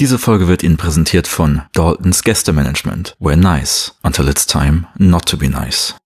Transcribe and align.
Diese 0.00 0.18
Folge 0.18 0.48
wird 0.48 0.62
Ihnen 0.62 0.78
präsentiert 0.78 1.28
von 1.28 1.60
Daltons 1.74 2.24
Gästemanagement. 2.24 3.18
We're 3.20 3.36
nice 3.36 3.94
until 4.02 4.28
it's 4.28 4.46
time 4.46 4.86
not 4.96 5.26
to 5.26 5.36
be 5.36 5.50
nice. 5.50 5.94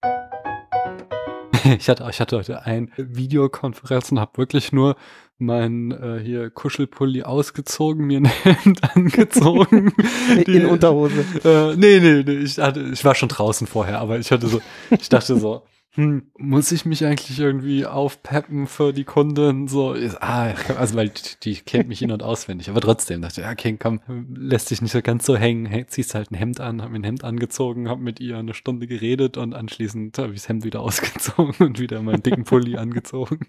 Ich 1.78 1.88
hatte, 1.88 2.04
ich 2.10 2.20
hatte 2.20 2.36
heute 2.36 2.62
eine 2.62 2.88
Videokonferenz 2.96 4.10
und 4.10 4.18
habe 4.18 4.36
wirklich 4.36 4.72
nur 4.72 4.96
mein 5.38 5.92
äh, 5.92 6.20
hier 6.22 6.50
Kuschelpulli 6.50 7.22
ausgezogen, 7.22 8.04
mir 8.04 8.18
ein 8.18 8.24
Hemd 8.42 8.82
angezogen. 8.96 9.94
Die, 10.46 10.56
in 10.56 10.66
Unterhose. 10.66 11.24
Äh, 11.44 11.76
nee, 11.76 12.00
nee, 12.00 12.24
nee, 12.26 12.38
ich, 12.42 12.58
hatte, 12.58 12.80
ich 12.92 13.02
war 13.04 13.14
schon 13.14 13.28
draußen 13.28 13.68
vorher, 13.68 14.00
aber 14.00 14.18
ich 14.18 14.32
hatte 14.32 14.48
so, 14.48 14.60
ich 14.90 15.08
dachte 15.08 15.38
so, 15.38 15.62
hm, 15.96 16.22
muss 16.36 16.72
ich 16.72 16.84
mich 16.84 17.04
eigentlich 17.04 17.38
irgendwie 17.38 17.86
aufpeppen 17.86 18.66
für 18.66 18.92
die 18.92 19.04
Kunden? 19.04 19.68
So, 19.68 19.94
ah, 20.20 20.52
also 20.76 20.96
weil 20.96 21.10
die, 21.10 21.22
die 21.42 21.54
kennt 21.54 21.88
mich 21.88 22.02
in- 22.02 22.10
und 22.10 22.24
auswendig, 22.24 22.68
aber 22.68 22.80
trotzdem 22.80 23.22
dachte 23.22 23.40
ich, 23.40 23.46
ja, 23.46 23.52
okay, 23.52 23.76
komm, 23.78 24.00
lässt 24.34 24.68
sich 24.68 24.82
nicht 24.82 24.90
so 24.90 25.00
ganz 25.02 25.24
so 25.24 25.36
hängen, 25.36 25.66
hey, 25.66 25.86
ziehst 25.86 26.16
halt 26.16 26.32
ein 26.32 26.34
Hemd 26.34 26.58
an, 26.58 26.82
hab 26.82 26.90
mir 26.90 26.96
ein 26.96 27.04
Hemd 27.04 27.22
angezogen, 27.22 27.88
hab 27.88 28.00
mit 28.00 28.18
ihr 28.18 28.38
eine 28.38 28.54
Stunde 28.54 28.88
geredet 28.88 29.36
und 29.36 29.54
anschließend 29.54 30.18
habe 30.18 30.32
ich 30.32 30.40
das 30.40 30.48
Hemd 30.48 30.64
wieder 30.64 30.80
ausgezogen 30.80 31.54
und 31.64 31.78
wieder 31.78 32.02
meinen 32.02 32.24
dicken 32.24 32.42
Pulli 32.42 32.76
angezogen. 32.76 33.46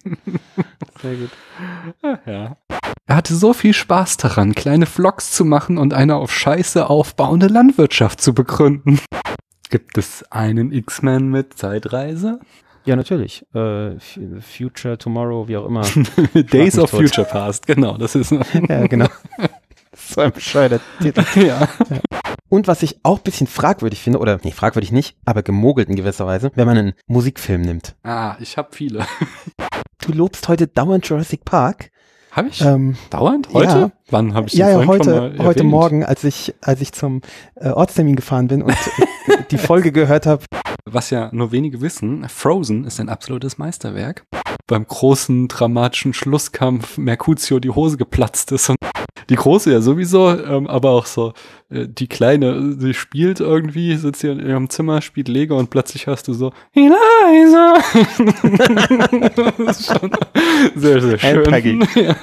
Sehr 1.01 1.15
gut. 1.15 1.31
Ja. 2.25 2.57
Er 3.07 3.15
hatte 3.15 3.35
so 3.35 3.53
viel 3.53 3.73
Spaß 3.73 4.17
daran, 4.17 4.55
kleine 4.55 4.85
Vlogs 4.85 5.31
zu 5.31 5.45
machen 5.45 5.77
und 5.77 5.93
eine 5.93 6.15
auf 6.15 6.33
Scheiße 6.33 6.89
aufbauende 6.89 7.47
Landwirtschaft 7.47 8.21
zu 8.21 8.33
begründen. 8.33 8.99
Gibt 9.69 9.97
es 9.97 10.23
einen 10.31 10.71
X-Men 10.71 11.29
mit 11.29 11.57
Zeitreise? 11.57 12.39
Ja, 12.85 12.95
natürlich. 12.95 13.45
Äh, 13.55 13.95
Future, 14.39 14.97
Tomorrow, 14.97 15.47
wie 15.47 15.57
auch 15.57 15.65
immer. 15.65 15.81
Days 16.33 16.77
of 16.77 16.91
tot. 16.91 17.01
Future 17.01 17.25
Past, 17.25 17.65
genau, 17.65 17.97
das 17.97 18.15
ist. 18.15 18.31
ja, 18.69 18.85
genau. 18.85 19.07
so 19.95 20.21
ein 20.21 20.31
bescheuerter 20.31 20.79
Titel. 21.01 21.23
ja. 21.35 21.67
Und 22.47 22.67
was 22.67 22.83
ich 22.83 22.99
auch 23.01 23.17
ein 23.17 23.23
bisschen 23.23 23.47
fragwürdig 23.47 24.01
finde, 24.01 24.19
oder 24.19 24.39
nee, 24.43 24.51
fragwürdig 24.51 24.91
nicht, 24.91 25.17
aber 25.25 25.41
gemogelt 25.41 25.89
in 25.89 25.95
gewisser 25.95 26.27
Weise, 26.27 26.51
wenn 26.53 26.67
man 26.67 26.77
einen 26.77 26.93
Musikfilm 27.07 27.61
nimmt. 27.61 27.95
Ah, 28.03 28.37
ich 28.39 28.57
habe 28.57 28.69
viele. 28.71 29.05
Du 30.05 30.11
lobst 30.13 30.47
heute 30.47 30.67
dauernd 30.67 31.07
Jurassic 31.07 31.43
Park. 31.43 31.89
Habe 32.35 32.49
ich? 32.49 32.59
Ähm, 32.59 32.97
Dauernd? 33.11 33.47
Heute? 33.53 33.71
ja. 33.71 33.91
Wann 34.09 34.33
habe 34.33 34.47
ich 34.47 34.53
ja, 34.55 34.69
ja, 34.69 34.85
heute, 34.85 35.35
heute? 35.39 35.63
Morgen, 35.63 36.03
als 36.03 36.25
ich, 36.25 36.53
als 36.61 36.81
ich 36.81 36.91
zum 36.91 37.21
äh, 37.55 37.69
Ortstermin 37.69 38.17
gefahren 38.17 38.49
bin 38.49 38.61
und 38.61 38.71
äh, 38.71 39.37
die 39.51 39.57
Folge 39.57 39.93
gehört 39.93 40.25
habe. 40.25 40.43
Was 40.83 41.11
ja 41.11 41.29
nur 41.31 41.53
wenige 41.53 41.79
wissen, 41.79 42.27
Frozen 42.27 42.83
ist 42.83 42.99
ein 42.99 43.07
absolutes 43.07 43.57
Meisterwerk. 43.57 44.25
Beim 44.67 44.85
großen 44.85 45.47
dramatischen 45.47 46.13
Schlusskampf 46.13 46.97
Mercutio 46.97 47.59
die 47.59 47.69
Hose 47.69 47.95
geplatzt 47.95 48.51
ist 48.51 48.69
und 48.69 48.77
die 49.29 49.35
große 49.35 49.71
ja 49.71 49.79
sowieso, 49.79 50.37
ähm, 50.37 50.67
aber 50.67 50.91
auch 50.91 51.05
so 51.05 51.31
äh, 51.69 51.87
die 51.87 52.07
kleine, 52.07 52.75
sie 52.79 52.93
spielt 52.93 53.39
irgendwie, 53.39 53.95
sitzt 53.95 54.21
hier 54.21 54.31
in 54.31 54.39
ihrem 54.39 54.69
Zimmer, 54.69 55.01
spielt 55.01 55.27
Lego 55.27 55.57
und 55.57 55.69
plötzlich 55.69 56.07
hörst 56.07 56.27
du 56.27 56.33
so 56.33 56.53
Eliza. 56.73 57.75
das 59.57 59.79
ist 59.79 59.87
schon 59.87 60.11
sehr, 60.75 61.01
sehr 61.01 61.17
schön. 61.17 61.87
Ja. 61.95 62.15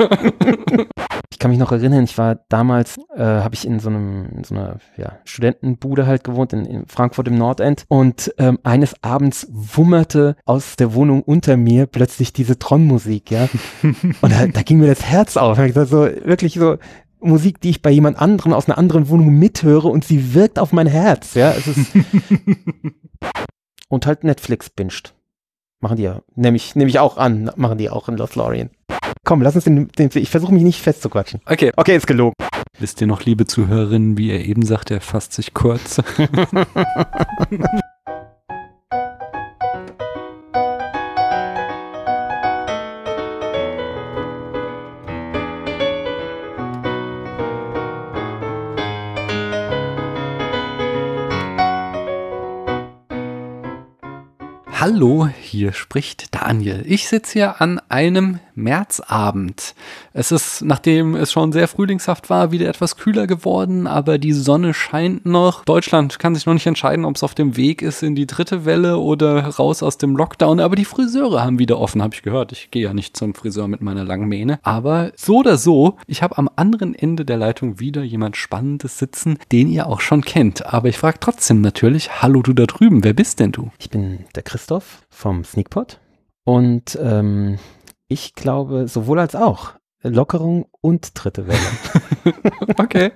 Ich 1.30 1.38
kann 1.38 1.50
mich 1.50 1.58
noch 1.58 1.72
erinnern, 1.72 2.04
ich 2.04 2.18
war 2.18 2.36
damals, 2.48 2.98
äh, 3.16 3.22
habe 3.22 3.54
ich 3.54 3.66
in 3.66 3.80
so 3.80 3.88
einem, 3.88 4.26
in 4.36 4.44
so 4.44 4.54
einer 4.54 4.78
ja, 4.96 5.18
Studentenbude 5.24 6.06
halt 6.06 6.24
gewohnt, 6.24 6.52
in, 6.52 6.64
in 6.64 6.86
Frankfurt 6.86 7.26
im 7.26 7.36
Nordend. 7.36 7.84
Und 7.88 8.32
ähm, 8.38 8.58
eines 8.62 9.02
Abends 9.02 9.48
wummerte 9.50 10.36
aus 10.44 10.76
der 10.76 10.94
Wohnung 10.94 11.22
unter 11.22 11.56
mir 11.56 11.86
plötzlich 11.86 12.32
diese 12.32 12.58
Tron-Musik, 12.58 13.30
ja. 13.30 13.48
Und 13.82 14.32
da, 14.32 14.46
da 14.46 14.62
ging 14.62 14.78
mir 14.78 14.88
das 14.88 15.04
Herz 15.04 15.36
auf. 15.36 15.58
Ich 15.58 15.68
gesagt, 15.68 15.88
so 15.88 16.02
wirklich 16.02 16.54
so 16.54 16.76
Musik, 17.22 17.60
die 17.60 17.70
ich 17.70 17.82
bei 17.82 17.90
jemand 17.90 18.18
anderen 18.18 18.52
aus 18.52 18.68
einer 18.68 18.78
anderen 18.78 19.08
Wohnung 19.08 19.30
mithöre 19.30 19.88
und 19.88 20.04
sie 20.04 20.34
wirkt 20.34 20.58
auf 20.58 20.72
mein 20.72 20.86
Herz, 20.86 21.34
ja. 21.34 21.52
Es 21.52 21.66
ist 21.66 21.92
und 23.88 24.06
halt 24.06 24.24
Netflix 24.24 24.70
binscht. 24.70 25.14
Machen 25.80 25.96
die 25.96 26.04
ja, 26.04 26.22
nehme 26.34 26.56
ich, 26.56 26.76
nehm 26.76 26.88
ich 26.88 26.98
auch 26.98 27.16
an, 27.16 27.50
machen 27.56 27.78
die 27.78 27.90
auch 27.90 28.08
in 28.08 28.16
Lothlorien. 28.16 28.70
Komm, 29.24 29.42
lass 29.42 29.54
uns 29.54 29.64
den, 29.64 29.88
den 29.88 30.10
ich 30.14 30.30
versuche 30.30 30.52
mich 30.52 30.62
nicht 30.62 30.80
festzuquatschen. 30.80 31.40
Okay. 31.46 31.72
Okay, 31.76 31.96
ist 31.96 32.06
gelogen. 32.06 32.34
Wisst 32.78 33.00
ihr 33.00 33.06
noch, 33.06 33.24
liebe 33.24 33.46
Zuhörerinnen, 33.46 34.18
wie 34.18 34.30
er 34.30 34.44
eben 34.44 34.64
sagte, 34.64 34.94
er 34.94 35.00
fasst 35.00 35.32
sich 35.32 35.54
kurz. 35.54 36.02
Hallo, 54.84 55.28
hier 55.40 55.72
spricht 55.74 56.34
Daniel. 56.34 56.82
Ich 56.84 57.06
sitze 57.06 57.34
hier 57.34 57.60
an 57.60 57.80
einem 57.88 58.40
Märzabend. 58.56 59.76
Es 60.12 60.32
ist, 60.32 60.62
nachdem 60.62 61.14
es 61.14 61.30
schon 61.30 61.52
sehr 61.52 61.68
frühlingshaft 61.68 62.28
war, 62.28 62.50
wieder 62.50 62.68
etwas 62.68 62.96
kühler 62.96 63.28
geworden, 63.28 63.86
aber 63.86 64.18
die 64.18 64.32
Sonne 64.32 64.74
scheint 64.74 65.24
noch. 65.24 65.64
Deutschland 65.64 66.18
kann 66.18 66.34
sich 66.34 66.46
noch 66.46 66.52
nicht 66.52 66.66
entscheiden, 66.66 67.04
ob 67.04 67.14
es 67.14 67.22
auf 67.22 67.36
dem 67.36 67.56
Weg 67.56 67.80
ist 67.80 68.02
in 68.02 68.16
die 68.16 68.26
dritte 68.26 68.64
Welle 68.64 68.98
oder 68.98 69.46
raus 69.46 69.84
aus 69.84 69.98
dem 69.98 70.16
Lockdown, 70.16 70.58
aber 70.58 70.74
die 70.74 70.84
Friseure 70.84 71.44
haben 71.44 71.60
wieder 71.60 71.78
offen, 71.78 72.02
habe 72.02 72.16
ich 72.16 72.22
gehört. 72.22 72.50
Ich 72.50 72.72
gehe 72.72 72.82
ja 72.82 72.92
nicht 72.92 73.16
zum 73.16 73.34
Friseur 73.34 73.68
mit 73.68 73.82
meiner 73.82 74.02
langen 74.02 74.26
Mähne. 74.26 74.58
Aber 74.64 75.12
so 75.14 75.38
oder 75.38 75.58
so, 75.58 75.96
ich 76.08 76.24
habe 76.24 76.38
am 76.38 76.50
anderen 76.56 76.96
Ende 76.96 77.24
der 77.24 77.36
Leitung 77.36 77.78
wieder 77.78 78.02
jemand 78.02 78.36
Spannendes 78.36 78.98
sitzen, 78.98 79.38
den 79.52 79.68
ihr 79.68 79.86
auch 79.86 80.00
schon 80.00 80.22
kennt. 80.22 80.66
Aber 80.66 80.88
ich 80.88 80.98
frage 80.98 81.18
trotzdem 81.20 81.60
natürlich, 81.60 82.20
hallo 82.20 82.42
du 82.42 82.52
da 82.52 82.66
drüben, 82.66 83.04
wer 83.04 83.14
bist 83.14 83.38
denn 83.38 83.52
du? 83.52 83.70
Ich 83.78 83.88
bin 83.88 84.24
der 84.34 84.42
Christoph 84.42 84.71
vom 84.80 85.44
Sneakpot 85.44 86.00
und 86.44 86.98
ähm, 87.00 87.58
ich 88.08 88.34
glaube 88.34 88.88
sowohl 88.88 89.18
als 89.18 89.34
auch 89.34 89.74
Lockerung 90.02 90.66
und 90.80 91.10
dritte 91.14 91.46
Welle. 91.46 91.58
Okay. 92.76 93.10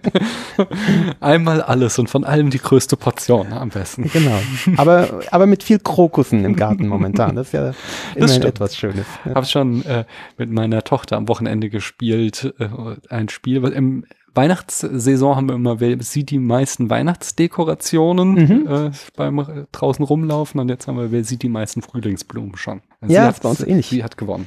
Einmal 1.20 1.62
alles 1.62 1.98
und 1.98 2.10
von 2.10 2.24
allem 2.24 2.50
die 2.50 2.58
größte 2.58 2.96
Portion 2.96 3.52
am 3.52 3.68
besten. 3.68 4.10
genau. 4.10 4.38
Aber, 4.76 5.20
aber 5.30 5.46
mit 5.46 5.62
viel 5.62 5.78
Krokussen 5.78 6.44
im 6.44 6.56
Garten 6.56 6.88
momentan. 6.88 7.36
Das 7.36 7.48
ist 7.48 7.52
ja 7.52 7.72
immerhin 8.16 8.42
etwas 8.42 8.76
Schönes. 8.76 9.06
Ja. 9.24 9.36
Habe 9.36 9.46
schon 9.46 9.84
äh, 9.84 10.04
mit 10.36 10.50
meiner 10.50 10.82
Tochter 10.82 11.16
am 11.16 11.28
Wochenende 11.28 11.70
gespielt. 11.70 12.52
Äh, 12.58 12.68
ein 13.08 13.28
Spiel, 13.28 13.62
was 13.62 13.70
im 13.70 14.04
Weihnachtssaison 14.36 15.36
haben 15.36 15.48
wir 15.48 15.54
immer, 15.56 15.80
wer 15.80 16.00
sieht 16.02 16.30
die 16.30 16.38
meisten 16.38 16.90
Weihnachtsdekorationen 16.90 18.32
Mhm. 18.34 18.66
äh, 18.68 18.90
beim 19.16 19.38
äh, 19.38 19.64
draußen 19.72 20.04
rumlaufen 20.04 20.60
und 20.60 20.68
jetzt 20.68 20.86
haben 20.86 20.98
wir, 20.98 21.10
wer 21.10 21.24
sieht 21.24 21.42
die 21.42 21.48
meisten 21.48 21.82
Frühlingsblumen 21.82 22.56
schon. 22.56 22.82
Also 23.00 23.14
Ja, 23.14 23.24
sie 23.24 23.30
ist 23.30 23.42
bei 23.42 23.48
uns 23.48 23.60
ähnlich. 23.62 23.86
Sie 23.88 24.04
hat 24.04 24.16
gewonnen. 24.16 24.46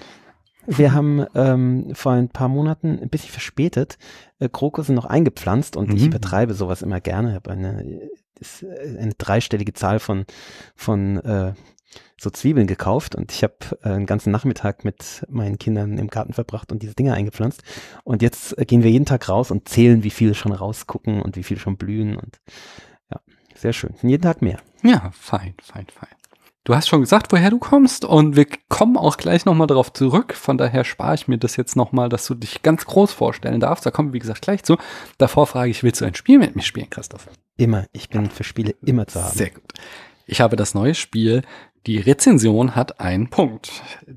Wir 0.67 0.93
haben 0.93 1.25
ähm, 1.33 1.87
vor 1.93 2.11
ein 2.11 2.29
paar 2.29 2.47
Monaten, 2.47 2.99
ein 3.01 3.09
bisschen 3.09 3.31
verspätet, 3.31 3.97
äh, 4.39 4.49
Krokusse 4.49 4.93
noch 4.93 5.05
eingepflanzt 5.05 5.75
und 5.75 5.91
ich 5.93 6.01
Mhm. 6.01 6.07
übertreibe 6.09 6.53
sowas 6.53 6.81
immer 6.83 7.01
gerne. 7.01 7.29
Ich 7.29 7.35
habe 7.35 7.49
eine, 7.51 7.83
äh, 7.83 8.97
eine 8.99 9.13
dreistellige 9.17 9.73
Zahl 9.73 9.99
von, 9.99 10.25
von 10.75 11.17
äh, 11.17 11.53
so 12.17 12.29
Zwiebeln 12.29 12.67
gekauft 12.67 13.15
und 13.15 13.31
ich 13.31 13.43
habe 13.43 13.55
äh, 13.83 13.89
einen 13.89 14.05
ganzen 14.05 14.31
Nachmittag 14.31 14.83
mit 14.83 15.25
meinen 15.29 15.57
Kindern 15.57 15.97
im 15.97 16.07
Garten 16.07 16.33
verbracht 16.33 16.71
und 16.71 16.83
diese 16.83 16.95
Dinge 16.95 17.13
eingepflanzt. 17.13 17.63
Und 18.03 18.21
jetzt 18.21 18.57
äh, 18.57 18.65
gehen 18.65 18.83
wir 18.83 18.91
jeden 18.91 19.05
Tag 19.05 19.29
raus 19.29 19.51
und 19.51 19.67
zählen, 19.69 20.03
wie 20.03 20.09
viele 20.09 20.35
schon 20.35 20.51
rausgucken 20.51 21.21
und 21.21 21.35
wie 21.35 21.43
viele 21.43 21.59
schon 21.59 21.77
blühen 21.77 22.17
und 22.17 22.39
ja, 23.11 23.19
sehr 23.55 23.73
schön. 23.73 23.91
Und 24.01 24.09
jeden 24.09 24.23
Tag 24.23 24.41
mehr. 24.41 24.59
Ja, 24.83 25.11
fein, 25.13 25.53
fein, 25.61 25.87
fein. 25.93 26.09
Du 26.65 26.75
hast 26.75 26.87
schon 26.87 27.01
gesagt, 27.01 27.31
woher 27.31 27.49
du 27.49 27.57
kommst 27.57 28.05
und 28.05 28.35
wir 28.35 28.45
kommen 28.67 28.95
auch 28.95 29.17
gleich 29.17 29.45
nochmal 29.45 29.65
darauf 29.65 29.91
zurück. 29.91 30.35
Von 30.35 30.57
daher 30.57 30.83
spare 30.83 31.15
ich 31.15 31.27
mir 31.27 31.39
das 31.39 31.55
jetzt 31.55 31.75
nochmal, 31.75 32.09
dass 32.09 32.27
du 32.27 32.35
dich 32.35 32.61
ganz 32.61 32.85
groß 32.85 33.11
vorstellen 33.11 33.59
darfst. 33.59 33.85
Da 33.85 33.91
kommen 33.91 34.09
wir, 34.09 34.13
wie 34.13 34.19
gesagt, 34.19 34.43
gleich 34.43 34.63
zu. 34.63 34.77
Davor 35.17 35.47
frage 35.47 35.71
ich, 35.71 35.81
willst 35.81 36.01
du 36.01 36.05
ein 36.05 36.13
Spiel 36.13 36.37
mit 36.37 36.55
mir 36.55 36.61
spielen, 36.61 36.89
Christoph? 36.89 37.27
Immer. 37.57 37.85
Ich 37.91 38.09
bin 38.09 38.29
für 38.29 38.43
Spiele 38.43 38.75
immer 38.85 39.07
zu 39.07 39.23
haben. 39.23 39.35
Sehr 39.35 39.49
gut. 39.49 39.73
Ich 40.27 40.41
habe 40.41 40.55
das 40.55 40.75
neue 40.75 40.93
Spiel. 40.93 41.41
Die 41.87 41.97
Rezension 41.97 42.75
hat 42.75 42.99
einen 42.99 43.29
Punkt. 43.29 43.71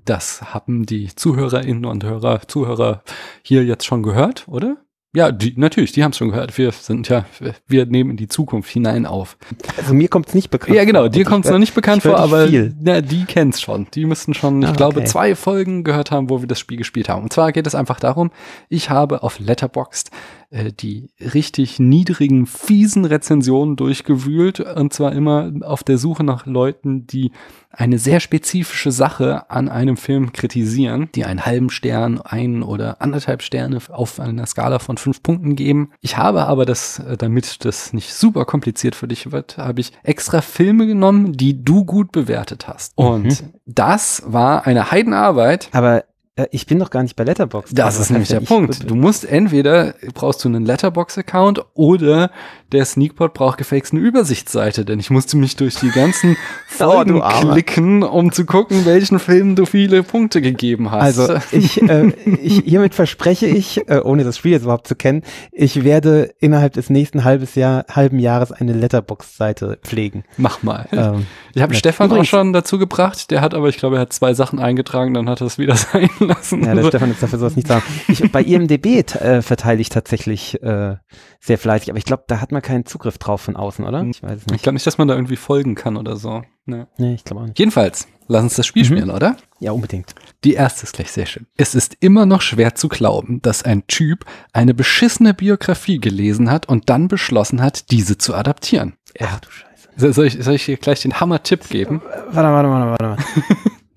Das 0.05 0.55
haben 0.55 0.85
die 0.85 1.14
Zuhörerinnen 1.14 1.85
und 1.85 2.05
Hörer, 2.05 2.41
Zuhörer 2.49 3.03
hier 3.43 3.64
jetzt 3.64 3.87
schon 3.87 4.03
gehört, 4.03 4.47
oder? 4.49 4.79
Ja, 5.14 5.31
die, 5.31 5.53
natürlich, 5.59 5.93
die 5.93 6.03
haben 6.03 6.12
es 6.12 6.17
schon 6.17 6.31
gehört. 6.31 6.56
Wir 6.56 6.73
sind 6.73 7.06
ja, 7.11 7.26
wir 7.69 7.85
nehmen 7.85 8.12
in 8.12 8.17
die 8.17 8.29
Zukunft 8.29 8.70
hinein 8.70 9.05
auf. 9.05 9.37
Also 9.76 9.93
mir 9.93 10.09
kommt 10.09 10.29
es 10.29 10.35
nicht 10.35 10.49
bekannt 10.50 10.75
Ja, 10.75 10.85
genau, 10.87 11.00
vor. 11.00 11.09
dir 11.11 11.25
kommt 11.26 11.44
es 11.44 11.50
noch 11.50 11.59
nicht 11.59 11.75
bekannt 11.75 12.03
vor, 12.03 12.17
aber 12.19 12.49
viel. 12.49 12.75
na, 12.81 13.03
die 13.03 13.26
kennt's 13.26 13.61
schon. 13.61 13.87
Die 13.93 14.06
müssten 14.06 14.32
schon, 14.32 14.65
Ah, 14.65 14.70
ich 14.70 14.76
glaube, 14.76 15.00
okay. 15.00 15.06
zwei 15.06 15.35
Folgen 15.35 15.85
gehört 15.85 16.11
haben, 16.11 16.31
wo 16.31 16.41
wir 16.41 16.49
das 16.49 16.58
Spiel 16.58 16.79
gespielt 16.79 17.11
haben. 17.11 17.25
Und 17.25 17.32
zwar 17.32 17.53
geht 17.53 17.67
es 17.67 17.75
einfach 17.75 18.00
darum, 18.00 18.31
ich 18.70 18.88
habe 18.88 19.23
auf 19.23 19.38
Letterboxd 19.38 20.11
äh, 20.52 20.72
die 20.72 21.08
richtig 21.20 21.81
niedrigen, 21.81 22.46
fiesen 22.46 23.04
Rezensionen 23.04 23.76
durchgewühlt 23.76 24.60
und 24.60 24.93
zwar 24.93 25.12
immer 25.12 25.50
auf 25.62 25.82
der 25.82 25.99
Suche 25.99 26.22
nach 26.25 26.46
Leuten, 26.46 27.06
die 27.06 27.32
eine 27.70 27.99
sehr 27.99 28.20
spezifische 28.20 28.93
Sache 28.93 29.50
an 29.50 29.70
einem 29.70 29.96
Film 29.96 30.32
kritisieren, 30.32 31.08
die 31.14 31.25
einen 31.25 31.46
halben 31.46 31.70
Stern, 31.70 32.20
einen 32.20 32.62
oder 32.62 33.00
anderthalb 33.00 33.43
Sterne 33.43 33.78
auf 33.88 34.20
einer 34.20 34.44
Skala 34.44 34.78
von 34.78 34.99
fünf 34.99 35.22
Punkten 35.22 35.56
geben. 35.56 35.90
Ich 36.02 36.19
habe 36.19 36.44
aber 36.46 36.66
das, 36.66 36.98
äh, 36.98 37.16
damit 37.16 37.64
das 37.64 37.94
nicht 37.94 38.12
super 38.12 38.44
kompliziert 38.44 38.94
für 38.94 39.08
dich 39.08 39.32
wird, 39.32 39.56
habe 39.56 39.81
ich 39.81 39.93
extra 40.02 40.43
Filme 40.43 40.87
genommen, 40.87 41.32
die 41.32 41.64
du 41.64 41.84
gut 41.87 42.12
bewertet 42.12 42.69
hast. 42.69 42.93
Und 42.96 43.25
Mhm. 43.25 43.55
das 43.64 44.22
war 44.26 44.66
eine 44.66 44.90
Heidenarbeit. 44.90 45.70
Aber 45.72 46.05
ich 46.50 46.67
bin 46.67 46.79
doch 46.79 46.88
gar 46.88 47.02
nicht 47.02 47.14
bei 47.14 47.25
Letterboxd. 47.25 47.76
Das 47.79 47.87
Also, 47.87 48.02
ist 48.02 48.11
nämlich 48.11 48.31
der 48.31 48.40
Punkt. 48.40 48.88
Du 48.88 48.94
musst 48.94 49.25
entweder 49.25 49.94
brauchst 50.14 50.43
du 50.44 50.49
einen 50.49 50.64
Letterbox-Account 50.64 51.62
oder 51.75 52.31
der 52.73 52.87
Sneakpot 52.87 53.34
braucht 53.34 53.58
gefälligst 53.58 53.93
eine 53.93 54.00
Übersichtsseite, 54.00 54.87
denn 54.87 54.99
ich 54.99 55.11
musste 55.11 55.37
mich 55.37 55.56
durch 55.56 55.75
die 55.75 55.90
ganzen 55.90 56.38
Oh, 56.81 56.90
Folgen 56.93 57.20
Armer. 57.20 57.52
klicken, 57.52 58.02
um 58.02 58.32
zu 58.32 58.46
gucken, 58.46 58.87
welchen 58.87 59.19
Filmen 59.19 59.56
du 59.56 59.67
viele 59.67 60.02
Punkte 60.02 60.40
gegeben 60.40 60.90
hast. 60.90 61.19
Also 61.19 61.34
ich, 61.52 61.82
äh, 61.88 62.08
ich 62.43 62.62
hiermit 62.64 62.94
verspreche 62.94 63.46
ich, 63.46 63.87
äh, 63.90 64.00
ohne 64.02 64.25
das 64.25 64.38
Spiel 64.38 64.52
jetzt 64.52 64.62
überhaupt 64.62 64.88
zu 64.88 64.94
kennen, 64.96 65.23
ich 65.52 65.84
werde 65.84 66.32
innerhalb 66.40 66.73
des 66.73 66.88
nächsten 66.88 67.25
halbes 67.25 67.55
Jahr, 67.56 67.84
halben 67.90 68.19
Jahres 68.19 68.52
eine 68.52 68.73
Letterbox-Seite 68.73 69.79
pflegen. 69.82 70.25
Mach 70.38 70.62
mal. 70.62 70.87
Ähm, 70.93 71.26
Ich 71.55 71.61
habe. 71.61 71.75
Stefan 71.75 72.11
auch 72.11 72.25
schon 72.25 72.55
dazu 72.55 72.79
gebracht, 72.79 73.31
der 73.31 73.43
hat 73.43 73.52
aber, 73.52 73.69
ich 73.69 73.76
glaube, 73.76 73.96
er 73.96 74.00
hat 74.02 74.14
zwei 74.14 74.32
Sachen 74.32 74.58
eingetragen, 74.58 75.12
dann 75.12 75.29
hat 75.29 75.43
er 75.43 75.46
es 75.46 75.58
wieder 75.58 75.76
sein 75.76 76.08
lassen. 76.26 76.62
ja, 76.64 76.74
der 76.74 76.84
Stefan 76.84 77.10
ist 77.10 77.22
dafür 77.22 77.38
sowas 77.38 77.56
nicht 77.56 77.69
sagen. 77.69 77.82
Ich, 78.08 78.30
bei 78.32 78.42
IMDB 78.42 78.86
äh, 79.14 79.42
verteile 79.42 79.80
ich 79.80 79.88
tatsächlich 79.88 80.62
äh, 80.62 80.96
sehr 81.40 81.58
fleißig, 81.58 81.90
aber 81.90 81.98
ich 81.98 82.04
glaube, 82.04 82.24
da 82.26 82.40
hat 82.40 82.52
man 82.52 82.62
keinen 82.62 82.86
Zugriff 82.86 83.19
drauf 83.19 83.40
von 83.42 83.56
außen, 83.56 83.84
oder? 83.84 84.02
Ich 84.04 84.22
weiß 84.22 84.32
es 84.38 84.42
ich 84.46 84.52
nicht. 84.52 84.62
glaube 84.62 84.74
nicht, 84.74 84.86
dass 84.86 84.98
man 84.98 85.08
da 85.08 85.14
irgendwie 85.14 85.36
folgen 85.36 85.74
kann 85.74 85.96
oder 85.96 86.16
so. 86.16 86.42
Ne. 86.64 86.86
Nee, 86.96 87.14
ich 87.14 87.24
glaube 87.24 87.42
auch 87.42 87.46
nicht. 87.46 87.58
Jedenfalls, 87.58 88.06
lass 88.28 88.42
uns 88.44 88.54
das 88.54 88.66
Spiel 88.66 88.82
Mhm. 88.82 88.86
spielen, 88.86 89.10
oder? 89.10 89.36
Ja, 89.58 89.72
unbedingt. 89.72 90.14
Die 90.44 90.54
erste 90.54 90.84
ist 90.84 90.92
gleich 90.94 91.10
sehr 91.10 91.26
schön. 91.26 91.46
Es 91.56 91.74
ist 91.74 91.96
immer 92.00 92.24
noch 92.26 92.40
schwer 92.42 92.74
zu 92.76 92.88
glauben, 92.88 93.42
dass 93.42 93.64
ein 93.64 93.86
Typ 93.88 94.24
eine 94.52 94.74
beschissene 94.74 95.34
Biografie 95.34 95.98
gelesen 95.98 96.50
hat 96.50 96.69
und 96.69 96.88
dann 96.88 97.08
beschlossen 97.08 97.60
hat, 97.62 97.90
diese 97.90 98.19
zu 98.19 98.34
adaptieren. 98.34 98.94
Ach 99.20 99.40
du 99.40 99.50
Scheiße. 99.50 99.88
So- 99.96 100.12
Soll 100.12 100.26
ich, 100.26 100.38
soll 100.42 100.54
ich 100.54 100.62
hier 100.62 100.76
gleich 100.78 101.02
den 101.02 101.19
Hammer-Tipp 101.20 101.69
geben? 101.69 102.00
Warte, 102.30 102.48
warte, 102.50 102.69
warte, 102.70 103.02
warte. 103.04 103.22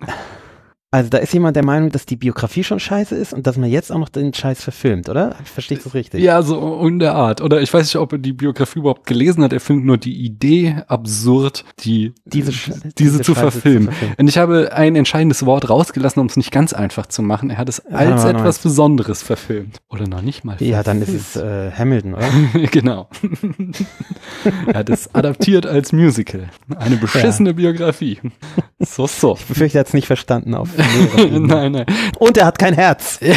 Also 0.92 1.10
da 1.10 1.18
ist 1.18 1.34
jemand 1.34 1.58
der 1.58 1.66
Meinung, 1.66 1.90
dass 1.90 2.06
die 2.06 2.16
Biografie 2.16 2.64
schon 2.64 2.80
scheiße 2.80 3.16
ist 3.16 3.34
und 3.34 3.46
dass 3.46 3.58
man 3.58 3.70
jetzt 3.70 3.92
auch 3.92 3.98
noch 3.98 4.08
den 4.08 4.34
Scheiß 4.34 4.64
verfilmt, 4.64 5.10
oder? 5.10 5.36
Verstehe 5.44 5.78
ich 5.78 5.84
das 5.84 5.94
richtig? 5.94 6.24
Ja, 6.24 6.42
so 6.42 6.88
in 6.88 7.00
der 7.00 7.16
Art. 7.16 7.42
Oder 7.42 7.62
ich 7.62 7.74
weiß 7.74 7.84
nicht, 7.84 7.98
ob 7.98 8.14
er 8.14 8.18
die 8.18 8.32
Biografie 8.32 8.80
überhaupt 8.80 9.06
gelesen 9.06 9.44
hat. 9.44 9.52
Er 9.52 9.60
findet 9.60 9.86
nur 9.86 9.98
die 9.98 10.24
Idee 10.24 10.84
absurd, 10.88 11.66
die, 11.80 12.14
Diese, 12.24 12.52
diese, 12.52 12.90
diese 12.98 13.22
zu, 13.22 13.34
verfilmen. 13.36 13.88
zu 13.88 13.92
verfilmen. 13.92 14.16
Und 14.18 14.28
ich 14.30 14.38
habe 14.38 14.72
ein 14.74 14.96
entscheidendes 14.96 15.46
Wort 15.46 15.70
rausgelassen, 15.70 16.22
um 16.22 16.28
es 16.28 16.38
nicht 16.38 16.52
ganz 16.52 16.72
einfach 16.72 17.08
zu 17.08 17.22
machen. 17.22 17.50
Er 17.50 17.58
hat 17.58 17.68
es 17.68 17.84
Warte 17.84 17.98
als 17.98 18.10
mal, 18.10 18.24
warte 18.28 18.40
etwas 18.40 18.60
Besonderes 18.60 19.22
verfilmt. 19.22 19.82
Oder 19.90 20.08
noch 20.08 20.22
nicht 20.22 20.46
mal. 20.46 20.56
Ja, 20.62 20.82
dann 20.82 21.02
ist 21.02 21.10
es 21.10 21.36
äh, 21.36 21.72
Hamilton, 21.72 22.14
oder? 22.14 22.30
genau. 22.72 23.10
er 24.68 24.80
hat 24.80 24.90
es 24.90 25.14
adaptiert 25.14 25.66
als 25.66 25.92
Musical. 25.92 26.50
Eine 26.78 26.96
beschissene 26.96 27.54
Biografie. 27.54 28.20
So, 28.80 29.08
so. 29.08 29.36
Ich 29.38 29.46
befürchte, 29.46 29.78
er 29.78 29.82
hat 29.82 29.88
es 29.88 29.94
nicht 29.94 30.08
verstanden 30.08 30.54
auf. 30.54 30.70
Nein, 30.78 31.72
nein. 31.72 31.86
Und 32.20 32.38
er 32.38 32.46
hat 32.46 32.60
kein 32.60 32.74
Herz. 32.74 33.20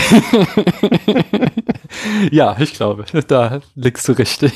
Ja, 2.31 2.55
ich 2.59 2.75
glaube, 2.75 3.07
da 3.29 3.61
liegst 3.75 4.07
du 4.09 4.13
richtig. 4.13 4.53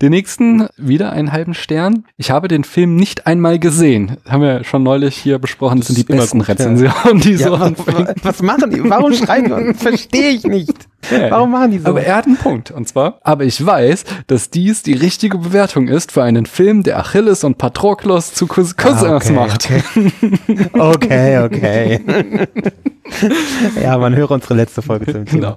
Den 0.00 0.10
nächsten, 0.10 0.68
wieder 0.76 1.10
einen 1.12 1.32
halben 1.32 1.54
Stern. 1.54 2.04
Ich 2.16 2.30
habe 2.30 2.46
den 2.48 2.62
Film 2.64 2.94
nicht 2.96 3.26
einmal 3.26 3.58
gesehen. 3.58 4.16
Haben 4.28 4.42
wir 4.42 4.64
schon 4.64 4.82
neulich 4.84 5.16
hier 5.16 5.38
besprochen. 5.38 5.78
Das, 5.80 5.88
Das 5.88 5.96
sind 5.96 6.08
die 6.08 6.12
besten 6.12 6.38
gut, 6.38 6.48
ja. 6.48 6.54
Rezensionen, 6.54 7.20
die 7.20 7.36
so 7.36 7.44
Ja, 7.44 7.52
was, 7.52 7.60
anfangen. 7.62 8.14
was 8.22 8.42
machen 8.42 8.70
die? 8.70 8.88
Warum 8.88 9.12
schreien 9.12 9.44
die? 9.44 9.72
Das 9.72 9.76
verstehe 9.82 10.30
ich 10.30 10.44
nicht. 10.44 10.74
Warum 11.08 11.50
machen 11.50 11.70
die 11.70 11.78
so? 11.78 11.88
Aber 11.88 12.02
er 12.02 12.16
hat 12.16 12.26
einen 12.26 12.36
Punkt. 12.36 12.70
Und 12.70 12.86
zwar, 12.88 13.18
aber 13.22 13.44
ich 13.44 13.64
weiß, 13.64 14.04
dass 14.26 14.50
dies 14.50 14.82
die 14.82 14.92
richtige 14.92 15.38
Bewertung 15.38 15.88
ist 15.88 16.12
für 16.12 16.22
einen 16.22 16.46
Film, 16.46 16.82
der 16.82 16.98
Achilles 16.98 17.42
und 17.42 17.56
Patroklos 17.58 18.34
zu 18.34 18.46
Cous 18.46 18.76
Cousins 18.76 19.04
Ah, 19.04 19.16
okay, 19.16 19.32
macht. 19.32 19.68
Okay, 20.72 21.38
okay. 21.38 22.00
ja, 23.82 23.98
man 23.98 24.14
höre 24.14 24.30
unsere 24.30 24.54
letzte 24.54 24.82
Folge 24.82 25.12
zum 25.12 25.24
Thema. 25.26 25.56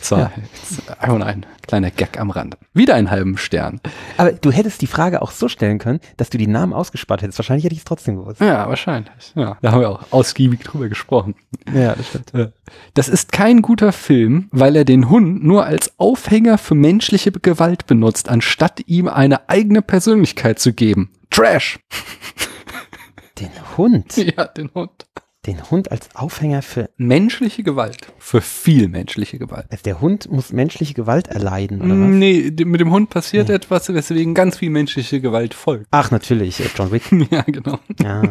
So, 0.00 0.16
einfach 0.16 1.18
nur 1.18 1.26
ein 1.26 1.46
kleiner 1.66 1.90
Gag 1.90 2.18
am 2.20 2.30
Rand. 2.30 2.56
Wieder 2.74 2.94
einen 2.94 3.10
halben 3.10 3.36
Stern. 3.38 3.80
Aber 4.16 4.32
du 4.32 4.50
hättest 4.52 4.82
die 4.82 4.86
Frage 4.86 5.22
auch 5.22 5.30
so 5.30 5.48
stellen 5.48 5.78
können, 5.78 6.00
dass 6.16 6.30
du 6.30 6.38
die 6.38 6.46
Namen 6.46 6.72
ausgespart 6.72 7.22
hättest. 7.22 7.38
Wahrscheinlich 7.38 7.64
hätte 7.64 7.74
ich 7.74 7.80
es 7.80 7.84
trotzdem 7.84 8.16
gewusst. 8.16 8.40
Ja, 8.40 8.68
wahrscheinlich. 8.68 9.10
Ja, 9.34 9.56
da 9.62 9.72
haben 9.72 9.80
wir 9.80 9.90
auch 9.90 10.00
ausgiebig 10.10 10.60
drüber 10.60 10.88
gesprochen. 10.88 11.34
Ja, 11.74 11.94
das 11.94 12.08
stimmt. 12.08 12.34
Äh, 12.34 12.48
Das 12.94 13.08
ist 13.08 13.32
kein 13.32 13.62
guter 13.62 13.92
Film, 13.92 14.48
weil 14.50 14.76
er 14.76 14.84
den 14.84 15.10
Hund 15.10 15.44
nur 15.44 15.64
als 15.66 15.98
Aufhänger 15.98 16.58
für 16.58 16.74
menschliche 16.74 17.32
Gewalt 17.32 17.86
benutzt, 17.86 18.28
anstatt 18.28 18.80
ihm 18.86 19.08
eine 19.08 19.48
eigene 19.48 19.82
Persönlichkeit 19.82 20.58
zu 20.58 20.72
geben. 20.72 21.10
Trash. 21.30 21.78
Den 23.38 23.50
Hund. 23.76 24.16
Ja, 24.16 24.44
den 24.46 24.70
Hund. 24.74 25.06
Den 25.46 25.70
Hund 25.70 25.90
als 25.90 26.08
Aufhänger 26.14 26.62
für. 26.62 26.88
Menschliche 26.96 27.62
Gewalt. 27.62 27.98
Für 28.18 28.40
viel 28.40 28.88
menschliche 28.88 29.38
Gewalt. 29.38 29.66
Also 29.70 29.82
der 29.82 30.00
Hund 30.00 30.30
muss 30.30 30.52
menschliche 30.52 30.94
Gewalt 30.94 31.28
erleiden, 31.28 31.82
oder 31.82 31.90
was? 31.90 32.08
Nee, 32.08 32.50
mit 32.64 32.80
dem 32.80 32.90
Hund 32.92 33.10
passiert 33.10 33.50
etwas, 33.50 33.92
weswegen 33.92 34.32
ganz 34.32 34.56
viel 34.56 34.70
menschliche 34.70 35.20
Gewalt 35.20 35.52
folgt. 35.52 35.86
Ach, 35.90 36.10
natürlich, 36.10 36.60
äh, 36.60 36.68
John 36.74 36.92
Wick. 36.92 37.02
Ja, 37.30 37.42
genau. 37.42 37.78
Ja, 38.00 38.22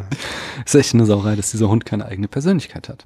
Ist 0.66 0.74
echt 0.74 0.96
eine 0.96 1.06
Sauerei, 1.06 1.36
dass 1.36 1.52
dieser 1.52 1.70
Hund 1.70 1.86
keine 1.86 2.06
eigene 2.06 2.28
Persönlichkeit 2.28 2.90
hat. 2.90 3.06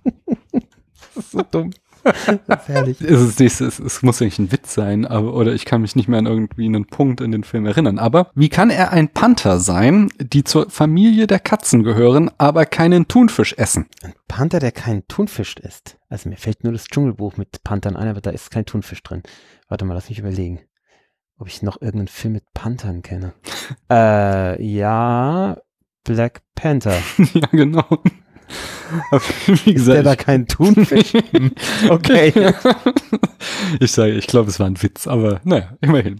Das 1.17 1.25
ist 1.25 1.31
so 1.31 1.41
dumm. 1.49 1.71
Das 2.03 2.27
ist 2.27 2.67
herrlich. 2.67 3.01
Es, 3.01 3.39
ist 3.39 3.61
es 3.61 4.01
muss 4.01 4.21
eigentlich 4.21 4.39
ein 4.39 4.51
Witz 4.51 4.73
sein, 4.73 5.05
aber, 5.05 5.33
oder 5.33 5.53
ich 5.53 5.65
kann 5.65 5.81
mich 5.81 5.95
nicht 5.95 6.07
mehr 6.07 6.19
an 6.19 6.25
irgendwie 6.25 6.65
einen 6.65 6.85
Punkt 6.85 7.21
in 7.21 7.31
den 7.31 7.43
Film 7.43 7.65
erinnern. 7.65 7.99
Aber 7.99 8.31
wie 8.35 8.49
kann 8.49 8.69
er 8.69 8.91
ein 8.91 9.09
Panther 9.09 9.59
sein, 9.59 10.09
die 10.19 10.43
zur 10.43 10.69
Familie 10.69 11.27
der 11.27 11.39
Katzen 11.39 11.83
gehören, 11.83 12.31
aber 12.37 12.65
keinen 12.65 13.07
Thunfisch 13.07 13.53
essen? 13.57 13.87
Ein 14.03 14.13
Panther, 14.27 14.59
der 14.59 14.71
keinen 14.71 15.07
Thunfisch 15.07 15.57
isst. 15.57 15.97
Also 16.09 16.29
mir 16.29 16.37
fällt 16.37 16.63
nur 16.63 16.73
das 16.73 16.85
Dschungelbuch 16.85 17.37
mit 17.37 17.63
Panthern 17.63 17.95
ein, 17.95 18.07
aber 18.07 18.21
da 18.21 18.29
ist 18.29 18.51
kein 18.51 18.65
Thunfisch 18.65 19.03
drin. 19.03 19.23
Warte 19.67 19.85
mal, 19.85 19.93
lass 19.93 20.09
mich 20.09 20.19
überlegen, 20.19 20.61
ob 21.37 21.47
ich 21.47 21.61
noch 21.61 21.81
irgendeinen 21.81 22.07
Film 22.07 22.33
mit 22.33 22.45
Panthern 22.53 23.01
kenne. 23.01 23.33
äh, 23.91 24.63
ja, 24.63 25.57
Black 26.03 26.41
Panther. 26.55 26.97
ja, 27.33 27.47
genau. 27.51 27.85
Wie 29.47 29.71
Ist 29.71 29.87
der 29.87 30.03
gesagt, 30.03 30.05
da 30.05 30.15
kein 30.15 30.47
Thunfisch? 30.47 31.13
Okay. 31.89 32.33
ich 33.79 33.91
sage, 33.91 34.13
ich 34.13 34.27
glaube, 34.27 34.49
es 34.49 34.59
war 34.59 34.67
ein 34.67 34.81
Witz, 34.81 35.07
aber 35.07 35.39
naja, 35.43 35.69
immerhin. 35.81 36.19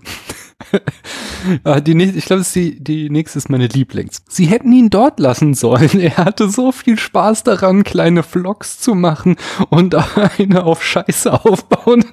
Ah, 1.63 1.79
die 1.79 1.93
ich 2.03 2.25
glaube, 2.25 2.43
die, 2.53 2.83
die 2.83 3.09
nächste 3.09 3.37
ist 3.37 3.49
meine 3.49 3.67
Lieblings. 3.67 4.23
Sie 4.27 4.45
hätten 4.45 4.71
ihn 4.71 4.89
dort 4.89 5.19
lassen 5.19 5.53
sollen. 5.53 5.99
Er 5.99 6.17
hatte 6.17 6.49
so 6.49 6.71
viel 6.71 6.97
Spaß 6.97 7.43
daran, 7.43 7.83
kleine 7.83 8.23
Vlogs 8.23 8.79
zu 8.79 8.95
machen 8.95 9.35
und 9.69 9.95
eine 10.39 10.63
auf 10.63 10.83
Scheiße 10.83 11.31
aufbauende 11.45 12.07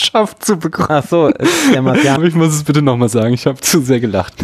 Landwirtschaft 0.00 0.44
zu 0.44 0.58
bekommen. 0.58 0.88
Ach 0.90 1.06
so, 1.06 1.30
der. 1.30 2.22
Ich 2.22 2.34
muss 2.34 2.54
es 2.54 2.64
bitte 2.64 2.82
nochmal 2.82 3.08
sagen, 3.08 3.34
ich 3.34 3.46
habe 3.46 3.60
zu 3.60 3.80
sehr 3.80 4.00
gelacht. 4.00 4.34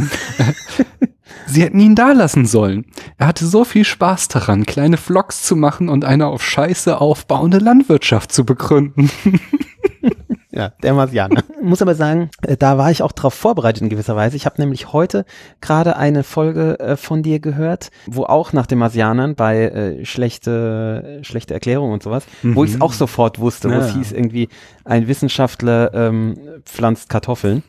Sie 1.47 1.62
hätten 1.62 1.78
ihn 1.78 1.95
da 1.95 2.12
lassen 2.12 2.47
sollen. 2.47 2.87
Er 3.18 3.28
hatte 3.28 3.46
so 3.46 3.64
viel 3.64 3.85
Spaß 3.85 4.28
daran, 4.28 4.66
kleine 4.66 4.99
Vlogs 4.99 5.42
zu 5.42 5.56
machen 5.56 5.88
und 5.88 6.04
eine 6.04 6.26
auf 6.26 6.44
Scheiße 6.44 7.00
aufbauende 7.00 7.58
Landwirtschaft 7.58 8.30
zu 8.30 8.44
begründen. 8.44 9.11
Ja, 10.56 10.72
der 10.82 10.94
Marsianer. 10.94 11.42
Muss 11.62 11.82
aber 11.82 11.94
sagen, 11.94 12.30
äh, 12.42 12.56
da 12.56 12.78
war 12.78 12.90
ich 12.90 13.02
auch 13.02 13.12
drauf 13.12 13.34
vorbereitet 13.34 13.82
in 13.82 13.90
gewisser 13.90 14.16
Weise. 14.16 14.36
Ich 14.36 14.46
habe 14.46 14.58
nämlich 14.58 14.92
heute 14.94 15.26
gerade 15.60 15.96
eine 15.96 16.22
Folge 16.22 16.80
äh, 16.80 16.96
von 16.96 17.22
dir 17.22 17.40
gehört, 17.40 17.90
wo 18.06 18.25
auch 18.25 18.54
nach 18.54 18.66
den 18.66 18.78
Marsianern 18.78 19.34
bei 19.34 19.64
äh, 19.64 20.04
schlechte, 20.06 21.18
schlechte 21.22 21.52
Erklärungen 21.52 21.92
und 21.92 22.02
sowas, 22.02 22.25
wo 22.42 22.64
ich 22.64 22.75
es 22.75 22.80
auch 22.80 22.94
sofort 22.94 23.38
wusste, 23.38 23.68
wo 23.70 23.75
es 23.75 23.88
Ja. 23.90 23.96
hieß 23.98 24.12
irgendwie, 24.12 24.48
ein 24.84 25.08
Wissenschaftler 25.08 25.92
ähm, 25.92 26.38
pflanzt 26.64 27.10
Kartoffeln. 27.10 27.62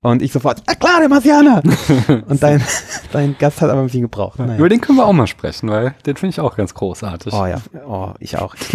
Und 0.00 0.22
ich 0.22 0.32
sofort, 0.32 0.62
ah 0.66 0.74
klar, 0.74 1.00
der 1.00 1.08
Marsianer! 1.10 1.62
und 2.28 2.42
dein, 2.42 2.62
dein 3.12 3.36
Gast 3.38 3.60
hat 3.60 3.68
aber 3.68 3.80
ein 3.80 3.86
bisschen 3.86 4.02
gebraucht. 4.02 4.38
Naja. 4.38 4.56
Über 4.56 4.68
den 4.70 4.80
können 4.80 4.96
wir 4.96 5.04
auch 5.06 5.12
mal 5.12 5.26
sprechen, 5.26 5.68
weil 5.68 5.94
den 6.06 6.16
finde 6.16 6.30
ich 6.32 6.40
auch 6.40 6.56
ganz 6.56 6.72
großartig. 6.72 7.32
Oh 7.34 7.44
ja, 7.44 7.60
oh, 7.86 8.12
ich 8.20 8.38
auch. 8.38 8.54
Ich. 8.54 8.72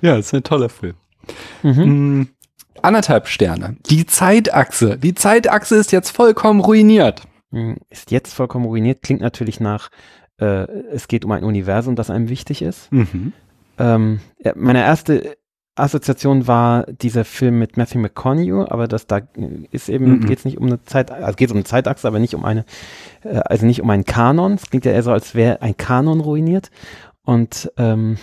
Ja, 0.00 0.16
ist 0.16 0.32
ein 0.34 0.42
toller 0.42 0.68
Film. 0.70 0.94
Mhm. 1.62 2.20
Mm, 2.20 2.28
anderthalb 2.82 3.28
Sterne. 3.28 3.76
Die 3.90 4.06
Zeitachse. 4.06 4.98
Die 4.98 5.14
Zeitachse 5.14 5.76
ist 5.76 5.92
jetzt 5.92 6.10
vollkommen 6.10 6.60
ruiniert. 6.60 7.22
Hm, 7.52 7.76
Ist 7.90 8.10
jetzt 8.10 8.34
vollkommen 8.34 8.64
ruiniert, 8.66 9.02
klingt 9.02 9.20
natürlich 9.20 9.60
nach, 9.60 9.90
äh, 10.40 10.66
es 10.92 11.08
geht 11.08 11.24
um 11.24 11.30
ein 11.32 11.44
Universum, 11.44 11.94
das 11.96 12.10
einem 12.10 12.28
wichtig 12.28 12.62
ist. 12.62 12.90
Mhm. 12.92 13.32
Ähm, 13.78 14.20
meine 14.56 14.80
erste 14.84 15.36
Assoziation 15.76 16.46
war 16.46 16.84
dieser 16.84 17.24
Film 17.24 17.58
mit 17.58 17.76
Matthew 17.76 17.98
McConaughey, 17.98 18.68
aber 18.70 18.86
das 18.86 19.08
da 19.08 19.20
ist 19.72 19.88
eben, 19.88 20.06
Mhm. 20.20 20.26
geht 20.26 20.38
es 20.38 20.44
nicht 20.44 20.58
um 20.58 20.66
eine 20.66 20.82
Zeit, 20.84 21.10
also 21.10 21.34
geht 21.34 21.48
es 21.48 21.52
um 21.52 21.56
eine 21.58 21.64
Zeitachse, 21.64 22.06
aber 22.06 22.20
nicht 22.20 22.34
um 22.36 22.44
eine, 22.44 22.64
äh, 23.24 23.36
also 23.44 23.66
nicht 23.66 23.82
um 23.82 23.90
einen 23.90 24.04
Kanon. 24.04 24.52
Es 24.54 24.70
klingt 24.70 24.84
ja 24.84 24.92
eher 24.92 25.02
so, 25.02 25.10
als 25.12 25.34
wäre 25.34 25.62
ein 25.62 25.76
Kanon 25.76 26.20
ruiniert. 26.20 26.70
Und 27.24 27.72
ähm, 27.76 28.18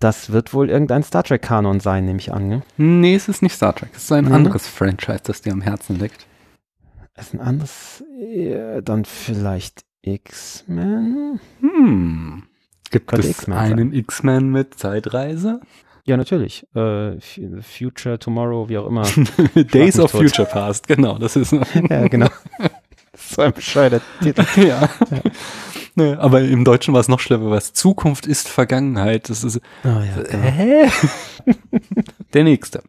das 0.00 0.30
wird 0.32 0.54
wohl 0.54 0.70
irgendein 0.70 1.02
Star 1.02 1.24
Trek-Kanon 1.24 1.80
sein, 1.80 2.04
nehme 2.04 2.18
ich 2.20 2.32
an. 2.32 2.48
Ne? 2.48 2.62
Nee, 2.76 3.14
es 3.14 3.28
ist 3.28 3.42
nicht 3.42 3.54
Star 3.54 3.74
Trek. 3.74 3.90
Es 3.94 4.04
ist 4.04 4.12
ein 4.12 4.26
Mhm. 4.26 4.32
anderes 4.32 4.66
Franchise, 4.66 5.20
das 5.24 5.42
dir 5.42 5.52
am 5.52 5.60
Herzen 5.60 5.98
liegt. 5.98 6.26
Das 7.14 7.26
ist 7.28 7.34
ein 7.34 7.40
anderes, 7.40 8.04
äh, 8.20 8.80
dann 8.82 9.04
vielleicht 9.04 9.82
X-Men? 10.02 11.40
Hm. 11.60 12.42
Gibt 12.90 13.08
Könnte 13.08 13.28
es 13.28 13.48
einen 13.48 13.92
X-Men 13.92 14.50
mit 14.50 14.74
Zeitreise? 14.78 15.60
Ja, 16.04 16.16
natürlich. 16.16 16.64
Äh, 16.74 17.18
Future, 17.60 18.18
Tomorrow, 18.18 18.68
wie 18.68 18.78
auch 18.78 18.86
immer. 18.86 19.02
Days 19.54 19.98
of 19.98 20.12
tot. 20.12 20.22
Future 20.22 20.48
Past, 20.48 20.88
genau, 20.88 21.18
das 21.18 21.36
ist. 21.36 21.52
ja, 21.90 22.08
genau. 22.08 22.28
so 23.14 23.42
ein 23.42 23.52
bescheuerter 23.52 24.00
Titel. 24.22 24.44
ja. 24.66 24.88
Nee, 25.98 26.14
aber 26.14 26.42
im 26.42 26.64
Deutschen 26.64 26.94
war 26.94 27.00
es 27.00 27.08
noch 27.08 27.18
schlimmer, 27.18 27.50
was 27.50 27.72
Zukunft 27.72 28.24
ist 28.24 28.46
Vergangenheit. 28.46 29.28
Das 29.30 29.42
ist. 29.42 29.60
Oh, 29.82 29.88
ja, 29.88 30.22
genau. 30.22 30.44
Hä? 30.44 30.88
Der 32.34 32.44
nächste. 32.44 32.84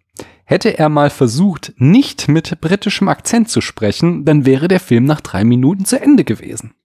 Hätte 0.46 0.78
er 0.78 0.89
mal 0.89 1.10
versucht, 1.10 1.74
nicht 1.78 2.28
mit 2.28 2.62
britischem 2.62 3.08
Akzent 3.08 3.50
zu 3.50 3.62
sprechen, 3.62 4.25
dann 4.25 4.46
wäre 4.46 4.68
der 4.68 4.80
Film 4.80 5.06
nach 5.06 5.22
drei 5.22 5.44
Minuten 5.44 5.86
zu 5.86 6.00
Ende 6.00 6.24
gewesen. 6.24 6.75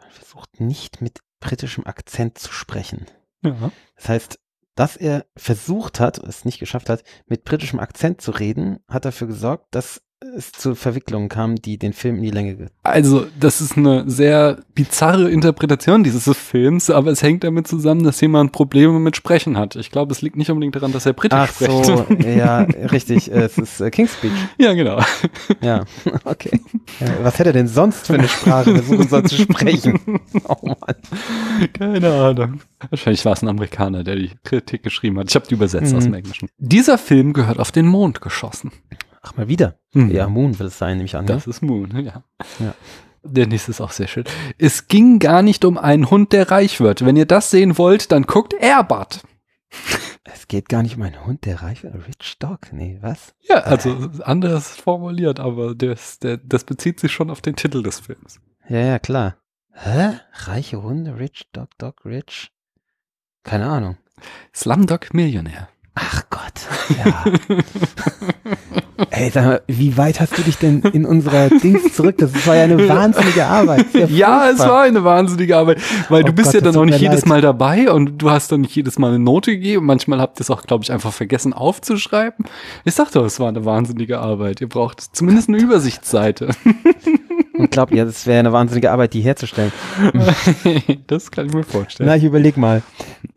Man 0.00 0.10
versucht 0.10 0.60
nicht 0.60 1.00
mit 1.00 1.20
britischem 1.38 1.86
Akzent 1.86 2.36
zu 2.38 2.52
sprechen. 2.52 3.06
Ja. 3.44 3.70
Das 3.94 4.08
heißt, 4.08 4.40
dass 4.74 4.96
er 4.96 5.26
versucht 5.36 6.00
hat, 6.00 6.18
es 6.18 6.44
nicht 6.44 6.58
geschafft 6.58 6.88
hat, 6.88 7.04
mit 7.26 7.44
britischem 7.44 7.78
Akzent 7.78 8.20
zu 8.20 8.32
reden, 8.32 8.80
hat 8.88 9.04
dafür 9.04 9.28
gesorgt, 9.28 9.66
dass 9.70 10.02
es 10.36 10.52
zu 10.52 10.74
Verwicklungen 10.74 11.28
kam, 11.28 11.56
die 11.56 11.76
den 11.78 11.92
Film 11.92 12.16
in 12.16 12.22
die 12.22 12.30
Länge 12.30 12.56
ge 12.56 12.66
Also, 12.82 13.26
das 13.38 13.60
ist 13.60 13.76
eine 13.76 14.08
sehr 14.08 14.58
bizarre 14.74 15.30
Interpretation 15.30 16.02
dieses 16.02 16.24
Films, 16.36 16.88
aber 16.88 17.10
es 17.10 17.22
hängt 17.22 17.44
damit 17.44 17.68
zusammen, 17.68 18.04
dass 18.04 18.20
jemand 18.22 18.52
Probleme 18.52 18.98
mit 19.00 19.16
Sprechen 19.16 19.58
hat. 19.58 19.76
Ich 19.76 19.90
glaube, 19.90 20.12
es 20.12 20.22
liegt 20.22 20.36
nicht 20.36 20.50
unbedingt 20.50 20.76
daran, 20.76 20.92
dass 20.92 21.04
er 21.04 21.12
britisch 21.12 21.38
Ach 21.38 21.52
spricht. 21.52 21.84
so, 21.84 22.06
ja, 22.26 22.60
richtig. 22.90 23.30
Es 23.30 23.58
ist 23.58 23.80
äh, 23.80 23.90
King's 23.90 24.14
Speech. 24.14 24.32
ja, 24.58 24.72
genau. 24.72 25.00
Ja, 25.60 25.84
okay. 26.24 26.58
Ja, 27.00 27.06
was 27.22 27.38
hätte 27.38 27.50
er 27.50 27.54
denn 27.54 27.68
sonst 27.68 28.06
für 28.06 28.14
eine 28.14 28.28
Sprache 28.28 28.74
versuchen 28.74 29.08
soll 29.08 29.24
zu 29.24 29.36
sprechen? 29.36 30.00
Oh 30.48 30.56
Mann. 30.66 30.96
Keine 31.74 32.10
Ahnung. 32.12 32.60
Wahrscheinlich 32.88 33.24
war 33.26 33.34
es 33.34 33.42
ein 33.42 33.48
Amerikaner, 33.48 34.04
der 34.04 34.16
die 34.16 34.30
Kritik 34.42 34.82
geschrieben 34.82 35.18
hat. 35.18 35.28
Ich 35.28 35.34
habe 35.34 35.46
die 35.46 35.54
übersetzt 35.54 35.92
Mhm. 35.92 35.98
aus 35.98 36.04
dem 36.04 36.14
Englischen. 36.14 36.48
Dieser 36.58 36.96
Film 36.98 37.34
gehört 37.34 37.58
auf 37.58 37.72
den 37.72 37.86
Mond 37.86 38.20
geschossen. 38.22 38.72
Ach, 39.24 39.36
mal 39.36 39.48
wieder. 39.48 39.78
Mhm. 39.94 40.10
Ja, 40.10 40.28
Moon 40.28 40.58
wird 40.58 40.68
es 40.68 40.78
sein, 40.78 40.98
nehme 40.98 41.06
ich 41.06 41.16
an. 41.16 41.24
Ne? 41.24 41.32
Das 41.32 41.46
ist 41.46 41.62
Moon, 41.62 41.90
ja. 42.04 42.22
Ja. 42.60 42.74
Der 43.22 43.46
nächste 43.46 43.70
ist 43.70 43.80
auch 43.80 43.90
sehr 43.90 44.06
schön. 44.06 44.24
Es 44.58 44.86
ging 44.86 45.18
gar 45.18 45.40
nicht 45.40 45.64
um 45.64 45.78
einen 45.78 46.10
Hund, 46.10 46.34
der 46.34 46.50
reich 46.50 46.78
wird. 46.80 47.06
Wenn 47.06 47.16
ihr 47.16 47.24
das 47.24 47.50
sehen 47.50 47.78
wollt, 47.78 48.12
dann 48.12 48.24
guckt 48.24 48.52
Airbud. 48.52 49.22
Es 50.24 50.46
geht 50.46 50.68
gar 50.68 50.82
nicht 50.82 50.96
um 50.96 51.02
einen 51.02 51.24
Hund, 51.24 51.46
der 51.46 51.62
reich 51.62 51.82
wird. 51.82 51.94
Rich 52.06 52.38
Dog? 52.38 52.70
Nee, 52.72 52.98
was? 53.00 53.34
Ja, 53.40 53.60
also 53.60 54.10
anders 54.22 54.76
formuliert, 54.76 55.40
aber 55.40 55.74
das, 55.74 56.18
der, 56.18 56.36
das 56.36 56.64
bezieht 56.64 57.00
sich 57.00 57.12
schon 57.12 57.30
auf 57.30 57.40
den 57.40 57.56
Titel 57.56 57.82
des 57.82 58.00
Films. 58.00 58.40
Ja, 58.68 58.80
ja, 58.80 58.98
klar. 58.98 59.36
Hä? 59.72 60.20
Reiche 60.32 60.82
Hunde, 60.82 61.18
Rich 61.18 61.48
Dog, 61.52 61.70
Dog, 61.78 62.04
Rich? 62.04 62.52
Keine 63.42 63.66
Ahnung. 63.66 63.96
Slumdog 64.54 65.14
Millionär. 65.14 65.68
Ach 65.96 66.22
Gott. 66.28 66.42
Ja. 67.04 67.24
Ey, 69.10 69.30
sag 69.30 69.44
mal, 69.44 69.62
wie 69.66 69.96
weit 69.96 70.20
hast 70.20 70.36
du 70.36 70.42
dich 70.42 70.56
denn 70.58 70.80
in 70.92 71.04
unserer 71.04 71.48
Dings 71.48 71.94
zurück? 71.94 72.16
Das 72.18 72.46
war 72.46 72.56
ja 72.56 72.64
eine 72.64 72.88
wahnsinnige 72.88 73.44
Arbeit. 73.46 73.92
Sehr 73.92 74.08
Ja, 74.08 74.50
es 74.50 74.58
war 74.58 74.82
eine 74.82 75.04
wahnsinnige 75.04 75.56
Arbeit, 75.56 75.80
weil 76.08 76.22
Oh 76.22 76.26
du 76.26 76.32
bist 76.32 76.46
Gott, 76.52 76.54
ja 76.56 76.60
dann 76.62 76.76
auch 76.76 76.84
nicht 76.84 77.00
jedes 77.00 77.20
leid. 77.22 77.28
Mal 77.28 77.40
dabei 77.40 77.90
und 77.90 78.18
du 78.18 78.30
hast 78.30 78.50
dann 78.52 78.62
nicht 78.62 78.74
jedes 78.74 78.98
Mal 78.98 79.08
eine 79.08 79.18
Note 79.18 79.52
gegeben. 79.52 79.86
Manchmal 79.86 80.20
habt 80.20 80.38
ihr 80.38 80.42
es 80.42 80.50
auch, 80.50 80.62
glaube 80.62 80.84
ich, 80.84 80.92
einfach 80.92 81.12
vergessen 81.12 81.52
aufzuschreiben. 81.52 82.44
Ich 82.84 82.94
sag 82.94 83.10
doch, 83.12 83.24
es 83.24 83.38
war 83.40 83.48
eine 83.48 83.64
wahnsinnige 83.64 84.18
Arbeit. 84.20 84.60
Ihr 84.60 84.68
braucht 84.68 85.00
zumindest 85.00 85.48
eine 85.48 85.58
Übersichtsseite. 85.58 86.50
Und 87.64 87.70
glaub, 87.70 87.90
ja, 87.92 88.04
das 88.04 88.26
wäre 88.26 88.38
eine 88.40 88.52
wahnsinnige 88.52 88.90
Arbeit, 88.90 89.14
die 89.14 89.20
herzustellen. 89.22 89.72
das 91.06 91.30
kann 91.30 91.46
ich 91.46 91.52
mir 91.54 91.62
vorstellen. 91.64 92.08
Na, 92.08 92.16
ich 92.16 92.24
überleg 92.24 92.56
mal. 92.56 92.82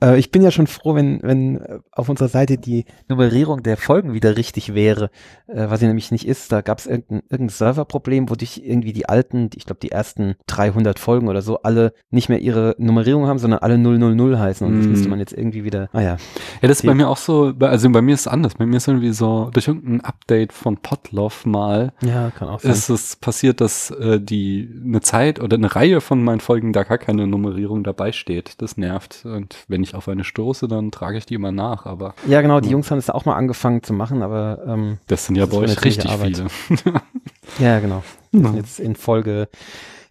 Äh, 0.04 0.18
ich 0.20 0.32
bin 0.32 0.42
ja 0.42 0.52
schon 0.52 0.68
froh, 0.68 0.96
wenn, 0.96 1.20
wenn 1.24 1.58
äh, 1.58 1.80
auf 1.92 2.10
unserer 2.10 2.28
Seite 2.28 2.58
die 2.58 2.86
Nummerierung 3.08 3.64
der 3.64 3.78
Folgen 3.78 4.14
wieder 4.14 4.38
richtig 4.38 4.74
wäre, 4.74 5.10
äh, 5.48 5.70
was 5.70 5.80
sie 5.80 5.88
nämlich 5.88 6.12
nicht 6.12 6.28
ist. 6.28 6.52
Da 6.52 6.62
gab 6.62 6.80
es 6.80 6.86
irgendein, 6.88 7.22
irgendein 7.30 7.50
Serverproblem, 7.56 8.30
wodurch 8.30 8.62
irgendwie 8.64 8.94
die 8.94 9.08
alten, 9.10 9.50
ich 9.56 9.66
glaube 9.66 9.80
die 9.82 9.92
ersten 9.92 10.36
300 10.48 11.00
Folgen 11.00 11.28
oder 11.28 11.42
so, 11.42 11.62
alle 11.64 11.94
nicht 12.12 12.30
mehr 12.30 12.40
ihre 12.40 12.76
Nummerierung 12.78 13.28
haben, 13.28 13.40
sondern 13.40 13.60
alle 13.60 13.78
000 13.78 14.38
heißen. 14.40 14.66
Und 14.68 14.78
das 14.78 14.88
Mm. 14.88 14.90
müsste 14.92 15.10
man 15.10 15.20
jetzt 15.20 15.34
irgendwie 15.34 15.64
wieder, 15.64 15.90
ah 15.94 16.02
ja. 16.02 16.18
Ja, 16.62 16.68
das 16.68 16.80
ist 16.80 16.86
bei 16.86 16.94
mir 16.94 17.08
auch 17.10 17.18
so, 17.18 17.54
also 17.60 17.90
bei 17.90 18.02
mir 18.02 18.14
ist 18.14 18.22
es 18.22 18.28
anders. 18.28 18.56
Bei 18.56 18.66
mir 18.66 18.78
ist 18.78 18.88
irgendwie 18.88 19.12
so, 19.14 19.50
durch 19.54 19.68
irgendein 19.68 20.02
Update 20.02 20.54
von 20.54 20.78
Potlove 20.78 21.46
mal, 21.48 21.94
Ja, 22.02 22.32
kann 22.32 22.48
auch 22.50 22.60
sein. 22.60 22.72
ist 22.72 22.90
es 22.90 23.16
passiert, 23.16 23.62
dass 23.62 23.92
äh, 23.92 24.17
die 24.20 24.70
eine 24.86 25.02
Zeit 25.02 25.40
oder 25.42 25.56
eine 25.58 25.76
Reihe 25.76 26.02
von 26.02 26.24
meinen 26.24 26.40
Folgen 26.40 26.74
da 26.74 26.84
gar 26.84 26.98
keine 26.98 27.28
Nummerierung 27.28 27.84
dabei 27.84 28.12
steht. 28.12 28.62
Das 28.62 28.78
nervt. 28.78 29.26
Und 29.26 29.56
wenn 29.68 29.84
ich 29.84 29.96
auf 29.96 30.08
eine 30.08 30.24
stoße, 30.24 30.68
dann 30.68 30.92
trage 30.92 31.18
ich 31.18 31.26
die 31.26 31.36
immer 31.36 31.52
nach. 31.52 31.86
Aber 31.86 32.14
ja, 32.28 32.42
genau, 32.42 32.60
die 32.60 32.70
Jungs 32.70 32.90
haben 32.92 32.98
es 33.00 33.10
auch 33.10 33.26
mal 33.26 33.36
angefangen 33.36 33.84
zu 33.84 33.94
machen, 33.94 34.22
aber 34.22 34.60
ähm, 34.68 34.98
das 35.08 35.26
sind 35.26 35.36
ja 35.36 35.46
Das 35.46 35.56
bei 35.56 35.62
euch 35.62 35.84
richtig 35.86 36.10
Arbeit. 36.12 36.44
viele. 36.50 36.94
ja, 37.60 37.80
genau. 37.80 38.04
Wir 38.32 38.42
Ja. 38.42 38.48
sind 38.48 38.56
jetzt 38.58 38.80
in 38.80 38.96
Folge 38.96 39.48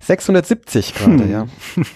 670 0.01 0.95
gerade, 0.95 1.25
Hm. 1.25 1.31
ja. 1.31 1.47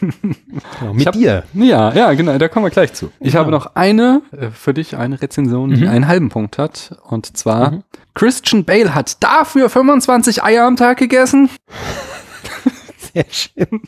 Genau, 0.81 0.95
mit 0.95 1.07
hab- 1.07 1.13
dir. 1.15 1.45
Ja, 1.55 1.93
ja, 1.95 2.13
genau, 2.15 2.39
da 2.39 2.49
kommen 2.49 2.67
wir 2.67 2.71
gleich 2.71 2.93
zu. 2.93 3.11
Ich 3.21 3.33
Genau. 3.33 3.41
habe 3.41 3.51
noch 3.51 3.75
eine 3.77 4.23
äh, 4.33 4.51
für 4.51 4.75
dich, 4.75 4.97
eine 4.97 5.21
Rezension, 5.21 5.71
die 5.71 5.83
Mhm. 5.83 5.89
einen 5.89 6.09
halben 6.09 6.29
Punkt 6.29 6.59
hat. 6.59 6.99
Und 7.09 7.37
zwar, 7.37 7.71
Mhm. 7.73 7.83
Christian 8.21 8.67
Bale 8.67 8.95
hat 8.95 9.23
dafür 9.23 9.71
25 9.71 10.45
Eier 10.45 10.67
am 10.67 10.77
Tag 10.77 10.99
gegessen. 10.99 11.49
Sehr 12.99 13.25
schön. 13.31 13.81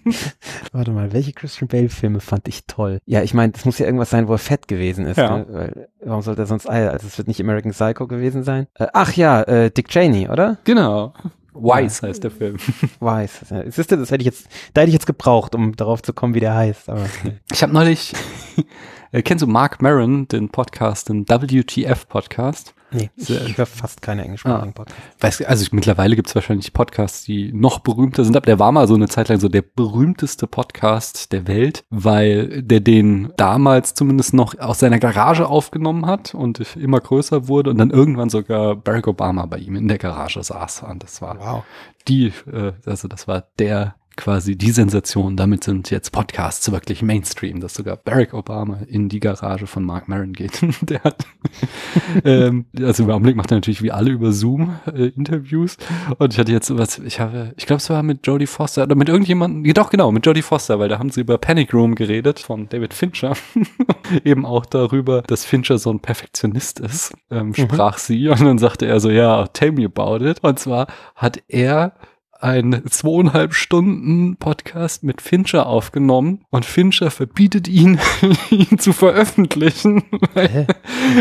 Warte 0.72 0.90
mal, 0.92 1.12
welche 1.12 1.34
Christian 1.34 1.68
Bale-Filme 1.68 2.20
fand 2.20 2.48
ich 2.48 2.64
toll? 2.66 3.00
Ja, 3.04 3.22
ich 3.22 3.34
meine, 3.34 3.52
das 3.52 3.66
muss 3.66 3.78
ja 3.78 3.84
irgendwas 3.84 4.08
sein, 4.08 4.28
wo 4.28 4.32
er 4.32 4.38
fett 4.38 4.68
gewesen 4.68 5.04
ist. 5.04 5.18
Ja. 5.18 5.36
Ne? 5.36 5.46
Weil, 5.50 5.88
warum 6.02 6.22
sollte 6.22 6.40
er 6.40 6.46
sonst 6.46 6.66
Eier? 6.66 6.92
Also 6.92 7.08
es 7.08 7.18
wird 7.18 7.28
nicht 7.28 7.42
American 7.42 7.72
Psycho 7.72 8.06
gewesen 8.06 8.42
sein. 8.42 8.68
Äh, 8.72 8.86
ach 8.94 9.12
ja, 9.12 9.42
äh, 9.42 9.70
Dick 9.70 9.88
Cheney, 9.88 10.26
oder? 10.30 10.56
Genau. 10.64 11.12
Wise 11.52 12.06
heißt 12.06 12.24
der 12.24 12.30
Film. 12.30 12.56
Weiß. 13.00 13.44
Ja, 13.50 13.64
das 13.64 13.76
hätte 13.76 14.16
ich 14.16 14.24
jetzt, 14.24 14.48
da 14.72 14.80
hätte 14.80 14.88
ich 14.88 14.94
jetzt 14.94 15.06
gebraucht, 15.06 15.54
um 15.54 15.76
darauf 15.76 16.02
zu 16.02 16.14
kommen, 16.14 16.32
wie 16.32 16.40
der 16.40 16.54
heißt. 16.54 16.88
Aber. 16.88 17.04
Ich 17.52 17.62
habe 17.62 17.74
neulich, 17.74 18.14
äh, 19.12 19.20
kennst 19.20 19.42
du 19.42 19.46
Mark 19.46 19.82
Maron, 19.82 20.26
den 20.26 20.48
Podcast, 20.48 21.10
den 21.10 21.28
WTF-Podcast? 21.28 22.72
Nee 22.92 23.10
ich 23.16 23.56
höre 23.56 23.66
fast 23.66 24.02
keine 24.02 24.22
englischsprachigen 24.24 24.72
Podcasts. 24.72 25.02
Weiß, 25.20 25.42
also 25.42 25.62
ich, 25.62 25.72
mittlerweile 25.72 26.16
gibt 26.16 26.28
es 26.28 26.34
wahrscheinlich 26.34 26.72
Podcasts, 26.72 27.24
die 27.24 27.52
noch 27.52 27.80
berühmter 27.80 28.24
sind, 28.24 28.36
aber 28.36 28.46
der 28.46 28.58
war 28.58 28.72
mal 28.72 28.86
so 28.88 28.94
eine 28.94 29.08
Zeit 29.08 29.28
lang 29.28 29.40
so 29.40 29.48
der 29.48 29.62
berühmteste 29.62 30.46
Podcast 30.46 31.32
der 31.32 31.46
Welt, 31.46 31.84
weil 31.90 32.62
der 32.62 32.80
den 32.80 33.32
damals 33.36 33.94
zumindest 33.94 34.34
noch 34.34 34.58
aus 34.58 34.78
seiner 34.80 34.98
Garage 34.98 35.46
aufgenommen 35.46 36.06
hat 36.06 36.34
und 36.34 36.76
immer 36.76 37.00
größer 37.00 37.48
wurde 37.48 37.70
und 37.70 37.78
dann 37.78 37.90
irgendwann 37.90 38.30
sogar 38.30 38.76
Barack 38.76 39.06
Obama 39.06 39.46
bei 39.46 39.58
ihm 39.58 39.76
in 39.76 39.88
der 39.88 39.98
Garage 39.98 40.42
saß. 40.42 40.82
Und 40.82 41.02
das 41.02 41.20
war 41.22 41.38
Wow. 41.38 41.64
die, 42.08 42.32
äh, 42.52 42.72
also 42.86 43.08
das 43.08 43.26
war 43.28 43.44
der 43.58 43.94
quasi 44.16 44.56
die 44.56 44.70
Sensation. 44.70 45.36
Damit 45.36 45.64
sind 45.64 45.90
jetzt 45.90 46.10
Podcasts 46.10 46.70
wirklich 46.70 47.02
Mainstream, 47.02 47.60
dass 47.60 47.74
sogar 47.74 47.96
Barack 47.96 48.34
Obama 48.34 48.80
in 48.86 49.08
die 49.08 49.20
Garage 49.20 49.66
von 49.66 49.84
Mark 49.84 50.08
Maron 50.08 50.32
geht. 50.32 50.60
Der 50.82 51.02
hat, 51.02 51.26
ähm, 52.24 52.66
also 52.78 53.04
im 53.04 53.10
Augenblick 53.10 53.36
macht 53.36 53.50
er 53.50 53.56
natürlich 53.56 53.82
wie 53.82 53.92
alle 53.92 54.10
über 54.10 54.32
Zoom 54.32 54.76
äh, 54.86 55.08
Interviews. 55.08 55.76
Und 56.18 56.32
ich 56.32 56.38
hatte 56.38 56.52
jetzt 56.52 56.76
was, 56.76 56.98
ich 56.98 57.20
habe, 57.20 57.54
ich 57.56 57.66
glaube, 57.66 57.78
es 57.78 57.90
war 57.90 58.02
mit 58.02 58.26
Jodie 58.26 58.46
Foster 58.46 58.84
oder 58.84 58.94
mit 58.94 59.08
irgendjemandem, 59.08 59.64
ja, 59.64 59.72
doch 59.72 59.90
genau, 59.90 60.12
mit 60.12 60.24
Jodie 60.26 60.42
Foster, 60.42 60.78
weil 60.78 60.88
da 60.88 60.98
haben 60.98 61.10
sie 61.10 61.20
über 61.20 61.38
Panic 61.38 61.72
Room 61.74 61.94
geredet 61.94 62.40
von 62.40 62.68
David 62.68 62.94
Fincher. 62.94 63.34
Eben 64.24 64.44
auch 64.46 64.66
darüber, 64.66 65.22
dass 65.22 65.44
Fincher 65.44 65.78
so 65.78 65.90
ein 65.90 66.00
Perfektionist 66.00 66.80
ist, 66.80 67.14
ähm, 67.30 67.54
sprach 67.54 67.98
sie. 67.98 68.28
Und 68.28 68.40
dann 68.40 68.58
sagte 68.58 68.86
er 68.86 69.00
so, 69.00 69.10
ja, 69.10 69.46
tell 69.48 69.72
me 69.72 69.84
about 69.84 70.24
it. 70.24 70.42
Und 70.42 70.58
zwar 70.58 70.86
hat 71.14 71.42
er 71.48 71.94
einen 72.42 72.86
zweieinhalb 72.90 73.54
Stunden 73.54 74.36
Podcast 74.36 75.04
mit 75.04 75.20
Fincher 75.20 75.66
aufgenommen 75.66 76.40
und 76.50 76.64
Fincher 76.64 77.10
verbietet 77.10 77.68
ihn, 77.68 77.98
ihn 78.50 78.78
zu 78.78 78.92
veröffentlichen, 78.92 80.02
weil, 80.34 80.66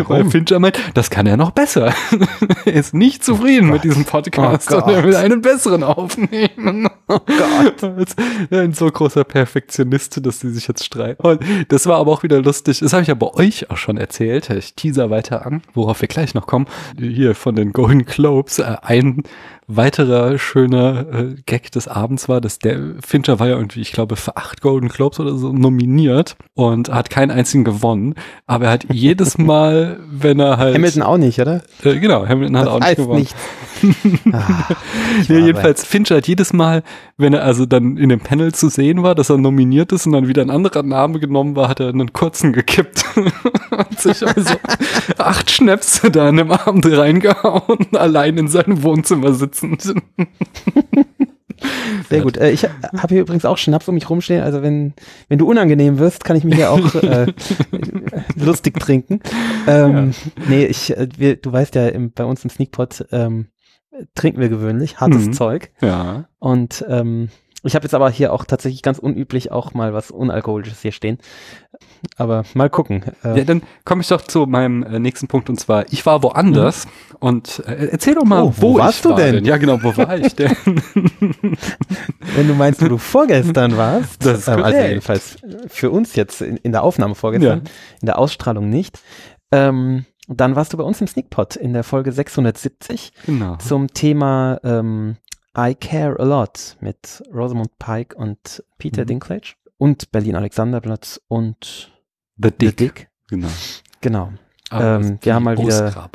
weil? 0.07 0.25
Fincher 0.25 0.59
meint, 0.59 0.79
das 0.95 1.09
kann 1.09 1.27
er 1.27 1.37
noch 1.37 1.51
besser. 1.51 1.93
er 2.65 2.73
ist 2.73 2.93
nicht 2.93 3.23
zufrieden 3.23 3.69
mit 3.69 3.83
diesem 3.83 4.05
Podcast 4.05 4.73
Oh 4.73 4.77
und 4.77 4.89
er 4.89 5.03
will 5.03 5.15
einen 5.15 5.41
besseren 5.41 5.83
aufnehmen. 5.83 6.89
Oh 7.11 7.19
Gott. 7.25 8.15
Ein 8.51 8.71
so 8.71 8.89
großer 8.89 9.25
Perfektionist, 9.25 10.25
dass 10.25 10.39
sie 10.39 10.49
sich 10.49 10.69
jetzt 10.69 10.85
streiten. 10.85 11.21
Und 11.21 11.41
das 11.67 11.85
war 11.85 11.97
aber 11.97 12.09
auch 12.09 12.23
wieder 12.23 12.41
lustig. 12.41 12.79
Das 12.79 12.93
habe 12.93 13.01
ich 13.01 13.09
ja 13.09 13.15
bei 13.15 13.27
euch 13.33 13.69
auch 13.69 13.75
schon 13.75 13.97
erzählt. 13.97 14.49
Ich 14.49 14.75
teaser 14.75 15.09
weiter 15.09 15.45
an, 15.45 15.61
worauf 15.73 15.99
wir 15.99 16.07
gleich 16.07 16.35
noch 16.35 16.47
kommen. 16.47 16.67
Hier 16.97 17.35
von 17.35 17.55
den 17.55 17.73
Golden 17.73 18.05
Globes. 18.05 18.59
Äh, 18.59 18.77
ein 18.81 19.23
weiterer 19.75 20.37
schöner 20.37 21.05
äh, 21.13 21.35
Gag 21.45 21.71
des 21.71 21.87
Abends 21.87 22.27
war, 22.29 22.41
dass 22.41 22.59
der 22.59 22.79
Fincher 23.05 23.39
war 23.39 23.47
ja 23.47 23.55
irgendwie, 23.55 23.81
ich 23.81 23.91
glaube, 23.91 24.15
für 24.15 24.37
acht 24.37 24.61
Golden 24.61 24.89
Globes 24.89 25.19
oder 25.19 25.35
so 25.35 25.51
nominiert 25.51 26.35
und 26.53 26.89
hat 26.89 27.09
keinen 27.09 27.31
einzigen 27.31 27.63
gewonnen. 27.63 28.15
Aber 28.47 28.65
er 28.65 28.71
hat 28.71 28.85
jedes 28.91 29.37
Mal, 29.37 29.99
wenn 30.11 30.39
er 30.39 30.57
halt. 30.57 30.75
Hamilton 30.75 31.03
auch 31.03 31.17
nicht, 31.17 31.39
oder? 31.39 31.63
Äh, 31.83 31.99
genau, 31.99 32.27
Hamilton 32.27 32.57
hat 32.57 32.65
Das 32.67 32.73
auch 32.73 32.79
nicht 32.79 32.95
gewonnen. 32.97 33.19
nichts. 33.19 33.35
Ah, 34.31 34.75
Nee, 35.27 35.39
jedenfalls, 35.39 35.83
Fincher 35.83 36.17
hat 36.17 36.27
jedes 36.27 36.53
Mal, 36.53 36.83
wenn 37.17 37.33
er 37.33 37.43
also 37.43 37.65
dann 37.65 37.97
in 37.97 38.09
dem 38.09 38.19
Panel 38.19 38.53
zu 38.53 38.69
sehen 38.69 39.01
war, 39.01 39.15
dass 39.15 39.31
er 39.31 39.39
nominiert 39.39 39.91
ist 39.91 40.05
und 40.05 40.11
dann 40.11 40.27
wieder 40.27 40.43
ein 40.43 40.51
anderer 40.51 40.83
Name 40.83 41.19
genommen 41.19 41.55
war, 41.55 41.67
hat 41.67 41.79
er 41.79 41.89
einen 41.89 42.13
kurzen 42.13 42.53
gekippt 42.53 43.03
und 43.15 43.99
sich 43.99 44.25
also 44.25 44.53
acht 45.17 45.49
Schnäpse 45.49 46.11
da 46.11 46.27
an 46.29 46.37
dem 46.37 46.51
Abend 46.51 46.85
reingehauen, 46.85 47.87
allein 47.93 48.37
in 48.37 48.47
seinem 48.47 48.83
Wohnzimmer 48.83 49.33
sitzend. 49.61 50.03
Sehr 52.09 52.21
gut. 52.21 52.37
Äh, 52.37 52.51
ich 52.51 52.63
habe 52.65 53.07
hier 53.09 53.21
übrigens 53.21 53.45
auch 53.45 53.57
Schnaps 53.57 53.87
um 53.87 53.93
mich 53.95 54.09
rumstehen. 54.09 54.41
Also 54.43 54.61
wenn, 54.63 54.93
wenn 55.29 55.37
du 55.37 55.47
unangenehm 55.47 55.99
wirst, 55.99 56.23
kann 56.23 56.35
ich 56.35 56.43
mich 56.43 56.55
hier 56.55 56.71
auch 56.71 56.95
äh, 57.03 57.31
lustig 58.35 58.79
trinken. 58.79 59.21
Ähm, 59.67 60.13
Nee, 60.47 60.65
ich, 60.65 60.97
äh, 60.97 61.07
wir, 61.17 61.35
du 61.35 61.51
weißt 61.51 61.75
ja, 61.75 61.87
im, 61.87 62.11
bei 62.11 62.25
uns 62.25 62.43
im 62.43 62.49
Sneakpot 62.49 63.05
ähm, 63.11 63.47
trinken 64.15 64.39
wir 64.39 64.49
gewöhnlich 64.49 64.99
hartes 64.99 65.27
Mhm. 65.27 65.33
Zeug. 65.33 65.71
Ja. 65.81 66.25
Und 66.39 66.83
ähm, 66.89 67.29
ich 67.63 67.75
habe 67.75 67.83
jetzt 67.83 67.93
aber 67.93 68.09
hier 68.09 68.33
auch 68.33 68.45
tatsächlich 68.45 68.81
ganz 68.81 68.97
unüblich 68.99 69.51
auch 69.51 69.73
mal 69.73 69.93
was 69.93 70.09
Unalkoholisches 70.11 70.81
hier 70.81 70.91
stehen. 70.91 71.19
Aber 72.17 72.43
mal 72.53 72.69
gucken. 72.69 73.03
Äh, 73.23 73.39
Ja, 73.39 73.43
dann 73.43 73.61
komme 73.85 74.01
ich 74.01 74.07
doch 74.07 74.21
zu 74.21 74.45
meinem 74.47 74.83
äh, 74.83 74.99
nächsten 74.99 75.27
Punkt 75.27 75.49
und 75.49 75.59
zwar, 75.59 75.85
ich 75.91 76.05
war 76.05 76.23
woanders 76.23 76.87
und 77.19 77.63
äh, 77.67 77.89
erzähl 77.91 78.15
doch 78.15 78.23
mal, 78.25 78.41
Mhm. 78.43 78.47
Oh, 78.49 78.53
wo 78.57 78.73
wo, 78.73 78.77
warst 78.79 79.05
du 79.05 79.09
war 79.09 79.17
denn? 79.17 79.45
Ja, 79.45 79.57
genau, 79.57 79.81
wo 79.83 79.95
war 79.97 80.17
ich 80.17 80.35
denn? 80.35 80.51
Wenn 82.35 82.47
du 82.47 82.53
meinst, 82.53 82.81
wo 82.81 82.87
du 82.87 82.97
vorgestern 82.97 83.77
warst, 83.77 84.25
Das 84.25 84.39
ist 84.39 84.47
ähm, 84.47 84.63
also 84.63 84.79
jedenfalls 84.79 85.37
für 85.67 85.91
uns 85.91 86.15
jetzt 86.15 86.41
in, 86.41 86.57
in 86.57 86.71
der 86.71 86.83
Aufnahme 86.83 87.15
vorgestern, 87.15 87.63
in 88.01 88.05
der 88.05 88.17
Ausstrahlung 88.19 88.69
nicht, 88.69 88.99
ähm, 89.51 90.05
dann 90.27 90.55
warst 90.55 90.71
du 90.73 90.77
bei 90.77 90.83
uns 90.83 91.01
im 91.01 91.07
Sneakpot 91.07 91.55
in 91.57 91.73
der 91.73 91.83
Folge 91.83 92.11
670 92.11 93.11
genau. 93.25 93.57
zum 93.57 93.87
Thema 93.93 94.59
ähm, 94.63 95.17
I 95.57 95.75
Care 95.75 96.17
a 96.19 96.23
Lot 96.23 96.77
mit 96.79 97.23
Rosamund 97.33 97.77
Pike 97.79 98.15
und 98.15 98.63
Peter 98.77 99.03
Mhm. 99.03 99.07
Dinklage 99.07 99.53
und 99.77 100.11
Berlin 100.11 100.35
Alexanderplatz 100.35 101.19
und 101.27 101.91
The 102.37 102.49
The 102.49 102.67
Dick. 102.67 102.77
Dick. 102.77 103.09
Genau. 103.29 103.49
Genau. 104.01 104.33
Aber 104.69 104.95
Ähm, 104.95 105.19
wir 105.21 105.35
haben 105.35 105.43
mal 105.43 105.57
wieder-. 105.57 106.09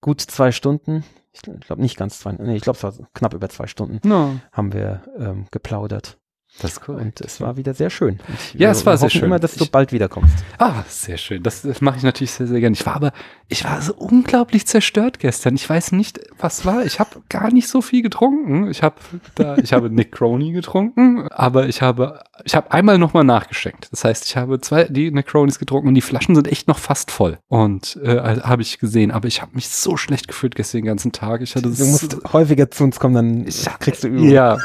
Gut 0.00 0.20
zwei 0.20 0.52
Stunden. 0.52 1.04
Ich 1.32 1.42
glaube 1.42 1.82
nicht 1.82 1.96
ganz 1.96 2.18
zwei, 2.20 2.32
nee, 2.32 2.56
ich 2.56 2.62
glaube 2.62 2.76
es 2.76 2.82
war 2.82 2.92
knapp 3.14 3.34
über 3.34 3.48
zwei 3.48 3.66
Stunden 3.66 4.00
No, 4.08 4.40
haben 4.52 4.72
wir 4.72 5.02
ähm, 5.18 5.46
geplaudert. 5.50 6.18
Das 6.60 6.72
ist 6.72 6.80
korrekt. 6.80 7.04
Und 7.04 7.20
es 7.20 7.40
war 7.40 7.56
wieder 7.56 7.74
sehr 7.74 7.90
schön. 7.90 8.18
Ich, 8.52 8.60
Ja, 8.60 8.70
es 8.70 8.84
war 8.86 8.96
sehr 8.98 9.10
schön. 9.10 9.24
immer, 9.24 9.38
dass 9.38 9.54
du 9.54 9.64
Ich- 9.64 9.70
bald 9.72 9.92
wiederkommst. 9.92 10.34
Ah, 10.58 10.82
sehr 10.88 11.16
schön. 11.16 11.42
Das, 11.42 11.62
das 11.62 11.80
mache 11.80 11.98
ich 11.98 12.02
natürlich 12.02 12.32
sehr, 12.32 12.46
sehr 12.46 12.60
gerne. 12.60 12.74
Ich 12.74 12.84
war 12.86 12.96
aber, 12.96 13.12
ich 13.48 13.64
war 13.64 13.80
so 13.80 13.94
unglaublich 13.94 14.66
zerstört 14.66 15.18
gestern. 15.18 15.54
Ich 15.54 15.68
weiß 15.68 15.92
nicht, 15.92 16.20
was 16.38 16.64
war. 16.66 16.84
Ich 16.84 17.00
habe 17.00 17.10
gar 17.28 17.52
nicht 17.52 17.68
so 17.68 17.80
viel 17.82 18.02
getrunken. 18.02 18.70
Ich 18.70 18.82
habe 18.82 18.96
da, 19.36 19.56
ich 19.58 19.72
habe 19.72 19.90
Nick 19.90 20.12
Crony 20.12 20.52
getrunken, 20.52 21.28
aber 21.28 21.68
ich 21.68 21.80
habe, 21.82 22.20
ich 22.44 22.54
habe 22.54 22.70
einmal 22.72 22.98
nochmal 22.98 23.24
nachgeschenkt. 23.24 23.88
Das 23.92 24.04
heißt, 24.04 24.26
ich 24.26 24.36
habe 24.36 24.60
zwei 24.60 24.84
die 24.84 25.10
Nick 25.10 25.26
Cronys 25.26 25.58
getrunken 25.58 25.88
und 25.88 25.94
die 25.94 26.00
Flaschen 26.02 26.34
sind 26.34 26.48
echt 26.48 26.68
noch 26.68 26.78
fast 26.78 27.10
voll. 27.10 27.38
Und 27.48 27.98
äh, 28.02 28.18
habe 28.40 28.62
ich 28.62 28.78
gesehen, 28.78 29.10
aber 29.10 29.28
ich 29.28 29.40
habe 29.42 29.52
mich 29.54 29.68
so 29.68 29.96
schlecht 29.96 30.28
gefühlt 30.28 30.54
gestern 30.54 30.78
den 30.78 30.86
ganzen 30.86 31.12
Tag. 31.12 31.40
Ich 31.42 31.54
hatte 31.56 31.70
Du 31.70 31.84
musst 31.86 32.16
häufiger 32.32 32.70
zu 32.70 32.84
uns 32.84 32.98
kommen, 33.00 33.14
dann 33.14 33.46
Ich 33.46 33.66
kriegst 33.80 34.04
du 34.04 34.08
Übung. 34.08 34.28
Ja. 34.28 34.58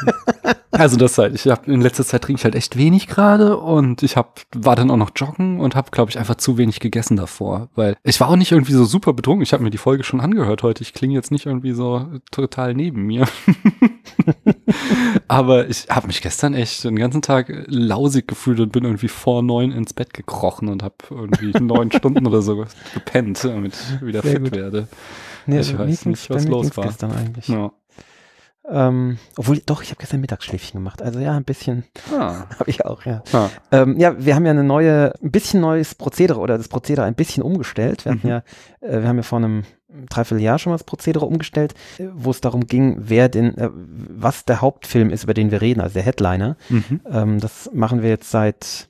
Also 0.70 0.96
das 0.96 1.16
halt, 1.18 1.34
ich 1.36 1.46
habe 1.46 1.70
letzter 1.84 2.04
Zeit 2.04 2.22
trinke 2.22 2.40
ich 2.40 2.44
halt 2.44 2.54
echt 2.56 2.76
wenig 2.76 3.06
gerade 3.06 3.56
und 3.56 4.02
ich 4.02 4.16
hab, 4.16 4.40
war 4.54 4.74
dann 4.76 4.90
auch 4.90 4.96
noch 4.96 5.12
joggen 5.14 5.60
und 5.60 5.76
habe 5.76 5.90
glaube 5.92 6.10
ich 6.10 6.18
einfach 6.18 6.34
zu 6.34 6.58
wenig 6.58 6.80
gegessen 6.80 7.16
davor, 7.16 7.68
weil 7.76 7.96
ich 8.02 8.18
war 8.20 8.28
auch 8.28 8.36
nicht 8.36 8.50
irgendwie 8.52 8.72
so 8.72 8.84
super 8.84 9.12
betrunken. 9.12 9.42
Ich 9.42 9.52
habe 9.52 9.62
mir 9.62 9.70
die 9.70 9.78
Folge 9.78 10.02
schon 10.04 10.20
angehört 10.20 10.62
heute. 10.62 10.82
Ich 10.82 10.92
klinge 10.94 11.14
jetzt 11.14 11.30
nicht 11.30 11.46
irgendwie 11.46 11.72
so 11.72 12.06
total 12.32 12.74
neben 12.74 13.02
mir. 13.02 13.26
Aber 15.28 15.68
ich 15.68 15.86
habe 15.90 16.06
mich 16.06 16.20
gestern 16.22 16.54
echt 16.54 16.84
den 16.84 16.96
ganzen 16.96 17.22
Tag 17.22 17.52
lausig 17.66 18.28
gefühlt 18.28 18.60
und 18.60 18.72
bin 18.72 18.84
irgendwie 18.84 19.08
vor 19.08 19.42
neun 19.42 19.72
ins 19.72 19.92
Bett 19.94 20.12
gekrochen 20.14 20.68
und 20.68 20.82
habe 20.82 20.94
irgendwie 21.10 21.52
neun 21.62 21.90
Stunden 21.92 22.26
oder 22.26 22.42
so 22.42 22.64
gepennt, 22.94 23.42
damit 23.44 23.74
ich 23.74 24.06
wieder 24.06 24.22
Sehr 24.22 24.32
fit 24.32 24.42
gut. 24.44 24.52
werde. 24.56 24.88
Nee, 25.46 25.60
Ich 25.60 25.68
also 25.72 25.78
weiß 25.78 26.06
nicht, 26.06 26.30
was 26.30 26.46
los 26.48 26.76
war. 26.76 26.84
gestern 26.86 27.12
eigentlich. 27.12 27.48
Ja. 27.48 27.72
Ähm, 28.70 29.18
obwohl, 29.36 29.58
doch, 29.66 29.82
ich 29.82 29.90
habe 29.90 29.98
gestern 30.00 30.20
Mittagsschläfchen 30.22 30.80
gemacht. 30.80 31.02
Also 31.02 31.18
ja, 31.20 31.36
ein 31.36 31.44
bisschen 31.44 31.84
Ah. 32.12 32.46
habe 32.58 32.70
ich 32.70 32.84
auch, 32.86 33.04
ja. 33.04 33.22
Ah. 33.32 33.48
Ähm, 33.70 33.98
ja, 33.98 34.14
wir 34.24 34.34
haben 34.34 34.46
ja 34.46 34.52
eine 34.52 34.64
neue, 34.64 35.12
ein 35.22 35.30
bisschen 35.30 35.60
neues 35.60 35.94
Prozedere 35.94 36.40
oder 36.40 36.56
das 36.56 36.68
Prozedere 36.68 37.04
ein 37.04 37.14
bisschen 37.14 37.42
umgestellt. 37.42 38.04
Wir 38.04 38.12
hatten 38.12 38.26
Mhm. 38.26 38.30
ja, 38.30 38.42
äh, 38.80 39.00
wir 39.02 39.08
haben 39.08 39.16
ja 39.16 39.22
vor 39.22 39.38
einem 39.38 39.64
Dreivierteljahr 40.08 40.58
schon 40.58 40.70
mal 40.70 40.76
das 40.78 40.84
Prozedere 40.84 41.24
umgestellt, 41.26 41.74
wo 42.14 42.30
es 42.30 42.40
darum 42.40 42.66
ging, 42.66 42.96
wer 43.00 43.28
denn, 43.28 43.56
äh, 43.56 43.68
was 43.72 44.44
der 44.44 44.60
Hauptfilm 44.60 45.10
ist, 45.10 45.24
über 45.24 45.34
den 45.34 45.50
wir 45.50 45.60
reden, 45.60 45.80
also 45.80 45.94
der 45.94 46.02
Headliner. 46.02 46.56
Mhm. 46.68 47.00
Ähm, 47.08 47.40
das 47.40 47.70
machen 47.72 48.02
wir 48.02 48.08
jetzt 48.08 48.30
seit, 48.30 48.88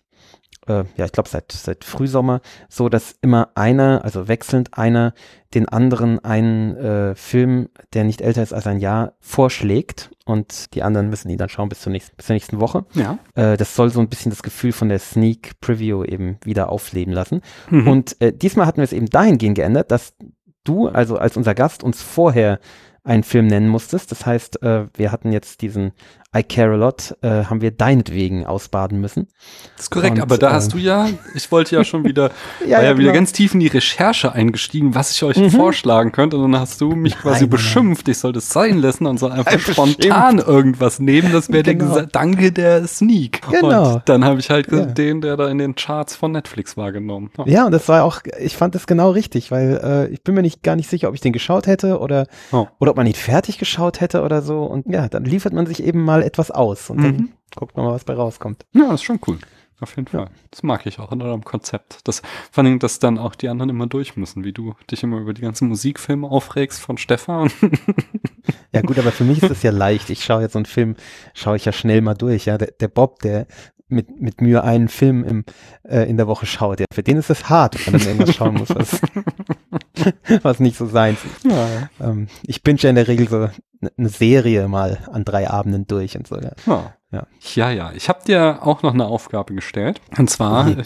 äh, 0.67 0.85
ja, 0.97 1.05
ich 1.05 1.13
glaube 1.13 1.29
seit, 1.29 1.53
seit 1.53 1.85
Frühsommer, 1.85 2.41
so 2.69 2.89
dass 2.89 3.17
immer 3.23 3.51
einer, 3.55 4.05
also 4.05 4.29
wechselnd 4.29 4.77
einer, 4.77 5.15
den 5.55 5.69
anderen 5.69 6.25
einen 6.25 6.77
äh, 6.77 7.15
Film, 7.15 7.69
der 7.93 8.05
nicht 8.05 8.21
älter 8.21 8.43
ist 8.43 8.53
als 8.53 8.67
ein 8.67 8.81
Jahr, 8.81 9.13
vorschlägt 9.21 10.11
und 10.25 10.75
die 10.75 10.83
anderen 10.83 11.11
müssen 11.11 11.31
ihn 11.31 11.39
dann 11.39 11.49
schauen 11.49 11.69
bis 11.69 11.81
zur 11.81 11.93
nächsten, 11.93 12.17
bis 12.17 12.27
zur 12.27 12.35
nächsten 12.35 12.61
Woche. 12.61 12.85
Ja. 12.95 13.19
Äh, 13.35 13.57
das 13.57 13.77
soll 13.77 13.91
so 13.91 14.01
ein 14.01 14.09
bisschen 14.09 14.31
das 14.31 14.43
Gefühl 14.43 14.73
von 14.73 14.89
der 14.89 14.99
Sneak 14.99 15.61
Preview 15.61 16.03
eben 16.05 16.39
wieder 16.45 16.71
aufleben 16.71 17.13
lassen. 17.13 17.41
Mhm. 17.71 17.89
Und 17.89 18.21
äh, 18.21 18.33
diesmal 18.33 18.67
hatten 18.67 18.79
wir 18.79 18.85
es 18.85 18.93
eben 18.93 19.07
dahingehend 19.07 19.57
geändert, 19.57 19.91
dass 19.91 20.15
du, 20.65 20.89
also 20.89 21.19
als 21.19 21.37
unser 21.37 21.55
Gast, 21.55 21.85
uns 21.85 22.03
vorher 22.03 22.59
einen 23.05 23.23
Film 23.23 23.47
nennen 23.47 23.69
musstest. 23.69 24.11
Das 24.11 24.27
heißt, 24.27 24.63
äh, 24.63 24.87
wir 24.95 25.13
hatten 25.13 25.31
jetzt 25.31 25.61
diesen 25.61 25.93
I 26.37 26.43
Care 26.43 26.73
a 26.73 26.77
Lot, 26.77 27.17
äh, 27.23 27.45
haben 27.45 27.61
wir 27.61 27.71
deinetwegen 27.71 28.45
ausbaden 28.47 29.01
müssen. 29.01 29.29
Das 29.77 29.85
ist 29.87 29.91
korrekt, 29.91 30.17
Und, 30.17 30.23
aber 30.23 30.37
da 30.39 30.49
ähm, 30.49 30.55
hast 30.55 30.73
du 30.73 30.79
ja, 30.79 31.09
ich 31.35 31.51
wollte 31.53 31.77
ja 31.77 31.85
schon 31.85 32.05
wieder, 32.05 32.31
Ja, 32.61 32.81
ja, 32.81 32.83
ja, 32.83 32.91
wieder 32.99 33.13
genau. 33.13 33.15
ganz 33.15 33.33
tief 33.33 33.55
in 33.55 33.61
die 33.61 33.67
Recherche 33.69 34.33
eingestiegen, 34.33 34.95
was 34.95 35.11
ich 35.13 35.23
euch 35.23 35.37
Mhm. 35.37 35.51
vorschlagen 35.51 36.13
könnte. 36.13 36.37
Und 36.37 36.53
dann 36.53 36.61
hast 36.61 36.81
du 36.81 36.91
mich 36.93 37.15
quasi 37.17 37.33
Nein, 37.35 37.41
nein, 37.43 37.51
beschimpft, 37.51 38.09
ich 38.09 38.19
soll 38.19 38.33
das 38.33 38.49
sein 38.51 38.79
lassen 38.79 39.07
und 39.07 39.19
soll 39.19 39.33
einfach 39.33 39.53
Beschimpft. 39.53 40.03
spontan 40.05 40.39
irgendwas 40.39 40.99
nehmen. 40.99 41.33
Das 41.33 41.51
wäre 41.51 41.63
Genau. 41.63 41.95
der 41.95 42.07
Danke 42.07 42.51
der 42.53 42.87
Sneak. 42.87 43.41
Genau. 43.51 43.95
Und 43.95 44.03
dann 44.09 44.25
habe 44.25 44.41
ich 44.41 44.51
halt 44.51 44.71
Ja. 44.73 44.85
den, 44.87 45.21
der 45.21 45.37
da 45.37 45.49
in 45.49 45.59
den 45.59 45.75
Charts 45.75 46.17
von 46.17 46.33
Netflix 46.33 46.77
wahrgenommen. 46.77 47.31
Ja. 47.39 47.45
Ja, 47.47 47.67
und 47.67 47.73
das 47.73 47.87
war 47.89 48.03
auch, 48.05 48.21
ich 48.41 48.57
fand 48.57 48.75
das 48.75 48.87
genau 48.89 49.11
richtig, 49.11 49.51
weil 49.53 49.81
äh, 50.09 50.13
ich 50.13 50.23
bin 50.23 50.35
mir 50.35 50.43
nicht 50.43 50.63
gar 50.65 50.75
nicht 50.75 50.91
sicher, 50.91 51.09
ob 51.09 51.15
ich 51.15 51.21
den 51.21 51.33
geschaut 51.33 51.67
hätte 51.69 52.01
oder, 52.01 52.27
Oh. 52.51 52.67
oder 52.81 52.91
ob 52.91 52.97
man 52.97 53.07
ihn 53.07 53.15
fertig 53.15 53.59
geschaut 53.59 54.01
hätte 54.01 54.23
oder 54.23 54.43
so. 54.43 54.65
Und 54.65 54.87
ja, 54.87 55.09
dann 55.09 55.25
liefert 55.25 55.53
man 55.53 55.67
sich 55.67 55.83
eben 55.85 56.03
mal 56.05 56.24
etwas 56.25 56.51
aus 56.51 56.91
und 56.91 56.99
Mhm. 56.99 57.03
dann 57.03 57.33
guckt 57.57 57.77
man 57.77 57.87
mal, 57.87 57.93
was 57.93 58.05
bei 58.05 58.15
rauskommt. 58.15 58.65
Ja, 58.73 58.85
das 58.87 58.95
ist 59.01 59.05
schon 59.05 59.21
cool. 59.27 59.39
Auf 59.81 59.97
jeden 59.97 60.07
Fall. 60.09 60.31
Das 60.53 60.63
mag 60.63 60.87
ich 60.87 60.99
auch 61.01 61.11
in 61.13 61.21
eurem 61.21 61.45
Konzept. 61.45 61.99
Das, 62.05 62.23
vor 62.53 62.63
allem, 62.65 62.79
dass 62.79 63.01
dann 63.01 63.19
auch 63.19 63.35
die 63.35 63.49
anderen 63.49 63.71
immer 63.71 63.89
durch 63.89 64.17
müssen, 64.17 64.45
wie 64.45 64.53
du 64.53 64.75
dich 64.91 65.03
immer 65.03 65.19
über 65.19 65.35
die 65.35 65.43
ganzen 65.43 65.69
Musikfilme 65.69 66.29
aufregst 66.29 66.81
von 66.81 66.97
Stefan. 66.99 67.51
Ja 68.73 68.81
gut, 68.83 68.99
aber 68.99 69.13
für 69.13 69.23
mich 69.25 69.41
ist 69.41 69.51
das 69.51 69.63
ja 69.63 69.71
leicht. 69.71 70.11
Ich 70.11 70.25
schaue 70.25 70.43
jetzt 70.43 70.55
so 70.55 70.59
einen 70.59 70.67
Film, 70.67 70.97
schaue 71.33 71.55
ich 71.57 71.65
ja 71.65 71.71
schnell 71.73 72.01
mal 72.01 72.15
durch. 72.15 72.47
Ja, 72.47 72.59
der, 72.59 72.73
der 72.73 72.89
Bob, 72.89 73.21
der 73.21 73.47
mit, 73.89 74.21
mit 74.21 74.41
Mühe 74.41 74.65
einen 74.65 74.89
Film 74.89 75.23
im, 75.23 75.45
äh, 75.85 76.09
in 76.11 76.17
der 76.17 76.27
Woche 76.27 76.45
schaut, 76.45 76.81
ja, 76.81 76.87
für 76.93 77.05
den 77.05 77.17
ist 77.17 77.31
es 77.31 77.49
hart, 77.49 77.87
wenn 77.87 77.95
er 77.95 78.01
dann 78.01 78.09
irgendwas 78.09 78.35
schauen 78.35 78.55
muss, 78.55 78.71
was, 78.71 79.01
was 80.43 80.59
nicht 80.61 80.77
so 80.77 80.87
seins 80.87 81.21
ist. 81.25 81.45
ja. 81.45 81.89
Ähm, 82.01 82.27
ich 82.43 82.63
bin 82.65 82.77
ja 82.79 82.91
in 82.91 82.97
der 82.97 83.07
Regel 83.09 83.29
so 83.29 83.49
eine 83.97 84.09
Serie 84.09 84.69
mal 84.69 84.99
an 85.13 85.25
drei 85.25 85.49
Abenden 85.51 85.87
durch 85.87 86.17
und 86.17 86.27
so. 86.27 86.37
Ja. 86.37 86.53
Ja. 86.67 86.93
Ja. 87.13 87.27
Ja, 87.55 87.71
ja. 87.71 87.93
Ich 87.95 88.09
habe 88.09 88.25
dir 88.27 88.59
auch 88.63 88.83
noch 88.83 88.93
eine 88.93 89.07
Aufgabe 89.07 89.55
gestellt. 89.55 90.01
Und 90.19 90.29
zwar 90.31 90.65
Mhm. 90.65 90.83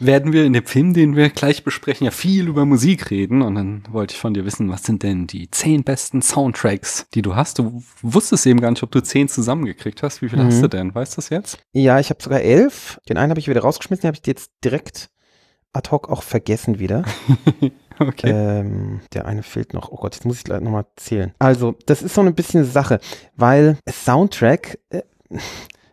Werden 0.00 0.32
wir 0.34 0.44
in 0.44 0.52
dem 0.52 0.66
Film, 0.66 0.92
den 0.92 1.16
wir 1.16 1.30
gleich 1.30 1.64
besprechen, 1.64 2.04
ja 2.04 2.10
viel 2.10 2.46
über 2.48 2.66
Musik 2.66 3.10
reden. 3.10 3.40
Und 3.40 3.54
dann 3.54 3.82
wollte 3.90 4.12
ich 4.14 4.20
von 4.20 4.34
dir 4.34 4.44
wissen, 4.44 4.68
was 4.68 4.82
sind 4.82 5.02
denn 5.02 5.26
die 5.26 5.50
zehn 5.50 5.82
besten 5.82 6.20
Soundtracks, 6.20 7.06
die 7.14 7.22
du 7.22 7.36
hast? 7.36 7.58
Du 7.58 7.82
wusstest 8.02 8.46
eben 8.46 8.60
gar 8.60 8.70
nicht, 8.70 8.82
ob 8.82 8.90
du 8.90 9.00
zehn 9.02 9.28
zusammengekriegt 9.28 10.02
hast. 10.02 10.20
Wie 10.20 10.28
viele 10.28 10.42
Mhm. 10.42 10.48
hast 10.48 10.60
du 10.62 10.68
denn? 10.68 10.94
Weißt 10.94 11.14
du 11.14 11.16
das 11.16 11.30
jetzt? 11.30 11.58
Ja, 11.72 11.98
ich 11.98 12.10
habe 12.10 12.22
sogar 12.22 12.42
elf. 12.42 13.00
Den 13.08 13.16
einen 13.16 13.30
habe 13.30 13.40
ich 13.40 13.48
wieder 13.48 13.62
rausgeschmissen, 13.62 14.02
den 14.02 14.08
habe 14.08 14.18
ich 14.20 14.26
jetzt 14.26 14.50
direkt 14.62 15.08
ad 15.72 15.90
hoc 15.90 16.10
auch 16.10 16.22
vergessen 16.22 16.78
wieder. 16.80 17.04
Okay. 18.08 18.30
Ähm, 18.30 19.00
der 19.12 19.26
eine 19.26 19.42
fehlt 19.42 19.74
noch. 19.74 19.90
Oh 19.92 19.96
Gott, 19.96 20.14
jetzt 20.14 20.24
muss 20.24 20.38
ich 20.38 20.44
gleich 20.44 20.60
nochmal 20.60 20.86
zählen. 20.96 21.32
Also, 21.38 21.74
das 21.86 22.02
ist 22.02 22.14
so 22.14 22.20
ein 22.20 22.34
bisschen 22.34 22.60
eine 22.62 22.68
Sache, 22.68 23.00
weil 23.36 23.76
Soundtrack 23.90 24.78
äh, 24.90 25.02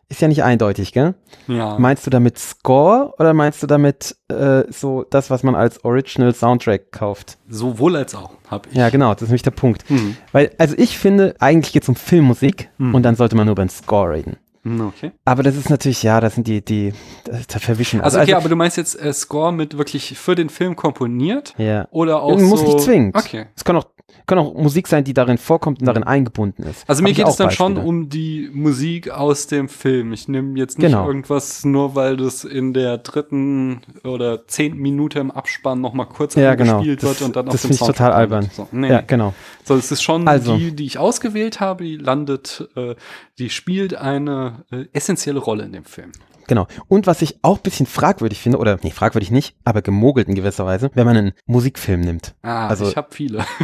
ist 0.09 0.21
ja 0.21 0.27
nicht 0.27 0.43
eindeutig, 0.43 0.91
gell? 0.91 1.13
ja. 1.47 1.77
Meinst 1.77 2.05
du 2.05 2.09
damit 2.09 2.39
Score 2.39 3.13
oder 3.19 3.33
meinst 3.33 3.61
du 3.61 3.67
damit 3.67 4.15
äh, 4.29 4.63
so 4.71 5.03
das, 5.09 5.29
was 5.29 5.43
man 5.43 5.53
als 5.55 5.83
Original 5.85 6.33
Soundtrack 6.33 6.91
kauft? 6.91 7.37
Sowohl 7.47 7.95
als 7.95 8.15
auch, 8.15 8.31
habe 8.49 8.69
ich. 8.69 8.75
Ja, 8.75 8.89
genau, 8.89 9.13
das 9.13 9.23
ist 9.23 9.29
nämlich 9.29 9.43
der 9.43 9.51
Punkt. 9.51 9.87
Hm. 9.87 10.17
Weil, 10.31 10.51
also 10.57 10.73
ich 10.77 10.97
finde, 10.97 11.35
eigentlich 11.39 11.73
geht 11.73 11.83
es 11.83 11.89
um 11.89 11.95
Filmmusik 11.95 12.69
Hm. 12.77 12.95
und 12.95 13.03
dann 13.03 13.15
sollte 13.15 13.35
man 13.35 13.45
nur 13.45 13.51
über 13.53 13.63
den 13.63 13.69
Score 13.69 14.11
reden. 14.13 14.37
Okay. 14.65 15.11
Aber 15.25 15.41
das 15.43 15.55
ist 15.55 15.69
natürlich, 15.69 16.03
ja, 16.03 16.19
das 16.19 16.35
sind 16.35 16.47
die, 16.47 16.63
die, 16.63 16.93
das, 17.23 17.47
das 17.47 17.63
verwischen. 17.63 18.01
Also, 18.01 18.19
okay, 18.19 18.33
aber 18.33 18.49
du 18.49 18.55
meinst 18.55 18.77
jetzt 18.77 18.99
äh, 19.01 19.13
Score 19.13 19.53
mit 19.53 19.77
wirklich 19.77 20.17
für 20.17 20.35
den 20.35 20.49
Film 20.49 20.75
komponiert? 20.75 21.53
ja. 21.57 21.87
Oder 21.91 22.21
auch 22.21 22.37
Muss 22.39 22.59
so, 22.61 22.65
nicht 22.65 22.81
zwingend. 22.81 23.15
Okay. 23.15 23.45
Es 23.55 23.63
kann 23.63 23.75
auch, 23.77 23.85
kann 24.27 24.37
auch 24.37 24.53
Musik 24.53 24.87
sein, 24.87 25.03
die 25.03 25.13
darin 25.13 25.37
vorkommt 25.37 25.79
und 25.79 25.85
darin 25.85 26.03
eingebunden 26.03 26.63
ist. 26.63 26.83
Also 26.87 26.99
Hab 26.99 27.03
mir 27.03 27.11
ich 27.11 27.17
geht 27.17 27.27
es 27.27 27.35
dann 27.37 27.51
schon 27.51 27.75
Beispiele. 27.75 27.87
um 27.89 28.09
die 28.09 28.49
Musik 28.53 29.09
aus 29.11 29.47
dem 29.47 29.69
Film. 29.69 30.13
Ich 30.13 30.27
nehme 30.27 30.57
jetzt 30.59 30.77
nicht 30.77 30.87
Genau. 30.91 31.07
irgendwas, 31.07 31.63
nur 31.63 31.95
weil 31.95 32.17
das 32.17 32.43
in 32.43 32.73
der 32.73 32.97
dritten 32.97 33.81
oder 34.03 34.45
zehnten 34.47 34.79
Minute 34.79 35.19
im 35.19 35.31
Abspann 35.31 35.79
noch 35.81 35.93
mal 35.93 36.05
kurz 36.05 36.35
Ja, 36.35 36.55
genau. 36.55 36.77
gespielt 36.79 37.01
Das- 37.03 37.09
wird 37.09 37.21
und 37.21 37.35
dann 37.35 37.45
das 37.45 37.55
auf 37.55 37.61
dem 37.61 37.67
finde 37.69 37.81
ich 37.81 37.87
total 37.87 38.11
albern. 38.11 38.49
So, 38.53 38.67
nee. 38.71 38.89
Ja, 38.89 39.01
genau. 39.01 39.33
So, 39.63 39.75
es 39.75 39.91
ist 39.91 40.01
schon 40.01 40.27
Also. 40.27 40.57
die, 40.57 40.75
die 40.75 40.85
ich 40.85 40.97
ausgewählt 40.97 41.59
habe, 41.59 41.83
die 41.83 41.95
landet, 41.97 42.67
äh, 42.75 42.95
die 43.37 43.49
spielt 43.49 43.95
eine 43.95 44.58
äh, 44.71 44.85
essentielle 44.93 45.39
Rolle 45.39 45.63
in 45.63 45.71
dem 45.73 45.85
Film. 45.85 46.11
Genau. 46.47 46.67
Und 46.87 47.05
was 47.05 47.21
ich 47.21 47.37
auch 47.43 47.57
ein 47.57 47.61
bisschen 47.63 47.85
fragwürdig 47.85 48.39
finde, 48.39 48.57
oder 48.57 48.79
nee, 48.81 48.89
fragwürdig 48.91 49.29
nicht, 49.29 49.55
aber 49.65 49.81
gemogelt 49.83 50.27
in 50.27 50.35
gewisser 50.35 50.65
Weise, 50.65 50.89
wenn 50.95 51.05
man 51.05 51.15
einen 51.17 51.31
Musikfilm 51.45 52.01
nimmt. 52.01 52.33
Ah, 52.41 52.67
Also- 52.67 52.87
ich 52.87 52.95
habe 52.97 53.09
viele. 53.11 53.45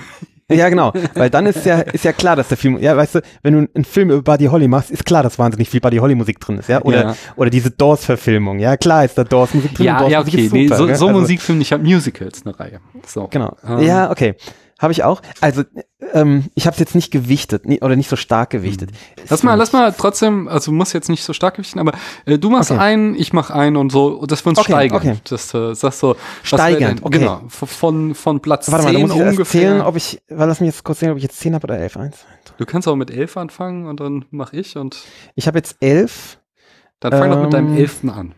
Ja, 0.47 0.69
genau. 0.69 0.93
Weil 1.15 1.31
dann 1.31 1.47
ist 1.47 1.65
ja, 1.65 1.79
ist 1.79 2.05
ja 2.05 2.13
klar, 2.13 2.35
dass 2.35 2.49
der 2.49 2.57
Film, 2.57 2.77
ja, 2.77 2.95
weißt 2.95 3.15
du, 3.15 3.21
wenn 3.41 3.53
du 3.55 3.67
einen 3.73 3.83
Film 3.83 4.11
über 4.11 4.21
Buddy 4.21 4.45
Holly 4.45 4.67
machst, 4.67 4.91
ist 4.91 5.03
klar, 5.03 5.23
dass 5.23 5.39
wahnsinnig 5.39 5.67
viel 5.71 5.79
Buddy 5.79 5.97
Holly 5.97 6.13
Musik 6.13 6.39
drin 6.39 6.59
ist, 6.59 6.69
ja? 6.69 6.83
Oder, 6.83 7.01
Ja. 7.03 7.15
oder 7.35 7.49
diese 7.49 7.71
Doors-Verfilmung, 7.71 8.59
ja, 8.59 8.77
klar 8.77 9.05
ist 9.05 9.17
da 9.17 9.23
Doors 9.23 9.55
Musik 9.55 9.73
drin. 9.73 9.87
ja, 9.87 9.97
Doors 9.97 10.11
ja, 10.11 10.19
okay. 10.21 10.45
ist 10.45 10.53
nee, 10.53 10.67
super, 10.67 10.77
so 10.77 10.85
so 10.85 10.91
Also- 10.91 11.09
Musikfilm, 11.09 11.61
ich 11.61 11.73
habe 11.73 11.83
Musicals, 11.83 12.45
eine 12.45 12.59
Reihe. 12.59 12.79
So. 13.07 13.27
Genau. 13.31 13.57
Ähm, 13.67 13.79
ja, 13.87 14.11
okay. 14.11 14.35
Habe 14.77 14.91
ich 14.91 15.05
auch. 15.05 15.21
Also, 15.39 15.63
ähm, 16.11 16.49
ich 16.53 16.65
habe 16.67 16.73
es 16.73 16.79
jetzt 16.81 16.95
nicht 16.95 17.09
gewichtet 17.09 17.65
nie, 17.65 17.79
oder 17.81 17.95
nicht 17.95 18.09
so 18.09 18.17
stark 18.17 18.49
gewichtet. 18.49 18.89
Lass 19.29 19.41
mal, 19.41 19.55
lass 19.55 19.71
mal 19.71 19.93
trotzdem, 19.93 20.49
also 20.49 20.71
muss 20.73 20.91
jetzt 20.91 21.07
nicht 21.07 21.23
so 21.23 21.31
stark 21.31 21.55
gewichten, 21.55 21.79
aber 21.79 21.93
äh, 22.25 22.37
du 22.37 22.49
machst 22.49 22.71
Okay. 22.71 22.79
einen, 22.81 23.15
ich 23.15 23.31
mach 23.31 23.51
einen 23.51 23.77
und 23.77 23.89
so, 23.91 24.07
und 24.07 24.31
dass 24.31 24.43
wir 24.45 24.49
uns 24.49 24.59
Okay, 24.59 24.73
steigern. 24.73 24.97
okay. 24.97 25.15
Das 25.29 25.53
äh, 25.53 25.73
sagst 25.75 25.99
so, 25.99 26.17
Steigern, 26.43 26.97
denn- 26.97 27.03
okay. 27.05 27.19
Genau, 27.19 27.41
von, 27.47 28.15
von 28.15 28.41
Platz 28.41 28.69
Warte 28.69 28.83
mal, 28.83 28.91
da 28.91 28.99
10 28.99 29.07
muss 29.07 29.15
ich 29.17 29.21
ungefähr. 29.23 29.61
zählen, 29.61 29.81
ob 29.81 29.95
ich, 29.95 30.21
weil 30.27 30.47
lass 30.49 30.59
mich 30.59 30.67
jetzt 30.67 30.83
kurz 30.83 30.99
sehen, 30.99 31.11
ob 31.11 31.17
ich 31.17 31.23
jetzt 31.23 31.39
10 31.39 31.55
habe 31.55 31.63
oder 31.65 31.77
11. 31.79 31.95
Eins. 31.97 32.25
du 32.57 32.65
kannst 32.65 32.87
auch 32.89 32.97
mit 32.97 33.09
11 33.11 33.37
anfangen 33.37 33.87
und 33.87 34.01
dann 34.01 34.25
mach 34.31 34.51
ich 34.51 34.75
und 34.75 34.97
Ich 35.35 35.47
habe 35.47 35.57
jetzt 35.57 35.77
11. 35.79 36.37
dann 36.99 37.13
fang 37.13 37.31
doch 37.31 37.41
mit 37.41 37.53
deinem 37.53 37.69
Ähm, 37.73 37.77
11. 37.77 38.03
an. 38.09 38.33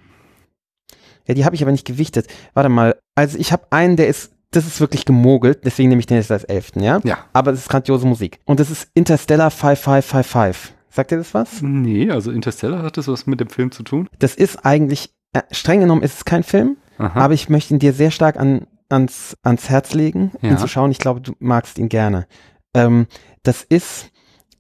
Ja, 1.26 1.34
die 1.34 1.46
habe 1.46 1.56
ich 1.56 1.64
aber 1.64 1.72
nicht 1.72 1.86
gewichtet. 1.86 2.28
Warte 2.54 2.70
mal. 2.70 2.96
Also, 3.16 3.38
ich 3.40 3.52
habe 3.52 3.64
einen, 3.72 3.98
der 3.98 4.08
ist, 4.08 4.32
das 4.52 4.66
ist 4.66 4.80
wirklich 4.80 5.06
gemogelt, 5.06 5.66
deswegen 5.66 5.90
nehme 5.90 6.00
ich 6.00 6.06
den 6.06 6.18
jetzt 6.18 6.32
als 6.32 6.44
11. 6.46 6.72
Ja? 6.78 7.00
Ja. 7.04 7.18
Aber 7.34 7.52
es 7.52 7.60
ist 7.60 7.70
grandiose 7.70 8.08
Musik. 8.08 8.40
Und 8.46 8.60
das 8.60 8.70
ist 8.70 8.90
Interstellar 8.94 9.52
5555. 9.52 10.74
Sagt 10.90 11.12
ihr 11.12 11.18
das 11.18 11.34
was? 11.34 11.62
Nee, 11.62 12.10
also 12.10 12.32
Interstellar 12.32 12.82
hat 12.82 12.98
das 12.98 13.08
was 13.08 13.28
mit 13.28 13.40
dem 13.40 13.50
Film 13.50 13.72
zu 13.72 13.84
tun. 13.84 14.10
Das 14.20 14.36
ist 14.36 14.66
eigentlich, 14.66 15.14
äh, 15.34 15.42
streng 15.52 15.82
genommen 15.82 16.02
ist 16.02 16.16
es 16.16 16.26
kein 16.26 16.44
Film, 16.44 16.78
Aha. 16.98 17.20
aber 17.20 17.34
ich 17.34 17.50
möchte 17.50 17.74
ihn 17.74 17.80
dir 17.80 17.94
sehr 17.94 18.10
stark 18.10 18.38
an, 18.38 18.66
ans, 18.90 19.38
ans 19.44 19.70
Herz 19.70 19.94
legen, 19.94 20.32
Ja. 20.42 20.52
ihn 20.52 20.58
zu 20.58 20.68
schauen. 20.68 20.92
Ich 20.92 20.98
glaube, 21.00 21.22
du 21.22 21.34
magst 21.40 21.78
ihn 21.78 21.90
gerne. 21.90 22.26
Ähm, 22.74 23.08
das 23.44 23.64
ist, 23.64 24.10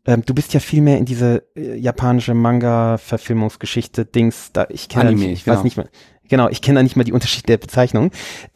ähm, 0.05 0.21
du 0.25 0.35
bist 0.35 0.53
ja 0.53 0.59
viel 0.59 0.81
mehr 0.81 0.97
in 0.97 1.05
diese 1.05 1.43
äh, 1.55 1.75
japanische 1.77 2.33
Manga-Verfilmungsgeschichte, 2.33 4.05
Dings, 4.05 4.51
da, 4.53 4.67
ich 4.69 4.89
kenne 4.89 5.13
nicht, 5.13 5.25
ich 5.31 5.43
genau. 5.45 5.57
weiß 5.57 5.63
nicht 5.63 5.77
mehr, 5.77 5.87
genau, 6.29 6.49
ich 6.49 6.61
kenne 6.61 6.79
da 6.79 6.83
nicht 6.83 6.95
mal 6.95 7.03
die 7.03 7.13
Unterschiede 7.13 7.45
der 7.47 7.57
Bezeichnung. 7.57 8.11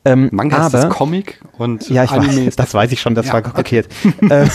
Ähm, 0.06 0.30
Manga 0.32 0.58
aber, 0.58 0.66
ist 0.68 0.72
das 0.74 0.90
Comic 0.90 1.42
und 1.58 1.90
ja, 1.90 2.04
ich 2.04 2.12
Anime 2.12 2.48
weiß, 2.48 2.56
das 2.56 2.74
weiß 2.74 2.92
ich 2.92 3.02
schon, 3.02 3.16
das 3.16 3.28
Ja, 3.28 3.34
war 3.34 3.42
kopiert. 3.42 3.88
äh, 4.30 4.48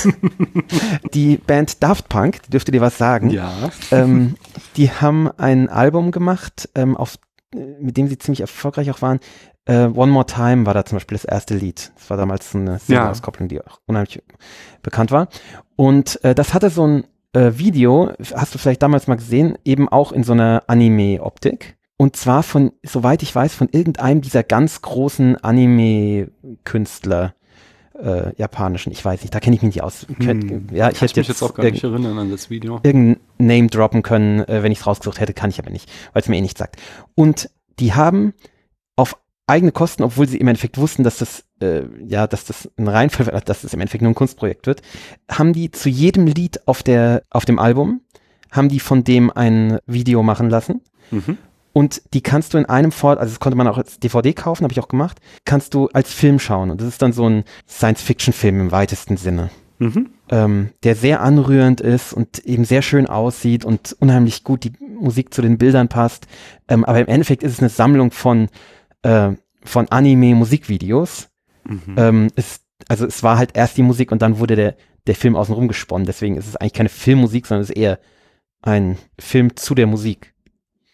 die 1.14 1.36
Band 1.38 1.82
Daft 1.82 2.08
Punk, 2.08 2.42
die 2.42 2.50
dürfte 2.50 2.72
dir 2.72 2.80
was 2.80 2.98
sagen 2.98 3.30
Ja. 3.30 3.52
ähm, 3.90 4.34
die 4.76 4.90
haben 4.90 5.28
ein 5.36 5.68
Album 5.68 6.10
gemacht, 6.10 6.68
ähm, 6.74 6.96
auf, 6.96 7.16
äh, 7.54 7.58
mit 7.80 7.96
dem 7.96 8.08
sie 8.08 8.18
ziemlich 8.18 8.40
erfolgreich 8.40 8.90
auch 8.90 9.02
waren. 9.02 9.20
Äh, 9.64 9.86
One 9.86 10.12
More 10.12 10.26
Time 10.26 10.64
war 10.66 10.74
da 10.74 10.84
zum 10.84 10.96
Beispiel 10.96 11.16
das 11.16 11.24
erste 11.24 11.54
Lied. 11.54 11.90
Das 11.96 12.08
war 12.08 12.16
damals 12.16 12.54
eine 12.54 12.78
Single-Auskopplung, 12.78 13.48
die 13.48 13.60
auch 13.60 13.80
unheimlich 13.86 14.22
bekannt 14.82 15.10
war. 15.10 15.28
Und 15.74 16.22
äh, 16.24 16.34
das 16.36 16.54
hatte 16.54 16.70
so 16.70 16.86
ein 16.86 17.04
äh, 17.32 17.52
Video, 17.58 18.12
hast 18.34 18.54
du 18.54 18.58
vielleicht 18.58 18.82
damals 18.82 19.08
mal 19.08 19.16
gesehen, 19.16 19.58
eben 19.64 19.88
auch 19.88 20.12
in 20.12 20.22
so 20.22 20.32
einer 20.34 20.62
Anime-Optik. 20.68 21.75
Und 21.98 22.16
zwar 22.16 22.42
von, 22.42 22.72
soweit 22.82 23.22
ich 23.22 23.34
weiß, 23.34 23.54
von 23.54 23.68
irgendeinem 23.70 24.20
dieser 24.20 24.42
ganz 24.42 24.82
großen 24.82 25.36
Anime-Künstler, 25.36 27.34
äh, 27.98 28.34
japanischen. 28.36 28.92
Ich 28.92 29.04
weiß 29.04 29.22
nicht, 29.22 29.34
da 29.34 29.40
kenne 29.40 29.56
ich 29.56 29.62
mich 29.62 29.74
nicht 29.74 29.82
aus. 29.82 30.06
Hm. 30.18 30.66
Ja, 30.70 30.90
ich 30.90 30.98
Kann 30.98 31.08
hätte 31.08 31.20
mich 31.20 31.28
jetzt 31.28 31.42
auch 31.42 31.54
gar 31.54 31.64
nicht 31.64 31.82
erinnern 31.82 32.18
an 32.18 32.30
das 32.30 32.50
Video. 32.50 32.80
irgendein 32.82 33.20
Name 33.38 33.68
droppen 33.68 34.02
können, 34.02 34.40
äh, 34.40 34.62
wenn 34.62 34.72
ich 34.72 34.80
es 34.80 34.86
rausgesucht 34.86 35.20
hätte, 35.20 35.32
kann 35.32 35.50
ich 35.50 35.58
aber 35.58 35.70
nicht, 35.70 35.90
weil 36.12 36.22
es 36.22 36.28
mir 36.28 36.36
eh 36.36 36.40
nicht 36.42 36.58
sagt. 36.58 36.76
Und 37.14 37.50
die 37.78 37.94
haben 37.94 38.34
auf 38.96 39.16
eigene 39.46 39.72
Kosten, 39.72 40.02
obwohl 40.02 40.28
sie 40.28 40.38
im 40.38 40.48
Endeffekt 40.48 40.78
wussten, 40.78 41.04
dass 41.04 41.18
das, 41.18 41.44
äh, 41.60 41.82
ja, 42.04 42.26
dass 42.26 42.44
das 42.44 42.70
ein 42.76 42.88
Reinfall, 42.88 43.26
dass 43.44 43.62
das 43.62 43.72
im 43.72 43.80
Endeffekt 43.80 44.02
nur 44.02 44.10
ein 44.10 44.16
Kunstprojekt 44.16 44.66
wird, 44.66 44.82
haben 45.30 45.52
die 45.52 45.70
zu 45.70 45.88
jedem 45.88 46.26
Lied 46.26 46.66
auf 46.66 46.82
der, 46.82 47.22
auf 47.30 47.44
dem 47.44 47.58
Album, 47.58 48.00
haben 48.50 48.68
die 48.68 48.80
von 48.80 49.04
dem 49.04 49.30
ein 49.30 49.78
Video 49.86 50.22
machen 50.22 50.50
lassen. 50.50 50.82
Mhm. 51.10 51.38
Und 51.76 52.14
die 52.14 52.22
kannst 52.22 52.54
du 52.54 52.58
in 52.58 52.64
einem 52.64 52.90
Fort, 52.90 53.18
also 53.18 53.30
das 53.34 53.38
konnte 53.38 53.54
man 53.54 53.68
auch 53.68 53.76
als 53.76 54.00
DVD 54.00 54.32
kaufen, 54.32 54.64
habe 54.64 54.72
ich 54.72 54.80
auch 54.80 54.88
gemacht, 54.88 55.20
kannst 55.44 55.74
du 55.74 55.88
als 55.88 56.10
Film 56.10 56.38
schauen. 56.38 56.70
Und 56.70 56.80
das 56.80 56.88
ist 56.88 57.02
dann 57.02 57.12
so 57.12 57.28
ein 57.28 57.44
Science-Fiction-Film 57.68 58.60
im 58.60 58.72
weitesten 58.72 59.18
Sinne 59.18 59.50
Mhm. 59.78 60.08
ähm, 60.30 60.70
der 60.84 60.96
sehr 60.96 61.20
anrührend 61.20 61.82
ist 61.82 62.14
und 62.14 62.38
eben 62.46 62.64
sehr 62.64 62.80
schön 62.80 63.06
aussieht 63.06 63.66
und 63.66 63.94
unheimlich 64.00 64.42
gut 64.42 64.64
die 64.64 64.72
Musik 64.80 65.34
zu 65.34 65.42
den 65.42 65.58
Bildern 65.58 65.88
passt. 65.88 66.26
Ähm, 66.66 66.82
aber 66.86 66.98
im 66.98 67.08
Endeffekt 67.08 67.42
ist 67.42 67.52
es 67.52 67.60
eine 67.60 67.68
Sammlung 67.68 68.10
von, 68.10 68.48
äh, 69.02 69.32
von 69.62 69.86
Anime-Musikvideos. 69.90 71.28
Mhm. 71.68 71.94
Ähm, 71.98 72.30
es, 72.36 72.60
also 72.88 73.04
es 73.04 73.22
war 73.22 73.36
halt 73.36 73.50
erst 73.52 73.76
die 73.76 73.82
Musik 73.82 74.12
und 74.12 74.22
dann 74.22 74.38
wurde 74.38 74.56
der, 74.56 74.76
der 75.06 75.14
Film 75.14 75.36
außenrum 75.36 75.68
gesponnen. 75.68 76.06
Deswegen 76.06 76.38
ist 76.38 76.48
es 76.48 76.56
eigentlich 76.56 76.72
keine 76.72 76.88
Filmmusik, 76.88 77.46
sondern 77.46 77.64
es 77.64 77.68
ist 77.68 77.76
eher 77.76 77.98
ein 78.62 78.96
Film 79.18 79.56
zu 79.56 79.74
der 79.74 79.86
Musik. 79.86 80.32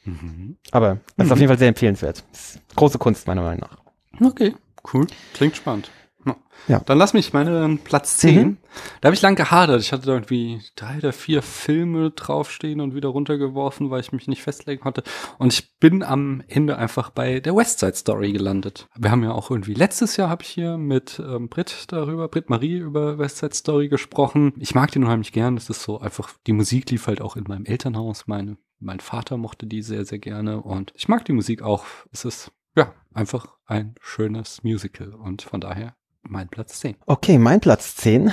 Mhm. 0.04 0.56
Aber 0.70 0.98
es 1.16 1.24
ist 1.24 1.26
Mhm. 1.26 1.32
auf 1.32 1.38
jeden 1.38 1.48
Fall 1.48 1.58
sehr 1.58 1.68
empfehlenswert. 1.68 2.24
Ist 2.32 2.60
große 2.76 2.98
Kunst, 2.98 3.26
meiner 3.26 3.42
Meinung 3.42 3.60
nach. 3.60 4.26
Okay, 4.26 4.54
cool. 4.92 5.06
Klingt 5.34 5.56
spannend. 5.56 5.90
Ja. 6.24 6.36
Ja. 6.68 6.78
Dann 6.86 6.98
lass 6.98 7.14
mich 7.14 7.32
meine 7.32 7.78
Platz 7.82 8.18
10. 8.18 8.46
Mhm. 8.46 8.56
Da 9.00 9.08
habe 9.08 9.14
ich 9.14 9.22
lang 9.22 9.34
gehadert. 9.34 9.80
Ich 9.80 9.92
hatte 9.92 10.06
da 10.06 10.12
irgendwie 10.12 10.60
drei 10.76 10.98
oder 10.98 11.12
vier 11.12 11.42
Filme 11.42 12.12
draufstehen 12.12 12.80
und 12.80 12.94
wieder 12.94 13.08
runtergeworfen, 13.08 13.90
weil 13.90 14.00
ich 14.00 14.12
mich 14.12 14.28
nicht 14.28 14.42
festlegen 14.42 14.80
konnte. 14.80 15.02
Und 15.38 15.52
ich 15.52 15.76
bin 15.80 16.04
am 16.04 16.42
Ende 16.46 16.78
einfach 16.78 17.10
bei 17.10 17.40
der 17.40 17.56
West 17.56 17.80
Side 17.80 17.96
Story 17.96 18.30
gelandet. 18.32 18.86
Wir 18.96 19.10
haben 19.10 19.24
ja 19.24 19.32
auch 19.32 19.50
irgendwie 19.50 19.74
letztes 19.74 20.16
Jahr 20.16 20.28
habe 20.30 20.44
ich 20.44 20.48
hier 20.50 20.76
mit 20.78 21.20
ähm, 21.24 21.48
Brit 21.48 21.86
darüber, 21.88 22.28
Brit 22.28 22.48
Marie 22.50 22.76
über 22.76 23.18
West 23.18 23.38
Side 23.38 23.54
Story 23.54 23.88
gesprochen. 23.88 24.52
Ich 24.58 24.76
mag 24.76 24.92
den 24.92 25.02
unheimlich 25.02 25.32
gern. 25.32 25.56
Das 25.56 25.68
ist 25.70 25.82
so 25.82 25.98
einfach, 26.00 26.30
die 26.46 26.52
Musik 26.52 26.88
lief 26.90 27.08
halt 27.08 27.20
auch 27.20 27.34
in 27.36 27.44
meinem 27.48 27.64
Elternhaus. 27.64 28.28
Meine, 28.28 28.56
mein 28.82 29.00
Vater 29.00 29.36
mochte 29.36 29.66
die 29.66 29.82
sehr, 29.82 30.04
sehr 30.04 30.18
gerne. 30.18 30.60
Und 30.60 30.92
ich 30.94 31.08
mag 31.08 31.24
die 31.24 31.32
Musik 31.32 31.62
auch. 31.62 31.84
Es 32.12 32.24
ist 32.24 32.52
ja, 32.76 32.92
einfach 33.12 33.56
ein 33.66 33.94
schönes 34.00 34.62
Musical 34.62 35.14
und 35.14 35.42
von 35.42 35.60
daher 35.60 35.94
mein 36.22 36.48
Platz 36.48 36.80
10. 36.80 36.96
Okay, 37.06 37.38
mein 37.38 37.60
Platz 37.60 37.96
10. 37.96 38.26
Ja. 38.26 38.32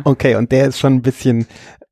Okay, 0.04 0.36
und 0.36 0.52
der 0.52 0.66
ist 0.66 0.78
schon 0.78 0.94
ein 0.94 1.02
bisschen, 1.02 1.46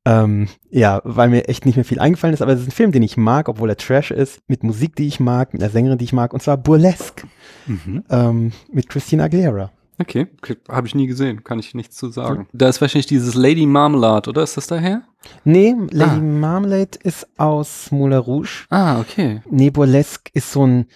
ähm, 0.05 0.47
ja, 0.69 1.01
weil 1.03 1.27
mir 1.27 1.49
echt 1.49 1.65
nicht 1.65 1.75
mehr 1.75 1.83
viel 1.83 1.99
eingefallen 1.99 2.33
ist, 2.33 2.41
aber 2.41 2.53
es 2.53 2.61
ist 2.61 2.67
ein 2.67 2.71
Film, 2.71 2.93
den 2.93 3.03
ich 3.03 3.17
mag, 3.17 3.49
obwohl 3.49 3.69
er 3.69 3.75
Trash 3.75 4.11
ist, 4.11 4.39
mit 4.47 4.63
Musik, 4.63 4.95
die 4.95 5.07
ich 5.07 5.19
mag, 5.19 5.51
mit 5.51 5.61
einer 5.61 5.71
Sängerin, 5.71 5.97
die 5.97 6.05
ich 6.05 6.13
mag, 6.13 6.33
und 6.33 6.41
zwar 6.41 6.55
Burlesque, 6.55 7.27
mhm. 7.65 8.05
ähm, 8.09 8.51
mit 8.71 8.87
Christina 8.87 9.25
Aguilera. 9.25 9.71
Okay, 9.99 10.27
okay. 10.39 10.57
habe 10.69 10.87
ich 10.87 10.95
nie 10.95 11.07
gesehen, 11.07 11.43
kann 11.43 11.59
ich 11.59 11.73
nichts 11.73 11.95
zu 11.95 12.09
sagen. 12.09 12.47
Da 12.53 12.67
ist 12.69 12.81
wahrscheinlich 12.81 13.05
dieses 13.07 13.33
Lady 13.35 13.65
Marmalade, 13.65 14.29
oder 14.29 14.43
ist 14.43 14.57
das 14.57 14.67
daher? 14.67 15.03
Nee, 15.43 15.73
Lady 15.91 16.11
Ah. 16.11 16.21
Marmalade 16.21 16.99
ist 17.03 17.27
aus 17.37 17.91
Moulin 17.91 18.19
Rouge. 18.19 18.65
Ah, 18.69 18.99
okay. 18.99 19.41
Nee, 19.49 19.69
Burlesque 19.69 20.29
ist 20.33 20.51
so 20.51 20.65
ein, 20.67 20.87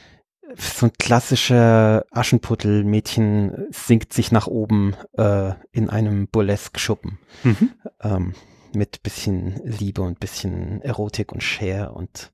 so 0.58 0.88
ein 0.88 0.92
klassischer 1.00 2.06
Aschenputtel-Mädchen 2.12 3.68
singt 3.72 4.14
sich 4.14 4.32
nach 4.32 4.48
oben 4.48 4.96
äh, 5.18 5.54
in 5.72 5.90
einem 5.90 6.28
Burlesque-Schuppen. 6.28 7.20
Mhm. 7.44 7.72
ähm, 8.02 8.34
mit 8.76 9.02
bisschen 9.02 9.60
Liebe 9.64 10.02
und 10.04 10.20
bisschen 10.20 10.82
Erotik 10.84 11.32
und 11.32 11.42
Share 11.42 11.92
und 11.92 12.32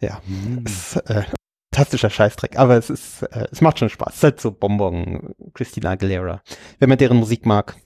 ja, 0.00 0.20
Mhm. 0.26 0.64
es, 0.66 0.96
äh, 0.96 1.22
fantastischer 1.72 2.10
Scheißdreck, 2.10 2.58
aber 2.58 2.76
es 2.76 2.90
ist, 2.90 3.22
äh, 3.22 3.46
es 3.50 3.60
macht 3.60 3.78
schon 3.78 3.88
Spaß. 3.90 4.08
Es 4.10 4.16
ist 4.18 4.22
halt 4.24 4.40
so 4.40 4.50
Bonbon, 4.52 5.34
Christina 5.54 5.90
Aguilera. 5.90 6.42
Wenn 6.78 6.88
man 6.88 6.98
deren 6.98 7.18
Musik 7.18 7.44
mag, 7.46 7.76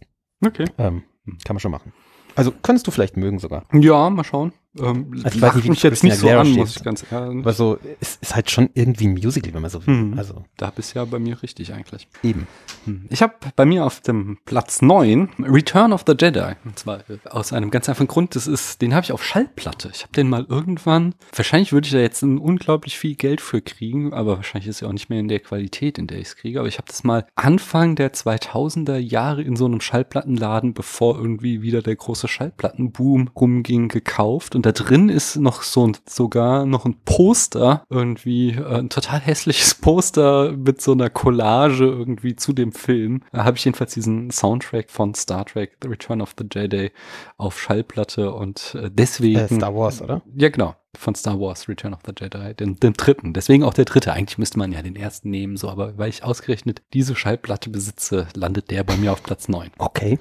Okay. 0.44 0.64
ähm, 0.78 1.02
kann 1.44 1.54
man 1.54 1.60
schon 1.60 1.72
machen. 1.72 1.92
Also 2.36 2.52
könntest 2.52 2.86
du 2.86 2.90
vielleicht 2.92 3.16
mögen 3.16 3.38
sogar. 3.38 3.66
Ja, 3.72 4.08
mal 4.08 4.24
schauen. 4.24 4.52
Ähm, 4.78 5.20
Also 5.24 5.36
ich 5.36 5.42
weiß 5.42 5.54
nicht, 5.56 5.64
wie 5.64 5.70
mich 5.70 5.80
du 5.80 5.88
jetzt 5.88 6.04
nicht 6.04 6.16
so 6.16 6.28
an, 6.28 6.50
muss 6.52 6.76
ich 6.76 6.82
ganz 6.84 7.04
ehrlich. 7.10 7.38
Aber 7.40 7.52
so, 7.52 7.78
es 8.00 8.16
ist 8.20 8.34
halt 8.34 8.50
schon 8.50 8.70
irgendwie 8.74 9.08
ein 9.08 9.14
Musical, 9.14 9.52
wenn 9.52 9.62
man 9.62 9.70
so 9.70 9.84
will. 9.86 9.94
Mhm. 9.94 10.18
Also 10.18 10.44
Da 10.56 10.70
bist 10.70 10.94
ja 10.94 11.04
bei 11.04 11.18
mir 11.18 11.42
richtig 11.42 11.72
eigentlich. 11.72 12.08
eben. 12.22 12.46
Hm. 12.84 13.06
Ich 13.10 13.22
habe 13.22 13.34
bei 13.56 13.64
mir 13.64 13.84
auf 13.84 14.00
dem 14.00 14.38
Platz 14.44 14.80
9 14.80 15.28
Return 15.40 15.92
of 15.92 16.04
the 16.06 16.14
Jedi. 16.18 16.52
Und 16.64 16.78
zwar 16.78 17.00
äh, 17.10 17.18
aus 17.28 17.52
einem 17.52 17.70
ganz 17.70 17.88
einfachen 17.88 18.06
Grund. 18.06 18.36
Das 18.36 18.46
ist, 18.46 18.80
den 18.80 18.94
habe 18.94 19.04
ich 19.04 19.12
auf 19.12 19.24
Schallplatte. 19.24 19.90
Ich 19.92 20.02
habe 20.02 20.12
den 20.12 20.28
mal 20.28 20.46
irgendwann. 20.48 21.14
Wahrscheinlich 21.34 21.72
würde 21.72 21.86
ich 21.86 21.92
da 21.92 21.98
jetzt 21.98 22.22
ein 22.22 22.38
unglaublich 22.38 22.96
viel 22.98 23.16
Geld 23.16 23.40
für 23.40 23.60
kriegen, 23.60 24.12
aber 24.12 24.36
wahrscheinlich 24.36 24.68
ist 24.68 24.82
er 24.82 24.88
auch 24.88 24.92
nicht 24.92 25.10
mehr 25.10 25.20
in 25.20 25.28
der 25.28 25.40
Qualität, 25.40 25.98
in 25.98 26.06
der 26.06 26.18
ich 26.18 26.28
es 26.28 26.36
kriege. 26.36 26.60
Aber 26.60 26.68
ich 26.68 26.78
habe 26.78 26.86
das 26.88 27.02
mal 27.04 27.26
Anfang 27.34 27.96
der 27.96 28.12
2000er 28.12 28.96
Jahre 28.98 29.42
in 29.42 29.56
so 29.56 29.66
einem 29.66 29.80
Schallplattenladen, 29.80 30.74
bevor 30.74 31.16
irgendwie 31.18 31.60
wieder 31.62 31.82
der 31.82 31.96
große 31.96 32.28
Schallplattenboom 32.28 33.30
rumging, 33.34 33.88
gekauft. 33.88 34.54
Und 34.60 34.66
da 34.66 34.72
drin 34.72 35.08
ist 35.08 35.36
noch 35.36 35.62
so 35.62 35.86
ein, 35.86 35.96
sogar 36.06 36.66
noch 36.66 36.84
ein 36.84 36.94
Poster, 37.06 37.82
irgendwie 37.88 38.50
äh, 38.50 38.80
ein 38.80 38.90
total 38.90 39.18
hässliches 39.18 39.74
Poster 39.80 40.52
mit 40.52 40.82
so 40.82 40.92
einer 40.92 41.08
Collage 41.08 41.86
irgendwie 41.86 42.36
zu 42.36 42.52
dem 42.52 42.72
Film. 42.72 43.22
Da 43.32 43.44
habe 43.44 43.56
ich 43.56 43.64
jedenfalls 43.64 43.94
diesen 43.94 44.30
Soundtrack 44.30 44.90
von 44.90 45.14
Star 45.14 45.46
Trek, 45.46 45.78
The 45.80 45.88
Return 45.88 46.20
of 46.20 46.34
the 46.36 46.44
Jedi, 46.52 46.90
auf 47.38 47.58
Schallplatte 47.58 48.34
und 48.34 48.74
äh, 48.74 48.90
deswegen. 48.92 49.38
Äh, 49.38 49.48
Star 49.48 49.74
Wars, 49.74 50.02
oder? 50.02 50.20
Ja, 50.36 50.50
genau. 50.50 50.74
Von 50.94 51.14
Star 51.14 51.40
Wars, 51.40 51.66
Return 51.66 51.94
of 51.94 52.00
the 52.04 52.12
Jedi, 52.14 52.52
den, 52.52 52.76
den 52.76 52.92
dritten. 52.92 53.32
Deswegen 53.32 53.64
auch 53.64 53.72
der 53.72 53.86
dritte. 53.86 54.12
Eigentlich 54.12 54.36
müsste 54.36 54.58
man 54.58 54.72
ja 54.72 54.82
den 54.82 54.94
ersten 54.94 55.30
nehmen, 55.30 55.56
so, 55.56 55.70
aber 55.70 55.96
weil 55.96 56.10
ich 56.10 56.22
ausgerechnet 56.22 56.82
diese 56.92 57.16
Schallplatte 57.16 57.70
besitze, 57.70 58.26
landet 58.34 58.70
der 58.70 58.84
bei 58.84 58.98
mir 58.98 59.10
auf 59.10 59.22
Platz 59.22 59.48
9. 59.48 59.70
Okay. 59.78 60.18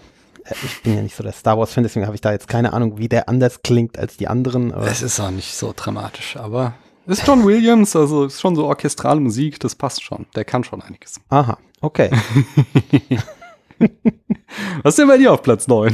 Ich 0.64 0.82
bin 0.84 0.96
ja 0.96 1.02
nicht 1.02 1.16
so 1.16 1.24
der 1.24 1.32
Star 1.32 1.58
Wars-Fan, 1.58 1.84
deswegen 1.84 2.06
habe 2.06 2.16
ich 2.16 2.22
da 2.22 2.32
jetzt 2.32 2.48
keine 2.48 2.74
Ahnung, 2.74 2.98
wie 2.98 3.10
der 3.10 3.30
anders 3.30 3.62
klingt 3.64 3.98
als 3.98 4.18
die 4.18 4.28
anderen. 4.28 4.72
Es 4.74 5.02
ist 5.02 5.20
auch 5.20 5.32
nicht 5.32 5.54
so 5.54 5.74
dramatisch, 5.76 6.38
aber 6.38 6.74
ist 7.06 7.26
John 7.26 7.46
Williams, 7.46 7.96
also 7.96 8.26
ist 8.26 8.40
schon 8.40 8.56
so 8.56 8.66
orchestrale 8.66 9.20
Musik, 9.20 9.60
das 9.60 9.74
passt 9.74 10.04
schon. 10.04 10.28
Der 10.36 10.46
kann 10.46 10.64
schon 10.64 10.82
einiges. 10.82 11.20
Aha, 11.30 11.58
okay. 11.82 12.12
Was 14.84 14.94
ist 14.94 15.00
denn 15.00 15.08
bei 15.08 15.18
dir 15.18 15.32
auf 15.34 15.42
Platz 15.44 15.68
9? 15.68 15.94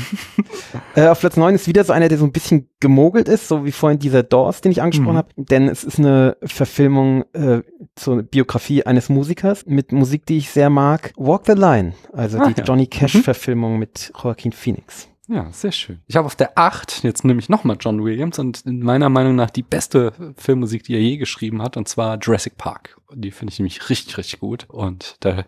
Äh, 0.95 1.07
auf 1.07 1.19
Platz 1.19 1.35
9 1.37 1.55
ist 1.55 1.67
wieder 1.67 1.83
so 1.83 1.91
einer, 1.93 2.07
der 2.07 2.17
so 2.17 2.25
ein 2.25 2.31
bisschen 2.31 2.69
gemogelt 2.79 3.27
ist, 3.27 3.47
so 3.47 3.65
wie 3.65 3.71
vorhin 3.71 3.99
dieser 3.99 4.23
Doors, 4.23 4.61
den 4.61 4.71
ich 4.71 4.81
angesprochen 4.81 5.13
Mhm. 5.13 5.17
habe. 5.17 5.29
Denn 5.35 5.67
es 5.67 5.83
ist 5.83 5.99
eine 5.99 6.37
Verfilmung 6.43 7.25
äh, 7.33 7.61
zur 7.95 8.23
Biografie 8.23 8.83
eines 8.85 9.09
Musikers 9.09 9.65
mit 9.65 9.91
Musik, 9.91 10.25
die 10.25 10.37
ich 10.37 10.49
sehr 10.51 10.69
mag. 10.69 11.11
Walk 11.17 11.43
the 11.45 11.53
Line, 11.53 11.93
also 12.13 12.39
Ah, 12.39 12.49
die 12.49 12.59
ja. 12.59 12.63
Johnny 12.65 12.87
Cash-Verfilmung 12.87 13.77
mit 13.77 14.11
Joaquin 14.21 14.51
Phoenix. 14.51 15.09
Ja, 15.27 15.47
sehr 15.51 15.71
schön. 15.71 15.99
Ich 16.05 16.15
habe 16.15 16.27
auf 16.27 16.35
der 16.35 16.55
8 16.57 17.03
jetzt 17.03 17.25
nämlich 17.25 17.49
nochmal 17.49 17.77
John 17.79 18.03
Williams 18.03 18.37
und 18.37 18.61
in 18.65 18.79
meiner 18.81 19.09
Meinung 19.09 19.35
nach 19.35 19.49
die 19.49 19.63
beste 19.63 20.13
Filmmusik, 20.37 20.83
die 20.83 20.93
er 20.93 21.01
je 21.01 21.17
geschrieben 21.17 21.63
hat, 21.63 21.77
und 21.77 21.87
zwar 21.87 22.19
Jurassic 22.19 22.57
Park. 22.57 22.97
Die 23.13 23.31
finde 23.31 23.51
ich 23.51 23.57
nämlich 23.59 23.89
richtig, 23.89 24.17
richtig 24.19 24.39
gut. 24.39 24.65
Und 24.69 25.15
da 25.21 25.45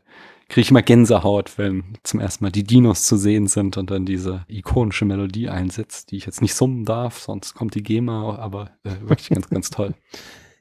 kriege 0.50 0.62
ich 0.62 0.72
immer 0.72 0.82
Gänsehaut, 0.82 1.58
wenn 1.58 1.98
zum 2.04 2.20
ersten 2.20 2.44
Mal 2.44 2.52
die 2.52 2.64
Dinos 2.64 3.04
zu 3.04 3.18
sehen 3.18 3.48
sind 3.48 3.78
und 3.78 3.92
dann 3.92 4.06
diese 4.06 4.46
ikonische 4.48 5.06
Melodie 5.06 5.50
einsetzt, 5.50 6.12
die 6.12 6.18
ich 6.18 6.26
jetzt 6.26 6.42
nicht 6.42 6.56
summen 6.56 6.86
darf, 6.86 7.20
sonst 7.20 7.54
kommt 7.54 7.76
die 7.76 7.84
GEMA, 7.84 8.38
aber 8.38 8.72
äh, 8.84 8.92
wirklich 9.02 9.30
ganz, 9.30 9.50
ganz 9.50 9.70
toll. 9.70 9.94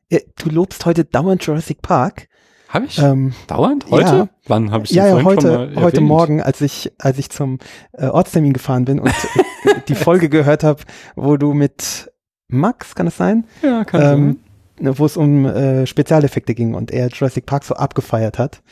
Äh, 0.08 0.20
du 0.38 0.50
lobst 0.50 0.86
heute 0.86 1.04
dauernd 1.04 1.44
Jurassic 1.44 1.82
Park. 1.82 2.28
Habe 2.68 2.86
ich 2.86 2.96
Ähm, 2.98 3.34
dauernd? 3.48 3.90
Heute? 3.90 4.06
ja. 4.06 4.28
Wann 4.46 4.70
habe 4.70 4.84
ich 4.84 4.92
ja, 4.92 5.04
ja, 5.04 5.24
heute, 5.24 5.72
heute? 5.74 6.00
Morgen, 6.00 6.40
als 6.40 6.60
ich, 6.60 6.92
als 6.98 7.18
ich 7.18 7.28
zum 7.28 7.58
äh, 7.92 8.06
Ortstermin 8.06 8.52
gefahren 8.52 8.84
bin 8.84 9.00
und 9.00 9.08
äh, 9.08 9.80
die 9.88 9.94
Folge 9.96 10.28
gehört 10.28 10.62
habe, 10.62 10.82
wo 11.16 11.36
du 11.36 11.54
mit 11.54 12.12
Max, 12.46 12.94
kann 12.94 13.08
es 13.08 13.16
sein? 13.16 13.48
Ja, 13.62 13.84
kann 13.84 14.00
ähm, 14.00 14.38
ne, 14.78 14.96
wo 14.96 15.06
es 15.06 15.16
um 15.16 15.44
äh, 15.44 15.86
Spezialeffekte 15.86 16.54
ging 16.54 16.74
und 16.74 16.92
er 16.92 17.08
Jurassic 17.08 17.46
Park 17.46 17.64
so 17.64 17.74
abgefeiert 17.74 18.38
hat, 18.38 18.62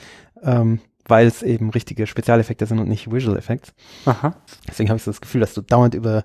ähm, 0.42 0.78
weil 1.06 1.26
es 1.26 1.42
eben 1.42 1.70
richtige 1.70 2.06
Spezialeffekte 2.06 2.66
sind 2.66 2.78
und 2.78 2.88
nicht 2.88 3.12
Visual 3.12 3.36
Effects. 3.36 3.72
Aha. 4.06 4.34
Deswegen 4.68 4.88
habe 4.88 4.96
ich 4.98 5.02
so 5.04 5.10
das 5.10 5.20
Gefühl, 5.20 5.40
dass 5.40 5.54
du 5.54 5.60
dauernd 5.62 5.94
über 5.94 6.24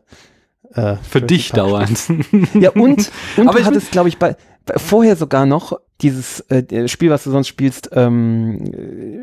äh, 0.74 0.96
Für 0.98 1.22
dich 1.22 1.52
dauernd. 1.52 1.98
sprichst. 1.98 2.56
Ja, 2.56 2.70
und, 2.72 3.12
und 3.38 3.48
Aber 3.48 3.60
du 3.60 3.66
hattest, 3.66 3.92
glaube 3.92 4.10
ich, 4.10 4.18
bei, 4.18 4.36
bei 4.66 4.78
vorher 4.78 5.16
sogar 5.16 5.46
noch 5.46 5.80
dieses 6.02 6.40
äh, 6.50 6.88
Spiel, 6.88 7.10
was 7.10 7.26
du 7.26 7.32
sonst 7.32 7.50
spielst, 7.50 7.90
ähm, 7.92 8.62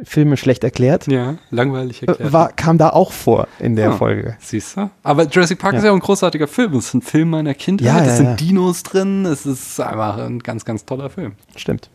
äh, 0.02 0.04
Filme 0.04 0.36
schlecht 0.36 0.62
erklärt, 0.62 1.06
ja, 1.06 1.36
langweilig 1.50 2.02
äh, 2.02 2.06
erklärt. 2.06 2.32
war, 2.34 2.52
kam 2.52 2.76
da 2.76 2.90
auch 2.90 3.12
vor 3.12 3.48
in 3.60 3.76
der 3.76 3.90
Ah. 3.92 3.96
Folge. 3.96 4.36
Siehst 4.40 4.76
du? 4.76 4.90
Aber 5.02 5.22
Jurassic 5.26 5.58
Park 5.58 5.72
Ja. 5.72 5.78
ist 5.78 5.84
ja 5.86 5.90
auch 5.92 5.94
ein 5.94 6.00
großartiger 6.00 6.48
Film. 6.48 6.74
Es 6.74 6.88
ist 6.88 6.94
ein 6.94 7.00
Film 7.02 7.30
meiner 7.30 7.54
Kindheit. 7.54 7.86
Ja, 7.86 8.00
es 8.00 8.06
ja, 8.08 8.16
sind 8.16 8.26
ja. 8.26 8.34
Dinos 8.34 8.82
drin. 8.82 9.24
Es 9.24 9.46
ist 9.46 9.80
einfach 9.80 10.18
ein 10.18 10.40
ganz, 10.40 10.66
ganz 10.66 10.84
toller 10.84 11.08
Film. 11.08 11.32
Stimmt. 11.56 11.88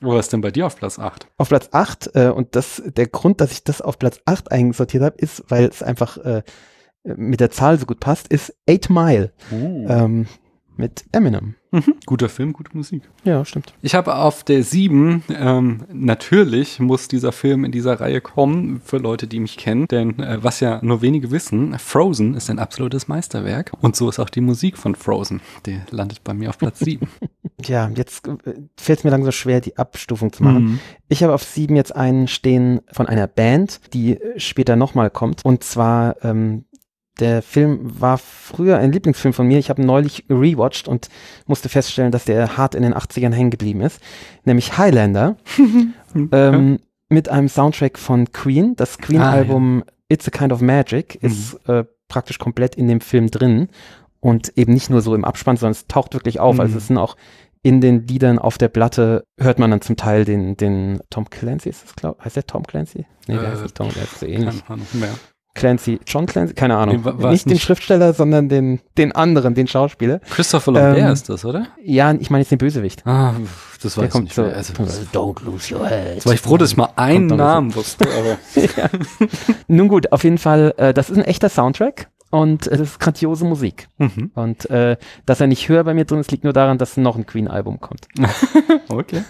Wo 0.00 0.16
ist 0.18 0.32
denn 0.32 0.40
bei 0.40 0.50
dir 0.50 0.66
auf 0.66 0.76
Platz 0.76 0.98
8? 0.98 1.26
Auf 1.36 1.48
Platz 1.48 1.68
8, 1.72 2.10
äh, 2.14 2.28
und 2.28 2.54
das, 2.54 2.82
der 2.86 3.08
Grund, 3.08 3.40
dass 3.40 3.52
ich 3.52 3.64
das 3.64 3.80
auf 3.80 3.98
Platz 3.98 4.20
8 4.26 4.52
einsortiert 4.52 5.02
habe, 5.02 5.18
ist, 5.18 5.44
weil 5.48 5.64
es 5.64 5.82
einfach 5.82 6.16
äh, 6.18 6.42
mit 7.02 7.40
der 7.40 7.50
Zahl 7.50 7.78
so 7.78 7.86
gut 7.86 8.00
passt, 8.00 8.28
ist 8.28 8.54
Eight 8.68 8.90
Mile 8.90 9.32
ähm, 9.50 10.26
mit 10.76 11.04
Eminem. 11.12 11.56
Mhm. 11.70 11.94
Guter 12.06 12.28
Film, 12.28 12.52
gute 12.52 12.76
Musik. 12.76 13.02
Ja, 13.24 13.44
stimmt. 13.44 13.74
Ich 13.82 13.94
habe 13.94 14.14
auf 14.16 14.44
der 14.44 14.62
7, 14.62 15.22
ähm, 15.28 15.84
natürlich 15.92 16.80
muss 16.80 17.08
dieser 17.08 17.32
Film 17.32 17.64
in 17.64 17.72
dieser 17.72 18.00
Reihe 18.00 18.20
kommen, 18.20 18.80
für 18.84 18.98
Leute, 18.98 19.26
die 19.26 19.40
mich 19.40 19.56
kennen, 19.56 19.86
denn 19.88 20.18
äh, 20.18 20.42
was 20.42 20.60
ja 20.60 20.80
nur 20.82 21.02
wenige 21.02 21.30
wissen, 21.30 21.78
Frozen 21.78 22.34
ist 22.34 22.50
ein 22.50 22.58
absolutes 22.58 23.08
Meisterwerk 23.08 23.72
und 23.80 23.96
so 23.96 24.08
ist 24.08 24.18
auch 24.18 24.30
die 24.30 24.40
Musik 24.40 24.78
von 24.78 24.94
Frozen. 24.94 25.40
Die 25.66 25.80
landet 25.90 26.24
bei 26.24 26.34
mir 26.34 26.48
auf 26.50 26.58
Platz 26.58 26.80
7. 26.80 27.06
Ja, 27.64 27.90
jetzt 27.96 28.28
äh, 28.28 28.36
fällt 28.76 29.00
es 29.00 29.04
mir 29.04 29.10
langsam 29.10 29.32
schwer, 29.32 29.60
die 29.60 29.78
Abstufung 29.78 30.32
zu 30.32 30.44
machen. 30.44 30.64
Mhm. 30.64 30.80
Ich 31.08 31.24
habe 31.24 31.34
auf 31.34 31.42
7 31.42 31.74
jetzt 31.74 31.94
einen 31.94 32.28
stehen 32.28 32.80
von 32.92 33.06
einer 33.06 33.26
Band, 33.26 33.80
die 33.94 34.12
äh, 34.12 34.38
später 34.38 34.76
nochmal 34.76 35.10
kommt. 35.10 35.44
Und 35.44 35.64
zwar, 35.64 36.22
ähm, 36.22 36.66
der 37.18 37.42
Film 37.42 37.80
war 38.00 38.18
früher 38.18 38.78
ein 38.78 38.92
Lieblingsfilm 38.92 39.34
von 39.34 39.46
mir. 39.46 39.58
Ich 39.58 39.70
habe 39.70 39.82
ihn 39.82 39.86
neulich 39.86 40.24
rewatcht 40.30 40.88
und 40.88 41.08
musste 41.46 41.68
feststellen, 41.68 42.12
dass 42.12 42.24
der 42.24 42.56
hart 42.56 42.74
in 42.74 42.82
den 42.82 42.94
80ern 42.94 43.32
hängen 43.32 43.50
geblieben 43.50 43.80
ist. 43.80 44.00
Nämlich 44.44 44.78
Highlander. 44.78 45.36
ähm, 46.32 46.78
mit 47.08 47.28
einem 47.28 47.48
Soundtrack 47.48 47.98
von 47.98 48.32
Queen. 48.32 48.76
Das 48.76 48.98
Queen-Album 48.98 49.82
It's 50.08 50.26
a 50.28 50.30
Kind 50.30 50.52
of 50.52 50.60
Magic 50.60 51.16
ist 51.16 51.54
äh, 51.68 51.84
praktisch 52.08 52.38
komplett 52.38 52.74
in 52.74 52.88
dem 52.88 53.00
Film 53.00 53.30
drin 53.30 53.68
und 54.20 54.56
eben 54.56 54.72
nicht 54.72 54.90
nur 54.90 55.00
so 55.00 55.14
im 55.14 55.24
Abspann, 55.24 55.56
sondern 55.56 55.72
es 55.72 55.86
taucht 55.86 56.14
wirklich 56.14 56.40
auf. 56.40 56.54
Mhm. 56.54 56.60
Also 56.60 56.78
es 56.78 56.86
sind 56.86 56.98
auch 56.98 57.16
in 57.62 57.80
den 57.80 58.06
Liedern 58.06 58.38
auf 58.38 58.56
der 58.56 58.68
Platte 58.68 59.24
hört 59.38 59.58
man 59.58 59.70
dann 59.70 59.80
zum 59.80 59.96
Teil 59.96 60.24
den, 60.24 60.56
den 60.56 61.00
Tom 61.10 61.28
Clancy, 61.28 61.68
ist 61.68 61.84
das 61.84 61.96
glaub, 61.96 62.24
heißt 62.24 62.36
der 62.36 62.46
Tom 62.46 62.62
Clancy? 62.66 63.04
Nee, 63.26 63.34
der 63.34 63.42
Äh, 63.42 63.46
heißt 63.48 63.62
nicht 63.62 63.74
Tom, 63.74 63.88
der 63.94 64.02
ist 64.04 64.20
so 64.20 64.26
ähnlich. 64.26 64.64
Keine 64.64 64.70
Ahnung 64.70 64.86
mehr. 64.94 65.14
Clancy, 65.58 66.00
John 66.06 66.26
Clancy, 66.26 66.54
keine 66.54 66.76
Ahnung. 66.76 67.02
Nee, 67.18 67.30
nicht, 67.30 67.50
den 67.50 67.58
Schriftsteller, 67.58 68.12
sondern 68.12 68.48
den, 68.48 68.80
den 68.96 69.12
anderen, 69.12 69.54
den 69.54 69.66
Schauspieler. 69.66 70.20
Christopher 70.30 70.72
Lambert 70.72 70.98
Ähm, 70.98 71.12
ist 71.12 71.28
das, 71.28 71.44
oder? 71.44 71.66
Ja, 71.82 72.12
ich 72.12 72.30
meine 72.30 72.42
jetzt 72.42 72.50
den 72.50 72.58
Bösewicht. 72.58 73.06
Ah, 73.06 73.34
das 73.82 73.94
Der 73.94 74.02
weiß 74.02 74.06
ich 74.08 74.12
kommt 74.12 74.24
nicht 74.24 74.34
so. 74.34 74.44
Also, 74.44 74.72
don't 75.12 75.44
lose 75.44 75.74
your 75.74 75.86
head. 75.86 76.14
jetzt 76.14 76.26
war 76.26 76.34
ich 76.34 76.40
froh, 76.40 76.56
dass 76.56 76.70
ich 76.70 76.76
mal 76.76 76.90
einen 76.96 77.26
Namen 77.26 77.74
wusste, 77.74 78.06
aber 78.06 78.38
Nun 79.68 79.88
gut, 79.88 80.12
auf 80.12 80.24
jeden 80.24 80.38
Fall, 80.38 80.74
äh, 80.76 80.94
das 80.94 81.10
ist 81.10 81.16
ein 81.16 81.24
echter 81.24 81.48
Soundtrack 81.48 82.08
und 82.30 82.66
das 82.66 82.80
ist 82.80 83.00
grandiose 83.00 83.44
Musik. 83.44 83.88
Mhm. 83.98 84.30
Und 84.34 84.70
äh, 84.70 84.96
dass 85.26 85.40
er 85.40 85.46
nicht 85.46 85.68
höher 85.68 85.84
bei 85.84 85.94
mir 85.94 86.04
drin 86.04 86.20
ist, 86.20 86.30
liegt 86.30 86.44
nur 86.44 86.52
daran, 86.52 86.78
dass 86.78 86.96
noch 86.96 87.16
ein 87.16 87.26
Queen-Album 87.26 87.80
kommt. 87.80 88.06
Okay. 88.90 89.22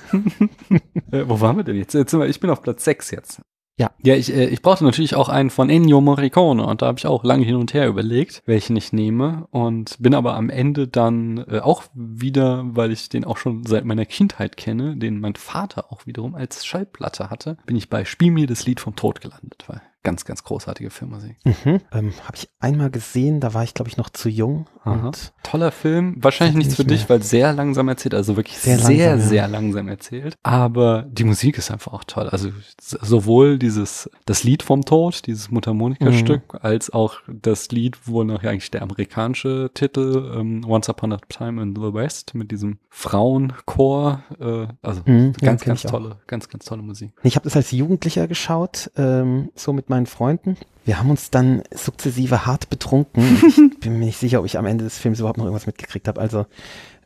äh, 1.10 1.24
wo 1.26 1.40
waren 1.40 1.56
wir 1.56 1.64
denn 1.64 1.74
jetzt? 1.76 1.92
jetzt 1.92 2.12
wir, 2.12 2.26
ich 2.26 2.38
bin 2.38 2.48
auf 2.48 2.62
Platz 2.62 2.84
6 2.84 3.10
jetzt. 3.10 3.40
Ja. 3.78 3.92
Ja, 4.02 4.16
ich, 4.16 4.34
äh, 4.34 4.46
ich 4.46 4.60
brauchte 4.60 4.84
natürlich 4.84 5.14
auch 5.14 5.28
einen 5.28 5.50
von 5.50 5.70
Ennio 5.70 6.00
Morricone 6.00 6.66
und 6.66 6.82
da 6.82 6.86
habe 6.86 6.98
ich 6.98 7.06
auch 7.06 7.22
lange 7.22 7.44
hin 7.44 7.54
und 7.54 7.72
her 7.74 7.86
überlegt, 7.86 8.42
welchen 8.44 8.76
ich 8.76 8.92
nehme 8.92 9.46
und 9.52 9.96
bin 10.00 10.14
aber 10.14 10.34
am 10.34 10.50
Ende 10.50 10.88
dann 10.88 11.44
äh, 11.48 11.60
auch 11.60 11.84
wieder, 11.94 12.64
weil 12.74 12.90
ich 12.90 13.08
den 13.08 13.24
auch 13.24 13.36
schon 13.36 13.64
seit 13.64 13.84
meiner 13.84 14.04
Kindheit 14.04 14.56
kenne, 14.56 14.96
den 14.96 15.20
mein 15.20 15.36
Vater 15.36 15.92
auch 15.92 16.06
wiederum 16.06 16.34
als 16.34 16.66
Schallplatte 16.66 17.30
hatte, 17.30 17.56
bin 17.66 17.76
ich 17.76 17.88
bei 17.88 18.04
Spiel 18.04 18.32
mir 18.32 18.48
das 18.48 18.66
Lied 18.66 18.80
vom 18.80 18.96
Tod 18.96 19.20
gelandet, 19.20 19.64
weil 19.68 19.80
Ganz, 20.04 20.24
ganz 20.24 20.44
großartige 20.44 20.90
Filmmusik. 20.90 21.36
Mhm. 21.44 21.80
Ähm, 21.92 22.12
Habe 22.24 22.36
ich 22.36 22.48
einmal 22.60 22.88
gesehen, 22.90 23.40
da 23.40 23.52
war 23.52 23.64
ich, 23.64 23.74
glaube 23.74 23.88
ich, 23.90 23.96
noch 23.96 24.10
zu 24.10 24.28
jung. 24.28 24.66
Und 24.84 25.32
Toller 25.42 25.70
Film. 25.72 26.16
Wahrscheinlich 26.20 26.56
nichts 26.56 26.76
für 26.76 26.82
nicht 26.82 26.90
dich, 26.92 27.00
mehr. 27.08 27.18
weil 27.18 27.22
sehr 27.22 27.52
langsam 27.52 27.88
erzählt, 27.88 28.14
also 28.14 28.36
wirklich 28.36 28.56
sehr, 28.58 28.78
Sehr 28.78 28.86
sehr, 28.86 29.10
langsam, 29.16 29.34
ja. 29.36 29.46
langsam 29.46 29.88
erzählt. 29.88 30.34
Aber 30.42 31.02
die 31.10 31.24
Musik 31.24 31.58
ist 31.58 31.70
einfach 31.70 31.92
auch 31.92 32.04
toll. 32.04 32.28
Also 32.28 32.50
sowohl 32.80 33.58
dieses, 33.58 34.08
das 34.24 34.44
Lied 34.44 34.62
vom 34.62 34.84
Tod, 34.84 35.26
dieses 35.26 35.50
Mundharmonika-Stück, 35.50 36.54
Mhm. 36.54 36.58
als 36.62 36.90
auch 36.90 37.16
das 37.26 37.68
Lied, 37.70 37.98
wo 38.06 38.22
noch 38.24 38.42
eigentlich 38.44 38.70
der 38.70 38.82
amerikanische 38.82 39.70
Titel 39.74 40.32
ähm, 40.38 40.64
Once 40.66 40.88
Upon 40.88 41.12
a 41.12 41.18
Time 41.28 41.60
in 41.60 41.74
the 41.74 41.92
West 41.92 42.34
mit 42.34 42.50
diesem 42.50 42.78
Frauenchor. 42.88 44.22
Äh, 44.40 44.68
also 44.82 45.02
Mhm, 45.04 45.32
ganz, 45.40 45.64
ganz 45.64 45.80
ich 45.80 45.86
auch. 45.86 45.90
tolle, 45.90 46.16
ganz, 46.26 46.48
ganz 46.48 46.64
tolle 46.64 46.82
Musik. 46.82 47.12
Ich 47.22 47.36
habe 47.36 47.44
das 47.44 47.56
als 47.56 47.70
Jugendlicher 47.72 48.26
geschaut, 48.28 48.90
ähm, 48.96 49.50
so 49.54 49.72
mit 49.72 49.87
meinen 49.90 50.06
Freunden. 50.06 50.56
Wir 50.84 50.98
haben 50.98 51.10
uns 51.10 51.30
dann 51.30 51.62
sukzessive 51.74 52.46
hart 52.46 52.70
betrunken. 52.70 53.22
Ich 53.46 53.56
bin 53.80 53.98
mir 53.98 54.06
nicht 54.06 54.18
sicher, 54.18 54.40
ob 54.40 54.46
ich 54.46 54.56
am 54.58 54.66
Ende 54.66 54.84
des 54.84 54.98
Films 54.98 55.18
überhaupt 55.20 55.38
noch 55.38 55.44
irgendwas 55.44 55.66
mitgekriegt 55.66 56.08
habe. 56.08 56.20
Also 56.20 56.46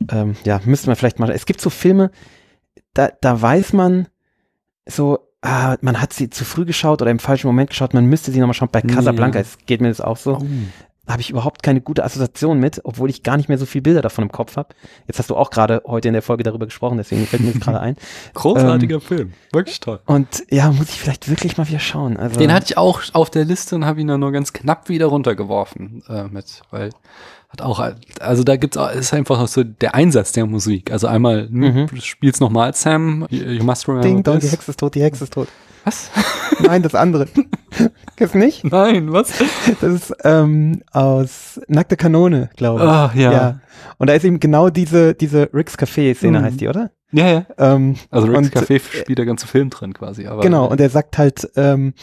ähm, 0.09 0.35
ja, 0.45 0.61
müsste 0.65 0.87
man 0.87 0.95
vielleicht 0.95 1.19
mal. 1.19 1.29
Es 1.31 1.45
gibt 1.45 1.59
so 1.61 1.69
Filme, 1.69 2.11
da, 2.93 3.09
da 3.21 3.41
weiß 3.41 3.73
man 3.73 4.07
so, 4.85 5.19
ah, 5.41 5.75
man 5.81 5.99
hat 6.01 6.13
sie 6.13 6.29
zu 6.29 6.45
früh 6.45 6.65
geschaut 6.65 7.01
oder 7.01 7.11
im 7.11 7.19
falschen 7.19 7.47
Moment 7.47 7.69
geschaut. 7.71 7.93
Man 7.93 8.05
müsste 8.05 8.31
sie 8.31 8.39
nochmal 8.39 8.53
schauen. 8.53 8.69
Bei 8.71 8.81
Casablanca 8.81 9.39
Ja. 9.39 9.41
es 9.41 9.57
geht 9.65 9.81
mir 9.81 9.89
das 9.89 10.01
auch 10.01 10.17
so. 10.17 10.45
Habe 11.07 11.19
ich 11.21 11.29
überhaupt 11.29 11.63
keine 11.63 11.81
gute 11.81 12.03
Assoziation 12.05 12.59
mit, 12.59 12.79
obwohl 12.85 13.09
ich 13.09 13.23
gar 13.23 13.35
nicht 13.35 13.49
mehr 13.49 13.57
so 13.57 13.65
viele 13.65 13.81
Bilder 13.81 14.01
davon 14.01 14.23
im 14.23 14.31
Kopf 14.31 14.55
habe. 14.55 14.69
Jetzt 15.07 15.19
hast 15.19 15.29
du 15.29 15.35
auch 15.35 15.49
gerade 15.49 15.81
heute 15.85 16.07
in 16.07 16.13
der 16.13 16.21
Folge 16.23 16.43
darüber 16.43 16.65
gesprochen, 16.65 16.97
deswegen 16.97 17.25
fällt 17.27 17.43
mir 17.43 17.51
das 17.51 17.61
gerade 17.61 17.79
ein. 17.81 17.97
Großartiger 18.33 19.01
Film. 19.01 19.33
Wirklich 19.51 19.79
toll. 19.81 19.99
Und 20.05 20.43
ja, 20.49 20.71
muss 20.71 20.89
ich 20.89 20.99
vielleicht 21.01 21.29
wirklich 21.29 21.57
mal 21.57 21.67
wieder 21.67 21.79
schauen. 21.79 22.15
Also, 22.17 22.39
Den 22.39 22.53
hatte 22.53 22.67
ich 22.69 22.77
auch 22.77 23.01
auf 23.13 23.29
der 23.29 23.43
Liste 23.43 23.75
und 23.75 23.85
habe 23.85 23.99
ihn 23.99 24.07
dann 24.07 24.21
nur 24.21 24.31
ganz 24.31 24.53
knapp 24.53 24.87
wieder 24.87 25.07
runtergeworfen 25.07 26.03
äh, 26.07 26.23
mit, 26.25 26.61
weil 26.71 26.91
hat 27.49 27.61
auch, 27.61 27.79
also 28.19 28.43
da 28.43 28.55
gibt's 28.55 28.77
auch, 28.77 28.89
ist 28.91 29.13
einfach 29.13 29.39
auch 29.39 29.47
so 29.47 29.63
der 29.63 29.93
Einsatz 29.93 30.31
der 30.31 30.45
Musik. 30.47 30.91
Also 30.91 31.05
einmal, 31.07 31.47
Mhm. 31.49 31.85
du 31.87 31.97
spielst 32.01 32.41
nochmal 32.41 32.73
Sam, 32.73 33.27
you 33.29 33.43
you 33.45 33.63
must 33.63 33.87
remember 33.87 34.07
Ding 34.07 34.23
dong, 34.23 34.39
die. 34.39 34.47
Hexe 34.47 34.71
ist 34.71 34.79
tot, 34.79 34.95
die 34.95 35.03
Hexe 35.03 35.25
ist 35.25 35.33
tot. 35.33 35.47
Was? 35.85 36.09
Nein, 36.61 36.81
das 36.83 36.95
andere. 36.95 37.27
Kennst 38.15 38.35
nicht? 38.35 38.63
Nein, 38.63 39.11
was? 39.11 39.33
Das 39.81 39.91
ist 39.91 40.13
ähm, 40.23 40.81
aus 40.91 41.59
Nackte 41.67 41.97
Kanone, 41.97 42.49
glaube 42.55 42.83
ich. 42.83 42.89
Ah, 42.89 43.11
ja. 43.15 43.59
Und 43.97 44.07
da 44.07 44.13
ist 44.13 44.23
eben 44.23 44.39
genau 44.39 44.69
diese, 44.69 45.13
diese 45.13 45.49
Rick's 45.53 45.77
Café-Szene, 45.77 46.39
Mhm. 46.39 46.43
heißt 46.43 46.61
die, 46.61 46.67
oder? 46.67 46.91
Ja, 47.11 47.27
ja. 47.27 47.45
Ähm, 47.57 47.95
Also 48.11 48.27
Rick's 48.27 48.37
Und, 48.37 48.55
Café 48.55 48.79
spielt 48.79 49.17
der 49.17 49.25
ganze 49.25 49.47
Film 49.47 49.69
drin 49.69 49.93
quasi. 49.93 50.27
Aber 50.27 50.41
genau, 50.41 50.67
und 50.67 50.79
er 50.79 50.89
sagt 50.89 51.17
halt 51.17 51.49
ähm, 51.55 51.93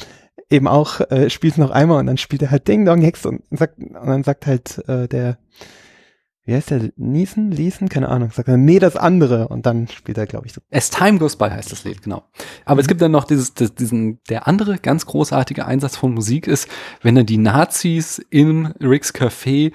eben 0.51 0.67
auch, 0.69 1.01
äh, 1.11 1.31
spiel's 1.31 1.57
noch 1.57 1.71
einmal 1.71 2.01
und 2.01 2.07
dann 2.07 2.19
spielt 2.19 2.43
er 2.43 2.51
halt 2.51 2.67
Ding 2.69 2.85
Dong 2.85 3.01
Hexe 3.01 3.29
und, 3.29 3.43
sagt, 3.51 3.79
und 3.79 3.95
dann 4.07 4.25
sagt 4.25 4.47
halt 4.47 4.79
äh, 4.89 5.09
der, 5.09 5.39
wie 6.51 6.57
heißt 6.57 6.71
der, 6.71 6.91
Niesen, 6.97 7.53
Liesen, 7.53 7.89
keine 7.89 8.09
Ahnung, 8.09 8.33
sagt 8.33 8.49
er, 8.49 8.57
nee, 8.57 8.81
das 8.81 8.97
andere. 8.97 9.47
Und 9.47 9.67
dann 9.67 9.87
spielt 9.87 10.19
er, 10.19 10.27
glaube 10.27 10.47
ich, 10.47 10.53
so. 10.53 10.61
As 10.73 10.91
Time 10.91 11.19
Goes 11.19 11.37
By 11.37 11.49
heißt 11.49 11.71
das 11.71 11.85
Lied, 11.85 12.03
genau. 12.03 12.25
Aber 12.65 12.81
es 12.81 12.89
gibt 12.89 13.01
dann 13.01 13.13
noch 13.13 13.23
dieses, 13.23 13.55
das, 13.55 13.73
diesen, 13.73 14.19
der 14.29 14.49
andere 14.49 14.79
ganz 14.79 15.07
großartige 15.07 15.65
Einsatz 15.65 15.97
von 15.97 16.13
Musik 16.13 16.49
ist, 16.49 16.69
wenn 17.03 17.15
dann 17.15 17.27
die 17.27 17.39
Nazis 17.39 18.19
in 18.31 18.67
Rick's 18.81 19.15
Café 19.15 19.71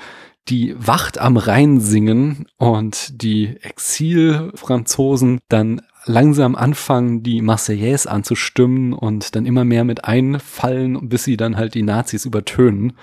die 0.49 0.75
Wacht 0.77 1.17
am 1.17 1.37
Rhein 1.37 1.79
singen 1.79 2.45
und 2.57 3.21
die 3.21 3.55
Exil-Franzosen 3.61 5.39
dann 5.47 5.81
langsam 6.07 6.55
anfangen, 6.55 7.23
die 7.23 7.41
Marseillaise 7.41 8.09
anzustimmen 8.09 8.93
und 8.93 9.35
dann 9.35 9.45
immer 9.45 9.65
mehr 9.65 9.83
mit 9.83 10.05
einfallen, 10.05 11.09
bis 11.09 11.23
sie 11.23 11.35
dann 11.37 11.57
halt 11.57 11.73
die 11.73 11.81
Nazis 11.83 12.25
übertönen. 12.25 12.93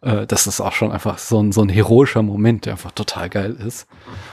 Äh, 0.00 0.26
das 0.26 0.46
ist 0.46 0.60
auch 0.60 0.72
schon 0.72 0.92
einfach 0.92 1.18
so 1.18 1.42
ein, 1.42 1.52
so 1.52 1.62
ein 1.62 1.68
heroischer 1.68 2.22
Moment, 2.22 2.64
der 2.66 2.74
einfach 2.74 2.92
total 2.92 3.28
geil 3.28 3.52
ist. 3.66 3.86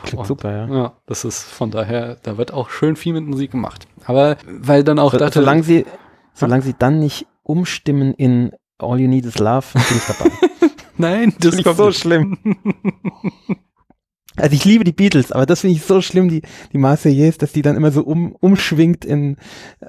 Klingt 0.04 0.20
Und- 0.22 0.28
super, 0.28 0.52
ja. 0.52 0.68
Ja, 0.76 0.94
das 1.08 1.26
ist 1.26 1.42
von 1.44 1.72
daher, 1.72 2.18
da 2.24 2.38
wird 2.38 2.54
auch 2.54 2.70
schön 2.70 2.96
viel 2.96 3.14
mit 3.14 3.26
Musik 3.26 3.52
gemacht. 3.52 3.88
Aber 4.06 4.38
weil 4.48 4.84
dann 4.84 5.00
auch 5.00 5.12
So, 5.12 5.18
dachte, 5.18 5.40
solange 5.40 5.64
sie, 5.64 5.86
solange 6.34 6.62
sie 6.64 6.76
dann 6.78 7.00
nicht 7.00 7.26
umstimmen 7.44 8.14
in 8.14 8.52
All 8.78 9.00
You 9.00 9.08
Need 9.08 9.26
Is 9.26 9.40
Love, 9.40 9.66
bin 9.74 9.82
ich 9.98 10.06
dabei. 10.06 10.32
nein, 10.98 11.34
das 11.40 11.62
kommt 11.64 11.78
so 11.78 11.88
nicht. 11.88 12.00
schlimm. 12.00 12.38
Also 14.40 14.56
ich 14.56 14.66
liebe 14.66 14.84
die 14.84 14.92
Beatles, 14.92 15.32
aber 15.32 15.46
das 15.46 15.62
finde 15.62 15.76
ich 15.76 15.84
so 15.84 16.02
schlimm, 16.02 16.30
die, 16.30 16.42
die 16.74 16.78
Marseillaise, 16.78 17.38
dass 17.38 17.52
die 17.52 17.62
dann 17.62 17.76
immer 17.76 17.92
so 17.92 18.02
um, 18.04 18.34
umschwingt 18.40 19.06
in, 19.06 19.38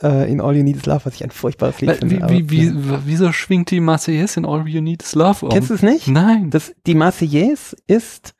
äh, 0.03 0.31
in 0.31 0.41
All 0.41 0.57
You 0.57 0.63
Need 0.63 0.77
Is 0.77 0.87
Love, 0.87 1.01
was 1.05 1.15
ich 1.15 1.25
ein 1.25 1.31
furchtbares 1.31 1.81
Lied 1.81 1.97
finde. 1.97 2.17
Wie, 2.17 2.23
aber, 2.23 2.33
wie, 2.33 2.51
wie, 2.51 2.73
wieso 3.07 3.33
schwingt 3.33 3.71
die 3.71 3.81
Marseillaise 3.81 4.39
in 4.41 4.47
All 4.47 4.67
You 4.69 4.81
Need 4.81 5.03
Is 5.03 5.15
Love 5.15 5.47
um? 5.47 5.53
Kennst 5.53 5.71
du 5.71 5.75
es 5.75 5.83
nicht? 5.83 6.09
Nein, 6.09 6.51
Das, 6.51 6.73
die 6.87 6.95
Marseillaise 6.95 7.77
ist 7.87 8.35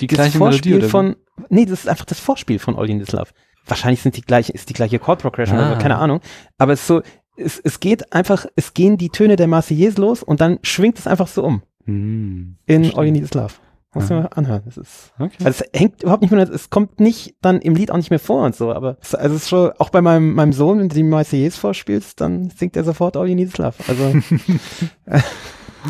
die 0.00 0.06
das 0.06 0.16
gleiche 0.16 0.38
Vorspiel 0.38 0.72
Melodie 0.74 0.90
von, 0.90 1.16
nee, 1.48 1.64
das 1.66 1.80
ist 1.80 1.88
einfach 1.88 2.04
das 2.06 2.20
Vorspiel 2.20 2.58
von 2.58 2.76
All 2.76 2.88
You 2.88 2.94
Need 2.94 3.08
Is 3.08 3.12
Love. 3.12 3.28
Wahrscheinlich 3.66 4.00
sind 4.00 4.16
die 4.16 4.22
gleiche, 4.22 4.52
ist 4.52 4.68
die 4.70 4.74
gleiche 4.74 4.98
Chord 4.98 5.20
Progression, 5.20 5.58
Ah. 5.58 5.72
oder 5.72 5.78
keine 5.80 5.96
Ahnung. 5.98 6.20
Aber 6.56 6.72
es 6.72 6.80
ist 6.80 6.86
so, 6.86 7.02
es, 7.36 7.60
es 7.62 7.80
geht 7.80 8.12
einfach, 8.12 8.46
es 8.56 8.72
gehen 8.74 8.96
die 8.96 9.10
Töne 9.10 9.36
der 9.36 9.46
Marseillaise 9.46 10.00
los 10.00 10.22
und 10.22 10.40
dann 10.40 10.58
schwingt 10.62 10.98
es 10.98 11.06
einfach 11.06 11.28
so 11.28 11.42
um 11.44 11.62
Hm, 11.84 12.56
in 12.66 12.82
verstehe. 12.84 12.98
All 12.98 13.06
You 13.06 13.12
Need 13.12 13.24
Is 13.24 13.34
Love. 13.34 13.54
Muss 14.00 14.10
man 14.10 14.22
mal 14.22 14.28
anhören. 14.28 14.62
Das 14.64 14.76
ist, 14.76 15.12
Okay. 15.18 15.44
Also 15.44 15.64
es 15.64 15.80
hängt 15.80 16.02
überhaupt 16.02 16.22
nicht 16.22 16.30
mehr, 16.30 16.48
es 16.48 16.70
kommt 16.70 17.00
nicht 17.00 17.36
dann 17.40 17.60
im 17.60 17.74
Lied 17.74 17.90
auch 17.90 17.96
nicht 17.96 18.10
mehr 18.10 18.18
vor 18.18 18.44
und 18.44 18.54
so, 18.54 18.72
aber 18.72 18.96
es, 19.00 19.14
also 19.14 19.36
es 19.36 19.42
ist 19.42 19.48
schon, 19.48 19.72
auch 19.78 19.90
bei 19.90 20.00
meinem, 20.00 20.34
meinem 20.34 20.52
Sohn, 20.52 20.78
wenn 20.78 20.88
du 20.88 20.94
die 20.94 21.02
Marseillaise 21.02 21.58
vorspielst, 21.58 22.20
dann 22.20 22.50
singt 22.50 22.76
er 22.76 22.84
sofort 22.84 23.16
All 23.16 23.28
You 23.28 23.34
Need 23.34 23.48
Is 23.48 23.58
Love. 23.58 23.74
Also, 23.86 24.02
äh, 25.06 25.20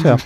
tja, 0.00 0.16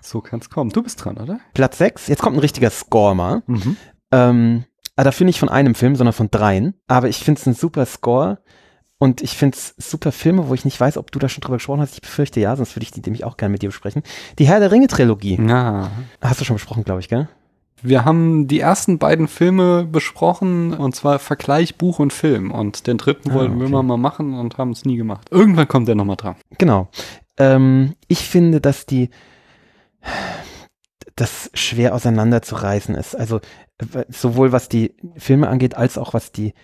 so 0.00 0.20
kann's 0.20 0.50
kommen. 0.50 0.70
Du 0.70 0.82
bist 0.82 1.04
dran, 1.04 1.16
oder? 1.16 1.40
Platz 1.54 1.78
6, 1.78 2.08
jetzt 2.08 2.22
kommt 2.22 2.36
ein 2.36 2.40
richtiger 2.40 2.70
Score 2.70 3.14
mal. 3.14 3.42
Mhm. 3.46 3.76
Ähm, 4.12 4.64
aber 4.96 5.04
dafür 5.04 5.26
nicht 5.26 5.38
von 5.38 5.50
einem 5.50 5.74
Film, 5.74 5.94
sondern 5.94 6.14
von 6.14 6.30
dreien. 6.30 6.74
Aber 6.86 7.08
ich 7.08 7.18
finde 7.18 7.40
es 7.40 7.46
ein 7.46 7.54
super 7.54 7.84
Score 7.84 8.38
und 8.98 9.20
ich 9.22 9.36
finde 9.36 9.56
es 9.56 9.74
super 9.76 10.10
Filme, 10.12 10.48
wo 10.48 10.54
ich 10.54 10.64
nicht 10.64 10.80
weiß, 10.80 10.96
ob 10.96 11.12
du 11.12 11.18
da 11.18 11.28
schon 11.28 11.42
drüber 11.42 11.56
gesprochen 11.56 11.80
hast. 11.80 11.94
Ich 11.94 12.00
befürchte 12.00 12.40
ja, 12.40 12.56
sonst 12.56 12.74
würde 12.76 12.84
ich 12.84 12.90
die 12.92 13.00
nämlich 13.00 13.24
auch 13.24 13.36
gerne 13.36 13.52
mit 13.52 13.62
dir 13.62 13.68
besprechen. 13.68 14.02
Die 14.38 14.46
Herr 14.46 14.60
der 14.60 14.72
Ringe-Trilogie. 14.72 15.38
Ja. 15.46 15.90
Hast 16.22 16.40
du 16.40 16.44
schon 16.44 16.56
besprochen, 16.56 16.84
glaube 16.84 17.00
ich, 17.00 17.08
gell? 17.08 17.28
Wir 17.82 18.06
haben 18.06 18.48
die 18.48 18.58
ersten 18.58 18.98
beiden 18.98 19.28
Filme 19.28 19.84
besprochen, 19.84 20.72
und 20.72 20.96
zwar 20.96 21.18
Vergleich 21.18 21.76
Buch 21.76 21.98
und 21.98 22.12
Film. 22.12 22.50
Und 22.50 22.86
den 22.86 22.96
dritten 22.96 23.30
Ah, 23.32 23.34
wollten 23.34 23.56
wir 23.56 23.64
okay. 23.64 23.72
immer 23.72 23.82
mal 23.82 23.98
machen 23.98 24.32
und 24.32 24.56
haben 24.56 24.70
es 24.70 24.86
nie 24.86 24.96
gemacht. 24.96 25.28
Irgendwann 25.30 25.68
kommt 25.68 25.86
der 25.86 25.94
nochmal 25.94 26.16
dran. 26.16 26.36
Genau. 26.56 26.88
Ähm, 27.36 27.94
ich 28.08 28.20
finde, 28.20 28.62
dass 28.62 28.86
die 28.86 29.10
das 31.16 31.50
schwer 31.54 31.94
auseinanderzureißen 31.94 32.94
ist. 32.94 33.14
Also 33.14 33.40
sowohl 34.08 34.52
was 34.52 34.68
die 34.68 34.94
Filme 35.16 35.48
angeht, 35.48 35.76
als 35.76 35.98
auch 35.98 36.14
was 36.14 36.32
die 36.32 36.54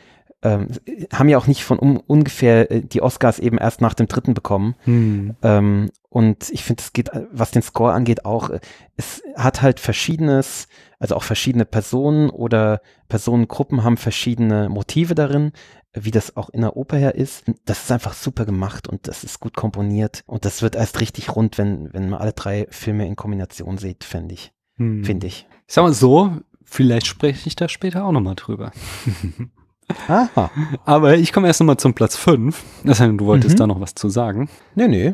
ähm, 0.43 0.69
haben 1.13 1.29
ja 1.29 1.39
auch 1.39 1.47
nicht 1.47 1.65
von 1.65 1.79
um, 1.79 1.99
ungefähr 1.99 2.71
äh, 2.71 2.81
die 2.83 3.01
Oscars 3.01 3.39
eben 3.39 3.59
erst 3.59 3.81
nach 3.81 3.95
dem 3.95 4.09
dritten 4.09 4.35
bekommen. 4.35 4.75
Hm. 4.85 5.37
Ähm, 5.43 5.91
und 6.09 6.51
ich 6.51 6.65
finde, 6.65 6.83
es 6.83 6.93
geht, 6.93 7.11
was 7.31 7.53
den 7.53 7.63
Score 7.63 7.93
angeht, 7.93 8.25
auch, 8.25 8.51
äh, 8.51 8.61
es 8.97 9.23
hat 9.37 9.63
halt 9.63 9.81
verschiedenes, 9.81 10.69
also 10.99 11.17
auch 11.17 11.23
verschiedene 11.23 11.65
Personen 11.65 12.29
oder 12.29 12.81
Personengruppen 13.09 13.85
haben 13.85 13.97
verschiedene 13.97 14.69
Motive 14.69 15.15
darin, 15.15 15.53
wie 15.95 16.11
das 16.11 16.37
auch 16.37 16.49
in 16.51 16.63
der 16.63 16.77
Oper 16.77 16.97
her 16.97 17.15
ist. 17.15 17.45
Das 17.65 17.85
ist 17.85 17.93
einfach 17.93 18.15
super 18.15 18.45
gemacht 18.45 18.89
und 18.89 19.07
das 19.07 19.25
ist 19.25 19.39
gut 19.39 19.55
komponiert 19.55 20.25
und 20.27 20.45
das 20.45 20.61
wird 20.61 20.75
erst 20.75 21.01
richtig 21.01 21.37
rund, 21.37 21.57
wenn, 21.57 21.93
wenn 21.93 22.11
man 22.11 22.21
alle 22.21 22.33
drei 22.33 22.67
Filme 22.71 23.07
in 23.07 23.17
Kombination 23.17 23.79
sieht, 23.79 24.03
finde 24.03 24.35
ich. 24.35 24.53
Hm. 24.77 25.05
Finde 25.05 25.29
ich. 25.29 25.47
Ich 25.69 25.75
sag 25.75 25.85
mal 25.85 25.93
so, 25.93 26.33
vielleicht 26.65 27.07
spreche 27.07 27.47
ich 27.47 27.55
da 27.55 27.69
später 27.69 28.05
auch 28.05 28.13
nochmal 28.13 28.35
drüber. 28.35 28.73
Aha. 30.09 30.51
Aber 30.85 31.17
ich 31.17 31.33
komme 31.33 31.49
erst 31.49 31.61
nochmal 31.61 31.77
zum 31.77 31.95
Platz 31.95 32.17
5. 32.17 32.63
Das 32.85 33.01
heißt, 33.01 33.13
du 33.17 33.25
wolltest 33.27 33.55
Mhm. 33.57 33.59
da 33.59 33.67
noch 33.67 33.81
was 33.81 33.95
zu 33.95 34.09
sagen. 34.09 34.49
Nö, 34.75 34.89
nö. 34.89 35.13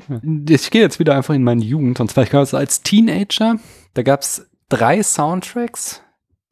Ich 0.48 0.70
gehe 0.70 0.82
jetzt 0.82 0.98
wieder 0.98 1.16
einfach 1.16 1.34
in 1.34 1.42
meine 1.42 1.62
Jugend. 1.64 2.00
Und 2.00 2.10
zwar, 2.10 2.24
ich 2.24 2.30
glaube, 2.30 2.56
als 2.56 2.82
Teenager, 2.82 3.56
da 3.94 4.02
gab 4.02 4.20
es 4.22 4.48
drei 4.68 5.02
Soundtracks, 5.02 6.02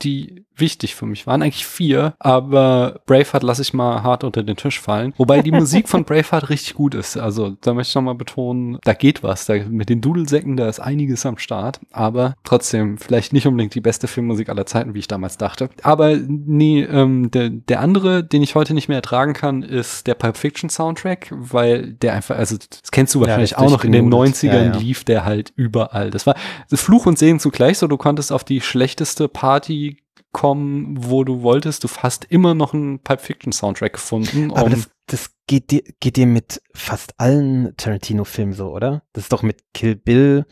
die 0.03 0.46
wichtig 0.57 0.95
für 0.95 1.07
mich 1.07 1.27
waren. 1.27 1.43
Eigentlich 1.43 1.67
vier, 1.67 2.15
aber 2.19 3.01
Braveheart 3.07 3.43
lasse 3.43 3.63
ich 3.63 3.75
mal 3.75 4.03
hart 4.03 4.25
unter 4.25 4.43
den 4.43 4.57
Tisch 4.57 4.81
fallen. 4.81 5.13
Wobei 5.17 5.43
die 5.43 5.53
Musik 5.53 5.89
von 5.89 6.05
Braveheart 6.07 6.49
richtig 6.51 6.75
gut 6.75 6.95
ist. 6.95 7.17
Also 7.17 7.57
da 7.61 7.75
möchte 7.75 7.91
ich 7.91 7.95
nochmal 7.95 8.15
betonen, 8.15 8.79
da 8.85 8.95
geht 8.95 9.23
was. 9.23 9.47
Da, 9.47 9.55
mit 9.69 9.89
den 9.89 10.01
Dudelsäcken, 10.01 10.57
da 10.57 10.69
ist 10.69 10.81
einiges 10.81 11.27
am 11.27 11.39
Start. 11.39 11.81
Aber 11.93 12.35
trotzdem, 12.45 12.99
vielleicht 12.99 13.33
nicht 13.33 13.47
unbedingt 13.47 13.75
die 13.75 13.81
beste 13.81 14.09
Filmmusik 14.09 14.49
aller 14.49 14.67
Zeiten, 14.67 14.95
wie 14.95 14.99
ich 15.01 15.09
damals 15.09 15.39
dachte. 15.39 15.69
Aber 15.83 16.17
nee, 16.17 16.83
ähm, 16.83 17.31
der, 17.31 17.51
der 17.51 17.81
andere, 17.81 18.25
den 18.25 18.43
ich 18.43 18.55
heute 18.55 18.75
nicht 18.75 18.89
mehr 18.89 18.97
ertragen 18.99 19.33
kann, 19.35 19.63
ist 19.63 20.07
der 20.07 20.15
Pulp 20.15 20.37
Fiction 20.37 20.71
Soundtrack, 20.71 21.29
weil 21.33 21.93
der 21.93 22.15
einfach, 22.15 22.37
also 22.37 22.57
das 22.57 22.91
kennst 22.91 23.15
du 23.15 23.21
Ja, 23.21 23.27
wahrscheinlich 23.27 23.51
der 23.51 23.61
auch 23.61 23.71
noch 23.71 23.85
in 23.85 23.93
den 23.93 24.11
durchgenudelt. 24.11 24.37
90ern, 24.37 24.67
Ja, 24.67 24.73
ja. 24.73 24.79
lief 24.79 25.05
der 25.05 25.25
halt 25.25 25.53
überall. 25.57 26.11
Das 26.11 26.27
war 26.27 26.35
Fluch 26.73 27.07
und 27.07 27.19
Segen 27.19 27.41
zugleich 27.41 27.79
so, 27.79 27.87
du 27.87 27.97
konntest 27.97 28.33
auf 28.33 28.45
die 28.45 28.61
schlechteste 28.61 29.29
Party 29.29 29.99
kommen, 30.37 30.97
wo 30.99 31.25
du 31.25 31.41
wolltest. 31.41 31.83
Du 31.83 31.89
hast 32.03 32.27
immer 32.27 32.53
noch 32.53 32.75
einen 32.75 32.99
Pulp 32.99 33.23
Fiction 33.23 33.53
Soundtrack 33.53 33.95
gefunden. 33.95 34.53
Aber 34.53 34.69
das, 34.69 34.91
das 35.07 35.31
geht 35.47 35.71
dir, 35.71 35.83
geht 35.99 36.19
dir 36.19 36.27
mit 36.27 36.61
fast 36.75 37.19
allen 37.19 37.73
Tarantino-Filmen 37.79 38.53
so, 38.53 38.69
oder? 38.71 39.01
Das 39.15 39.25
ist 39.25 39.33
doch 39.33 39.43
mit 39.43 39.63
Kill 39.73 39.97
Bill. 39.97 40.45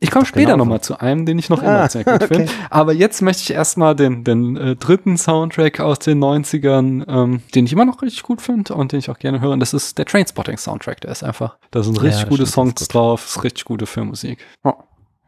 Ich 0.00 0.10
komme 0.10 0.26
später 0.26 0.58
nochmal 0.58 0.82
zu 0.82 0.98
einem, 1.00 1.24
den 1.24 1.38
ich 1.38 1.48
noch 1.48 1.62
Ah, 1.62 1.76
immer 1.78 1.88
sehr 1.88 2.04
gut 2.04 2.14
okay. 2.24 2.26
finde. 2.26 2.52
Aber 2.68 2.92
jetzt 2.92 3.22
möchte 3.22 3.42
ich 3.44 3.52
erstmal 3.52 3.96
den, 3.96 4.22
den 4.22 4.56
äh, 4.58 4.76
dritten 4.76 5.16
Soundtrack 5.16 5.80
aus 5.80 5.98
den 6.00 6.22
90ern, 6.22 7.04
ähm, 7.08 7.40
den 7.54 7.64
ich 7.64 7.72
immer 7.72 7.86
noch 7.86 8.02
richtig 8.02 8.22
gut 8.24 8.42
finde 8.42 8.74
und 8.74 8.92
den 8.92 8.98
ich 8.98 9.08
auch 9.08 9.18
gerne 9.18 9.40
höre. 9.40 9.52
Und 9.52 9.60
das 9.60 9.72
ist 9.72 9.96
der 9.96 10.04
Trainspotting-Soundtrack. 10.04 11.00
Der 11.00 11.10
ist 11.12 11.22
einfach, 11.22 11.56
da 11.70 11.82
sind 11.82 11.96
Ja, 11.96 12.02
richtig 12.02 12.20
das 12.24 12.28
gute 12.28 12.42
stimmt, 12.42 12.52
Songs 12.52 12.80
gut. 12.80 12.94
drauf, 12.94 13.24
ist 13.24 13.44
richtig 13.44 13.64
gute 13.64 13.86
Filmmusik. 13.86 14.44
Oh. 14.62 14.74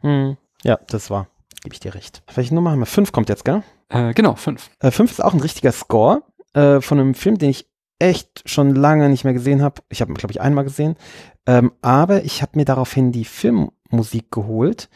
Hm. 0.01 0.37
Ja, 0.63 0.77
das 0.89 1.09
war. 1.09 1.27
Gebe 1.63 1.73
ich 1.73 1.79
dir 1.79 1.95
recht. 1.95 2.23
Welche 2.33 2.53
Nummer 2.55 2.71
haben 2.71 2.79
wir? 2.79 2.85
Fünf 2.85 3.11
kommt 3.11 3.29
jetzt, 3.29 3.45
gell? 3.45 3.63
Äh, 3.89 4.13
genau, 4.13 4.35
fünf. 4.35 4.69
Äh, 4.79 4.91
fünf 4.91 5.11
ist 5.11 5.23
auch 5.23 5.33
ein 5.33 5.39
richtiger 5.41 5.71
Score 5.71 6.23
äh, 6.53 6.81
von 6.81 6.99
einem 6.99 7.13
Film, 7.15 7.37
den 7.37 7.49
ich 7.49 7.67
echt 7.99 8.41
schon 8.45 8.75
lange 8.75 9.09
nicht 9.09 9.23
mehr 9.23 9.33
gesehen 9.33 9.61
habe. 9.61 9.81
Ich 9.89 10.01
habe 10.01 10.11
ihn, 10.11 10.15
glaube 10.15 10.31
ich, 10.31 10.41
einmal 10.41 10.63
gesehen. 10.65 10.95
Ähm, 11.47 11.71
aber 11.81 12.23
ich 12.23 12.41
habe 12.41 12.51
mir 12.55 12.65
daraufhin 12.65 13.11
die 13.11 13.25
Filmmusik 13.25 14.31
geholt, 14.31 14.89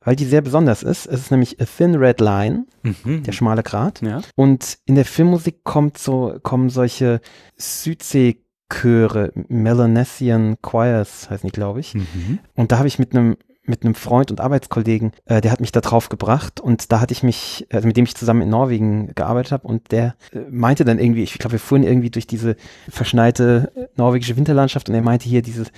weil 0.00 0.16
die 0.16 0.24
sehr 0.24 0.40
besonders 0.40 0.82
ist. 0.82 1.06
Es 1.06 1.20
ist 1.20 1.30
nämlich 1.30 1.60
A 1.60 1.64
Thin 1.64 1.94
Red 1.96 2.20
Line, 2.20 2.66
Mhm. 2.82 3.24
der 3.24 3.32
schmale 3.32 3.62
Grat. 3.62 4.00
ja. 4.02 4.20
Und 4.36 4.78
in 4.86 4.94
der 4.94 5.04
Filmmusik 5.04 5.64
kommt 5.64 5.98
so, 5.98 6.38
kommen 6.42 6.70
solche 6.70 7.20
Südsee-Chöre, 7.56 9.32
Melanesian 9.48 10.56
Choirs 10.62 11.28
heißen 11.30 11.48
die, 11.48 11.52
glaube 11.52 11.80
ich. 11.80 11.94
Mhm. 11.94 12.38
Und 12.54 12.72
da 12.72 12.78
habe 12.78 12.88
ich 12.88 12.98
mit 12.98 13.14
einem 13.14 13.36
mit 13.68 13.84
einem 13.84 13.94
Freund 13.94 14.30
und 14.30 14.40
Arbeitskollegen, 14.40 15.12
äh, 15.26 15.40
der 15.40 15.50
hat 15.52 15.60
mich 15.60 15.72
da 15.72 15.80
drauf 15.80 16.08
gebracht 16.08 16.60
und 16.60 16.90
da 16.92 17.00
hatte 17.00 17.12
ich 17.12 17.22
mich, 17.22 17.66
also 17.72 17.86
mit 17.86 17.96
dem 17.96 18.04
ich 18.04 18.14
zusammen 18.14 18.42
in 18.42 18.48
Norwegen 18.50 19.14
gearbeitet 19.14 19.52
habe 19.52 19.66
und 19.66 19.90
der 19.92 20.14
äh, 20.32 20.38
meinte 20.50 20.84
dann 20.84 20.98
irgendwie, 20.98 21.22
ich 21.22 21.38
glaube, 21.38 21.52
wir 21.52 21.58
fuhren 21.60 21.82
irgendwie 21.82 22.10
durch 22.10 22.26
diese 22.26 22.56
verschneite 22.88 23.72
äh, 23.76 23.86
norwegische 23.96 24.36
Winterlandschaft 24.36 24.88
und 24.88 24.94
er 24.94 25.02
meinte 25.02 25.28
hier, 25.28 25.42
dieses, 25.42 25.70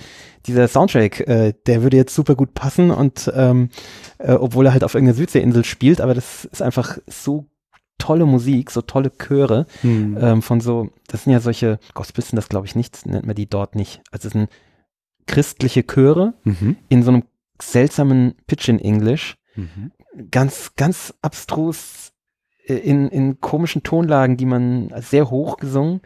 dieser 0.45 0.67
Soundtrack, 0.67 1.21
äh, 1.27 1.53
der 1.67 1.83
würde 1.83 1.97
jetzt 1.97 2.15
super 2.15 2.35
gut 2.35 2.53
passen 2.53 2.91
und 2.91 3.31
ähm, 3.35 3.69
äh, 4.17 4.33
obwohl 4.33 4.65
er 4.65 4.73
halt 4.73 4.83
auf 4.83 4.93
irgendeiner 4.95 5.17
Südseeinsel 5.17 5.65
spielt, 5.65 6.01
aber 6.01 6.13
das 6.13 6.45
ist 6.45 6.61
einfach 6.61 6.97
so 7.07 7.45
tolle 7.97 8.25
Musik, 8.25 8.71
so 8.71 8.81
tolle 8.81 9.11
Chöre 9.17 9.65
Mhm. 9.83 10.17
ähm, 10.21 10.41
von 10.41 10.61
so, 10.61 10.89
das 11.07 11.23
sind 11.25 11.33
ja 11.33 11.39
solche, 11.41 11.79
Gospels 11.93 12.29
sind 12.29 12.37
das 12.37 12.47
glaube 12.49 12.65
ich 12.65 12.75
nicht, 12.75 13.05
nennt 13.05 13.25
man 13.25 13.35
die 13.35 13.49
dort 13.49 13.75
nicht. 13.75 14.01
Also 14.11 14.27
es 14.29 14.33
sind 14.33 14.49
christliche 15.27 15.83
Chöre 15.85 16.33
Mhm. 16.43 16.77
in 16.87 17.03
so 17.03 17.11
einem 17.11 17.23
seltsamen 17.61 18.35
Pidgin-English, 18.47 19.35
Mhm. 19.55 19.91
ganz, 20.31 20.75
ganz 20.75 21.13
abstrus 21.21 22.13
äh, 22.65 22.75
in, 22.75 23.09
in 23.09 23.41
komischen 23.41 23.83
Tonlagen, 23.83 24.37
die 24.37 24.45
man 24.45 24.93
sehr 25.01 25.29
hoch 25.29 25.57
gesungen. 25.57 26.01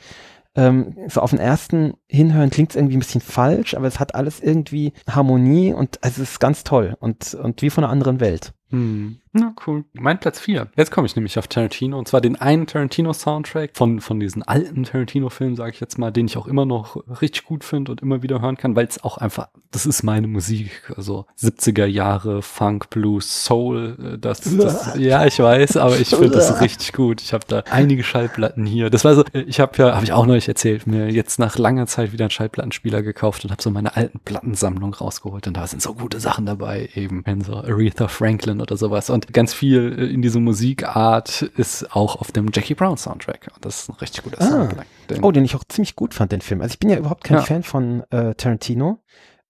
Ähm, 0.55 0.95
so 1.07 1.21
auf 1.21 1.31
den 1.31 1.39
ersten 1.39 1.93
Hinhören 2.07 2.51
klingt 2.51 2.71
es 2.71 2.75
irgendwie 2.75 2.95
ein 2.95 2.99
bisschen 2.99 3.21
falsch, 3.21 3.73
aber 3.73 3.87
es 3.87 3.99
hat 3.99 4.15
alles 4.15 4.39
irgendwie 4.39 4.93
Harmonie 5.09 5.73
und 5.73 6.03
also 6.03 6.21
es 6.21 6.31
ist 6.31 6.39
ganz 6.39 6.63
toll 6.63 6.95
und, 6.99 7.33
und 7.33 7.61
wie 7.61 7.69
von 7.69 7.83
einer 7.83 7.91
anderen 7.91 8.19
Welt. 8.19 8.53
Hm. 8.69 9.19
Na, 9.35 9.51
cool. 9.65 9.83
Mein 9.93 10.19
Platz 10.19 10.39
4. 10.39 10.67
Jetzt 10.77 10.91
komme 10.91 11.07
ich 11.07 11.15
nämlich 11.15 11.39
auf 11.39 11.47
Tarantino. 11.47 11.97
Und 11.97 12.07
zwar 12.07 12.21
den 12.21 12.35
einen 12.35 12.67
Tarantino-Soundtrack 12.67 13.71
von, 13.73 13.99
von 13.99 14.19
diesen 14.19 14.43
alten 14.43 14.83
Tarantino-Filmen, 14.83 15.55
sage 15.55 15.71
ich 15.71 15.79
jetzt 15.79 15.97
mal, 15.97 16.11
den 16.11 16.27
ich 16.27 16.37
auch 16.37 16.45
immer 16.45 16.65
noch 16.67 17.03
richtig 17.19 17.43
gut 17.45 17.63
finde 17.63 17.91
und 17.91 18.01
immer 18.03 18.21
wieder 18.21 18.41
hören 18.41 18.57
kann, 18.57 18.75
weil 18.75 18.85
es 18.85 19.03
auch 19.03 19.17
einfach, 19.17 19.49
das 19.71 19.87
ist 19.87 20.03
meine 20.03 20.27
Musik. 20.27 20.93
Also 20.95 21.25
70er 21.41 21.85
Jahre, 21.87 22.43
Funk, 22.43 22.91
Blues, 22.91 23.43
Soul. 23.43 24.13
äh, 24.13 24.17
Das, 24.19 24.41
das 24.41 24.95
ja, 24.99 25.25
ich 25.25 25.39
weiß, 25.39 25.77
aber 25.77 25.99
ich 25.99 26.09
finde 26.09 26.29
das 26.29 26.61
richtig 26.61 26.93
gut. 26.93 27.19
Ich 27.19 27.33
habe 27.33 27.45
da 27.47 27.63
einige 27.71 28.03
Schallplatten 28.03 28.67
hier. 28.67 28.91
Das 28.91 29.03
war 29.03 29.15
so, 29.15 29.23
äh, 29.33 29.41
ich 29.41 29.59
habe 29.59 29.71
ja, 29.77 29.95
habe 29.95 30.05
ich 30.05 30.13
auch 30.13 30.27
neulich 30.27 30.47
erzählt, 30.47 30.85
mir 30.85 31.09
jetzt 31.09 31.39
nach 31.39 31.57
langer 31.57 31.87
Zeit 31.87 32.11
wieder 32.11 32.25
einen 32.25 32.29
Schallplattenspieler 32.29 33.01
gekauft 33.01 33.43
und 33.43 33.49
habe 33.49 33.63
so 33.63 33.71
meine 33.71 33.95
alten 33.95 34.19
Plattensammlung 34.19 34.93
rausgeholt. 34.93 35.47
Und 35.47 35.57
da 35.57 35.65
sind 35.65 35.81
so 35.81 35.95
gute 35.95 36.19
Sachen 36.19 36.45
dabei, 36.45 36.89
eben 36.93 37.25
wenn 37.25 37.41
so 37.41 37.55
Aretha 37.55 38.07
Franklin 38.07 38.61
oder 38.61 38.77
sowas. 38.77 39.09
Und 39.09 39.22
ganz 39.31 39.53
viel 39.53 39.95
äh, 39.97 40.05
in 40.13 40.21
diese 40.21 40.39
Musikart 40.39 41.41
ist 41.43 41.95
auch 41.95 42.15
auf 42.17 42.31
dem 42.31 42.49
Jackie 42.53 42.73
Brown 42.75 42.97
Soundtrack. 42.97 43.49
Und 43.55 43.63
das 43.65 43.83
ist 43.83 43.89
ein 43.89 43.95
richtig 43.95 44.23
guter 44.23 44.41
Ah. 44.41 44.45
Soundtrack. 44.45 44.87
Den- 45.09 45.23
Oh, 45.23 45.31
den 45.31 45.45
ich 45.45 45.55
auch 45.55 45.63
ziemlich 45.69 45.95
gut 45.95 46.13
fand, 46.13 46.31
den 46.31 46.41
Film. 46.41 46.61
Also 46.61 46.73
ich 46.73 46.79
bin 46.79 46.89
ja 46.89 46.97
überhaupt 46.97 47.23
kein 47.23 47.37
Ja. 47.37 47.43
Fan 47.43 47.63
von 47.63 48.03
äh, 48.09 48.33
Tarantino, 48.35 48.99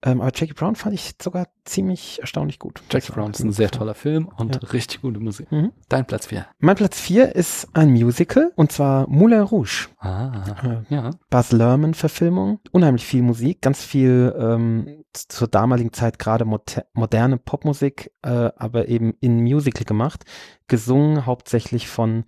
ähm, 0.06 0.20
aber 0.20 0.30
Jackie 0.34 0.52
Brown 0.52 0.76
fand 0.76 0.94
ich 0.94 1.14
sogar 1.22 1.46
ziemlich 1.64 2.18
erstaunlich 2.20 2.58
gut. 2.58 2.82
Jackie 2.90 3.10
Brown 3.12 3.30
ist 3.30 3.40
ein 3.40 3.52
sehr 3.52 3.70
toller 3.70 3.94
Film 3.94 4.28
und 4.36 4.56
Ja. 4.62 4.68
richtig 4.70 5.00
gute 5.00 5.18
Musik. 5.20 5.50
Mhm. 5.50 5.72
Dein 5.88 6.06
Platz 6.06 6.26
4. 6.26 6.46
Mein 6.58 6.76
Platz 6.76 7.00
4 7.00 7.34
ist 7.34 7.68
ein 7.72 7.90
Musical 7.90 8.52
und 8.56 8.70
zwar 8.72 9.08
Moulin 9.08 9.40
Rouge. 9.40 9.88
Ah, 10.00 10.82
ja. 10.90 11.10
Baz 11.30 11.52
Luhrmann-Verfilmung, 11.52 12.60
unheimlich 12.72 13.06
viel 13.06 13.22
Musik, 13.22 13.62
ganz 13.62 13.82
viel 13.82 14.34
ähm, 14.38 15.03
zur 15.16 15.48
damaligen 15.48 15.92
Zeit 15.92 16.18
gerade 16.18 16.44
moder 16.44 16.86
moderne 16.92 17.38
Popmusik, 17.38 18.12
äh, 18.22 18.50
aber 18.56 18.88
eben 18.88 19.14
in 19.20 19.42
Musical 19.42 19.84
gemacht, 19.84 20.24
gesungen 20.68 21.26
hauptsächlich 21.26 21.88
von 21.88 22.24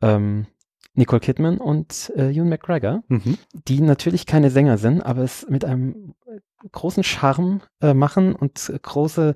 ähm, 0.00 0.46
Nicole 0.94 1.20
Kidman 1.20 1.58
und 1.58 2.12
äh, 2.16 2.30
Ewan 2.32 2.48
McGregor, 2.50 3.02
Mhm. 3.08 3.38
die 3.66 3.80
natürlich 3.80 4.26
keine 4.26 4.50
Sänger 4.50 4.76
sind, 4.78 5.00
aber 5.00 5.22
es 5.22 5.46
mit 5.48 5.64
einem 5.64 6.14
äh, 6.26 6.38
großen 6.70 7.02
Charme 7.02 7.60
äh, 7.80 7.94
machen 7.94 8.34
und 8.34 8.68
äh, 8.68 8.78
große 8.80 9.34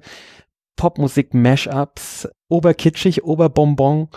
Popmusik-Mashups, 0.77 2.29
oberkitschig, 2.49 3.25
oberbonbon, 3.25 4.09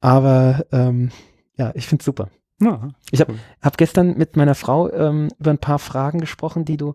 aber 0.00 0.66
ähm, 0.72 1.10
ja, 1.56 1.72
ich 1.74 1.86
finde 1.86 2.04
super. 2.04 2.28
Ja, 2.60 2.90
Ich 3.10 3.20
habe 3.20 3.34
hab 3.60 3.76
gestern 3.78 4.16
mit 4.16 4.36
meiner 4.36 4.54
Frau 4.54 4.90
ähm, 4.90 5.28
über 5.38 5.50
ein 5.50 5.58
paar 5.58 5.78
Fragen 5.78 6.20
gesprochen, 6.20 6.64
die 6.64 6.76
du 6.76 6.94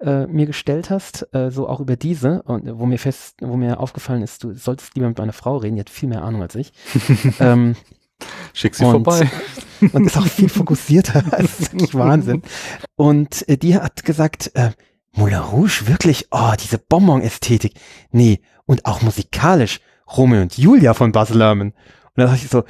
äh, 0.00 0.26
mir 0.26 0.46
gestellt 0.46 0.90
hast, 0.90 1.28
äh, 1.34 1.50
so 1.50 1.68
auch 1.68 1.80
über 1.80 1.96
diese, 1.96 2.42
und 2.42 2.66
äh, 2.66 2.78
wo 2.78 2.86
mir 2.86 2.98
fest, 2.98 3.36
wo 3.40 3.56
mir 3.56 3.80
aufgefallen 3.80 4.22
ist, 4.22 4.42
du 4.44 4.52
solltest 4.54 4.94
lieber 4.94 5.08
mit 5.08 5.18
meiner 5.18 5.32
Frau 5.32 5.56
reden, 5.58 5.76
die 5.76 5.80
hat 5.80 5.90
viel 5.90 6.08
mehr 6.08 6.22
Ahnung 6.22 6.42
als 6.42 6.54
ich. 6.54 6.72
ähm, 7.40 7.76
Schick 8.52 8.74
sie 8.74 8.84
Und- 8.84 9.04
vorbei. 9.04 9.30
und 9.92 10.06
ist 10.06 10.16
auch 10.18 10.26
viel 10.26 10.48
fokussierter. 10.48 11.22
Das 11.30 11.60
ist 11.60 11.72
wirklich 11.72 11.94
Wahnsinn. 11.94 12.42
Und 12.96 13.48
äh, 13.48 13.56
die 13.56 13.74
hat 13.76 14.04
gesagt, 14.04 14.50
äh, 14.54 14.70
Moulin 15.12 15.38
Rouge, 15.38 15.82
wirklich? 15.86 16.28
Oh, 16.30 16.52
diese 16.62 16.78
Bonbon-Ästhetik. 16.78 17.74
Nee, 18.12 18.40
und 18.66 18.84
auch 18.86 19.02
musikalisch. 19.02 19.80
Romeo 20.16 20.42
und 20.42 20.56
Julia 20.58 20.92
von 20.94 21.12
Baz 21.12 21.30
Luhrmann. 21.30 21.68
Und 21.70 21.74
da 22.16 22.24
dachte 22.26 22.40
ich 22.44 22.50
so, 22.50 22.64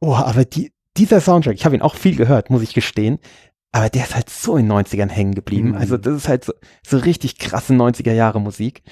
oh, 0.00 0.14
aber 0.14 0.44
die, 0.44 0.72
dieser 0.96 1.20
Soundtrack, 1.20 1.54
ich 1.54 1.64
habe 1.64 1.74
ihn 1.74 1.82
auch 1.82 1.94
viel 1.94 2.16
gehört, 2.16 2.48
muss 2.50 2.62
ich 2.62 2.74
gestehen, 2.74 3.18
aber 3.72 3.88
der 3.90 4.04
ist 4.04 4.14
halt 4.14 4.30
so 4.30 4.56
in 4.56 4.68
den 4.68 4.72
90ern 4.78 5.08
hängen 5.10 5.34
geblieben. 5.34 5.70
Mhm. 5.70 5.76
Also 5.76 5.96
das 5.96 6.14
ist 6.16 6.28
halt 6.28 6.44
so, 6.44 6.52
so 6.86 6.98
richtig 6.98 7.38
krasse 7.38 7.74
90er 7.74 8.12
Jahre 8.12 8.40
Musik. 8.40 8.82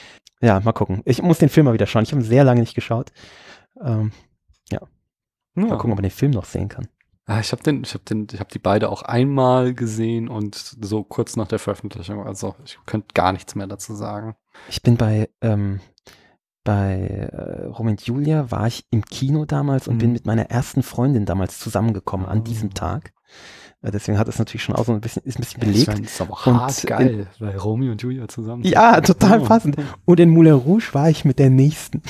Ja, 0.41 0.61
mal 0.61 0.73
gucken. 0.73 1.03
Ich 1.07 1.23
muss 1.23 1.39
den 1.39 1.49
Film 1.49 1.67
mal 1.67 1.73
wieder 1.75 1.87
schauen. 1.87 2.03
Ich 2.03 2.13
habe 2.13 2.21
ihn 2.23 2.27
sehr 2.27 2.45
lange 2.45 2.61
nicht 2.61 2.75
geschaut. 2.75 3.13
Ähm, 3.83 4.13
mal 5.55 5.69
Ja. 5.69 5.77
gucken, 5.77 5.93
ob 5.93 5.97
man 5.99 6.03
den 6.03 6.11
Film 6.11 6.33
noch 6.33 6.45
sehen 6.45 6.69
kann. 6.69 6.89
Ah, 7.27 7.41
ich 7.41 7.53
habe 7.53 7.63
den, 7.63 7.85
ich 7.85 7.95
habe 7.95 8.05
den, 8.05 8.27
ich 8.31 8.41
habe 8.41 8.51
die 8.53 8.59
beide 8.59 8.91
auch 8.91 9.03
einmal 9.03 9.73
gesehen 9.73 10.29
und 10.29 10.55
so 10.57 11.03
kurz 11.05 11.37
nach 11.37 11.49
der 11.49 11.59
Veröffentlichung. 11.59 12.27
Also 12.27 12.55
ich 12.67 12.77
könnte 12.85 13.09
gar 13.15 13.33
nichts 13.33 13.55
mehr 13.55 13.67
dazu 13.67 13.95
sagen. 13.95 14.35
Ich 14.69 14.83
bin 14.83 14.97
bei, 14.99 15.31
ähm, 15.41 15.81
bei 16.65 17.29
äh, 17.33 17.65
Romeo 17.67 17.93
und 17.93 18.03
Julia 18.07 18.51
war 18.51 18.67
ich 18.67 18.85
im 18.91 19.05
Kino 19.05 19.45
damals 19.47 19.89
und 19.89 19.95
Mhm. 19.95 19.99
bin 20.01 20.13
mit 20.13 20.27
meiner 20.27 20.51
ersten 20.51 20.83
Freundin 20.83 21.25
damals 21.25 21.59
zusammengekommen 21.61 22.27
an 22.27 22.45
diesem 22.45 22.75
Tag. 22.75 23.15
Deswegen 23.91 24.19
hat 24.19 24.29
es 24.29 24.39
natürlich 24.39 24.63
schon 24.63 24.75
auch 24.77 24.85
so 24.85 24.93
ein 24.93 25.01
bisschen, 25.01 25.23
ist 25.25 25.39
ein 25.39 25.41
bisschen 25.43 25.61
belegt. 25.61 25.87
mein, 25.89 26.05
ist 26.05 26.21
aber 26.21 26.31
Und 26.47 26.61
hart 26.61 26.83
geil, 26.87 27.27
weil 27.39 27.57
Romeo 27.57 27.93
und 27.93 28.01
Julia 28.03 28.27
zusammen. 28.29 28.65
Ja, 28.65 29.01
total 29.01 29.41
Oh. 29.41 29.45
passend. 29.45 29.77
Und 30.05 30.21
in 30.21 30.31
Moulin 30.31 30.55
Rouge 30.55 30.89
war 30.93 31.11
ich 31.11 31.25
mit 31.25 31.39
der 31.39 31.51
nächsten. 31.51 32.03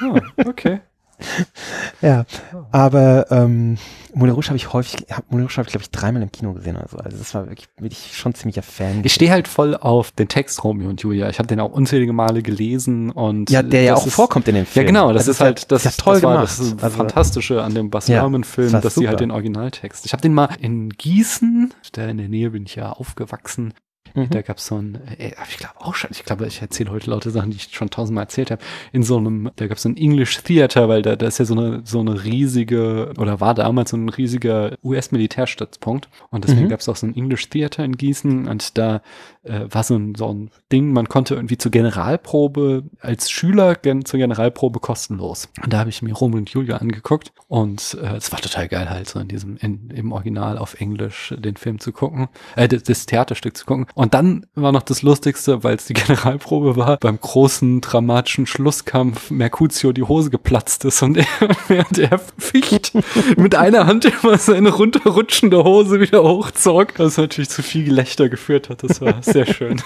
Ah, 0.00 0.20
okay. 0.44 0.80
Ja, 2.02 2.24
aber 2.72 3.26
ähm, 3.30 3.78
Moulin 4.14 4.34
Rouge 4.34 4.48
habe 4.48 4.56
ich 4.56 4.72
häufig, 4.72 5.06
hab, 5.10 5.30
Moulin 5.30 5.46
Rouge 5.46 5.56
habe 5.58 5.66
ich 5.68 5.72
glaube 5.72 5.82
ich 5.84 5.90
dreimal 5.90 6.20
im 6.22 6.32
Kino 6.32 6.52
gesehen. 6.52 6.76
Also, 6.76 6.98
also 6.98 7.16
das 7.16 7.32
war 7.34 7.46
wirklich, 7.48 7.68
wirklich 7.78 8.16
schon 8.16 8.34
ziemlicher 8.34 8.62
Fan. 8.62 9.02
Ich 9.04 9.14
stehe 9.14 9.30
halt 9.30 9.46
voll 9.48 9.76
auf 9.76 10.10
den 10.10 10.28
Text 10.28 10.62
Romeo 10.64 10.88
und 10.88 11.00
Julia. 11.00 11.28
Ich 11.28 11.38
habe 11.38 11.46
den 11.46 11.60
auch 11.60 11.70
unzählige 11.72 12.12
Male 12.12 12.42
gelesen 12.42 13.10
und 13.10 13.50
ja, 13.50 13.62
der 13.62 13.82
ja 13.82 13.92
das 13.94 14.02
auch 14.02 14.06
ist, 14.08 14.14
vorkommt 14.14 14.48
in 14.48 14.56
dem 14.56 14.64
Ja, 14.64 14.70
Film. 14.70 14.86
genau, 14.86 15.12
das 15.12 15.22
Also 15.22 15.30
ist 15.30 15.40
halt 15.40 15.70
das, 15.72 15.84
ist 15.86 15.96
ja 15.98 16.02
toll 16.04 16.14
das 16.14 16.22
war 16.24 16.32
gemacht. 16.32 16.44
das 16.50 16.58
ist 16.60 16.82
Also- 16.82 16.96
Fantastische 16.96 17.62
an 17.62 17.74
dem 17.74 17.90
Bas 17.90 18.08
Ja, 18.08 18.28
das 18.28 18.72
war 18.72 18.80
dass 18.80 18.94
die 18.96 19.06
halt 19.08 19.20
den 19.20 19.30
Originaltext. 19.30 20.04
Ich 20.06 20.12
habe 20.12 20.20
den 20.22 20.34
mal 20.34 20.48
in 20.60 20.90
Gießen, 20.90 21.72
da 21.92 22.06
in 22.06 22.18
der 22.18 22.28
Nähe 22.28 22.50
bin 22.50 22.64
ich 22.66 22.74
ja 22.74 22.90
aufgewachsen. 22.90 23.74
Mhm. 24.14 24.30
Da 24.30 24.42
gab's 24.42 24.66
so 24.66 24.76
ein, 24.76 24.98
äh, 25.18 25.32
ich 25.48 25.58
glaube 25.58 25.74
auch 25.80 25.94
schon, 25.94 26.10
ich 26.12 26.24
glaube, 26.24 26.46
ich 26.46 26.60
erzähle 26.60 26.90
heute 26.90 27.10
lauter 27.10 27.30
Sachen, 27.30 27.50
die 27.50 27.56
ich 27.56 27.68
schon 27.72 27.90
tausendmal 27.90 28.24
erzählt 28.24 28.50
habe. 28.50 28.62
In 28.92 29.02
so 29.02 29.16
einem, 29.16 29.50
da 29.56 29.66
gab's 29.66 29.82
so 29.82 29.88
ein 29.88 29.96
English 29.96 30.36
Theater, 30.42 30.88
weil 30.88 31.02
da, 31.02 31.16
da 31.16 31.26
ist 31.26 31.38
ja 31.38 31.44
so 31.44 31.54
eine, 31.54 31.82
so 31.84 32.00
eine 32.00 32.24
riesige, 32.24 33.12
oder 33.18 33.40
war 33.40 33.54
damals 33.54 33.90
so 33.90 33.96
ein 33.96 34.08
riesiger 34.08 34.76
US-Militärstützpunkt. 34.82 36.08
Und 36.30 36.44
deswegen 36.44 36.64
Mhm. 36.64 36.68
gab's 36.70 36.88
auch 36.88 36.96
so 36.96 37.06
ein 37.06 37.16
English 37.16 37.48
Theater 37.48 37.84
in 37.84 37.96
Gießen 37.96 38.48
und 38.48 38.76
da 38.78 39.02
äh, 39.44 39.66
war 39.68 39.82
so 39.82 39.96
ein, 39.96 40.14
so 40.14 40.28
ein 40.28 40.50
Ding, 40.70 40.92
man 40.92 41.08
konnte 41.08 41.34
irgendwie 41.34 41.58
zur 41.58 41.70
Generalprobe 41.70 42.84
als 43.00 43.30
Schüler 43.30 43.74
gen 43.74 44.04
zur 44.04 44.18
Generalprobe 44.18 44.80
kostenlos. 44.80 45.48
Und 45.62 45.72
da 45.72 45.78
habe 45.78 45.90
ich 45.90 46.02
mir 46.02 46.14
Romeo 46.14 46.38
und 46.38 46.50
Julia 46.50 46.76
angeguckt 46.76 47.32
und 47.48 47.98
äh, 48.00 48.16
es 48.16 48.32
war 48.32 48.40
total 48.40 48.68
geil 48.68 48.88
halt 48.90 49.08
so 49.08 49.18
in 49.18 49.28
diesem 49.28 49.56
in, 49.56 49.90
im 49.90 50.12
Original 50.12 50.58
auf 50.58 50.80
Englisch 50.80 51.34
den 51.36 51.56
Film 51.56 51.80
zu 51.80 51.92
gucken, 51.92 52.28
äh, 52.56 52.68
das, 52.68 52.84
das 52.84 53.06
Theaterstück 53.06 53.56
zu 53.56 53.66
gucken. 53.66 53.86
Und 53.94 54.14
dann 54.14 54.46
war 54.54 54.72
noch 54.72 54.82
das 54.82 55.02
Lustigste, 55.02 55.64
weil 55.64 55.76
es 55.76 55.86
die 55.86 55.94
Generalprobe 55.94 56.76
war, 56.76 56.98
beim 56.98 57.20
großen 57.20 57.80
dramatischen 57.80 58.46
Schlusskampf 58.46 59.30
Mercutio 59.30 59.92
die 59.92 60.02
Hose 60.02 60.30
geplatzt 60.30 60.84
ist 60.84 61.02
und 61.02 61.16
er, 61.16 61.26
während 61.68 61.98
er 61.98 62.18
ficht 62.38 62.92
mit 63.36 63.54
einer 63.54 63.86
Hand 63.86 64.04
immer 64.04 64.38
seine 64.38 64.70
runterrutschende 64.70 65.64
Hose 65.64 66.00
wieder 66.00 66.22
hochzog, 66.22 66.98
was 66.98 67.16
natürlich 67.16 67.50
zu 67.50 67.62
viel 67.62 67.84
Gelächter 67.84 68.28
geführt 68.28 68.68
hat. 68.68 68.82
Das 68.82 69.00
war 69.00 69.22
sehr 69.32 69.46
schön. 69.46 69.80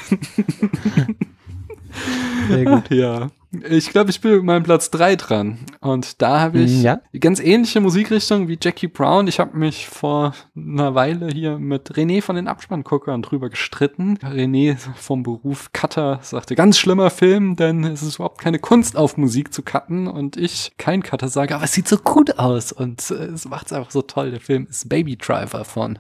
Sehr 2.49 2.65
gut. 2.65 2.91
Ja. 2.91 3.31
Ich 3.69 3.91
glaube, 3.91 4.11
ich 4.11 4.21
bin 4.21 4.33
mit 4.33 4.43
meinem 4.45 4.65
Platz 4.65 4.91
drei 4.91 5.15
dran. 5.17 5.59
Und 5.81 6.21
da 6.21 6.41
habe 6.41 6.59
ich 6.59 6.83
Ja. 6.83 7.01
ganz 7.19 7.41
ähnliche 7.41 7.81
Musikrichtung 7.81 8.49
wie 8.49 8.59
Jackie 8.61 8.89
Brown. 8.89 9.29
Ich 9.29 9.39
habe 9.39 9.57
mich 9.57 9.87
vor 9.87 10.35
einer 10.57 10.95
Weile 10.95 11.29
hier 11.29 11.59
mit 11.59 11.93
René 11.93 12.23
von 12.23 12.37
den 12.37 12.49
Abspannguckern 12.49 13.23
drüber 13.23 13.49
gestritten. 13.49 14.19
René 14.19 14.77
vom 14.97 15.23
Beruf 15.23 15.73
Cutter 15.73 16.19
sagte, 16.23 16.55
ganz 16.57 16.77
schlimmer 16.77 17.09
Film, 17.11 17.57
denn 17.57 17.85
es 17.85 18.03
ist 18.03 18.17
überhaupt 18.17 18.41
keine 18.41 18.59
Kunst 18.59 18.97
auf 18.97 19.17
Musik 19.17 19.55
zu 19.55 19.63
cutten. 19.63 20.09
Und 20.09 20.37
ich, 20.37 20.73
kein 20.77 21.03
Cutter, 21.03 21.29
sage, 21.29 21.55
aber 21.55 21.65
es 21.65 21.73
sieht 21.73 21.89
so 21.89 21.99
gut 21.99 22.39
aus 22.39 22.73
und 22.73 23.11
äh, 23.11 23.27
es 23.27 23.47
macht 23.49 23.67
es 23.67 23.73
einfach 23.73 23.91
so 23.93 24.03
toll. 24.03 24.33
Der 24.33 24.41
Film 24.41 24.67
ist 24.69 24.89
Baby 24.89 25.17
Driver 25.17 25.65
von 25.65 25.99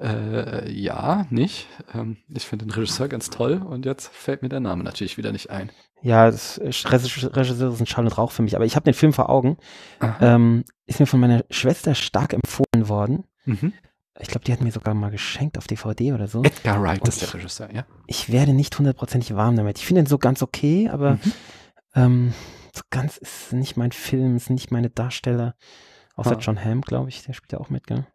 äh, 0.00 0.70
ja, 0.70 1.26
nicht. 1.30 1.68
Ähm, 1.94 2.16
ich 2.28 2.44
finde 2.44 2.66
den 2.66 2.72
Regisseur 2.72 3.08
ganz 3.08 3.30
toll 3.30 3.62
und 3.64 3.86
jetzt 3.86 4.08
fällt 4.12 4.42
mir 4.42 4.48
der 4.48 4.60
Name 4.60 4.82
natürlich 4.82 5.16
wieder 5.16 5.30
nicht 5.32 5.50
ein. 5.50 5.70
Ja, 6.02 6.30
das 6.30 6.60
Regisseur 6.62 7.72
ist 7.72 7.80
ein 7.80 7.86
Schall 7.86 8.04
und 8.04 8.18
Rauch 8.18 8.32
für 8.32 8.42
mich, 8.42 8.56
aber 8.56 8.64
ich 8.64 8.74
habe 8.76 8.84
den 8.84 8.94
Film 8.94 9.12
vor 9.12 9.30
Augen. 9.30 9.56
Ähm, 10.20 10.64
ist 10.86 11.00
mir 11.00 11.06
von 11.06 11.20
meiner 11.20 11.44
Schwester 11.50 11.94
stark 11.94 12.32
empfohlen 12.32 12.88
worden. 12.88 13.24
Mhm. 13.44 13.72
Ich 14.20 14.28
glaube, 14.28 14.44
die 14.44 14.52
hat 14.52 14.60
mir 14.60 14.70
sogar 14.72 14.94
mal 14.94 15.10
geschenkt 15.10 15.56
auf 15.58 15.66
DVD 15.66 16.12
oder 16.12 16.26
so. 16.28 16.42
Edgar 16.42 16.82
Wright 16.82 17.00
Und 17.00 17.08
ist 17.08 17.22
der 17.22 17.32
Regisseur, 17.34 17.72
ja. 17.72 17.86
Ich 18.06 18.30
werde 18.30 18.52
nicht 18.52 18.76
hundertprozentig 18.78 19.34
warm 19.36 19.56
damit. 19.56 19.78
Ich 19.78 19.86
finde 19.86 20.02
ihn 20.02 20.06
so 20.06 20.18
ganz 20.18 20.42
okay, 20.42 20.88
aber 20.90 21.12
Mhm. 21.14 21.32
ähm, 21.94 22.34
so 22.74 22.82
ganz 22.90 23.16
ist 23.16 23.52
nicht 23.52 23.76
mein 23.76 23.92
Film, 23.92 24.36
ist 24.36 24.50
nicht 24.50 24.70
meine 24.70 24.90
Darsteller. 24.90 25.54
Außer 26.14 26.36
Ah. 26.36 26.38
John 26.40 26.62
Hamm, 26.62 26.82
glaube 26.82 27.08
ich, 27.08 27.24
der 27.24 27.32
spielt 27.32 27.52
ja 27.52 27.58
auch 27.58 27.70
mit, 27.70 27.86
gell? 27.86 28.06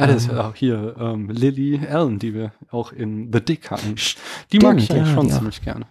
Ah, 0.00 0.06
das 0.06 0.24
ist 0.24 0.28
Ähm. 0.30 0.36
ja 0.36 0.48
auch 0.48 0.54
hier 0.54 0.96
ähm, 0.98 1.28
Lily 1.30 1.80
Allen, 1.86 2.18
die 2.18 2.34
wir 2.34 2.52
auch 2.70 2.92
in 2.92 3.30
The 3.32 3.40
Dick 3.40 3.70
hatten. 3.70 3.94
Die 3.94 4.00
Stimmt, 4.00 4.62
mag 4.62 4.78
ich 4.78 4.88
ja, 4.88 5.04
schon 5.06 5.30
ziemlich 5.30 5.62
gerne. 5.62 5.86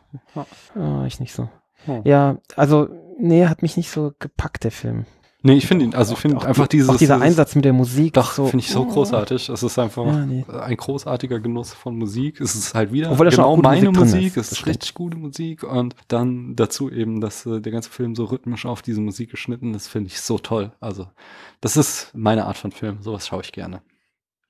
Oh, 0.75 1.03
ich 1.05 1.19
nicht 1.19 1.33
so. 1.33 1.49
Oh. 1.87 2.01
Ja, 2.03 2.37
also, 2.55 2.89
nee, 3.19 3.45
hat 3.47 3.61
mich 3.61 3.77
nicht 3.77 3.89
so 3.89 4.13
gepackt, 4.19 4.63
der 4.63 4.71
Film. 4.71 5.05
Nee, 5.41 5.53
ich 5.53 5.67
finde 5.67 5.85
ihn, 5.85 5.95
also 5.95 6.15
ich 6.15 6.19
finde 6.19 6.35
Auch 6.35 6.43
einfach 6.43 6.67
die- 6.67 6.75
dieses. 6.75 6.89
Auch 6.89 6.97
dieser 6.97 7.13
dieses- 7.15 7.25
Einsatz 7.27 7.55
mit 7.55 7.63
der 7.63 7.71
Musik. 7.71 8.11
Doch, 8.11 8.33
so, 8.33 8.47
finde 8.47 8.65
ich 8.65 8.69
so 8.71 8.81
oh. 8.81 8.85
großartig. 8.87 9.47
Es 9.47 9.63
ist 9.63 9.79
einfach 9.79 10.05
Ja, 10.05 10.25
nee. 10.25 10.43
ein 10.49 10.75
großartiger 10.75 11.39
Genuss 11.39 11.71
von 11.73 11.97
Musik. 11.97 12.41
Es 12.41 12.55
ist 12.55 12.73
halt 12.75 12.91
wieder 12.91 13.09
Obwohl 13.09 13.29
genau 13.29 13.55
meine 13.55 13.89
Musik 13.89 13.99
Musik. 14.01 14.35
ist, 14.35 14.51
Es 14.51 14.59
ist 14.59 14.65
richtig 14.67 14.93
gute 14.95 15.15
Musik. 15.15 15.63
Und 15.63 15.95
dann 16.09 16.57
dazu 16.57 16.91
eben, 16.91 17.21
dass 17.21 17.45
äh, 17.45 17.61
der 17.61 17.71
ganze 17.71 17.89
Film 17.89 18.15
so 18.15 18.25
rhythmisch 18.25 18.65
auf 18.65 18.81
diese 18.81 18.99
Musik 18.99 19.31
geschnitten 19.31 19.73
ist, 19.73 19.87
finde 19.87 20.07
ich 20.07 20.19
so 20.19 20.39
toll. 20.39 20.73
Also, 20.81 21.07
das 21.61 21.77
ist 21.77 22.11
meine 22.13 22.43
Art 22.45 22.57
von 22.57 22.73
Film. 22.73 22.97
Sowas 23.01 23.25
schaue 23.25 23.39
ich 23.41 23.53
gerne. 23.53 23.81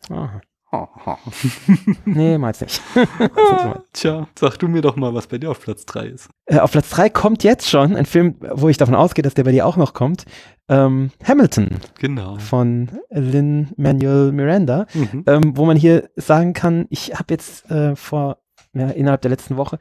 Aha. 0.10 0.42
Oh, 0.72 0.88
oh. 1.08 1.16
Nee, 2.06 2.38
meins 2.38 2.62
nicht. 2.62 2.80
Tja, 3.94 4.28
sag 4.38 4.58
du 4.58 4.68
mir 4.68 4.82
doch 4.84 4.96
mal, 4.96 5.14
was 5.16 5.26
bei 5.26 5.40
dir 5.40 5.50
auf 5.50 5.60
Platz 5.62 5.84
3 5.88 6.06
ist. 6.08 6.30
Äh, 6.46 6.60
auf 6.60 6.72
Platz 6.72 6.92
3 6.92 7.10
kommt 7.10 7.44
jetzt 7.44 7.68
schon 7.68 7.96
ein 7.96 8.06
Film, 8.06 8.36
wo 8.40 8.70
ich 8.70 8.78
davon 8.78 8.94
ausgehe, 8.94 9.24
dass 9.24 9.34
der 9.34 9.46
bei 9.46 9.52
dir 9.52 9.66
auch 9.66 9.78
noch 9.78 9.94
kommt. 9.96 10.26
Ähm, 10.68 11.10
Hamilton 11.28 11.70
Genau. 12.00 12.38
von 12.38 12.90
Lin 13.10 13.70
Manuel 13.78 14.32
Miranda, 14.32 14.86
Mhm. 14.94 15.24
ähm, 15.26 15.58
wo 15.58 15.66
man 15.66 15.76
hier 15.76 16.10
sagen 16.16 16.54
kann, 16.54 16.86
ich 16.92 17.16
habe 17.16 17.34
jetzt 17.34 17.70
äh, 17.72 17.96
vor 17.96 18.38
ja, 18.74 18.90
innerhalb 18.90 19.22
der 19.24 19.32
letzten 19.32 19.58
Woche, 19.58 19.80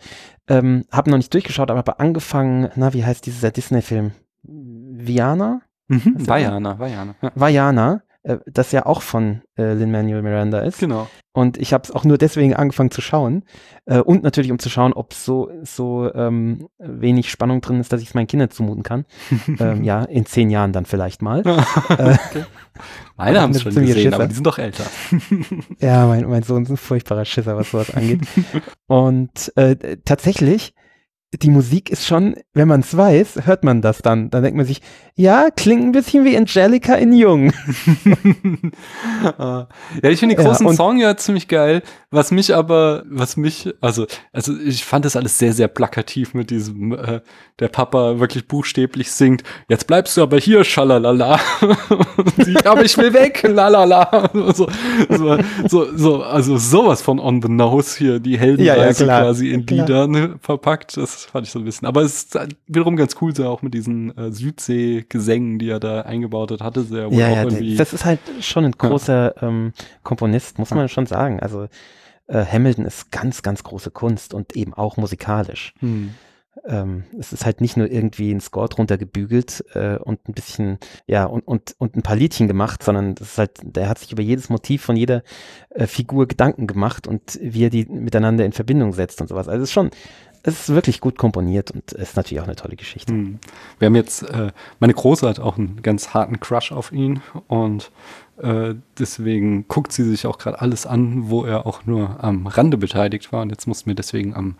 ähm, 0.49 0.87
habe 0.91 1.11
noch 1.11 1.19
nicht 1.19 1.35
durchgeschaut, 1.35 1.71
aber 1.71 1.79
habe 1.81 2.01
angefangen, 2.01 2.71
na, 2.77 2.95
wie 2.95 3.05
heißt 3.05 3.27
dieser 3.27 3.51
Disney-Film? 3.51 4.13
Viana? 4.43 5.61
Mhm. 5.89 6.15
Vajana, 6.27 6.79
Vajana. 6.79 7.15
Ja, 7.21 7.33
Vajana, 7.35 8.03
äh, 8.29 8.39
das 8.47 8.73
ja 8.73 8.85
auch 8.85 9.01
von 9.01 9.41
äh, 9.57 9.73
Lin 9.73 9.91
Manuel 9.91 10.23
Miranda 10.23 10.61
ist. 10.61 10.79
genau. 10.79 11.09
Und 11.33 11.57
ich 11.57 11.73
habe 11.73 11.85
es 11.85 11.91
auch 11.91 12.05
nur 12.05 12.19
deswegen 12.19 12.55
angefangen 12.55 12.91
zu 12.91 13.01
schauen. 13.01 13.45
Äh, 13.87 14.01
und 14.01 14.23
natürlich, 14.23 14.51
um 14.51 14.59
zu 14.59 14.69
schauen, 14.69 14.93
ob 14.93 15.15
so, 15.15 15.51
so 15.63 16.13
ähm, 16.15 16.69
wenig 16.79 17.31
Spannung 17.31 17.61
drin 17.61 17.81
ist, 17.81 17.93
dass 17.93 18.03
ich 18.03 18.09
es 18.09 18.15
meinen 18.15 18.27
Kindern 18.27 18.51
zumuten 18.51 18.83
kann. 18.83 19.07
ähm, 19.59 19.83
ja, 19.83 20.03
in 20.05 20.27
zehn 20.27 20.51
Jahren 20.51 20.73
dann 20.73 20.85
vielleicht 20.85 21.23
mal. 21.23 21.41
okay. 21.89 22.45
Meine 23.17 23.41
haben 23.41 23.53
es 23.53 23.63
schon 23.63 23.75
gesehen, 23.75 23.95
Schisser. 23.95 24.17
aber 24.17 24.27
die 24.27 24.35
sind 24.35 24.47
doch 24.47 24.59
älter. 24.59 24.85
Ja, 25.79 26.07
mein, 26.07 26.29
mein 26.29 26.43
Sohn 26.43 26.65
ist 26.65 26.71
ein 26.71 26.77
furchtbarer 26.77 27.25
Schisser, 27.25 27.57
was 27.57 27.71
sowas 27.71 27.95
angeht. 27.95 28.21
Und 28.87 29.53
äh, 29.57 29.97
tatsächlich, 30.05 30.75
die 31.35 31.51
Musik 31.51 31.91
ist 31.91 32.07
schon, 32.07 32.37
wenn 32.55 32.69
man 32.69 32.81
es 32.81 32.97
weiß, 32.97 33.41
hört 33.45 33.63
man 33.63 33.83
das 33.83 33.99
dann. 33.99 34.31
Dann 34.31 34.43
denkt 34.43 34.57
man 34.57 34.65
sich, 34.65 34.81
ja, 35.15 35.49
klingt 35.55 35.83
ein 35.85 35.93
bisschen 35.93 36.25
wie 36.25 36.37
Angelica 36.37 36.95
in 36.95 37.13
Jung. 37.13 37.53
Ah. 39.37 39.67
ja, 40.03 40.11
ich 40.11 40.21
finde 40.21 40.35
den 40.37 40.45
Ja, 40.45 40.49
großen 40.51 40.67
und- 40.67 40.77
Song 40.77 40.99
ja 40.99 41.17
ziemlich 41.17 41.49
geil. 41.49 41.83
Was 42.11 42.31
mich 42.31 42.55
aber, 42.55 43.03
was 43.11 43.37
mich, 43.37 43.69
also, 43.81 44.07
also 44.33 44.57
ich 44.59 44.85
fand 44.85 45.05
das 45.05 45.17
alles 45.17 45.39
sehr, 45.39 45.53
sehr 45.53 45.69
plakativ 45.69 46.35
mit 46.35 46.51
diesem, 46.51 46.93
äh, 46.93 47.21
der 47.59 47.69
Papa 47.69 48.19
wirklich 48.21 48.47
buchstäblich 48.49 49.11
singt, 49.11 49.43
jetzt 49.69 49.87
bleibst 49.87 50.17
du 50.17 50.23
aber 50.23 50.39
hier, 50.39 50.65
schalalala. 50.65 51.41
Aber 52.65 52.85
ich 52.85 52.97
will 52.97 53.13
weg, 53.13 53.43
lalala. 53.47 54.31
So, 54.55 54.69
so, 55.09 55.39
so, 55.69 55.97
so, 55.97 56.23
also 56.23 56.57
sowas 56.59 57.03
von 57.03 57.19
on 57.19 57.43
the 57.43 57.49
nose 57.49 57.99
hier, 57.99 58.21
die 58.21 58.39
Heldenreise 58.39 59.05
Ja, 59.07 59.19
ja, 59.19 59.23
quasi 59.25 59.51
in 59.51 59.67
Klar. 59.67 59.87
Lieder 59.87 60.07
ne, 60.09 60.37
verpackt. 60.41 60.97
Das 60.97 61.18
fand 61.27 61.47
ich 61.47 61.53
so 61.53 61.59
ein 61.59 61.65
bisschen. 61.65 61.87
Aber 61.87 62.03
es 62.03 62.25
ist 62.25 62.35
halt 62.35 62.57
wiederum 62.67 62.97
ganz 62.97 63.17
cool, 63.21 63.35
so 63.35 63.47
auch 63.49 63.63
mit 63.63 63.75
diesen 63.75 64.17
äh, 64.17 64.31
Südsee-Gesängen, 64.33 65.59
die 65.59 65.69
er 65.71 65.81
da 65.81 66.03
eingebaut 66.03 66.51
hat, 66.51 66.61
hatte 66.61 66.83
sie 66.83 66.99
ja 66.99 67.11
wohl 67.11 67.19
Ja, 67.19 67.29
auch 67.29 67.37
ja, 67.37 67.43
irgendwie. 67.45 67.77
das 67.77 67.93
ist 67.93 68.05
halt 68.05 68.21
schon 68.41 68.65
ein 68.65 68.73
großer 68.73 69.43
ähm, 69.43 69.73
Komponist, 70.03 70.59
muss 70.59 70.71
man 70.71 70.89
schon 70.89 71.07
sagen. 71.07 71.41
Also 71.41 71.69
äh, 72.27 72.45
Hamilton 72.45 72.85
ist 72.85 73.11
ganz, 73.11 73.43
ganz 73.43 73.63
große 73.63 73.91
Kunst 73.91 74.35
und 74.35 74.57
eben 74.57 74.75
auch 74.75 74.97
musikalisch. 74.97 75.75
hm. 75.81 76.15
Ähm, 76.67 77.05
es 77.17 77.33
ist 77.33 77.47
halt 77.47 77.61
nicht 77.61 77.77
nur 77.77 77.89
irgendwie 77.89 78.33
ein 78.33 78.41
Score 78.41 78.69
drunter 78.69 78.99
gebügelt 78.99 79.65
äh, 79.75 79.97
und 79.97 80.29
ein 80.29 80.33
bisschen, 80.35 80.79
ja, 81.07 81.25
und, 81.25 81.47
und, 81.47 81.77
und 81.79 81.95
ein 81.97 82.03
paar 82.03 82.17
Liedchen 82.17 82.49
gemacht, 82.49 82.83
sondern 82.83 83.15
das 83.15 83.29
ist 83.31 83.39
halt, 83.39 83.53
der 83.63 83.89
hat 83.89 84.01
sich 84.01 84.11
über 84.11 84.23
jedes 84.23 84.49
Motiv 84.51 84.83
von 84.83 84.97
jeder 84.97 85.23
äh, 85.71 85.87
Figur 85.87 86.27
Gedanken 86.27 86.67
gemacht 86.67 87.07
und 87.07 87.39
wie 87.41 87.65
er 87.65 87.71
die 87.71 87.87
miteinander 87.87 88.45
in 88.45 88.51
Verbindung 88.53 88.93
setzt 88.93 89.21
und 89.21 89.29
sowas. 89.29 89.47
Also 89.49 89.63
es 89.63 89.69
ist 89.69 89.73
schon, 89.73 89.91
es 90.43 90.61
ist 90.61 90.69
wirklich 90.75 91.01
gut 91.01 91.19
komponiert 91.19 91.71
und 91.71 91.93
ist 91.93 92.17
natürlich 92.17 92.41
auch 92.41 92.47
eine 92.47 92.57
tolle 92.57 92.77
Geschichte. 92.77 93.13
Hm. 93.13 93.39
Wir 93.79 93.87
haben 93.87 93.97
jetzt, 93.97 94.23
äh, 94.23 94.53
meine 94.81 94.95
Große 94.95 95.29
hat 95.29 95.41
auch 95.41 95.59
einen 95.59 95.83
ganz 95.83 96.15
harten 96.15 96.41
Crush 96.41 96.73
auf 96.73 96.93
ihn 96.93 97.21
und 97.47 97.91
äh, 98.39 98.77
deswegen 98.97 99.67
guckt 99.67 99.91
sie 99.93 100.05
sich 100.05 100.27
auch 100.27 100.39
gerade 100.39 100.61
alles 100.61 100.87
an, 100.87 101.29
wo 101.29 101.45
er 101.45 101.67
auch 101.67 101.87
nur 101.87 102.23
am 102.23 102.47
Rande 102.47 102.77
beteiligt 102.77 103.33
war. 103.33 103.43
Und 103.43 103.51
jetzt 103.51 103.67
mussten 103.67 103.87
wir 103.91 103.97
deswegen 103.97 104.35
am 104.35 104.55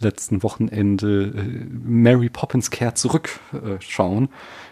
letzten 0.00 0.42
Wochenende 0.42 1.34
äh, 1.36 1.66
Mary 1.70 2.30
Poppins 2.30 2.70
kehrt 2.70 2.96
zurück 2.96 3.40
äh. 3.52 3.78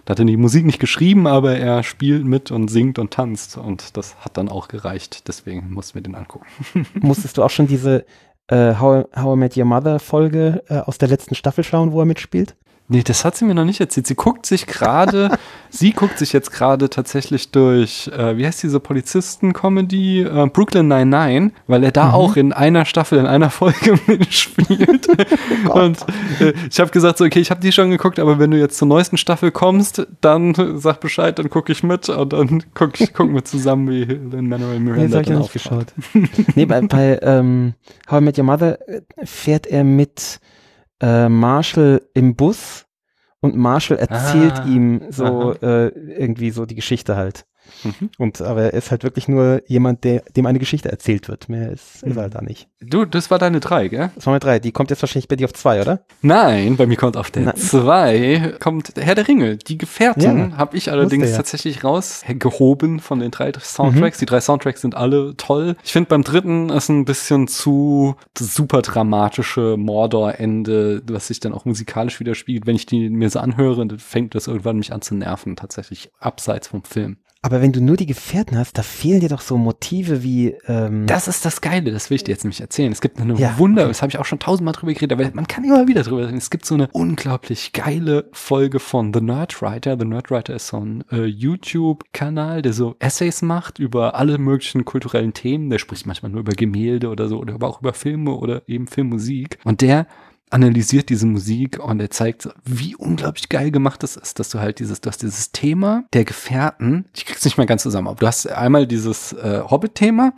Da 0.05 0.13
hat 0.13 0.19
er 0.19 0.25
die 0.25 0.37
Musik 0.37 0.65
nicht 0.65 0.79
geschrieben, 0.79 1.27
aber 1.27 1.57
er 1.57 1.83
spielt 1.83 2.25
mit 2.25 2.51
und 2.51 2.69
singt 2.69 2.99
und 2.99 3.13
tanzt. 3.13 3.59
Und 3.59 3.97
das 3.97 4.17
hat 4.21 4.37
dann 4.39 4.49
auch 4.49 4.69
gereicht. 4.69 5.29
Deswegen 5.29 5.73
mussten 5.73 5.97
wir 5.97 6.03
den 6.03 6.15
angucken. 6.15 6.47
Musstest 6.95 7.37
du 7.37 7.43
auch 7.43 7.51
schon 7.51 7.67
diese 7.67 8.07
äh, 8.49 8.75
How, 8.75 9.07
How 9.17 9.37
I 9.37 9.39
Met 9.39 9.57
Your 9.57 9.65
Mother 9.65 9.99
Folge 9.99 10.63
äh, 10.69 10.79
aus 10.79 10.99
der 10.99 11.09
letzten 11.09 11.35
Staffel 11.35 11.65
schauen, 11.65 11.93
wo 11.93 12.01
er 12.01 12.07
mitspielt? 12.07 12.57
Nee, 12.89 13.03
das 13.03 13.25
hat 13.25 13.37
sie 13.37 13.45
mir 13.45 13.55
noch 13.55 13.65
nicht 13.65 13.81
erzählt. 13.81 14.07
Sie 14.07 14.15
guckt 14.15 14.47
sich 14.47 14.67
gerade, 14.67 15.37
sie 15.71 15.93
guckt 15.93 16.19
sich 16.19 16.33
jetzt 16.33 16.53
gerade 16.53 16.89
tatsächlich 16.89 17.51
durch, 17.51 18.09
äh, 18.17 18.37
wie 18.37 18.47
heißt 18.47 18.63
diese 18.63 18.79
Polizisten-Comedy? 18.79 20.23
Äh, 20.23 20.47
Brooklyn 20.53 20.87
99, 20.87 21.53
weil 21.67 21.83
er 21.83 21.91
da 21.91 22.13
auch 22.13 22.37
in 22.37 22.53
einer 22.53 22.85
Staffel, 22.85 23.19
in 23.19 23.27
einer 23.27 23.51
Folge 23.51 23.99
mitspielt. 24.07 25.09
Und 25.69 25.99
äh, 26.41 26.53
ich 26.71 26.79
habe 26.79 26.91
gesagt, 26.93 27.19
so, 27.19 27.25
okay, 27.25 27.41
ich 27.41 27.51
habe 27.51 27.61
die 27.61 27.73
schon 27.73 27.91
geguckt, 27.91 28.21
aber 28.21 28.39
wenn 28.39 28.53
du 28.53 28.59
jetzt 28.59 28.79
zur 28.79 28.87
neuesten 28.87 29.17
Staffel 29.17 29.51
kommst, 29.51 30.07
dann 30.21 30.55
sag 30.79 31.01
Bescheid, 31.01 31.39
dann 31.41 31.51
gucke 31.51 31.73
ich 31.73 31.83
mit 31.83 32.09
und 32.09 32.33
dann 32.33 32.63
guck 32.75 33.01
ich, 33.01 33.13
gucken 33.13 33.35
wir 33.35 33.45
zusammen, 33.45 33.91
wie 33.91 34.05
Lin 34.05 34.49
Manuel 34.49 34.79
Nee, 34.79 34.81
Miranda 34.81 35.09
das 35.09 35.15
habe 35.15 35.23
ich 35.23 35.29
dann 35.29 35.39
noch 35.39 35.55
nicht 35.55 35.67
auftaucht. 35.67 35.95
geschaut. 36.15 36.57
nee, 36.57 36.67
bei, 36.67 36.81
bei 36.83 37.19
ähm, 37.23 37.75
How 38.11 38.21
I 38.21 38.25
Met 38.25 38.39
Your 38.39 38.45
Mother 38.45 38.89
äh, 38.89 39.01
fährt 39.25 39.67
er 39.67 39.83
mit 39.85 40.41
äh, 41.01 41.29
Marshall 41.29 42.03
im 42.15 42.37
Bus 42.37 42.87
und 43.41 43.57
Marshall 43.57 43.99
erzählt 43.99 44.55
Ah, 44.61 44.67
ihm 44.67 45.03
so 45.11 45.53
äh, 45.55 45.89
irgendwie 45.89 46.51
so 46.51 46.67
die 46.67 46.75
Geschichte 46.75 47.17
halt. 47.17 47.47
Mhm. 47.85 48.11
Und 48.19 48.41
aber 48.41 48.63
er 48.63 48.75
ist 48.75 48.91
halt 48.91 49.03
wirklich 49.05 49.29
nur 49.29 49.63
jemand, 49.67 50.05
der, 50.05 50.23
dem 50.37 50.47
eine 50.47 50.59
Geschichte 50.59 50.91
erzählt 50.91 51.29
wird. 51.29 51.49
Mehr 51.49 51.71
ist, 51.71 52.03
ist 52.03 52.17
er 52.17 52.23
halt 52.23 52.35
da 52.35 52.43
nicht. 52.43 52.69
Du, 52.81 53.05
das 53.05 53.31
war 53.31 53.39
deine 53.39 53.61
drei, 53.61 53.89
gell? 53.89 54.11
Das 54.15 54.27
war 54.27 54.33
meine 54.33 54.41
drei. 54.41 54.59
Die 54.59 54.73
kommt 54.73 54.91
jetzt 54.91 55.03
wahrscheinlich 55.03 55.29
bei 55.29 55.37
dir 55.37 55.47
auf 55.47 55.55
zwei, 55.55 55.81
oder? 55.81 56.05
Nein, 56.23 56.77
bei 56.77 56.87
mir 56.87 56.97
kommt 56.97 57.17
auf 57.17 57.31
der 57.31 57.43
Nein. 57.43 57.57
zwei 57.57 58.55
kommt 58.61 58.93
Herr 58.97 59.15
der 59.15 59.29
Ringe. 59.29 59.57
Die 59.57 59.79
Gefährten 59.79 60.51
Ja, 60.51 60.57
habe 60.57 60.77
ich 60.77 60.91
allerdings 60.91 61.31
ja. 61.31 61.37
tatsächlich 61.37 61.85
rausgehoben 61.85 63.01
von 63.01 63.21
den 63.21 63.31
drei 63.31 63.53
Soundtracks. 63.59 64.19
Mhm. 64.19 64.21
Die 64.21 64.27
drei 64.27 64.41
Soundtracks 64.41 64.81
sind 64.81 64.95
alle 64.95 65.37
toll. 65.37 65.77
Ich 65.85 65.93
finde 65.93 66.09
beim 66.09 66.23
dritten 66.23 66.71
ist 66.71 66.89
ein 66.89 67.05
bisschen 67.05 67.49
zu 67.49 68.17
super 68.39 68.83
dramatische 68.83 69.77
Mordor-Ende, 69.77 71.03
was 71.07 71.29
sich 71.29 71.41
dann 71.41 71.53
auch 71.53 71.65
musikalisch 71.65 72.21
widerspiegelt. 72.21 72.67
Wenn 72.67 72.77
ich 72.77 72.87
die 72.87 73.09
mir 73.11 73.31
so 73.31 73.39
anhöre, 73.39 73.87
dann 73.87 73.99
fängt 73.99 74.35
das 74.35 74.47
irgendwann 74.47 74.77
mich 74.79 74.93
an 74.93 75.03
zu 75.03 75.15
nerven, 75.15 75.57
tatsächlich 75.57 76.11
abseits 76.19 76.69
vom 76.69 76.85
Film. 76.85 77.19
Aber 77.47 77.63
wenn 77.63 77.71
du 77.71 77.81
nur 77.81 77.97
die 77.97 78.07
Gefährten 78.07 78.59
hast, 78.59 78.77
da 78.77 78.83
fehlen 78.83 79.21
dir 79.21 79.29
doch 79.29 79.41
so 79.41 79.57
Motive 79.57 80.25
wie, 80.25 80.57
ähm, 80.67 81.07
Das 81.07 81.29
ist 81.29 81.45
das 81.45 81.61
Geile, 81.61 81.93
das 81.93 82.11
will 82.11 82.17
ich 82.17 82.25
dir 82.25 82.33
jetzt 82.33 82.43
nämlich 82.43 82.61
erzählen. 82.61 82.91
Es 82.91 83.01
gibt 83.01 83.21
eine 83.21 83.35
Ja, 83.39 83.57
Wunder, 83.57 83.83
okay. 83.83 83.91
das 83.91 84.03
habe 84.03 84.11
ich 84.11 84.19
auch 84.19 84.25
schon 84.25 84.41
tausendmal 84.41 84.75
drüber 84.75 84.93
geredet, 84.93 85.13
aber 85.13 85.31
man 85.33 85.47
kann 85.47 85.63
immer 85.63 85.87
wieder 85.87 86.03
drüber 86.03 86.27
reden. 86.27 86.39
Es 86.39 86.51
gibt 86.51 86.67
so 86.67 86.75
eine 86.75 86.89
unglaublich 86.91 87.73
geile 87.73 88.29
Folge 88.33 88.81
von 88.81 89.15
The 89.15 89.21
Nerdwriter. 89.21 89.97
The 89.97 90.07
Nerdwriter 90.07 90.57
ist 90.57 90.67
so 90.67 90.79
ein 90.79 91.05
äh, 91.13 91.25
YouTube-Kanal, 91.25 92.63
der 92.63 92.73
so 92.73 92.97
Essays 92.99 93.43
macht 93.43 93.79
über 93.79 94.17
alle 94.17 94.39
möglichen 94.39 94.85
kulturellen 94.85 95.33
Themen. 95.33 95.71
Der 95.71 95.79
spricht 95.79 96.05
manchmal 96.05 96.33
nur 96.33 96.41
über 96.41 96.53
Gemälde 96.53 97.11
oder 97.11 97.29
so, 97.29 97.39
oder 97.39 97.55
aber 97.55 97.69
auch 97.69 97.81
über 97.81 97.93
Filme 97.93 98.33
oder 98.33 98.63
eben 98.67 98.89
Filmmusik. 98.89 99.61
Und 99.63 99.83
der 99.83 100.09
analysiert 100.51 101.09
diese 101.09 101.27
Musik 101.27 101.79
und 101.83 102.01
er 102.01 102.11
zeigt, 102.11 102.49
wie 102.65 102.95
unglaublich 102.95 103.49
geil 103.49 103.71
gemacht 103.71 104.03
das 104.03 104.17
ist, 104.17 104.39
dass 104.39 104.49
du 104.51 104.61
halt 104.61 104.79
dieses, 104.79 105.01
du 105.01 105.09
hast 105.09 105.23
dieses 105.23 105.53
Thema 105.53 106.05
der 106.13 106.25
Gefährten, 106.25 107.07
ich 107.15 107.27
krieg's 107.27 107.45
nicht 107.45 107.57
mehr 107.59 107.67
ganz 107.67 107.83
zusammen, 107.83 108.09
aber 108.09 108.19
du 108.19 108.27
hast 108.27 108.49
einmal 108.49 108.87
dieses 108.87 109.33
äh, 109.33 109.63
Hobbit-Thema, 109.69 110.33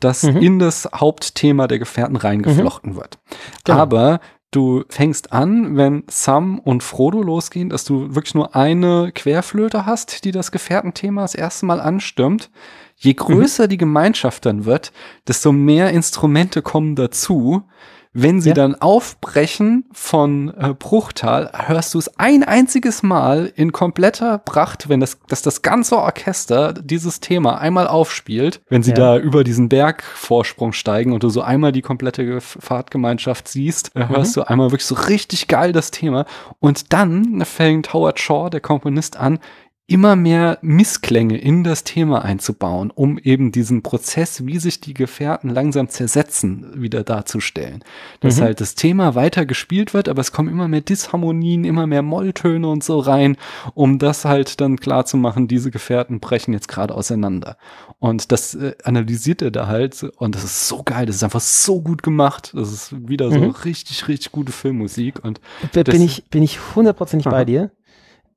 das 0.00 0.24
Mhm. 0.24 0.36
in 0.38 0.58
das 0.58 0.88
Hauptthema 0.92 1.68
der 1.68 1.78
Gefährten 1.78 2.16
reingeflochten 2.16 2.96
wird. 2.96 3.18
Genau. 3.64 3.78
Aber 3.78 4.20
du 4.50 4.82
fängst 4.88 5.32
an, 5.32 5.76
wenn 5.76 6.02
Sam 6.08 6.58
und 6.58 6.82
Frodo 6.82 7.22
losgehen, 7.22 7.68
dass 7.68 7.84
du 7.84 8.14
wirklich 8.14 8.34
nur 8.34 8.56
eine 8.56 9.12
Querflöte 9.14 9.86
hast, 9.86 10.24
die 10.24 10.32
das 10.32 10.50
Gefährtenthema 10.50 11.22
das 11.22 11.36
erste 11.36 11.66
Mal 11.66 11.80
anstimmt. 11.80 12.50
Je 12.96 13.14
größer 13.14 13.68
die 13.68 13.78
Gemeinschaft 13.78 14.44
dann 14.44 14.64
wird, 14.64 14.92
desto 15.26 15.52
mehr 15.52 15.90
Instrumente 15.90 16.62
kommen 16.62 16.94
dazu. 16.96 17.62
Wenn 18.14 18.42
sie 18.42 18.50
Ja. 18.50 18.54
dann 18.54 18.74
aufbrechen 18.74 19.84
von 19.92 20.52
äh, 20.58 20.74
Bruchtal, 20.78 21.50
hörst 21.66 21.94
du 21.94 21.98
es 21.98 22.18
ein 22.18 22.42
einziges 22.42 23.02
Mal 23.02 23.50
in 23.56 23.72
kompletter 23.72 24.36
Pracht, 24.36 24.90
wenn 24.90 25.00
das, 25.00 25.18
dass 25.28 25.40
das 25.40 25.62
ganze 25.62 25.96
Orchester 25.96 26.74
dieses 26.74 27.20
Thema 27.20 27.58
einmal 27.58 27.86
aufspielt, 27.88 28.60
wenn 28.68 28.82
sie 28.82 28.90
Ja. 28.90 28.96
da 28.96 29.18
über 29.18 29.44
diesen 29.44 29.70
Bergvorsprung 29.70 30.72
steigen 30.72 31.12
und 31.12 31.22
du 31.22 31.30
so 31.30 31.40
einmal 31.40 31.72
die 31.72 31.80
komplette 31.82 32.40
Fahrtgemeinschaft 32.42 33.48
siehst, 33.48 33.96
äh, 33.96 34.08
hörst 34.08 34.36
du 34.36 34.42
einmal 34.42 34.70
wirklich 34.72 34.84
so 34.86 34.94
richtig 34.94 35.48
geil 35.48 35.72
das 35.72 35.90
Thema. 35.90 36.26
Und 36.60 36.92
dann 36.92 37.42
fängt 37.46 37.92
Howard 37.94 38.18
Shaw, 38.20 38.50
der 38.50 38.60
Komponist, 38.60 39.16
an, 39.16 39.38
immer 39.88 40.16
mehr 40.16 40.58
Missklänge 40.62 41.36
in 41.36 41.64
das 41.64 41.84
Thema 41.84 42.24
einzubauen, 42.24 42.90
um 42.90 43.18
eben 43.18 43.52
diesen 43.52 43.82
Prozess, 43.82 44.46
wie 44.46 44.58
sich 44.58 44.80
die 44.80 44.94
Gefährten 44.94 45.50
langsam 45.50 45.88
zersetzen, 45.88 46.80
wieder 46.80 47.02
darzustellen. 47.02 47.82
Dass 48.20 48.38
Mhm. 48.38 48.42
halt 48.42 48.60
das 48.60 48.74
Thema 48.74 49.14
weiter 49.16 49.44
gespielt 49.44 49.92
wird, 49.92 50.08
aber 50.08 50.20
es 50.20 50.32
kommen 50.32 50.48
immer 50.48 50.68
mehr 50.68 50.80
Disharmonien, 50.80 51.64
immer 51.64 51.86
mehr 51.86 52.02
Molltöne 52.02 52.68
und 52.68 52.82
so 52.84 53.00
rein, 53.00 53.36
um 53.74 53.98
das 53.98 54.24
halt 54.24 54.60
dann 54.60 54.78
klar 54.78 55.04
zu 55.04 55.16
machen, 55.16 55.48
diese 55.48 55.70
Gefährten 55.70 56.20
brechen 56.20 56.54
jetzt 56.54 56.68
gerade 56.68 56.94
auseinander. 56.94 57.56
Und 57.98 58.32
das 58.32 58.54
äh, 58.54 58.74
analysiert 58.84 59.42
er 59.42 59.50
da 59.50 59.66
halt 59.66 60.04
und 60.16 60.34
das 60.34 60.44
ist 60.44 60.68
so 60.68 60.82
geil, 60.84 61.06
das 61.06 61.16
ist 61.16 61.24
einfach 61.24 61.40
so 61.40 61.82
gut 61.82 62.02
gemacht. 62.02 62.52
Das 62.54 62.72
ist 62.72 63.08
wieder 63.08 63.30
so 63.30 63.40
Mhm. 63.40 63.50
richtig, 63.64 64.08
richtig 64.08 64.32
gute 64.32 64.52
Filmmusik 64.52 65.22
und 65.24 65.40
bin 65.72 66.02
ich, 66.02 66.24
bin 66.30 66.42
ich 66.42 66.58
hundertprozentig 66.74 67.28
bei 67.30 67.44
dir. 67.44 67.72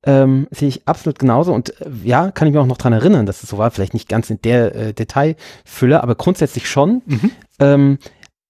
Ähm, 0.06 0.46
sehe 0.52 0.68
ich 0.68 0.86
absolut 0.86 1.18
genauso 1.18 1.52
und 1.52 1.80
äh, 1.80 1.90
ja, 2.04 2.30
kann 2.30 2.46
ich 2.46 2.54
mir 2.54 2.60
auch 2.60 2.66
noch 2.66 2.78
dran 2.78 2.92
erinnern, 2.92 3.26
dass 3.26 3.42
es 3.42 3.50
so 3.50 3.58
war, 3.58 3.72
vielleicht 3.72 3.92
nicht 3.92 4.08
ganz 4.08 4.30
in 4.30 4.40
der 4.40 4.74
äh, 4.74 4.94
Detailfülle, 4.94 6.00
aber 6.00 6.14
grundsätzlich 6.14 6.68
schon. 6.68 7.02
Mhm. 7.06 7.30
Ähm, 7.58 7.98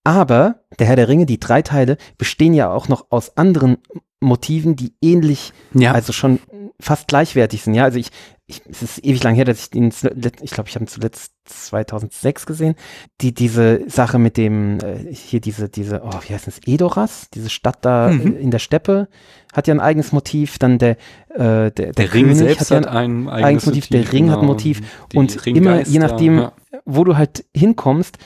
aber 0.05 0.61
der 0.79 0.87
Herr 0.87 0.97
der 0.97 1.09
Ringe, 1.09 1.27
die 1.27 1.41
drei 1.41 1.63
Teile, 1.63 1.97
bestehen 2.19 2.55
ja 2.55 2.71
auch 2.71 2.89
noch 2.89 3.07
aus 3.11 3.37
anderen 3.37 3.79
Motiven, 4.21 4.77
die 4.77 4.95
ähnlich, 5.01 5.53
ja, 5.75 5.93
also 5.93 6.13
schon 6.13 6.39
fast 6.79 7.09
gleichwertig 7.09 7.63
sind. 7.63 7.75
Ja, 7.75 7.85
also 7.85 7.99
ich, 7.99 8.11
ich 8.49 8.62
es 8.70 8.80
ist 8.82 9.05
ewig 9.05 9.22
lang 9.24 9.34
her, 9.34 9.44
dass 9.44 9.59
ich 9.59 9.70
zuletzt- 9.92 10.40
ich 10.42 10.51
glaube, 10.53 10.68
ich 10.68 10.74
habe 10.76 10.84
ihn 10.84 10.88
zuletzt 10.88 11.32
2006 11.47 12.47
gesehen. 12.47 12.76
Die, 13.20 13.34
diese 13.34 13.80
Sache 13.88 14.18
mit 14.20 14.36
dem, 14.36 14.78
äh, 14.80 15.12
hier 15.12 15.40
diese, 15.40 15.68
diese, 15.68 16.03
oh, 16.05 16.11
wie 16.26 16.32
heißt 16.32 16.47
das, 16.47 16.61
Edoras, 16.64 17.28
diese 17.34 17.51
Stadt 17.51 17.78
da 17.84 18.09
Mhm. 18.09 18.36
äh, 18.36 18.38
in 18.38 18.51
der 18.53 18.61
Steppe, 18.61 19.09
hat 19.53 19.66
ja 19.66 19.74
ein 19.74 19.80
eigenes 19.80 20.12
Motiv. 20.12 20.59
Dann 20.59 20.78
der, 20.78 20.92
äh, 21.30 21.36
der, 21.38 21.70
der, 21.70 21.92
der 21.92 22.14
Ring 22.14 22.24
König 22.26 22.38
selbst 22.38 22.70
ja 22.70 22.76
hat 22.76 22.86
ein, 22.86 23.28
ein 23.28 23.44
eigenes 23.44 23.66
Motiv, 23.66 23.88
der 23.88 24.12
Ring 24.12 24.30
hat 24.30 24.36
ein 24.38 24.40
genau. 24.42 24.53
Motiv. 24.53 24.80
Und 25.14 25.47
immer, 25.47 25.80
je 25.86 25.99
nachdem, 25.99 26.38
ja. 26.38 26.53
wo 26.84 27.03
du 27.03 27.16
halt 27.16 27.44
hinkommst, 27.55 28.18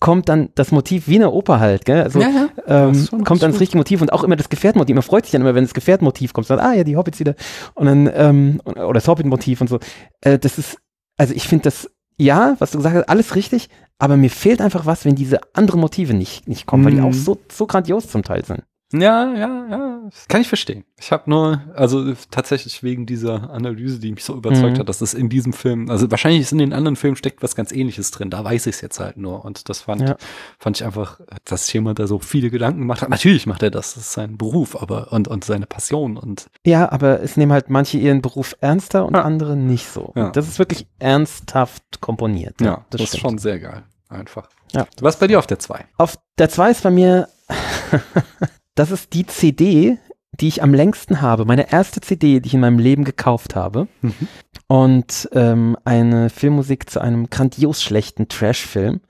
kommt 0.00 0.28
dann 0.28 0.48
das 0.54 0.72
Motiv 0.72 1.06
wie 1.08 1.16
eine 1.16 1.30
Oper 1.30 1.60
halt, 1.60 1.84
gell? 1.84 2.02
Also, 2.02 2.20
ja, 2.20 2.28
ja. 2.30 2.48
ähm, 2.88 2.94
schon 2.94 3.22
kommt 3.24 3.42
dann 3.42 3.52
das 3.52 3.60
richtige 3.60 3.78
Motiv 3.78 4.00
und 4.00 4.12
auch 4.12 4.24
immer 4.24 4.36
das 4.36 4.48
Gefährtmotiv. 4.48 4.94
Man 4.94 5.02
freut 5.02 5.24
sich 5.26 5.32
dann 5.32 5.42
immer, 5.42 5.54
wenn 5.54 5.64
das 5.64 5.74
Gefährtmotiv 5.74 6.32
kommt, 6.32 6.46
sagt, 6.46 6.62
ah 6.62 6.72
ja, 6.72 6.84
die 6.84 6.96
Hobbits 6.96 7.20
wieder. 7.20 7.34
Und 7.74 7.86
dann, 7.86 8.10
ähm, 8.14 8.60
oder 8.64 8.94
das 8.94 9.06
Hobbit-Motiv 9.08 9.60
und 9.60 9.68
so. 9.68 9.78
Äh, 10.22 10.38
das 10.38 10.58
ist, 10.58 10.78
also 11.18 11.34
ich 11.34 11.46
finde 11.46 11.64
das, 11.64 11.90
ja, 12.16 12.56
was 12.58 12.70
du 12.70 12.78
gesagt 12.78 12.96
hast, 12.96 13.08
alles 13.08 13.34
richtig, 13.36 13.68
aber 13.98 14.16
mir 14.16 14.30
fehlt 14.30 14.60
einfach 14.62 14.86
was, 14.86 15.04
wenn 15.04 15.14
diese 15.14 15.38
anderen 15.54 15.80
Motive 15.80 16.14
nicht, 16.14 16.48
nicht 16.48 16.66
kommen, 16.66 16.84
weil 16.84 16.92
die 16.92 16.98
Mhm. 16.98 17.04
auch 17.04 17.12
so, 17.12 17.38
so 17.52 17.66
grandios 17.66 18.08
zum 18.08 18.22
Teil 18.22 18.44
sind. 18.44 18.62
Ja, 18.92 19.32
ja, 19.32 19.66
ja. 19.70 20.00
Das 20.10 20.26
kann 20.26 20.40
ich 20.40 20.48
verstehen. 20.48 20.84
Ich 20.98 21.12
habe 21.12 21.30
nur, 21.30 21.60
also 21.76 22.12
tatsächlich 22.32 22.82
wegen 22.82 23.06
dieser 23.06 23.50
Analyse, 23.50 24.00
die 24.00 24.10
mich 24.10 24.24
so 24.24 24.34
überzeugt 24.34 24.74
Mhm. 24.76 24.80
hat, 24.80 24.88
dass 24.88 25.00
es 25.00 25.14
in 25.14 25.28
diesem 25.28 25.52
Film, 25.52 25.88
also 25.88 26.10
wahrscheinlich 26.10 26.40
ist 26.40 26.50
in 26.50 26.58
den 26.58 26.72
anderen 26.72 26.96
Filmen 26.96 27.14
steckt 27.16 27.40
was 27.42 27.54
ganz 27.54 27.70
ähnliches 27.70 28.10
drin. 28.10 28.30
Da 28.30 28.42
weiß 28.42 28.66
ich 28.66 28.74
es 28.74 28.80
jetzt 28.80 28.98
halt 28.98 29.16
nur. 29.16 29.44
Und 29.44 29.68
das 29.68 29.82
fand, 29.82 30.00
Ja. 30.02 30.16
fand 30.58 30.78
ich 30.78 30.84
einfach, 30.84 31.20
dass 31.44 31.72
jemand 31.72 32.00
da 32.00 32.08
so 32.08 32.18
viele 32.18 32.50
Gedanken 32.50 32.80
gemacht 32.80 33.02
hat. 33.02 33.10
Natürlich 33.10 33.46
macht 33.46 33.62
er 33.62 33.70
das, 33.70 33.94
das 33.94 34.02
ist 34.04 34.12
sein 34.12 34.36
Beruf, 34.36 34.80
aber 34.82 35.12
und, 35.12 35.28
und 35.28 35.44
seine 35.44 35.66
Passion. 35.66 36.16
Und 36.16 36.50
Ja, 36.66 36.90
aber 36.90 37.22
es 37.22 37.36
nehmen 37.36 37.52
halt 37.52 37.70
manche 37.70 37.96
ihren 37.96 38.22
Beruf 38.22 38.56
ernster 38.60 39.06
und 39.06 39.14
Ja. 39.14 39.22
andere 39.22 39.56
nicht 39.56 39.86
so. 39.88 40.12
Ja. 40.16 40.30
Das 40.30 40.48
ist 40.48 40.58
wirklich 40.58 40.88
ernsthaft 40.98 42.00
komponiert. 42.00 42.60
ja, 42.60 42.84
das, 42.90 43.02
ist 43.02 43.08
stimmt. 43.10 43.20
schon 43.22 43.38
sehr 43.38 43.60
geil. 43.60 43.84
Einfach. 44.08 44.48
Ja. 44.72 44.86
Was 45.00 45.16
bei 45.20 45.28
dir 45.28 45.38
auf 45.38 45.46
der 45.46 45.60
2? 45.60 45.84
Auf 45.96 46.18
der 46.38 46.48
2 46.48 46.72
ist 46.72 46.82
bei 46.82 46.90
mir, 46.90 47.28
das 48.80 48.90
ist 48.90 49.12
die 49.12 49.26
CD, 49.26 49.98
die 50.40 50.48
ich 50.48 50.62
am 50.62 50.72
längsten 50.72 51.20
habe. 51.20 51.44
Meine 51.44 51.70
erste 51.70 52.00
CD, 52.00 52.40
die 52.40 52.46
ich 52.46 52.54
in 52.54 52.60
meinem 52.60 52.78
Leben 52.78 53.04
gekauft 53.04 53.54
habe. 53.54 53.88
Mhm. 54.00 54.28
Und 54.68 55.28
ähm, 55.34 55.76
eine 55.84 56.30
Filmmusik 56.30 56.88
zu 56.88 56.98
einem 56.98 57.28
grandios 57.28 57.82
schlechten 57.82 58.28
Trash-Film. 58.28 59.02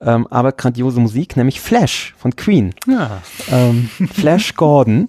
Ähm, 0.00 0.28
aber 0.28 0.52
grandiose 0.52 1.00
Musik, 1.00 1.36
nämlich 1.36 1.60
Flash 1.60 2.14
von 2.16 2.36
Queen. 2.36 2.76
Ja. 2.86 3.20
Ähm, 3.50 3.90
Flash 4.12 4.54
Gordon, 4.54 5.08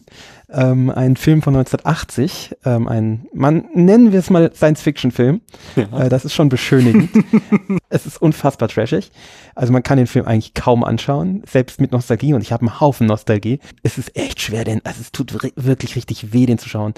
ähm, 0.51 0.89
ein 0.89 1.15
Film 1.15 1.41
von 1.41 1.55
1980, 1.55 2.57
ähm, 2.65 2.87
ein, 2.87 3.27
man 3.33 3.65
nennen 3.73 4.11
wir 4.11 4.19
es 4.19 4.29
mal 4.29 4.51
Science-Fiction-Film. 4.53 5.41
ja. 5.75 6.05
Äh, 6.05 6.09
das 6.09 6.25
ist 6.25 6.33
schon 6.33 6.49
beschönigend. 6.49 7.09
es 7.89 8.05
ist 8.05 8.21
unfassbar 8.21 8.67
trashig. 8.69 9.11
Also 9.55 9.73
man 9.73 9.83
kann 9.83 9.97
den 9.97 10.07
Film 10.07 10.25
eigentlich 10.25 10.53
kaum 10.53 10.83
anschauen, 10.83 11.43
selbst 11.45 11.79
mit 11.79 11.91
Nostalgie. 11.91 12.33
Und 12.33 12.41
ich 12.41 12.51
habe 12.51 12.61
einen 12.61 12.79
Haufen 12.79 13.07
Nostalgie. 13.07 13.59
Es 13.83 13.97
ist 13.97 14.15
echt 14.15 14.41
schwer, 14.41 14.63
denn 14.63 14.81
also 14.83 15.01
es 15.01 15.11
tut 15.11 15.33
wirklich 15.55 15.95
richtig 15.95 16.33
weh, 16.33 16.45
den 16.45 16.57
zu 16.57 16.69
schauen. 16.69 16.93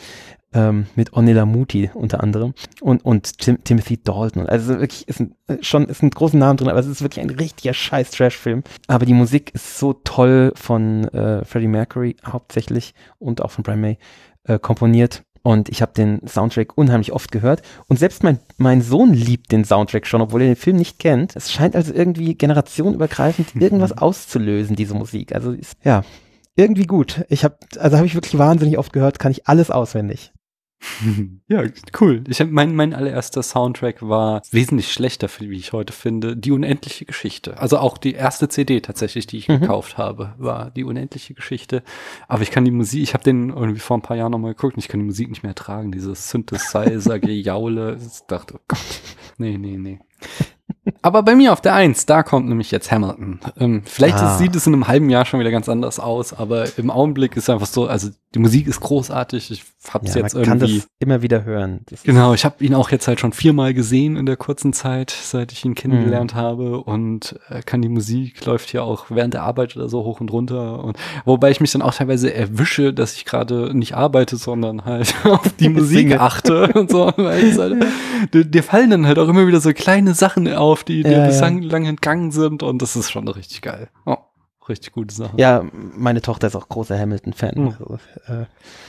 Ähm, 0.53 0.87
mit 0.95 1.13
Onela 1.13 1.45
Muti 1.45 1.89
unter 1.93 2.21
anderem 2.21 2.53
und, 2.81 3.05
und 3.05 3.37
Tim, 3.37 3.63
Timothy 3.63 4.03
Dalton. 4.03 4.47
Also 4.47 4.79
wirklich 4.79 5.07
ist 5.07 5.21
ein, 5.21 5.33
äh, 5.47 5.57
schon 5.61 5.85
ist 5.85 6.03
ein 6.03 6.09
großen 6.09 6.37
Namen 6.37 6.57
drin, 6.57 6.67
aber 6.67 6.79
es 6.79 6.87
ist 6.87 7.01
wirklich 7.01 7.23
ein 7.23 7.29
richtiger 7.29 7.73
scheiß 7.73 8.11
Trash-Film. 8.11 8.63
Aber 8.87 9.05
die 9.05 9.13
Musik 9.13 9.55
ist 9.55 9.77
so 9.77 9.93
toll 9.93 10.51
von 10.55 11.05
äh, 11.09 11.45
Freddie 11.45 11.69
Mercury 11.69 12.17
hauptsächlich 12.25 12.93
und 13.17 13.41
auch 13.41 13.51
von 13.51 13.63
Brian 13.63 13.79
May 13.79 13.97
äh, 14.43 14.59
komponiert. 14.59 15.23
Und 15.43 15.69
ich 15.69 15.81
habe 15.81 15.93
den 15.93 16.27
Soundtrack 16.27 16.77
unheimlich 16.77 17.13
oft 17.13 17.31
gehört. 17.31 17.61
Und 17.87 17.97
selbst 17.97 18.23
mein, 18.23 18.39
mein 18.57 18.81
Sohn 18.81 19.13
liebt 19.13 19.51
den 19.51 19.65
Soundtrack 19.65 20.05
schon, 20.05 20.21
obwohl 20.21 20.41
er 20.41 20.47
den 20.47 20.55
Film 20.55 20.77
nicht 20.77 20.99
kennt. 20.99 21.35
Es 21.35 21.51
scheint 21.51 21.75
also 21.75 21.93
irgendwie 21.93 22.35
generationenübergreifend 22.35 23.55
irgendwas 23.59 23.97
auszulösen, 23.97 24.75
diese 24.75 24.93
Musik. 24.93 25.33
Also 25.33 25.51
ist, 25.51 25.77
ja, 25.83 26.03
irgendwie 26.55 26.85
gut. 26.85 27.25
Ich 27.29 27.43
habe, 27.43 27.57
also 27.79 27.97
habe 27.97 28.05
ich 28.05 28.15
wirklich 28.15 28.37
wahnsinnig 28.37 28.77
oft 28.77 28.93
gehört, 28.93 29.17
kann 29.17 29.31
ich 29.31 29.47
alles 29.47 29.71
auswendig. 29.71 30.31
Ja, 31.47 31.63
cool. 31.99 32.23
Ich 32.27 32.43
mein, 32.49 32.75
mein 32.75 32.93
allererster 32.93 33.43
Soundtrack 33.43 34.01
war 34.07 34.41
wesentlich 34.51 34.91
schlechter, 34.91 35.27
wie 35.39 35.57
ich 35.57 35.73
heute 35.73 35.93
finde. 35.93 36.35
Die 36.37 36.51
unendliche 36.51 37.05
Geschichte. 37.05 37.57
Also 37.59 37.77
auch 37.77 37.97
die 37.97 38.13
erste 38.13 38.47
CD 38.49 38.79
tatsächlich, 38.81 39.27
die 39.27 39.37
ich 39.37 39.47
Mhm. 39.47 39.59
gekauft 39.61 39.97
habe, 39.97 40.33
war 40.37 40.71
die 40.71 40.83
unendliche 40.83 41.33
Geschichte. 41.33 41.83
Aber 42.27 42.41
ich 42.43 42.51
kann 42.51 42.65
die 42.65 42.71
Musik, 42.71 43.03
ich 43.03 43.13
habe 43.13 43.23
den 43.23 43.49
irgendwie 43.49 43.79
vor 43.79 43.97
ein 43.97 44.01
paar 44.01 44.17
Jahren 44.17 44.31
nochmal 44.31 44.53
geguckt 44.53 44.75
und 44.75 44.79
ich 44.83 44.87
kann 44.87 44.99
die 45.01 45.05
Musik 45.05 45.29
nicht 45.29 45.43
mehr 45.43 45.51
ertragen. 45.51 45.91
Dieses 45.91 46.29
Synthesizer-Gejaule. 46.29 47.97
Ich 48.01 48.21
dachte, 48.27 48.55
oh 48.55 48.61
Gott. 48.67 48.79
Nee, 49.37 49.57
nee, 49.57 49.77
nee. 49.77 49.99
Aber 51.03 51.21
bei 51.21 51.35
mir 51.35 51.53
auf 51.53 51.61
der 51.61 51.75
Eins, 51.75 52.07
da 52.07 52.23
kommt 52.23 52.49
nämlich 52.49 52.71
jetzt 52.71 52.91
Hamilton. 52.91 53.39
Ähm, 53.59 53.83
vielleicht 53.85 54.17
Ah. 54.17 54.31
ist, 54.33 54.39
sieht 54.39 54.55
es 54.55 54.65
in 54.65 54.73
einem 54.73 54.87
halben 54.87 55.09
Jahr 55.11 55.25
schon 55.25 55.39
wieder 55.39 55.51
ganz 55.51 55.69
anders 55.69 55.99
aus, 55.99 56.33
aber 56.33 56.65
im 56.77 56.89
Augenblick 56.89 57.37
ist 57.37 57.49
einfach 57.51 57.67
so, 57.67 57.85
also 57.87 58.09
die 58.33 58.39
Musik 58.39 58.65
ist 58.67 58.79
großartig. 58.79 59.51
Ich 59.51 59.63
hab's 59.93 60.15
Ja, 60.15 60.21
jetzt 60.21 60.33
man 60.35 60.43
kann 60.43 60.57
irgendwie. 60.59 60.77
das 60.79 60.87
immer 60.99 61.21
wieder 61.21 61.43
hören. 61.43 61.81
Das 61.89 62.01
Genau, 62.03 62.33
ich 62.33 62.45
habe 62.45 62.63
ihn 62.63 62.73
auch 62.73 62.89
jetzt 62.89 63.07
halt 63.07 63.19
schon 63.19 63.33
viermal 63.33 63.73
gesehen 63.73 64.15
in 64.15 64.25
der 64.25 64.37
kurzen 64.37 64.73
Zeit, 64.73 65.11
seit 65.11 65.51
ich 65.51 65.65
ihn 65.65 65.75
kennengelernt 65.75 66.33
habe 66.33 66.79
und 66.81 67.37
äh, 67.49 67.61
kann 67.61 67.81
die 67.81 67.89
Musik 67.89 68.43
läuft 68.45 68.71
ja 68.73 68.81
auch 68.83 69.07
während 69.09 69.33
der 69.33 69.43
Arbeit 69.43 69.75
oder 69.75 69.89
so 69.89 70.03
hoch 70.03 70.21
und 70.21 70.31
runter 70.31 70.83
und 70.83 70.97
wobei 71.25 71.51
ich 71.51 71.59
mich 71.59 71.71
dann 71.73 71.81
auch 71.81 71.93
teilweise 71.93 72.33
erwische, 72.33 72.93
dass 72.93 73.15
ich 73.15 73.25
gerade 73.25 73.75
nicht 73.77 73.95
arbeite, 73.95 74.37
sondern 74.37 74.85
halt 74.85 75.13
auf 75.25 75.41
die 75.59 75.69
Musik 75.69 76.17
achte 76.19 76.67
und 76.73 76.89
so, 76.89 77.09
es 77.09 77.57
halt, 77.59 77.83
dir 78.33 78.63
fallen 78.63 78.89
dann 78.91 79.05
halt 79.05 79.19
auch 79.19 79.27
immer 79.27 79.45
wieder 79.45 79.59
so 79.59 79.73
kleine 79.73 80.13
Sachen 80.13 80.47
auf, 80.53 80.70
die 80.83 81.03
dir 81.03 81.11
Ja, 81.11 81.25
bislang 81.27 81.61
lang 81.61 81.85
entgangen 81.85 82.31
sind 82.31 82.63
und 82.63 82.81
das 82.81 82.95
ist 82.95 83.11
schon 83.11 83.27
richtig 83.27 83.61
geil. 83.61 83.89
Oh, 84.05 84.17
richtig 84.67 84.93
gute 84.93 85.13
Sache. 85.13 85.33
Ja, 85.37 85.63
meine 85.71 86.21
Tochter 86.21 86.47
ist 86.47 86.55
auch 86.55 86.67
großer 86.69 86.97
Hamilton-Fan. 86.97 87.53
Mhm. 87.55 87.67
Also, 87.67 87.99
äh, 88.27 88.45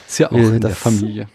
ist 0.07 0.17
ja 0.19 0.31
auch 0.31 0.35
in 0.35 0.61
der 0.61 0.71
Familie. 0.71 1.27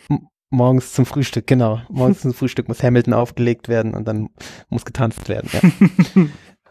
morgens 0.51 0.93
zum 0.93 1.07
Frühstück, 1.07 1.47
genau. 1.47 1.81
Morgens 1.89 2.21
zum 2.21 2.35
Frühstück 2.35 2.69
muss 2.69 2.83
Hamilton 2.83 3.15
aufgelegt 3.15 3.69
werden 3.69 3.95
und 3.95 4.07
dann 4.07 4.31
muss 4.69 4.85
getanzt 4.85 5.29
werden. 5.29 5.51
Ja. 5.53 6.23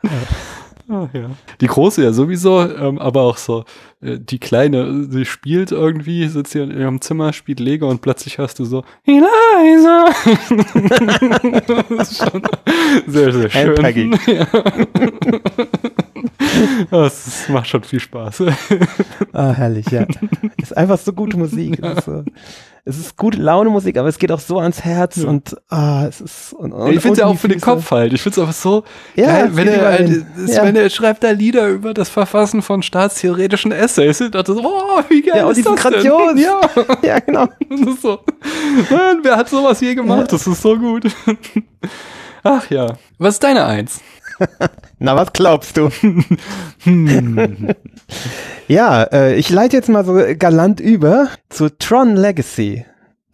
Ah, 0.90 1.10
ja. 1.12 1.32
Die 1.60 1.68
große 1.68 2.02
ja 2.02 2.14
sowieso, 2.14 2.62
ähm, 2.62 2.98
aber 2.98 3.24
auch 3.24 3.36
so, 3.36 3.66
äh, 4.02 4.18
die 4.20 4.40
kleine, 4.40 5.06
sie 5.10 5.26
spielt 5.26 5.74
irgendwie, 5.74 6.28
sitzt 6.30 6.54
hier 6.54 6.64
in 6.64 6.72
ihrem 6.72 7.02
Zimmer, 7.02 7.34
spielt 7.34 7.60
Lego 7.60 7.90
und 7.90 8.02
plötzlich 8.02 8.38
hörst 8.38 8.60
du 8.60 8.66
so, 8.66 8.86
Eliza! 9.06 10.06
das 11.90 12.12
ist 12.12 12.18
schon 12.30 12.42
sehr, 13.06 13.34
sehr 13.34 13.50
schön. 13.50 13.76
Peggy. 13.76 14.12
Ja. 14.28 14.48
Das 16.90 17.50
macht 17.50 17.68
schon 17.68 17.84
viel 17.84 18.00
Spaß. 18.00 18.44
Ah, 19.34 19.52
herrlich, 19.52 19.86
ja. 19.92 20.06
Ist 20.58 20.76
einfach 20.76 20.98
so 20.98 21.14
gute 21.14 21.38
Musik. 21.38 21.80
Es 21.84 22.08
ist, 22.08 22.26
es 22.88 22.98
ist 22.98 23.18
gute 23.18 23.38
Laune 23.38 23.70
Musik, 23.70 23.98
aber 23.98 24.08
es 24.08 24.18
geht 24.18 24.32
auch 24.32 24.40
so 24.40 24.60
ans 24.60 24.84
Herz 24.84 25.18
Ja. 25.18 25.28
und 25.28 25.56
ah, 25.70 26.06
es 26.08 26.22
ist 26.22 26.54
und, 26.54 26.72
und 26.72 26.92
ich 26.94 27.02
finde 27.02 27.14
es 27.14 27.20
ja 27.20 27.26
auch 27.26 27.38
für 27.38 27.48
den. 27.50 27.60
Kopf 27.60 27.92
halt. 27.92 28.14
Ich 28.14 28.22
finde 28.22 28.36
es 28.36 28.40
einfach 28.48 28.54
so 28.60 28.84
Ja, 29.16 29.26
geil, 29.28 29.50
wenn, 29.54 29.68
er, 29.68 29.86
halt, 29.86 30.26
Ja. 30.48 30.64
wenn 30.64 30.76
er 30.76 30.90
schreibt 30.90 31.24
da 31.24 31.32
Lieder 31.32 31.68
über 31.68 31.94
das 31.94 32.08
Verfassen 32.10 32.62
von 32.62 32.82
staatstheoretischen 32.84 33.72
Essays. 33.72 34.22
Ich 34.22 34.32
dachte 34.32 34.54
so, 34.54 34.62
oh, 34.64 35.02
wie 35.10 35.22
geil 35.22 35.38
Ja, 35.40 35.46
und 35.46 35.58
ist 35.58 35.66
das 35.66 35.76
denn? 35.76 35.92
grandios. 35.92 36.40
Ja. 36.40 36.62
Ja, 37.04 37.20
genau. 37.20 37.48
Das 37.70 37.80
ist 37.82 38.02
so. 38.02 38.20
Mann, 38.90 39.20
wer 39.24 39.36
hat 39.38 39.50
sowas 39.50 39.80
je 39.82 39.94
gemacht? 39.96 40.32
Das 40.32 40.48
ist 40.48 40.62
so 40.62 40.78
gut. 40.78 41.04
Ach 42.44 42.70
ja. 42.70 42.94
Was 43.18 43.36
ist 43.36 43.44
deine 43.44 43.66
Eins? 43.66 44.00
Na, 45.00 45.16
was 45.16 45.34
glaubst 45.34 45.76
du? 45.78 45.90
Hm. 46.84 47.74
Ja, 48.68 49.03
äh, 49.03 49.36
ich 49.36 49.49
leite 49.49 49.78
jetzt 49.78 49.89
mal 49.89 50.05
so 50.05 50.13
galant 50.38 50.80
über 50.80 51.30
zu 51.49 51.70
Tron 51.70 52.15
Legacy 52.15 52.86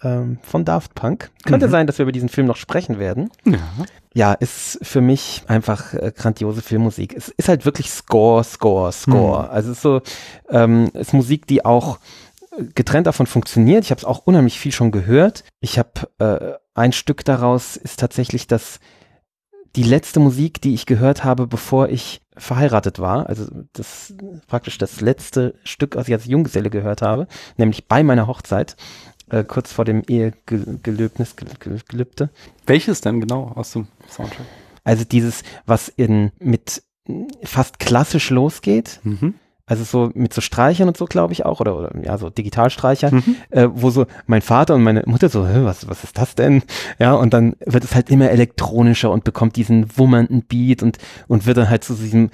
ähm, 0.03 0.37
von 0.43 0.65
Daft 0.65 0.93
Punk. 0.95 1.31
Könnte 1.45 1.67
Mhm. 1.67 1.71
sein, 1.71 1.87
dass 1.87 1.97
wir 1.97 2.03
über 2.03 2.11
diesen 2.11 2.29
Film 2.29 2.45
noch 2.47 2.57
sprechen 2.57 2.99
werden. 2.99 3.29
Ja. 3.45 3.57
Ja, 4.15 4.33
ist 4.33 4.77
für 4.83 5.01
mich 5.01 5.41
einfach 5.47 5.95
äh, 5.95 6.11
grandiose 6.15 6.61
Filmmusik. 6.61 7.15
Es 7.17 7.29
ist 7.29 7.49
halt 7.49 7.65
wirklich 7.65 7.89
Score, 7.89 8.43
Score, 8.43 8.91
Score. 8.91 9.49
Also 9.49 9.71
es 9.71 9.77
ist 9.77 9.81
so, 9.81 10.01
ähm, 10.51 10.91
es 10.93 11.07
ist 11.07 11.13
Musik, 11.13 11.47
die 11.47 11.65
auch 11.65 11.97
äh, 12.55 12.63
getrennt 12.75 13.07
davon 13.07 13.25
funktioniert. 13.25 13.83
Ich 13.83 13.89
habe 13.89 13.97
es 13.97 14.05
auch 14.05 14.19
unheimlich 14.27 14.59
viel 14.59 14.71
schon 14.71 14.91
gehört. 14.91 15.43
Ich 15.61 15.79
habe 15.79 15.89
äh, 16.19 16.53
ein 16.75 16.91
Stück 16.91 17.25
daraus 17.25 17.75
ist 17.75 17.99
tatsächlich 17.99 18.45
das 18.45 18.79
die 19.75 19.83
letzte 19.83 20.19
Musik, 20.19 20.61
die 20.61 20.75
ich 20.75 20.85
gehört 20.85 21.23
habe, 21.23 21.47
bevor 21.47 21.89
ich 21.89 22.21
verheiratet 22.37 22.99
war. 22.99 23.27
Also 23.27 23.45
das 23.73 24.13
praktisch 24.47 24.77
das 24.77 25.01
letzte 25.01 25.55
Stück, 25.63 25.95
was 25.95 26.07
ich 26.07 26.13
als 26.13 26.25
Junggeselle 26.25 26.69
gehört 26.69 27.01
habe, 27.01 27.27
nämlich 27.57 27.87
bei 27.87 28.03
meiner 28.03 28.27
Hochzeit, 28.27 28.75
äh, 29.29 29.43
kurz 29.43 29.71
vor 29.71 29.85
dem 29.85 30.03
Ehegelöbnis, 30.07 31.35
Gel- 31.35 31.47
Gel- 31.59 31.81
Gelübde. 31.87 32.29
Welches 32.65 33.01
denn 33.01 33.21
genau 33.21 33.51
aus 33.55 33.71
dem 33.73 33.87
Soundtrack? 34.09 34.45
Also 34.83 35.03
dieses, 35.05 35.43
was 35.65 35.87
in 35.89 36.31
mit 36.39 36.83
fast 37.43 37.79
klassisch 37.79 38.29
losgeht, 38.29 38.99
Mhm. 39.03 39.35
Also 39.65 39.83
so 39.85 40.11
mit 40.13 40.33
so 40.33 40.41
Streichern 40.41 40.89
und 40.89 40.97
so, 40.97 41.05
glaube 41.05 41.31
ich 41.33 41.45
auch, 41.45 41.61
oder, 41.61 41.77
oder 41.77 41.91
ja, 42.03 42.17
so 42.17 42.29
Digitalstreicher, 42.29 43.13
Mhm. 43.13 43.35
äh, 43.49 43.67
wo 43.71 43.89
so 43.91 44.05
mein 44.27 44.41
Vater 44.41 44.75
und 44.75 44.83
meine 44.83 45.03
Mutter 45.05 45.29
so, 45.29 45.43
was, 45.47 45.87
was 45.87 46.03
ist 46.03 46.17
das 46.17 46.35
denn? 46.35 46.63
Ja, 46.99 47.13
und 47.13 47.33
dann 47.33 47.55
wird 47.65 47.83
es 47.85 47.95
halt 47.95 48.09
immer 48.09 48.29
elektronischer 48.29 49.09
und 49.09 49.23
bekommt 49.23 49.55
diesen 49.55 49.97
wummernden 49.97 50.43
Beat 50.43 50.83
und, 50.83 50.97
und 51.27 51.45
wird 51.45 51.57
dann 51.57 51.69
halt 51.69 51.83
zu 51.85 51.93
diesem 51.95 52.29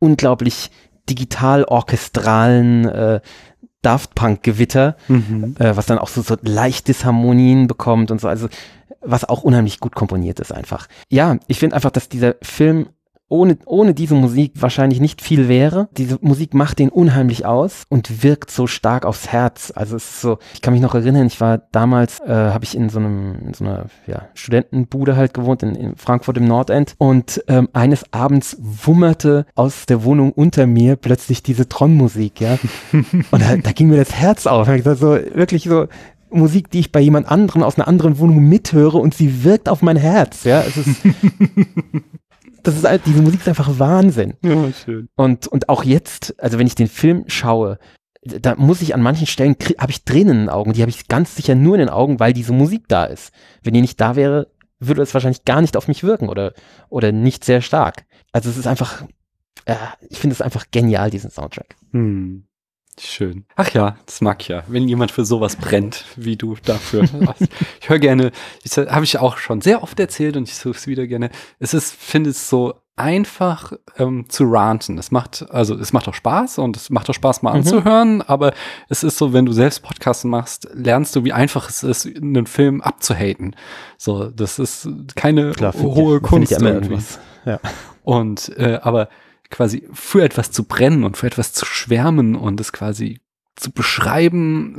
unglaublich 0.00 0.70
digital 1.08 1.64
orchestralen 1.64 2.86
äh, 2.88 3.20
Daft 3.82 4.14
Punk 4.16 4.42
Gewitter, 4.42 4.96
Mhm. 5.06 5.54
äh, 5.60 5.76
was 5.76 5.86
dann 5.86 5.98
auch 5.98 6.08
so, 6.08 6.20
so 6.22 6.36
leicht 6.42 6.88
Disharmonien 6.88 7.68
bekommt 7.68 8.10
und 8.10 8.20
so, 8.20 8.26
also 8.26 8.48
was 9.00 9.24
auch 9.24 9.42
unheimlich 9.44 9.78
gut 9.78 9.94
komponiert 9.94 10.40
ist 10.40 10.50
einfach. 10.52 10.88
Ja, 11.10 11.36
ich 11.46 11.60
finde 11.60 11.76
einfach, 11.76 11.90
dass 11.92 12.08
dieser 12.08 12.34
Film 12.42 12.88
ohne, 13.28 13.58
ohne 13.66 13.94
diese 13.94 14.14
Musik 14.14 14.52
wahrscheinlich 14.56 15.00
nicht 15.00 15.20
viel 15.20 15.48
wäre. 15.48 15.88
Diese 15.96 16.18
Musik 16.20 16.54
macht 16.54 16.78
den 16.78 16.88
unheimlich 16.88 17.44
aus 17.44 17.84
und 17.88 18.22
wirkt 18.22 18.50
so 18.50 18.66
stark 18.66 19.04
aufs 19.04 19.28
Herz. 19.28 19.72
Also 19.74 19.96
es 19.96 20.04
ist 20.04 20.20
so, 20.20 20.38
ich 20.54 20.62
kann 20.62 20.72
mich 20.72 20.82
noch 20.82 20.94
erinnern, 20.94 21.26
ich 21.26 21.40
war 21.40 21.58
damals, 21.72 22.20
äh, 22.20 22.28
habe 22.28 22.64
ich 22.64 22.76
in 22.76 22.88
so 22.88 22.98
einem, 22.98 23.36
in 23.46 23.54
so 23.54 23.64
einer 23.64 23.86
ja, 24.06 24.28
Studentenbude 24.34 25.16
halt 25.16 25.34
gewohnt, 25.34 25.62
in, 25.62 25.74
in 25.74 25.96
Frankfurt 25.96 26.36
im 26.36 26.46
Nordend. 26.46 26.94
Und 26.98 27.42
ähm, 27.48 27.68
eines 27.72 28.12
Abends 28.12 28.56
wummerte 28.60 29.46
aus 29.54 29.86
der 29.86 30.04
Wohnung 30.04 30.32
unter 30.32 30.66
mir 30.66 30.96
plötzlich 30.96 31.42
diese 31.42 31.68
Tron-Musik, 31.68 32.40
ja. 32.40 32.58
Und 32.92 33.42
da, 33.42 33.56
da 33.56 33.72
ging 33.72 33.88
mir 33.88 33.96
das 33.96 34.14
Herz 34.14 34.46
auf. 34.46 34.68
Ich 34.68 34.84
dachte 34.84 34.98
so, 34.98 35.18
wirklich 35.34 35.64
so, 35.64 35.86
Musik, 36.30 36.70
die 36.70 36.80
ich 36.80 36.92
bei 36.92 37.00
jemand 37.00 37.28
anderem 37.28 37.62
aus 37.62 37.76
einer 37.76 37.88
anderen 37.88 38.18
Wohnung 38.18 38.40
mithöre 38.40 38.98
und 38.98 39.14
sie 39.14 39.44
wirkt 39.44 39.68
auf 39.68 39.82
mein 39.82 39.96
Herz, 39.96 40.44
ja. 40.44 40.60
Es 40.60 40.76
ist, 40.76 40.96
das 42.62 42.76
ist, 42.76 43.06
diese 43.06 43.22
Musik 43.22 43.40
ist 43.40 43.48
einfach 43.48 43.78
Wahnsinn. 43.78 44.34
Ja, 44.42 44.72
schön. 44.72 45.08
Und, 45.16 45.46
und 45.46 45.68
auch 45.68 45.84
jetzt, 45.84 46.34
also 46.42 46.58
wenn 46.58 46.66
ich 46.66 46.74
den 46.74 46.88
Film 46.88 47.24
schaue, 47.26 47.78
da 48.22 48.54
muss 48.56 48.82
ich 48.82 48.94
an 48.94 49.02
manchen 49.02 49.26
Stellen, 49.26 49.56
habe 49.78 49.92
ich 49.92 50.04
Tränen 50.04 50.30
in 50.30 50.42
den 50.44 50.48
Augen, 50.48 50.72
die 50.72 50.82
habe 50.82 50.90
ich 50.90 51.08
ganz 51.08 51.36
sicher 51.36 51.54
nur 51.54 51.74
in 51.74 51.80
den 51.80 51.88
Augen, 51.88 52.18
weil 52.18 52.32
diese 52.32 52.52
Musik 52.52 52.84
da 52.88 53.04
ist. 53.04 53.32
Wenn 53.62 53.74
die 53.74 53.80
nicht 53.80 54.00
da 54.00 54.16
wäre, 54.16 54.48
würde 54.78 55.02
es 55.02 55.14
wahrscheinlich 55.14 55.44
gar 55.44 55.60
nicht 55.60 55.76
auf 55.76 55.88
mich 55.88 56.02
wirken 56.02 56.28
oder, 56.28 56.52
oder 56.88 57.12
nicht 57.12 57.44
sehr 57.44 57.62
stark. 57.62 58.04
Also 58.32 58.50
es 58.50 58.56
ist 58.56 58.66
einfach, 58.66 59.04
ja, 59.66 59.94
ich 60.08 60.18
finde 60.18 60.34
es 60.34 60.42
einfach 60.42 60.66
genial, 60.70 61.10
diesen 61.10 61.30
Soundtrack. 61.30 61.76
Hm. 61.92 62.46
Schön. 62.98 63.44
Ach 63.56 63.70
ja, 63.72 63.96
das 64.06 64.20
mag 64.22 64.40
ich 64.40 64.48
ja. 64.48 64.62
Wenn 64.68 64.88
jemand 64.88 65.10
für 65.10 65.24
sowas 65.24 65.56
brennt, 65.56 66.04
wie 66.16 66.36
du 66.36 66.56
dafür. 66.64 67.02
ich 67.80 67.88
höre 67.90 67.98
gerne, 67.98 68.32
ich 68.62 68.76
habe 68.76 69.04
ich 69.04 69.18
auch 69.18 69.36
schon 69.36 69.60
sehr 69.60 69.82
oft 69.82 70.00
erzählt 70.00 70.36
und 70.36 70.48
ich 70.48 70.54
suche 70.56 70.76
es 70.78 70.86
wieder 70.86 71.06
gerne. 71.06 71.30
Es 71.58 71.74
ist, 71.74 71.94
finde 71.94 72.30
es 72.30 72.48
so 72.48 72.74
einfach 72.98 73.74
ähm, 73.98 74.24
zu 74.30 74.44
ranten. 74.44 74.96
Es 74.96 75.10
macht, 75.10 75.44
also 75.50 75.74
es 75.74 75.92
macht 75.92 76.08
auch 76.08 76.14
Spaß 76.14 76.58
und 76.58 76.78
es 76.78 76.88
macht 76.88 77.10
auch 77.10 77.14
Spaß 77.14 77.42
mal 77.42 77.50
Mhm. 77.50 77.56
anzuhören, 77.58 78.22
aber 78.22 78.54
es 78.88 79.02
ist 79.02 79.18
so, 79.18 79.34
wenn 79.34 79.44
du 79.44 79.52
selbst 79.52 79.82
Podcasts 79.82 80.24
machst, 80.24 80.66
lernst 80.72 81.14
du, 81.14 81.22
wie 81.24 81.34
einfach 81.34 81.68
es 81.68 81.82
ist, 81.82 82.06
einen 82.06 82.46
Film 82.46 82.80
abzuhaten. 82.80 83.54
So, 83.98 84.30
das 84.30 84.58
ist 84.58 84.88
keine 85.14 85.50
Klar, 85.52 85.74
hohe 85.74 86.14
ja- 86.14 86.20
Kunst 86.20 86.52
irgendwas. 86.52 87.18
Ja. 87.44 87.60
Und 88.02 88.56
äh, 88.56 88.78
aber 88.82 89.10
quasi 89.50 89.88
für 89.92 90.22
etwas 90.24 90.50
zu 90.50 90.64
brennen 90.64 91.04
und 91.04 91.16
für 91.16 91.26
etwas 91.26 91.52
zu 91.52 91.64
schwärmen 91.66 92.36
und 92.36 92.60
es 92.60 92.72
quasi 92.72 93.20
zu 93.58 93.70
beschreiben, 93.72 94.74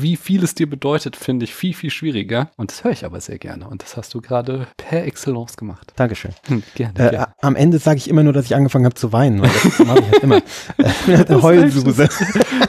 wie 0.00 0.16
viel 0.16 0.42
es 0.44 0.54
dir 0.54 0.68
bedeutet, 0.68 1.14
finde 1.14 1.44
ich 1.44 1.54
viel, 1.54 1.74
viel 1.74 1.90
schwieriger. 1.90 2.50
Und 2.56 2.70
das 2.70 2.82
höre 2.82 2.92
ich 2.92 3.04
aber 3.04 3.20
sehr 3.20 3.38
gerne. 3.38 3.68
Und 3.68 3.82
das 3.82 3.98
hast 3.98 4.14
du 4.14 4.22
gerade 4.22 4.66
per 4.78 5.04
Excellence 5.04 5.58
gemacht. 5.58 5.92
Dankeschön. 5.96 6.30
Hm, 6.46 6.62
gerne, 6.74 6.94
Äh, 6.98 7.10
gerne. 7.10 7.28
am 7.42 7.54
Ende 7.54 7.78
sage 7.78 7.98
ich 7.98 8.08
immer 8.08 8.22
nur, 8.22 8.32
dass 8.32 8.46
ich 8.46 8.54
angefangen 8.56 8.86
habe 8.86 8.94
zu 8.94 9.12
weinen. 9.12 9.42
weil 9.42 9.50
Das 9.62 9.78
mache 9.80 9.98
ich 9.98 10.10
halt 10.10 10.22
immer. 10.22 10.36
Äh, 11.06 11.16
eine 11.26 11.42
Heulsuse. 11.42 12.08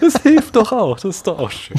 Das 0.02 0.22
hilft 0.24 0.58
doch 0.58 0.74
auch. 0.74 0.96
Das 1.00 1.16
ist 1.18 1.28
doch 1.28 1.40
auch 1.40 1.52
schön. 1.52 1.78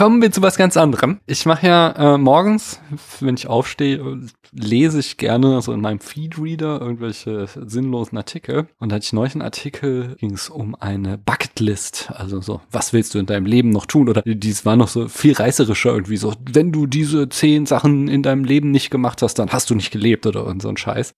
Kommen 0.00 0.22
wir 0.22 0.32
zu 0.32 0.40
was 0.40 0.56
ganz 0.56 0.78
anderem. 0.78 1.20
Ich 1.26 1.44
mache 1.44 1.66
ja 1.66 2.14
äh, 2.14 2.16
morgens, 2.16 2.80
wenn 3.20 3.34
ich 3.34 3.48
aufstehe, 3.48 4.22
lese 4.50 4.98
ich 4.98 5.18
gerne 5.18 5.60
so 5.60 5.74
in 5.74 5.82
meinem 5.82 6.00
Feedreader 6.00 6.80
irgendwelche 6.80 7.46
sinnlosen 7.66 8.16
Artikel. 8.16 8.66
Und 8.78 8.88
da 8.88 8.96
hatte 8.96 9.04
ich 9.04 9.12
neulich 9.12 9.34
einen 9.34 9.42
Artikel, 9.42 10.16
ging 10.18 10.32
es 10.32 10.48
um 10.48 10.74
eine 10.74 11.18
Bucketlist. 11.18 12.12
Also 12.14 12.40
so, 12.40 12.62
was 12.70 12.94
willst 12.94 13.12
du 13.12 13.18
in 13.18 13.26
deinem 13.26 13.44
Leben 13.44 13.68
noch 13.68 13.84
tun? 13.84 14.08
Oder 14.08 14.22
dies 14.24 14.64
war 14.64 14.74
noch 14.74 14.88
so 14.88 15.06
viel 15.06 15.34
reißerischer 15.34 15.90
irgendwie 15.90 16.16
so, 16.16 16.32
wenn 16.50 16.72
du 16.72 16.86
diese 16.86 17.28
zehn 17.28 17.66
Sachen 17.66 18.08
in 18.08 18.22
deinem 18.22 18.44
Leben 18.44 18.70
nicht 18.70 18.88
gemacht 18.90 19.20
hast, 19.20 19.34
dann 19.34 19.50
hast 19.50 19.68
du 19.68 19.74
nicht 19.74 19.90
gelebt 19.90 20.24
oder 20.24 20.50
so 20.62 20.70
ein 20.70 20.78
Scheiß. 20.78 21.12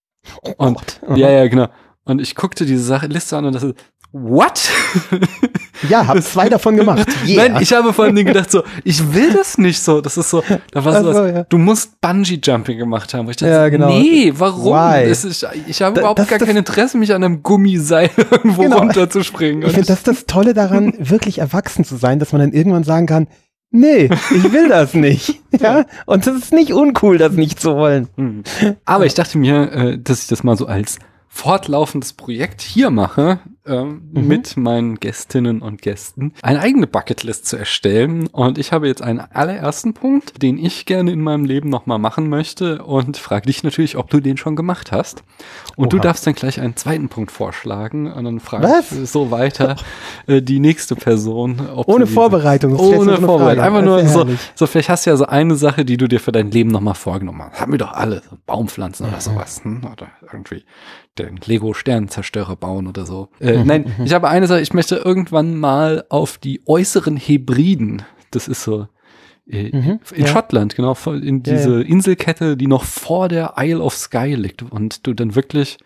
Und, 0.57 1.01
ja, 1.14 1.30
ja, 1.30 1.47
genau. 1.47 1.68
Und 2.05 2.20
ich 2.20 2.35
guckte 2.35 2.66
diese 2.66 2.83
Sache, 2.83 3.07
Liste 3.07 3.37
an 3.37 3.45
und 3.45 3.55
das 3.55 3.62
ist, 3.62 3.76
what? 4.12 4.68
Ja, 5.88 6.06
hab 6.06 6.22
zwei 6.22 6.48
davon 6.48 6.76
gemacht. 6.76 7.06
Yeah. 7.26 7.48
Nein, 7.48 7.62
ich 7.62 7.72
habe 7.72 7.92
vor 7.92 8.04
allem 8.04 8.16
gedacht 8.16 8.50
so, 8.50 8.62
ich 8.84 9.14
will 9.14 9.32
das 9.32 9.58
nicht 9.58 9.80
so. 9.80 10.00
Das 10.00 10.16
ist 10.16 10.28
so, 10.30 10.42
da 10.72 10.84
war 10.84 10.92
so, 11.02 11.10
Ach 11.10 11.14
so, 11.14 11.22
was, 11.24 11.32
ja. 11.34 11.44
du 11.44 11.58
musst 11.58 12.00
Bungee 12.00 12.38
Jumping 12.42 12.78
gemacht 12.78 13.14
haben. 13.14 13.28
Ich 13.30 13.36
dachte, 13.36 13.52
Ja, 13.52 13.68
genau. 13.68 13.88
nee, 13.88 14.32
warum? 14.36 14.76
Ist, 15.04 15.24
ich 15.66 15.82
habe 15.82 15.94
Da- 15.94 16.00
überhaupt 16.02 16.28
gar 16.28 16.38
das- 16.38 16.46
kein 16.46 16.56
Interesse, 16.56 16.98
mich 16.98 17.12
an 17.14 17.22
einem 17.24 17.42
Gummiseil 17.42 18.10
irgendwo 18.30 18.62
Genau. 18.62 18.78
runterzuspringen. 18.78 19.62
Ich 19.62 19.72
finde 19.72 19.86
das 19.86 19.98
ist 19.98 20.08
das 20.08 20.26
Tolle 20.26 20.52
daran, 20.54 20.94
wirklich 20.98 21.38
erwachsen 21.38 21.84
zu 21.84 21.96
sein, 21.96 22.18
dass 22.18 22.32
man 22.32 22.40
dann 22.40 22.52
irgendwann 22.52 22.84
sagen 22.84 23.06
kann, 23.06 23.28
nee, 23.70 24.04
ich 24.30 24.52
will 24.52 24.68
das 24.68 24.94
nicht. 24.94 25.40
Ja? 25.58 25.84
Und 26.06 26.26
das 26.26 26.36
ist 26.36 26.52
nicht 26.52 26.72
uncool, 26.72 27.18
das 27.18 27.32
nicht 27.32 27.60
zu 27.60 27.74
wollen. 27.76 28.08
Hm. 28.16 28.42
Aber 28.84 29.06
ich 29.06 29.14
dachte 29.14 29.38
mir, 29.38 29.72
äh, 29.72 29.98
dass 29.98 30.22
ich 30.22 30.28
das 30.28 30.42
mal 30.44 30.56
so 30.56 30.66
als 30.66 30.98
fortlaufendes 31.28 32.12
Projekt 32.12 32.60
hier 32.60 32.90
mache, 32.90 33.38
ähm, 33.66 34.02
Mhm. 34.12 34.26
mit 34.26 34.56
meinen 34.56 34.96
Gästinnen 35.00 35.62
und 35.62 35.82
Gästen, 35.82 36.32
eine 36.42 36.60
eigene 36.60 36.86
Bucketlist 36.86 37.46
zu 37.46 37.56
erstellen. 37.56 38.26
Und 38.28 38.58
ich 38.58 38.72
habe 38.72 38.86
jetzt 38.88 39.02
einen 39.02 39.20
allerersten 39.20 39.94
Punkt, 39.94 40.42
den 40.42 40.58
ich 40.58 40.84
gerne 40.86 41.12
in 41.12 41.20
meinem 41.20 41.44
Leben 41.44 41.68
nochmal 41.68 41.98
machen 41.98 42.28
möchte 42.28 42.82
und 42.84 43.16
frage 43.16 43.46
dich 43.46 43.62
natürlich, 43.62 43.96
ob 43.96 44.10
du 44.10 44.20
den 44.20 44.36
schon 44.36 44.56
gemacht 44.56 44.92
hast. 44.92 45.22
Und 45.76 45.92
du 45.92 45.96
Oha. 45.98 46.02
darfst 46.02 46.26
dann 46.26 46.34
gleich 46.34 46.60
einen 46.60 46.76
zweiten 46.76 47.08
Punkt 47.08 47.30
vorschlagen 47.30 48.12
und 48.12 48.24
dann 48.24 48.40
frage 48.40 48.68
ich 49.02 49.10
so 49.10 49.30
weiter 49.30 49.76
äh, 50.26 50.42
die 50.42 50.58
nächste 50.60 50.96
Person. 50.96 51.60
Ob 51.74 51.88
Ohne 51.88 52.06
Vorbereitung. 52.06 52.76
du 52.76 52.82
ohne 52.82 53.16
Vorbereitung. 53.18 53.64
Einfach 53.64 53.82
nur 53.82 54.04
so, 54.06 54.26
so, 54.54 54.66
vielleicht 54.66 54.88
hast 54.88 55.06
du 55.06 55.10
ja 55.10 55.16
so 55.16 55.26
eine 55.26 55.54
Sache, 55.54 55.84
die 55.84 55.96
du 55.96 56.08
dir 56.08 56.20
für 56.20 56.32
dein 56.32 56.50
Leben 56.50 56.70
nochmal 56.70 56.94
vorgenommen 56.94 57.42
hast. 57.50 57.60
Haben 57.60 57.72
wir 57.72 57.78
doch 57.78 57.92
alle. 57.92 58.22
So 58.28 58.36
Baumpflanzen 58.46 59.06
oder 59.08 59.20
sowas. 59.20 59.62
Hm? 59.64 59.82
Oder 59.90 60.08
irgendwie 60.32 60.64
den 61.18 61.38
Lego-Sternenzerstörer 61.44 62.56
bauen 62.56 62.86
oder 62.86 63.04
so. 63.06 63.28
Äh, 63.40 63.64
nein, 63.64 63.92
ich 64.04 64.12
habe 64.14 64.28
eine 64.28 64.46
Sache, 64.46 64.60
ich 64.60 64.72
möchte 64.72 64.96
irgendwann 64.96 65.56
mal 65.56 66.04
auf 66.08 66.38
die 66.38 66.62
äußeren 66.66 67.16
Hebriden. 67.16 68.02
Das 68.30 68.48
ist 68.48 68.62
so. 68.62 68.88
äh, 69.46 69.70
Mhm, 69.76 70.00
In 70.14 70.22
ja. 70.22 70.26
Schottland, 70.26 70.74
genau, 70.76 70.96
in 71.06 71.42
Ja, 71.44 71.54
diese 71.54 71.82
Inselkette, 71.82 72.56
die 72.56 72.66
noch 72.66 72.84
vor 72.84 73.28
der 73.28 73.54
Isle 73.58 73.80
of 73.82 73.94
Skye 73.94 74.36
liegt 74.36 74.62
und 74.62 75.06
du 75.06 75.12
dann 75.12 75.34
wirklich, 75.34 75.78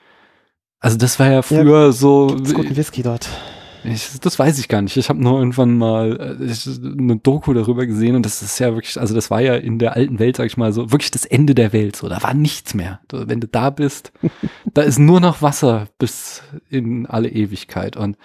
also 0.78 0.96
das 0.96 1.18
war 1.18 1.30
ja 1.30 1.42
früher 1.42 1.92
so, 1.92 2.28
Gibt's 2.28 2.54
guten 2.54 2.76
Whisky 2.76 3.02
dort. 3.02 3.28
Ich, 3.86 4.20
das 4.20 4.38
weiß 4.38 4.58
ich 4.58 4.68
gar 4.68 4.82
nicht. 4.82 4.96
Ich 4.96 5.08
habe 5.08 5.22
nur 5.22 5.38
irgendwann 5.38 5.76
mal 5.76 6.38
äh, 6.40 6.44
ich, 6.44 6.66
eine 6.66 7.16
Doku 7.16 7.52
darüber 7.52 7.86
gesehen 7.86 8.16
und 8.16 8.24
das 8.24 8.42
ist 8.42 8.58
ja 8.58 8.74
wirklich, 8.74 8.98
also 9.00 9.14
das 9.14 9.30
war 9.30 9.40
ja 9.40 9.54
in 9.54 9.78
der 9.78 9.94
alten 9.94 10.18
Welt, 10.18 10.36
sag 10.36 10.46
ich 10.46 10.56
mal, 10.56 10.72
so 10.72 10.92
wirklich 10.92 11.10
das 11.10 11.24
Ende 11.24 11.54
der 11.54 11.72
Welt. 11.72 11.96
So, 11.96 12.08
da 12.08 12.22
war 12.22 12.34
nichts 12.34 12.74
mehr. 12.74 13.00
Wenn 13.10 13.40
du 13.40 13.48
da 13.48 13.70
bist, 13.70 14.12
da 14.74 14.82
ist 14.82 14.98
nur 14.98 15.20
noch 15.20 15.42
Wasser 15.42 15.88
bis 15.98 16.42
in 16.70 17.06
alle 17.06 17.28
Ewigkeit. 17.28 17.96
Und 17.96 18.16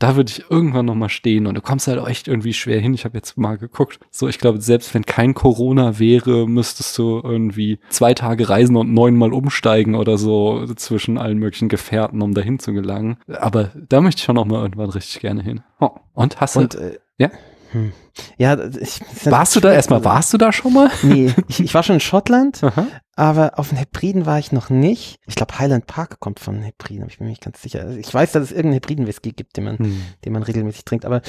da 0.00 0.16
würde 0.16 0.32
ich 0.32 0.50
irgendwann 0.50 0.86
noch 0.86 0.94
mal 0.94 1.10
stehen 1.10 1.46
und 1.46 1.54
du 1.54 1.60
kommst 1.60 1.86
halt 1.86 1.98
auch 1.98 2.08
echt 2.08 2.26
irgendwie 2.26 2.54
schwer 2.54 2.80
hin. 2.80 2.94
Ich 2.94 3.04
habe 3.04 3.18
jetzt 3.18 3.36
mal 3.36 3.58
geguckt. 3.58 4.00
So, 4.10 4.28
ich 4.28 4.38
glaube, 4.38 4.60
selbst 4.60 4.92
wenn 4.94 5.04
kein 5.04 5.34
Corona 5.34 5.98
wäre, 5.98 6.48
müsstest 6.48 6.96
du 6.98 7.20
irgendwie 7.22 7.78
zwei 7.90 8.14
Tage 8.14 8.48
reisen 8.48 8.76
und 8.76 8.92
neunmal 8.92 9.32
umsteigen 9.32 9.94
oder 9.94 10.16
so 10.16 10.66
zwischen 10.74 11.18
allen 11.18 11.38
möglichen 11.38 11.68
Gefährten, 11.68 12.22
um 12.22 12.34
dahin 12.34 12.58
zu 12.58 12.72
gelangen. 12.72 13.18
Aber 13.28 13.70
da 13.74 14.00
möchte 14.00 14.20
ich 14.20 14.24
schon 14.24 14.36
noch 14.36 14.46
mal 14.46 14.62
irgendwann 14.62 14.90
richtig 14.90 15.20
gerne 15.20 15.42
hin. 15.42 15.60
Oh. 15.80 15.90
Und 16.14 16.40
hast 16.40 16.56
du, 16.56 16.60
Und, 16.60 16.74
äh, 16.76 16.98
Ja? 17.18 17.30
Hm. 17.72 17.92
Ja, 18.38 18.58
ich, 18.80 19.00
warst 19.24 19.54
du 19.56 19.60
da 19.60 19.72
erstmal, 19.72 20.04
warst 20.04 20.32
du 20.32 20.38
da 20.38 20.52
schon 20.52 20.72
mal? 20.72 20.90
Nee, 21.02 21.32
ich, 21.48 21.60
ich 21.60 21.74
war 21.74 21.82
schon 21.82 21.94
in 21.94 22.00
Schottland, 22.00 22.62
Aha. 22.64 22.86
aber 23.16 23.58
auf 23.58 23.68
den 23.70 23.78
Hebriden 23.78 24.26
war 24.26 24.38
ich 24.38 24.52
noch 24.52 24.70
nicht. 24.70 25.18
Ich 25.26 25.34
glaube, 25.34 25.58
Highland 25.58 25.86
Park 25.86 26.20
kommt 26.20 26.40
von 26.40 26.62
Hebriden, 26.62 27.02
aber 27.02 27.10
ich 27.10 27.18
bin 27.18 27.26
mir 27.26 27.30
nicht 27.30 27.42
ganz 27.44 27.60
sicher. 27.62 27.80
Also 27.82 27.98
Ich 27.98 28.12
weiß, 28.12 28.32
dass 28.32 28.44
es 28.44 28.50
irgendeinen 28.50 28.74
Hebriden-Whisky 28.74 29.32
gibt, 29.32 29.56
den 29.56 29.64
man, 29.64 29.78
Hm. 29.78 30.02
den 30.24 30.32
man 30.32 30.42
regelmäßig 30.42 30.84
trinkt, 30.84 31.04
aber 31.04 31.22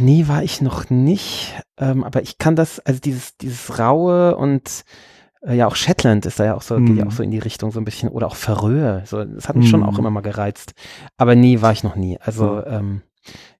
nee, 0.00 0.24
war 0.28 0.42
ich 0.42 0.60
noch 0.60 0.90
nicht. 0.90 1.54
Ähm, 1.78 2.04
aber 2.04 2.22
ich 2.22 2.38
kann 2.38 2.56
das, 2.56 2.80
also 2.80 3.00
dieses, 3.00 3.36
dieses 3.38 3.78
raue 3.78 4.36
und 4.36 4.84
äh, 5.44 5.56
ja 5.56 5.66
auch 5.66 5.74
Shetland 5.74 6.26
ist 6.26 6.38
da 6.38 6.44
ja 6.44 6.54
auch 6.54 6.62
so, 6.62 6.76
geht 6.76 6.96
ja 6.96 7.06
auch 7.06 7.10
so 7.12 7.22
in 7.22 7.30
die 7.30 7.38
Richtung 7.38 7.72
so 7.72 7.80
ein 7.80 7.84
bisschen 7.84 8.08
oder 8.08 8.26
auch 8.28 8.36
Verröhe. 8.36 9.02
So, 9.06 9.24
das 9.24 9.48
hat 9.48 9.56
mich 9.56 9.68
schon 9.68 9.80
Mhm. 9.80 9.86
auch 9.88 9.98
immer 9.98 10.10
mal 10.10 10.20
gereizt. 10.20 10.72
Aber 11.16 11.34
nee, 11.34 11.60
war 11.62 11.72
ich 11.72 11.82
noch 11.82 11.96
nie. 11.96 12.18
Also 12.20 12.64
ähm, 12.64 13.02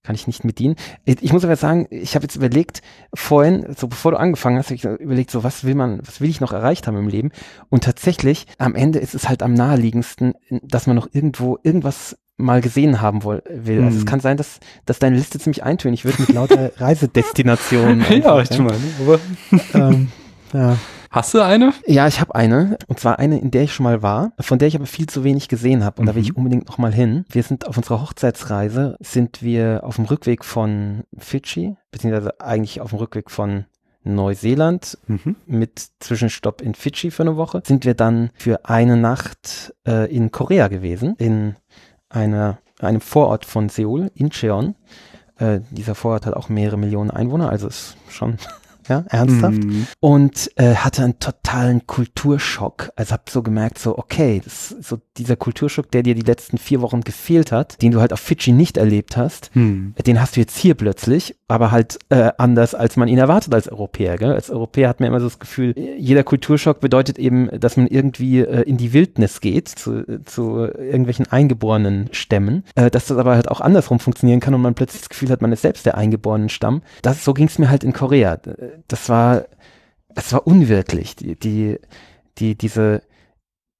kann 0.02 0.14
ich 0.14 0.26
nicht 0.26 0.42
bedienen. 0.42 0.76
Ich 1.04 1.22
ich 1.22 1.32
muss 1.32 1.44
aber 1.44 1.56
sagen, 1.56 1.86
ich 1.90 2.14
habe 2.14 2.24
jetzt 2.24 2.36
überlegt, 2.36 2.82
vorhin, 3.14 3.66
so 3.76 3.86
bevor 3.88 4.12
du 4.12 4.18
angefangen 4.18 4.58
hast, 4.58 4.66
habe 4.66 4.74
ich 4.74 4.84
überlegt, 4.84 5.30
so 5.30 5.44
was 5.44 5.64
will 5.64 5.74
man, 5.74 6.00
was 6.06 6.20
will 6.20 6.28
ich 6.30 6.40
noch 6.40 6.52
erreicht 6.52 6.86
haben 6.86 6.96
im 6.96 7.08
Leben? 7.08 7.30
Und 7.70 7.84
tatsächlich, 7.84 8.46
am 8.58 8.74
Ende 8.74 8.98
ist 8.98 9.14
es 9.14 9.28
halt 9.28 9.42
am 9.42 9.54
naheliegendsten, 9.54 10.34
dass 10.62 10.86
man 10.86 10.96
noch 10.96 11.08
irgendwo 11.12 11.58
irgendwas 11.62 12.16
mal 12.38 12.60
gesehen 12.60 13.00
haben 13.00 13.22
will. 13.22 13.42
Also 13.84 13.96
es 13.98 14.02
Hm. 14.02 14.04
kann 14.06 14.20
sein, 14.20 14.36
dass, 14.36 14.58
dass 14.86 14.98
deine 14.98 15.16
Liste 15.16 15.38
ziemlich 15.38 15.62
eintönig 15.62 16.04
wird 16.04 16.18
mit 16.18 16.32
lauter 16.32 16.72
Reisedestinationen. 16.80 18.00
ja, 18.22 18.40
ich 18.40 18.58
meine. 18.58 18.78
Aber 19.00 19.20
Ähm, 19.74 20.10
ja. 20.52 20.76
hast 21.10 21.34
du 21.34 21.40
eine? 21.40 21.72
Ja, 21.86 22.06
ich 22.06 22.20
habe 22.20 22.34
eine. 22.34 22.76
Und 22.88 23.00
zwar 23.00 23.18
eine, 23.18 23.38
in 23.38 23.50
der 23.50 23.62
ich 23.62 23.74
schon 23.74 23.84
mal 23.84 24.02
war, 24.02 24.32
von 24.40 24.58
der 24.58 24.68
ich 24.68 24.76
aber 24.76 24.86
viel 24.86 25.06
zu 25.06 25.24
wenig 25.24 25.48
gesehen 25.48 25.84
habe. 25.84 26.00
Und 26.00 26.06
da 26.06 26.14
will 26.14 26.22
Mhm. 26.22 26.28
ich 26.28 26.36
unbedingt 26.36 26.68
noch 26.68 26.78
mal 26.78 26.92
hin. 26.92 27.24
Wir 27.30 27.42
sind 27.42 27.66
auf 27.66 27.76
unserer 27.76 28.00
Hochzeitsreise, 28.02 28.96
sind 29.00 29.42
wir 29.42 29.80
auf 29.84 29.96
dem 29.96 30.04
Rückweg 30.06 30.44
von 30.44 31.04
Fidschi, 31.16 31.76
beziehungsweise 31.90 32.40
eigentlich 32.40 32.80
auf 32.80 32.90
dem 32.90 32.98
Rückweg 32.98 33.30
von 33.30 33.64
Neuseeland 34.04 34.98
Mhm. 35.06 35.36
mit 35.46 35.86
Zwischenstopp 36.00 36.60
in 36.60 36.74
Fidschi 36.74 37.10
für 37.10 37.22
eine 37.22 37.36
Woche, 37.36 37.62
sind 37.64 37.84
wir 37.84 37.94
dann 37.94 38.30
für 38.34 38.64
eine 38.66 38.96
Nacht 38.96 39.72
äh, 39.86 40.12
in 40.14 40.32
Korea 40.32 40.68
gewesen, 40.68 41.14
in 41.18 41.56
einer, 42.08 42.58
einem 42.80 43.00
Vorort 43.00 43.44
von 43.46 43.68
Seoul, 43.68 44.10
Incheon. 44.14 44.74
Äh, 45.38 45.60
dieser 45.70 45.94
Vorort 45.94 46.26
hat 46.26 46.34
auch 46.34 46.48
mehrere 46.48 46.76
Millionen 46.78 47.10
Einwohner, 47.10 47.48
also 47.48 47.68
ist 47.68 47.96
schon 48.08 48.38
ja, 48.88 49.04
ernsthaft 49.08 49.62
Mhm. 49.62 49.86
und 50.00 50.50
äh, 50.56 50.74
hatte 50.76 51.02
einen 51.04 51.18
totalen 51.18 51.86
Kulturschock. 51.86 52.90
Also 52.96 53.12
hab 53.12 53.28
so 53.30 53.42
gemerkt, 53.42 53.78
so 53.78 53.96
okay, 53.98 54.40
das 54.42 54.68
so 54.80 54.98
dieser 55.16 55.36
Kulturschock, 55.36 55.90
der 55.90 56.02
dir 56.02 56.14
die 56.14 56.22
letzten 56.22 56.58
vier 56.58 56.80
Wochen 56.80 57.02
gefehlt 57.02 57.52
hat, 57.52 57.80
den 57.82 57.92
du 57.92 58.00
halt 58.00 58.12
auf 58.12 58.20
Fidschi 58.20 58.52
nicht 58.52 58.76
erlebt 58.76 59.16
hast, 59.16 59.50
Hm. 59.54 59.94
den 60.06 60.20
hast 60.20 60.36
du 60.36 60.40
jetzt 60.40 60.56
hier 60.56 60.74
plötzlich, 60.74 61.36
aber 61.48 61.70
halt 61.70 61.98
äh, 62.08 62.30
anders, 62.38 62.74
als 62.74 62.96
man 62.96 63.08
ihn 63.08 63.18
erwartet 63.18 63.52
als 63.54 63.68
Europäer. 63.68 64.16
Gell? 64.16 64.32
Als 64.32 64.50
Europäer 64.50 64.88
hat 64.88 65.00
man 65.00 65.08
immer 65.08 65.20
so 65.20 65.26
das 65.26 65.38
Gefühl, 65.38 65.74
jeder 65.98 66.22
Kulturschock 66.24 66.80
bedeutet 66.80 67.18
eben, 67.18 67.48
dass 67.60 67.76
man 67.76 67.86
irgendwie 67.86 68.40
äh, 68.40 68.62
in 68.62 68.76
die 68.76 68.92
Wildnis 68.92 69.40
geht, 69.40 69.68
zu, 69.68 70.22
zu 70.24 70.60
irgendwelchen 70.66 71.30
eingeborenen 71.30 72.08
Stämmen, 72.12 72.64
äh, 72.74 72.90
dass 72.90 73.06
das 73.06 73.18
aber 73.18 73.34
halt 73.34 73.48
auch 73.48 73.60
andersrum 73.60 73.98
funktionieren 73.98 74.40
kann 74.40 74.54
und 74.54 74.62
man 74.62 74.74
plötzlich 74.74 75.02
das 75.02 75.08
Gefühl 75.08 75.30
hat, 75.30 75.42
man 75.42 75.52
ist 75.52 75.62
selbst 75.62 75.84
der 75.86 75.96
eingeborenen 75.98 76.48
Stamm. 76.48 76.82
Das, 77.02 77.24
so 77.24 77.34
ging 77.34 77.46
es 77.46 77.58
mir 77.58 77.68
halt 77.70 77.84
in 77.84 77.92
Korea. 77.92 78.38
Das 78.88 79.08
war, 79.08 79.44
das 80.14 80.32
war 80.32 80.46
unwirklich. 80.46 81.16
Die, 81.16 81.36
die, 81.38 81.78
die, 82.38 82.56
diese 82.56 83.02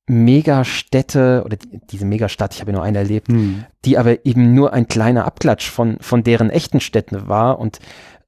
Megastädte 0.09 1.43
oder 1.45 1.57
die, 1.57 1.80
diese 1.90 2.05
Megastadt, 2.05 2.55
ich 2.55 2.61
habe 2.61 2.72
ja 2.72 2.76
nur 2.76 2.84
eine 2.84 2.99
erlebt, 2.99 3.28
Hm. 3.28 3.64
die 3.84 3.99
aber 3.99 4.24
eben 4.26 4.55
nur 4.55 4.72
ein 4.72 4.88
kleiner 4.88 5.24
Abklatsch 5.24 5.68
von, 5.70 5.99
von 6.01 6.22
deren 6.22 6.51
echten 6.51 6.80
Städten 6.80 7.28
war. 7.28 7.59
Und 7.59 7.78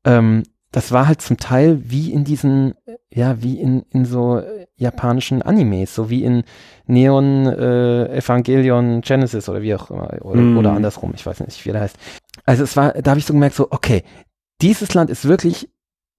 ähm, 0.05 0.45
das 0.71 0.91
war 0.93 1.07
halt 1.07 1.21
zum 1.23 1.37
Teil 1.37 1.81
wie 1.85 2.13
in 2.13 2.25
diesen, 2.25 2.75
ja, 3.13 3.43
wie 3.43 3.61
in, 3.61 3.83
in 3.91 4.05
so 4.05 4.39
äh, 4.39 4.67
japanischen 4.77 5.43
Animes, 5.43 5.95
so 5.95 6.11
wie 6.11 6.25
in 6.25 6.43
Neon 6.87 7.47
äh, 7.47 8.17
Evangelion 8.17 9.01
Genesis 9.01 9.49
oder 9.49 9.63
wie 9.63 9.75
auch 9.75 9.91
immer, 9.91 10.13
oder, 10.23 10.41
Mm. 10.41 10.59
oder 10.59 10.73
andersrum, 10.73 11.13
ich 11.15 11.25
weiß 11.25 11.41
nicht, 11.41 11.65
wie 11.65 11.73
der 11.73 11.83
heißt. 11.83 11.97
Also 12.45 12.65
es 12.65 12.77
war, 12.77 12.93
da 12.93 13.11
habe 13.11 13.21
ich 13.21 13.27
so 13.27 13.33
gemerkt, 13.33 13.55
so, 13.55 13.69
okay, 13.71 14.03
dieses 14.63 14.95
Land 14.95 15.11
ist 15.11 15.27
wirklich 15.27 15.69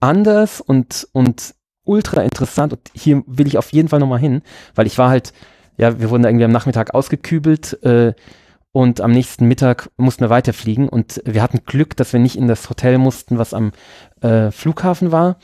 anders 0.05 0.61
und, 0.61 1.07
und 1.11 1.55
ultra 1.83 2.21
interessant 2.21 2.73
und 2.73 2.81
hier 2.93 3.23
will 3.27 3.47
ich 3.47 3.57
auf 3.57 3.71
jeden 3.71 3.89
Fall 3.89 3.99
nochmal 3.99 4.19
hin, 4.19 4.41
weil 4.73 4.87
ich 4.87 4.97
war 4.97 5.09
halt, 5.09 5.33
ja, 5.77 5.99
wir 5.99 6.09
wurden 6.09 6.23
da 6.23 6.29
irgendwie 6.29 6.45
am 6.45 6.51
Nachmittag 6.51 6.93
ausgekübelt 6.93 7.83
äh, 7.83 8.13
und 8.71 9.01
am 9.01 9.11
nächsten 9.11 9.47
Mittag 9.47 9.89
mussten 9.97 10.23
wir 10.23 10.29
weiterfliegen 10.29 10.89
und 10.89 11.21
wir 11.25 11.41
hatten 11.41 11.61
Glück, 11.65 11.95
dass 11.95 12.11
wir 12.11 12.19
nicht 12.19 12.35
in 12.35 12.47
das 12.47 12.69
Hotel 12.69 12.97
mussten, 12.97 13.37
was 13.37 13.53
am 13.53 13.71
äh, 14.21 14.51
Flughafen 14.51 15.11
war, 15.11 15.37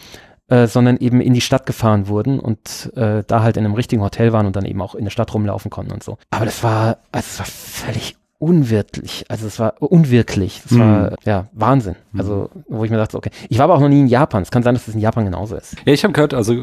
äh, 0.50 0.68
sondern 0.68 0.98
eben 0.98 1.22
in 1.22 1.34
die 1.34 1.42
Stadt 1.42 1.66
gefahren 1.66 2.08
wurden 2.08 2.40
und 2.40 2.92
äh, 2.96 3.24
da 3.26 3.42
halt 3.42 3.56
in 3.56 3.66
einem 3.66 3.74
richtigen 3.74 4.02
Hotel 4.02 4.34
waren 4.34 4.48
und 4.48 4.56
dann 4.56 4.66
eben 4.66 4.82
auch 4.82 4.96
in 4.96 5.06
der 5.06 5.12
Stadt 5.12 5.34
rumlaufen 5.34 5.72
konnten 5.72 5.94
und 5.94 6.04
so. 6.04 6.18
Aber 6.32 6.46
das 6.46 6.62
war, 6.64 6.98
also 7.12 7.26
es 7.26 7.40
war 7.40 7.46
völlig 7.46 8.18
unwirklich, 8.42 9.26
also 9.30 9.48
es 9.48 9.60
war 9.60 9.76
unwirklich, 9.80 10.62
es 10.66 10.72
Mhm. 10.72 10.80
war 10.80 11.14
ja 11.26 11.48
Wahnsinn. 11.54 11.96
Also 12.18 12.50
wo 12.68 12.84
ich 12.84 12.92
mir 12.92 12.98
dachte, 12.98 13.16
okay, 13.18 13.30
ich 13.50 13.58
war 13.58 13.66
aber 13.66 13.76
auch 13.76 13.80
noch 13.80 13.88
nie 13.90 14.02
in 14.02 14.08
Japan. 14.08 14.42
Es 14.42 14.52
kann 14.52 14.64
sein, 14.64 14.74
dass 14.74 14.88
es 14.88 14.96
in 14.96 15.00
Japan 15.00 15.26
genauso 15.26 15.56
ist. 15.56 15.76
Ja, 15.86 15.94
ich 15.94 16.04
habe 16.04 16.12
gehört, 16.14 16.34
also 16.34 16.54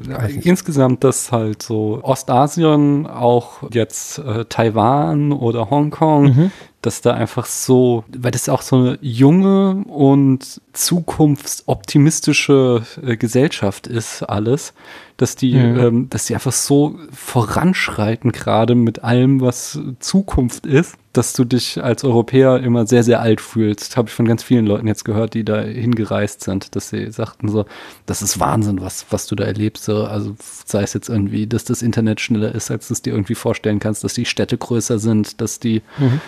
insgesamt, 0.43 1.05
dass 1.05 1.31
halt 1.33 1.63
so 1.63 2.01
Ostasien, 2.03 3.07
auch 3.07 3.63
jetzt 3.73 4.19
äh, 4.19 4.45
Taiwan 4.47 5.33
oder 5.33 5.71
Hongkong, 5.71 6.25
Mhm. 6.25 6.51
dass 6.83 7.01
da 7.01 7.13
einfach 7.15 7.47
so, 7.47 8.05
weil 8.17 8.31
das 8.33 8.49
auch 8.49 8.63
so 8.63 8.77
eine 8.77 8.99
junge 9.01 9.85
und 9.89 10.61
zukunftsoptimistische 10.73 12.83
äh, 13.05 13.17
Gesellschaft 13.17 13.87
ist, 13.87 14.23
alles, 14.23 14.73
dass 15.19 15.37
die, 15.37 15.55
Mhm. 15.55 15.79
ähm, 15.79 16.11
dass 16.11 16.25
die 16.27 16.35
einfach 16.35 16.53
so 16.53 16.99
voranschreiten 17.13 18.33
gerade 18.33 18.75
mit 18.75 19.05
allem, 19.05 19.41
was 19.41 19.79
Zukunft 20.01 20.65
ist, 20.67 20.97
dass 21.13 21.33
du 21.33 21.45
dich 21.45 21.83
als 21.83 22.05
Europäer 22.05 22.59
immer 22.61 22.87
sehr, 22.87 23.03
sehr 23.03 23.21
alt 23.21 23.41
fühlst. 23.41 23.97
Habe 23.97 24.09
ich 24.09 24.15
von 24.15 24.27
ganz 24.29 24.45
vielen 24.45 24.67
Leuten 24.67 24.87
jetzt 24.87 25.05
gehört, 25.05 25.35
die 25.35 25.43
da 25.45 25.61
hingereist 25.61 26.45
sind, 26.45 26.77
dass 26.77 26.91
sie 26.91 27.11
sagten 27.11 27.49
so, 27.49 27.65
das 28.07 28.23
ist 28.23 28.39
Wahnsinn, 28.39 28.81
was, 28.81 29.07
was 29.11 29.27
du 29.27 29.35
da 29.35 29.43
erlebst. 29.45 29.85
So. 29.85 30.05
Also 30.05 30.37
sei 30.39 30.83
es 30.83 30.93
jetzt 30.93 31.09
irgendwie, 31.09 31.49
dass 31.49 31.65
das 31.65 31.83
Internet 31.83 32.21
schneller 32.21 32.55
ist, 32.55 32.71
als 32.71 32.87
du 32.87 32.95
es 32.95 33.03
dir 33.03 33.15
irgendwie 33.15 33.35
vorstellen 33.35 33.81
kannst, 33.81 34.05
dass 34.05 34.15
die 34.15 34.27
Städte 34.27 34.57
größer 34.57 35.01
sind, 35.01 35.41
dass 35.41 35.59
die 35.59 35.83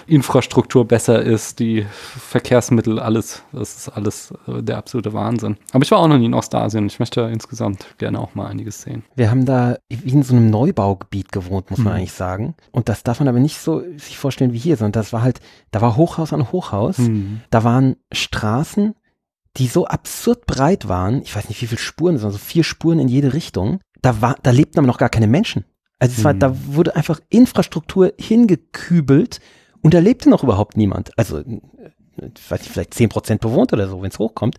Infrastruktur 0.09 0.85
besser 0.89 1.23
ist, 1.23 1.61
die 1.61 1.87
Verkehrsmittel, 2.19 2.99
alles, 2.99 3.43
das 3.53 3.77
ist 3.77 3.89
alles 3.91 4.33
äh, 4.49 4.63
der 4.63 4.79
absolute 4.79 5.13
Wahnsinn. 5.13 5.57
Aber 5.73 5.85
ich 5.85 5.91
war 5.93 5.99
auch 5.99 6.09
noch 6.09 6.19
nie 6.19 6.27
in 6.27 6.35
Ostasien. 6.35 6.87
Ich 6.87 6.99
möchte 6.99 7.21
insgesamt 7.33 7.87
gerne 7.99 8.19
auch 8.19 8.35
mal 8.35 8.47
einiges 8.49 8.80
sehen. 8.83 9.05
Wir 9.15 9.31
haben 9.31 9.45
da 9.47 9.77
wie 9.89 10.11
in 10.11 10.23
so 10.23 10.35
einem 10.35 10.51
Neubaugebiet 10.51 11.33
gewohnt, 11.33 11.71
muss 11.71 11.79
man 11.81 11.93
Mhm. 11.93 11.99
eigentlich 11.99 12.13
sagen. 12.13 12.55
Und 12.73 12.89
das 12.89 13.03
darf 13.03 13.21
man 13.21 13.29
aber 13.29 13.41
nicht 13.41 13.59
so 13.59 13.83
sich 13.97 14.19
vorstellen 14.19 14.53
wie 14.53 14.59
hier, 14.59 14.77
sondern 14.77 14.93
das 15.01 15.13
war 15.13 15.23
halt, 15.23 15.41
da 15.71 15.81
war 15.81 15.97
Hochhaus 15.97 16.33
an 16.33 16.51
Hochhaus. 16.53 16.99
Mhm. 16.99 17.41
Da 17.51 17.65
waren 17.65 17.97
Straßen, 18.13 18.95
die 19.57 19.67
so 19.67 19.87
absurd 19.87 20.47
breit 20.47 20.89
waren. 20.89 21.23
Ich 21.23 21.35
weiß 21.35 21.49
nicht, 21.49 21.61
wie 21.63 21.67
viele 21.67 21.81
Spuren, 21.81 22.17
sondern 22.19 22.33
so 22.33 22.45
vier 22.45 22.65
Spuren 22.65 22.99
in 23.01 23.09
jede 23.09 23.33
Richtung. 23.33 23.81
Da 24.03 24.21
war, 24.23 24.37
da 24.43 24.51
lebten 24.51 24.79
aber 24.79 24.87
noch 24.87 24.99
gar 24.99 25.09
keine 25.11 25.27
Menschen. 25.27 25.65
Also 25.99 26.15
es 26.19 26.25
war, 26.25 26.33
Mhm. 26.35 26.39
da 26.39 26.57
wurde 26.75 26.97
einfach 26.97 27.21
Infrastruktur 27.29 28.13
hingekübelt 28.19 29.41
und 29.83 29.95
da 29.95 29.99
lebte 29.99 30.29
noch 30.31 30.43
überhaupt 30.43 30.77
niemand. 30.77 31.11
Also, 31.19 31.39
äh, 31.39 31.61
ich 32.37 32.51
weiß 32.51 32.61
nicht, 32.61 32.71
vielleicht 32.73 32.95
zehn 32.95 33.09
Prozent 33.09 33.41
bewohnt 33.41 33.73
oder 33.73 33.89
so, 33.89 34.03
wenn 34.03 34.11
es 34.11 34.19
hochkommt. 34.19 34.57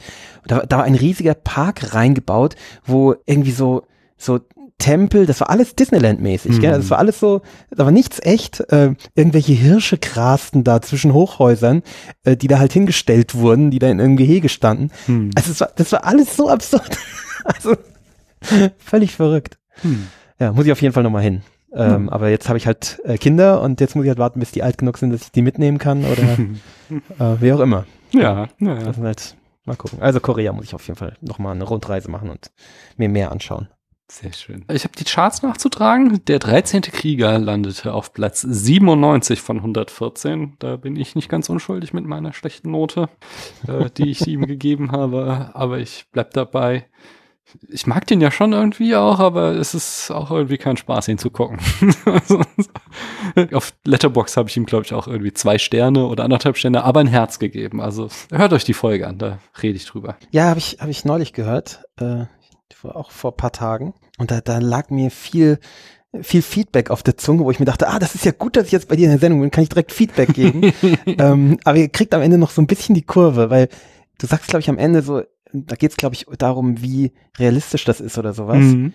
Da, 0.48 0.66
da 0.66 0.78
war 0.78 0.84
ein 0.84 0.96
riesiger 0.96 1.34
Park 1.36 1.94
reingebaut, 1.94 2.56
wo 2.86 3.16
irgendwie 3.26 3.52
so, 3.52 3.84
so 4.22 4.40
Tempel, 4.82 5.28
das 5.28 5.40
war 5.40 5.50
alles 5.52 5.76
Disneyland-mäßig, 5.76 6.60
gell? 6.60 6.72
Mhm. 6.72 6.82
Das 6.82 6.90
war 6.90 6.98
alles 6.98 7.20
so, 7.20 7.42
da 7.70 7.86
war 7.86 7.92
nichts 7.92 8.20
echt. 8.24 8.62
Äh, 8.72 8.96
irgendwelche 9.14 9.54
Hirsche 9.54 10.00
grasten 10.00 10.64
da 10.64 10.82
zwischen 10.82 11.14
Hochhäusern, 11.14 11.84
äh, 12.24 12.36
die 12.36 12.48
da 12.48 12.58
halt 12.58 12.74
hingestellt 12.74 13.36
wurden, 13.36 13.70
die 13.70 13.78
da 13.78 13.88
in 13.88 14.00
irgendeinem 14.00 14.28
Gehege 14.28 14.50
standen. 14.50 14.90
Hm. 15.06 15.30
Also 15.36 15.52
es 15.52 15.62
war, 15.62 15.70
das 15.76 15.92
war 15.92 16.06
alles 16.06 16.36
so 16.36 16.50
absurd. 16.50 16.98
also 17.46 17.76
völlig 18.80 19.16
verrückt. 19.16 19.60
Hm. 19.82 20.08
Ja, 20.40 20.52
muss 20.52 20.66
ich 20.66 20.72
auf 20.72 20.82
jeden 20.82 20.94
Fall 20.94 21.04
nochmal 21.04 21.24
hin. 21.24 21.44
Ähm, 21.74 22.10
Aber 22.10 22.30
jetzt 22.30 22.50
habe 22.50 22.58
ich 22.58 22.68
halt 22.68 23.00
äh, 23.06 23.18
Kinder 23.18 23.62
und 23.62 23.80
jetzt 23.80 23.96
muss 23.96 24.04
ich 24.04 24.10
halt 24.10 24.20
warten, 24.20 24.40
bis 24.40 24.52
die 24.52 24.64
alt 24.64 24.78
genug 24.80 24.98
sind, 24.98 25.12
dass 25.12 25.22
ich 25.22 25.32
die 25.32 25.42
mitnehmen 25.42 25.78
kann 25.78 26.04
oder 26.04 26.24
äh, 27.38 27.42
wie 27.42 27.54
auch 27.54 27.60
immer. 27.60 27.86
Ja, 28.12 28.50
ja, 28.60 28.74
ja. 28.74 28.84
Das 28.84 28.96
sind 28.96 29.06
halt, 29.06 29.38
mal 29.66 29.76
gucken. 29.76 30.02
Also 30.02 30.20
Korea 30.20 30.52
muss 30.52 30.66
ich 30.66 30.74
auf 30.74 30.86
jeden 30.88 30.98
Fall 30.98 31.16
nochmal 31.22 31.54
eine 31.54 31.64
Rundreise 31.64 32.10
machen 32.10 32.30
und 32.30 32.52
mir 32.98 33.08
mehr 33.08 33.32
anschauen. 33.32 33.70
Sehr 34.12 34.34
schön. 34.34 34.66
Ich 34.70 34.84
habe 34.84 34.94
die 34.98 35.06
Charts 35.06 35.42
nachzutragen. 35.42 36.24
Der 36.26 36.40
13. 36.40 36.82
Krieger 36.82 37.40
landete 37.40 37.94
auf 37.94 38.12
Platz 38.12 38.42
97 38.42 39.42
von 39.42 39.58
114. 39.60 40.58
Da 40.60 40.76
bin 40.76 40.98
ich 40.98 41.16
nicht 41.16 41.30
ganz 41.30 41.48
unschuldig 41.48 41.94
mit 41.94 42.06
meiner 42.06 42.34
schlechten 42.34 42.72
Note, 42.72 43.08
äh, 43.70 43.90
die 43.90 44.10
ich 44.10 44.28
ihm 44.28 44.46
gegeben 44.48 44.92
habe. 44.92 45.52
Aber 45.54 45.80
ich 45.80 46.08
bleib 46.12 46.32
dabei. 46.34 46.90
Ich 47.70 47.88
mag 47.88 48.06
den 48.06 48.20
ja 48.20 48.32
schon 48.32 48.52
irgendwie 48.52 48.98
auch, 48.98 49.20
aber 49.20 49.54
es 49.54 49.74
ist 49.74 50.12
auch 50.12 50.30
irgendwie 50.30 50.58
kein 50.58 50.76
Spaß, 50.76 51.08
ihn 51.08 51.18
zu 51.18 51.30
gucken. 51.30 51.60
Auf 53.54 53.74
Letterbox 53.86 54.36
habe 54.36 54.50
ich 54.50 54.58
ihm, 54.58 54.66
glaube 54.66 54.84
ich, 54.84 54.94
auch 54.94 55.08
irgendwie 55.08 55.34
zwei 55.34 55.58
Sterne 55.58 56.06
oder 56.06 56.26
anderthalb 56.26 56.58
Sterne, 56.58 56.84
aber 56.84 57.00
ein 57.00 57.08
Herz 57.08 57.40
gegeben. 57.40 57.80
Also 57.80 58.10
hört 58.30 58.52
euch 58.52 58.66
die 58.66 58.74
Folge 58.74 59.08
an, 59.08 59.18
da 59.18 59.40
rede 59.64 59.78
ich 59.78 59.86
drüber. 59.86 60.18
Ja, 60.32 60.50
habe 60.50 60.60
ich, 60.60 60.80
hab 60.82 60.90
ich 60.90 61.06
neulich 61.06 61.32
gehört, 61.32 61.84
äh, 61.98 62.26
auch 62.84 63.12
vor 63.12 63.32
ein 63.32 63.38
paar 63.38 63.52
Tagen. 63.52 63.94
Und 64.18 64.32
da, 64.32 64.42
da 64.42 64.60
lag 64.60 64.90
mir 64.90 65.12
viel, 65.12 65.60
viel 66.22 66.42
Feedback 66.42 66.90
auf 66.90 67.04
der 67.04 67.18
Zunge, 67.18 67.44
wo 67.44 67.52
ich 67.52 67.60
mir 67.60 67.66
dachte, 67.66 67.88
ah, 67.88 68.00
das 68.00 68.16
ist 68.16 68.26
ja 68.26 68.32
gut, 68.32 68.56
dass 68.56 68.66
ich 68.66 68.72
jetzt 68.72 68.88
bei 68.88 68.96
dir 68.96 69.06
in 69.06 69.12
der 69.12 69.20
Sendung 69.20 69.42
bin, 69.42 69.52
kann 69.52 69.64
ich 69.64 69.70
direkt 69.70 69.92
Feedback 69.92 70.34
geben. 70.34 70.74
ähm, 71.06 71.58
aber 71.64 71.78
ihr 71.78 71.90
kriegt 71.90 72.14
am 72.14 72.22
Ende 72.22 72.38
noch 72.38 72.52
so 72.52 72.62
ein 72.62 72.68
bisschen 72.68 72.96
die 72.96 73.06
Kurve, 73.06 73.50
weil 73.50 73.70
du 74.20 74.28
sagst, 74.28 74.48
glaube 74.48 74.62
ich, 74.62 74.70
am 74.70 74.78
Ende 74.78 75.02
so, 75.02 75.22
da 75.54 75.76
geht 75.76 75.92
es, 75.92 75.98
glaube 75.98 76.16
ich, 76.16 76.26
darum, 76.38 76.82
wie 76.82 77.12
realistisch 77.38 77.86
das 77.86 78.00
ist 78.00 78.18
oder 78.18 78.34
sowas. 78.34 78.58
Mhm. 78.58 78.94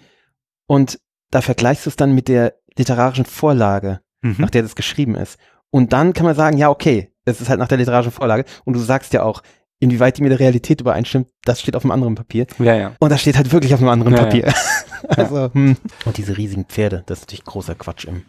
Und 0.67 0.99
da 1.31 1.41
vergleichst 1.41 1.87
du 1.87 1.91
es 1.91 1.97
dann 1.97 2.15
mit 2.15 2.29
der 2.29 2.55
literarischen 2.77 3.25
Vorlage, 3.25 4.01
Mhm. 4.23 4.37
nach 4.39 4.51
der 4.51 4.63
das 4.63 4.75
geschrieben 4.75 5.15
ist. 5.15 5.39
Und 5.71 5.93
dann 5.93 6.13
kann 6.13 6.27
man 6.27 6.35
sagen, 6.35 6.57
ja, 6.57 6.71
okay, 6.71 7.13
es 7.25 7.41
ist 7.41 7.49
halt 7.49 7.59
nach 7.59 7.69
der 7.69 7.79
literarischen 7.79 8.13
Vorlage. 8.13 8.45
Und 8.65 8.75
du 8.75 8.81
sagst 8.81 9.13
ja 9.13 9.23
auch, 9.23 9.43
inwieweit 9.79 10.17
die 10.19 10.23
mit 10.23 10.31
der 10.33 10.41
Realität 10.41 10.81
übereinstimmt, 10.81 11.29
das 11.45 11.61
steht 11.61 11.77
auf 11.77 11.85
einem 11.85 11.91
anderen 11.93 12.15
Papier. 12.15 12.47
Ja, 12.59 12.75
ja. 12.75 12.93
Und 12.99 13.11
das 13.11 13.21
steht 13.21 13.37
halt 13.37 13.53
wirklich 13.53 13.75
auf 13.75 13.81
einem 13.81 13.91
anderen 13.91 14.15
Ja, 14.15 14.25
Papier. 14.25 14.55
also, 15.09 15.51
hm. 15.53 15.77
Und 16.05 16.17
diese 16.17 16.37
riesigen 16.37 16.65
Pferde, 16.65 17.03
das 17.07 17.19
ist 17.19 17.25
natürlich 17.25 17.45
großer 17.45 17.75
Quatsch 17.75 18.05
im, 18.07 18.23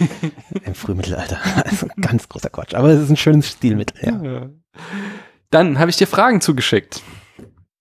im 0.64 0.74
Frühmittelalter. 0.74 1.38
Also 1.64 1.86
ganz 2.00 2.28
großer 2.28 2.50
Quatsch. 2.50 2.74
Aber 2.74 2.88
es 2.88 3.00
ist 3.00 3.10
ein 3.10 3.16
schönes 3.16 3.48
Stilmittel, 3.48 3.96
ja. 4.02 4.22
Ja. 4.22 4.50
Dann 5.50 5.78
habe 5.78 5.90
ich 5.90 5.96
dir 5.96 6.06
Fragen 6.06 6.40
zugeschickt. 6.40 7.02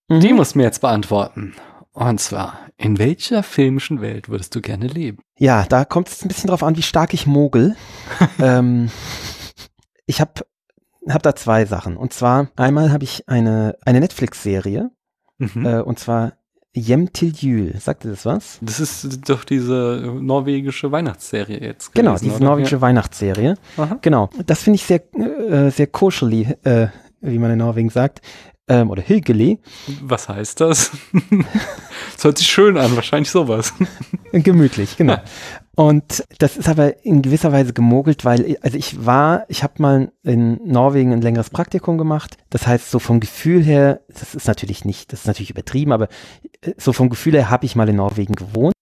Die 0.09 0.29
Mhm. 0.29 0.35
musst 0.37 0.53
du 0.55 0.59
mir 0.59 0.63
jetzt 0.65 0.79
beantworten. 0.81 1.53
Und 1.91 2.21
zwar, 2.21 2.59
in 2.77 2.97
welcher 2.99 3.41
filmischen 3.43 3.99
Welt 4.01 4.29
würdest 4.29 4.55
du 4.55 4.61
gerne 4.61 4.87
leben? 4.87 5.17
Ja, 5.39 5.65
da 5.67 5.83
kommt 5.83 6.07
es 6.09 6.23
ein 6.23 6.27
bisschen 6.27 6.47
drauf 6.49 6.63
an, 6.63 6.77
wie 6.77 6.83
stark 6.83 7.13
ich 7.13 7.25
mogel. 7.25 7.75
ähm, 8.39 8.89
ich 10.05 10.21
habe 10.21 10.45
hab 11.09 11.23
da 11.23 11.35
zwei 11.35 11.65
Sachen. 11.65 11.97
Und 11.97 12.13
zwar, 12.13 12.49
einmal 12.55 12.91
habe 12.91 13.03
ich 13.03 13.27
eine, 13.27 13.77
eine 13.85 13.99
Netflix-Serie, 13.99 14.91
Mhm. 15.39 15.65
äh, 15.67 15.81
und 15.81 15.99
zwar 15.99 16.33
Jem 16.73 17.11
til 17.13 17.31
Jul. 17.35 17.73
Sagt 17.79 18.05
ihr 18.05 18.11
das 18.11 18.25
was? 18.25 18.57
Das 18.61 18.79
ist 18.79 19.29
doch 19.29 19.43
diese 19.43 20.13
norwegische 20.19 20.91
Weihnachtsserie 20.91 21.59
jetzt. 21.59 21.93
Genau, 21.93 22.11
gewesen, 22.11 22.25
diese 22.25 22.35
oder? 22.37 22.45
norwegische 22.45 22.81
Weihnachtsserie. 22.81 23.55
Ja. 23.77 23.83
Aha. 23.83 23.97
Genau. 24.01 24.29
Das 24.45 24.63
finde 24.63 24.75
ich 24.77 24.85
sehr, 24.85 25.01
äh, 25.15 25.69
sehr 25.71 25.87
kuschelig, 25.87 26.55
äh, 26.65 26.87
wie 27.21 27.39
man 27.39 27.51
in 27.51 27.59
Norwegen 27.59 27.89
sagt. 27.89 28.21
Ähm, 28.67 28.89
oder 28.91 29.01
hyggelig. 29.01 29.59
Was 30.01 30.27
heißt 30.29 30.59
das? 30.61 30.91
das 32.15 32.23
hört 32.23 32.37
sich 32.37 32.47
schön 32.47 32.77
an, 32.77 32.95
wahrscheinlich 32.95 33.31
sowas. 33.31 33.73
Gemütlich, 34.31 34.97
genau. 34.97 35.17
Und 35.79 36.23
das 36.39 36.57
ist 36.57 36.67
aber 36.67 37.05
in 37.05 37.21
gewisser 37.21 37.51
Weise 37.51 37.71
gemogelt, 37.71 38.25
weil, 38.25 38.57
also 38.61 38.75
ich 38.75 39.05
war, 39.05 39.45
ich 39.47 39.61
habe 39.61 39.75
mal 39.77 40.11
in 40.23 40.59
Norwegen 40.65 41.13
ein 41.13 41.21
längeres 41.21 41.51
Praktikum 41.51 41.99
gemacht. 41.99 42.35
Das 42.49 42.65
heißt, 42.65 42.89
so 42.89 42.97
vom 42.97 43.19
Gefühl 43.19 43.63
her, 43.63 44.01
das 44.07 44.33
ist 44.33 44.47
natürlich 44.47 44.85
nicht, 44.85 45.13
das 45.13 45.19
ist 45.19 45.27
natürlich 45.27 45.51
übertrieben, 45.51 45.91
aber 45.91 46.07
äh, 46.61 46.73
so 46.77 46.93
vom 46.93 47.09
Gefühl 47.09 47.33
her 47.33 47.51
habe 47.51 47.67
ich 47.67 47.75
mal 47.75 47.87
in 47.87 47.97
Norwegen 47.97 48.33
gewohnt, 48.33 48.73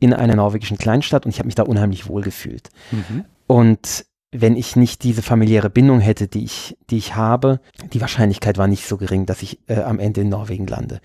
in 0.00 0.12
einer 0.12 0.34
norwegischen 0.34 0.76
Kleinstadt 0.76 1.24
und 1.24 1.30
ich 1.30 1.38
habe 1.38 1.46
mich 1.46 1.54
da 1.54 1.62
unheimlich 1.62 2.08
wohl 2.08 2.22
gefühlt. 2.22 2.70
Mhm. 2.90 3.26
Und 3.46 4.06
wenn 4.32 4.56
ich 4.56 4.74
nicht 4.74 5.04
diese 5.04 5.22
familiäre 5.22 5.70
Bindung 5.70 6.00
hätte, 6.00 6.26
die 6.26 6.42
ich, 6.42 6.76
die 6.90 6.98
ich 6.98 7.14
habe, 7.14 7.60
die 7.92 8.00
Wahrscheinlichkeit 8.00 8.58
war 8.58 8.66
nicht 8.66 8.88
so 8.88 8.96
gering, 8.96 9.24
dass 9.24 9.42
ich 9.42 9.60
äh, 9.68 9.82
am 9.82 10.00
Ende 10.00 10.22
in 10.22 10.30
Norwegen 10.30 10.66
lande. 10.66 11.00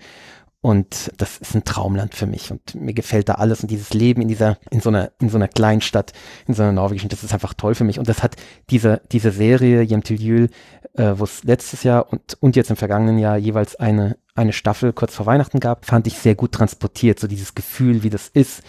Und 0.66 1.12
das 1.18 1.38
ist 1.38 1.54
ein 1.54 1.62
Traumland 1.62 2.16
für 2.16 2.26
mich. 2.26 2.50
Und 2.50 2.74
mir 2.74 2.92
gefällt 2.92 3.28
da 3.28 3.34
alles. 3.34 3.60
Und 3.60 3.70
dieses 3.70 3.94
Leben 3.94 4.20
in 4.20 4.26
dieser, 4.26 4.58
in 4.68 4.80
so 4.80 4.88
einer, 4.88 5.12
in 5.20 5.28
so 5.28 5.36
einer 5.36 5.46
Kleinstadt, 5.46 6.12
in 6.48 6.54
so 6.54 6.64
einer 6.64 6.72
norwegischen, 6.72 7.08
das 7.08 7.22
ist 7.22 7.32
einfach 7.32 7.54
toll 7.54 7.76
für 7.76 7.84
mich. 7.84 8.00
Und 8.00 8.08
das 8.08 8.24
hat 8.24 8.34
diese, 8.68 9.00
diese 9.12 9.30
Serie 9.30 9.82
Jem 9.82 10.02
til 10.02 10.20
Jul, 10.20 10.50
äh, 10.94 11.12
wo 11.14 11.22
es 11.22 11.44
letztes 11.44 11.84
Jahr 11.84 12.12
und, 12.12 12.36
und 12.40 12.56
jetzt 12.56 12.70
im 12.70 12.74
vergangenen 12.74 13.20
Jahr 13.20 13.36
jeweils 13.36 13.76
eine, 13.76 14.16
eine 14.34 14.52
Staffel 14.52 14.92
kurz 14.92 15.14
vor 15.14 15.24
Weihnachten 15.26 15.60
gab, 15.60 15.86
fand 15.86 16.08
ich 16.08 16.18
sehr 16.18 16.34
gut 16.34 16.50
transportiert, 16.50 17.20
so 17.20 17.28
dieses 17.28 17.54
Gefühl, 17.54 18.02
wie 18.02 18.10
das 18.10 18.26
ist, 18.26 18.64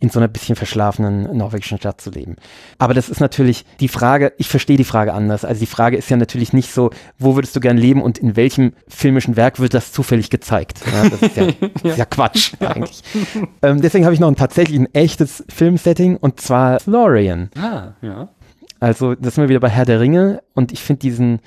in 0.00 0.08
so 0.08 0.18
einer 0.18 0.28
bisschen 0.28 0.56
verschlafenen 0.56 1.36
norwegischen 1.36 1.78
Stadt 1.78 2.00
zu 2.00 2.10
leben. 2.10 2.36
Aber 2.78 2.94
das 2.94 3.10
ist 3.10 3.20
natürlich 3.20 3.64
die 3.80 3.88
Frage, 3.88 4.32
ich 4.38 4.48
verstehe 4.48 4.78
die 4.78 4.84
Frage 4.84 5.12
anders. 5.12 5.44
Also 5.44 5.60
die 5.60 5.66
Frage 5.66 5.96
ist 5.96 6.08
ja 6.08 6.16
natürlich 6.16 6.52
nicht 6.54 6.72
so, 6.72 6.90
wo 7.18 7.34
würdest 7.36 7.54
du 7.54 7.60
gern 7.60 7.76
leben 7.76 8.02
und 8.02 8.18
in 8.18 8.34
welchem 8.34 8.72
filmischen 8.88 9.36
Werk 9.36 9.60
wird 9.60 9.74
das 9.74 9.92
zufällig 9.92 10.30
gezeigt? 10.30 10.80
Ja, 10.90 11.08
das 11.08 11.22
ist 11.22 11.36
ja, 11.36 11.46
das 11.60 11.92
ist 11.92 11.98
ja 11.98 12.04
Quatsch 12.06 12.54
eigentlich. 12.60 13.02
Ähm, 13.62 13.82
deswegen 13.82 14.06
habe 14.06 14.14
ich 14.14 14.20
noch 14.20 14.28
ein 14.28 14.36
tatsächlich 14.36 14.78
ein 14.78 14.92
echtes 14.94 15.44
Filmsetting 15.48 16.16
und 16.16 16.40
zwar 16.40 16.80
Florian. 16.80 17.50
Ah, 17.56 17.92
ja. 18.00 18.28
Also 18.80 19.14
das 19.14 19.34
sind 19.34 19.44
wir 19.44 19.50
wieder 19.50 19.60
bei 19.60 19.68
Herr 19.68 19.84
der 19.84 20.00
Ringe 20.00 20.42
und 20.54 20.72
ich 20.72 20.80
finde 20.80 21.00
diesen 21.00 21.40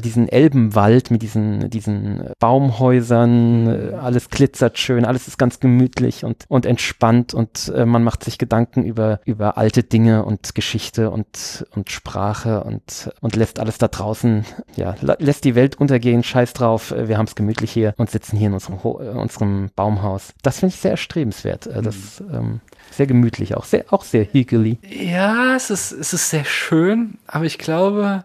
diesen 0.00 0.28
Elbenwald 0.28 1.10
mit 1.10 1.22
diesen, 1.22 1.70
diesen 1.70 2.30
Baumhäusern, 2.38 3.66
äh, 3.66 3.94
alles 3.94 4.28
glitzert 4.28 4.78
schön, 4.78 5.04
alles 5.04 5.28
ist 5.28 5.38
ganz 5.38 5.60
gemütlich 5.60 6.24
und, 6.24 6.44
und 6.48 6.66
entspannt 6.66 7.34
und 7.34 7.72
äh, 7.74 7.86
man 7.86 8.02
macht 8.02 8.24
sich 8.24 8.38
Gedanken 8.38 8.84
über, 8.84 9.20
über 9.24 9.56
alte 9.58 9.82
Dinge 9.82 10.24
und 10.24 10.54
Geschichte 10.54 11.10
und, 11.10 11.66
und 11.74 11.90
Sprache 11.90 12.64
und, 12.64 13.10
und 13.20 13.36
lässt 13.36 13.60
alles 13.60 13.78
da 13.78 13.88
draußen, 13.88 14.44
ja, 14.76 14.94
lässt 15.00 15.44
die 15.44 15.54
Welt 15.54 15.80
untergehen, 15.80 16.22
scheiß 16.22 16.52
drauf, 16.52 16.90
äh, 16.90 17.08
wir 17.08 17.18
haben 17.18 17.26
es 17.26 17.34
gemütlich 17.34 17.70
hier 17.70 17.94
und 17.96 18.10
sitzen 18.10 18.36
hier 18.36 18.48
in 18.48 18.54
unserem, 18.54 18.82
Ho 18.82 19.00
äh, 19.00 19.08
unserem 19.08 19.70
Baumhaus. 19.76 20.34
Das 20.42 20.60
finde 20.60 20.74
ich 20.74 20.80
sehr 20.80 20.92
erstrebenswert. 20.92 21.66
Äh, 21.66 21.82
das 21.82 22.20
mhm. 22.20 22.34
ähm, 22.34 22.60
sehr 22.90 23.06
gemütlich, 23.06 23.56
auch 23.56 23.64
sehr, 23.64 23.84
auch 23.90 24.04
sehr 24.04 24.24
hügelig. 24.32 24.78
Ja, 24.88 25.56
es 25.56 25.70
ist, 25.70 25.92
es 25.92 26.12
ist 26.12 26.30
sehr 26.30 26.44
schön, 26.44 27.18
aber 27.26 27.44
ich 27.44 27.58
glaube, 27.58 28.24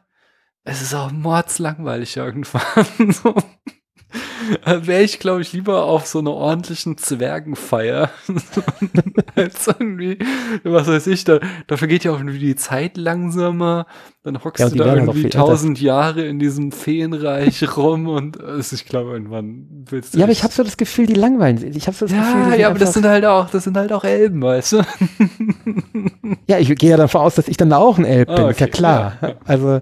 es 0.63 0.81
ist 0.81 0.93
auch 0.93 1.11
mordslangweilig 1.11 2.17
irgendwann. 2.17 3.11
so. 3.11 3.35
Wäre 4.65 5.03
ich, 5.03 5.19
glaube 5.19 5.41
ich, 5.41 5.53
lieber 5.53 5.83
auf 5.83 6.07
so 6.07 6.19
einer 6.19 6.31
ordentlichen 6.31 6.97
Zwergenfeier 6.97 8.09
als 9.35 9.67
irgendwie, 9.67 10.17
was 10.63 10.87
weiß 10.87 11.05
ich, 11.07 11.23
da, 11.23 11.39
da 11.67 11.77
vergeht 11.77 12.03
ja 12.03 12.11
auch 12.11 12.17
irgendwie 12.17 12.39
die 12.39 12.55
Zeit 12.55 12.97
langsamer. 12.97 13.85
Dann 14.23 14.43
hockst 14.43 14.59
ja, 14.59 14.69
du 14.69 14.75
da 14.77 14.95
irgendwie 14.95 15.29
tausend 15.29 15.79
Jahre 15.79 16.25
in 16.25 16.39
diesem 16.39 16.71
Feenreich 16.71 17.63
rum 17.77 18.07
und 18.07 18.41
also 18.41 18.75
ich 18.75 18.85
glaube, 18.85 19.11
irgendwann 19.11 19.85
willst 19.89 20.13
du. 20.15 20.17
Ja, 20.17 20.25
aber 20.25 20.31
ich 20.31 20.43
habe 20.43 20.53
so 20.53 20.63
das 20.63 20.77
Gefühl, 20.77 21.05
die 21.05 21.13
langweilen. 21.13 21.75
Ich 21.75 21.85
habe 21.85 21.95
so 21.95 22.07
das 22.07 22.15
ja, 22.15 22.21
Gefühl, 22.21 22.59
ja, 22.59 22.69
aber 22.69 22.79
das 22.79 22.93
sind 22.93 23.05
halt 23.05 23.25
auch, 23.25 23.49
das 23.51 23.65
sind 23.65 23.77
halt 23.77 23.93
auch 23.93 24.03
Elben, 24.03 24.41
weißt 24.41 24.73
du? 24.73 24.81
Ja, 26.47 26.59
ich 26.59 26.73
gehe 26.75 26.91
ja 26.91 26.97
davon 26.97 27.21
aus, 27.21 27.35
dass 27.35 27.47
ich 27.47 27.57
dann 27.57 27.73
auch 27.73 27.97
ein 27.97 28.05
Elb 28.05 28.27
bin, 28.27 28.37
ah, 28.37 28.43
okay. 28.43 28.51
ist 28.51 28.59
ja 28.59 28.67
klar. 28.67 29.17
Ja. 29.21 29.35
Also 29.45 29.81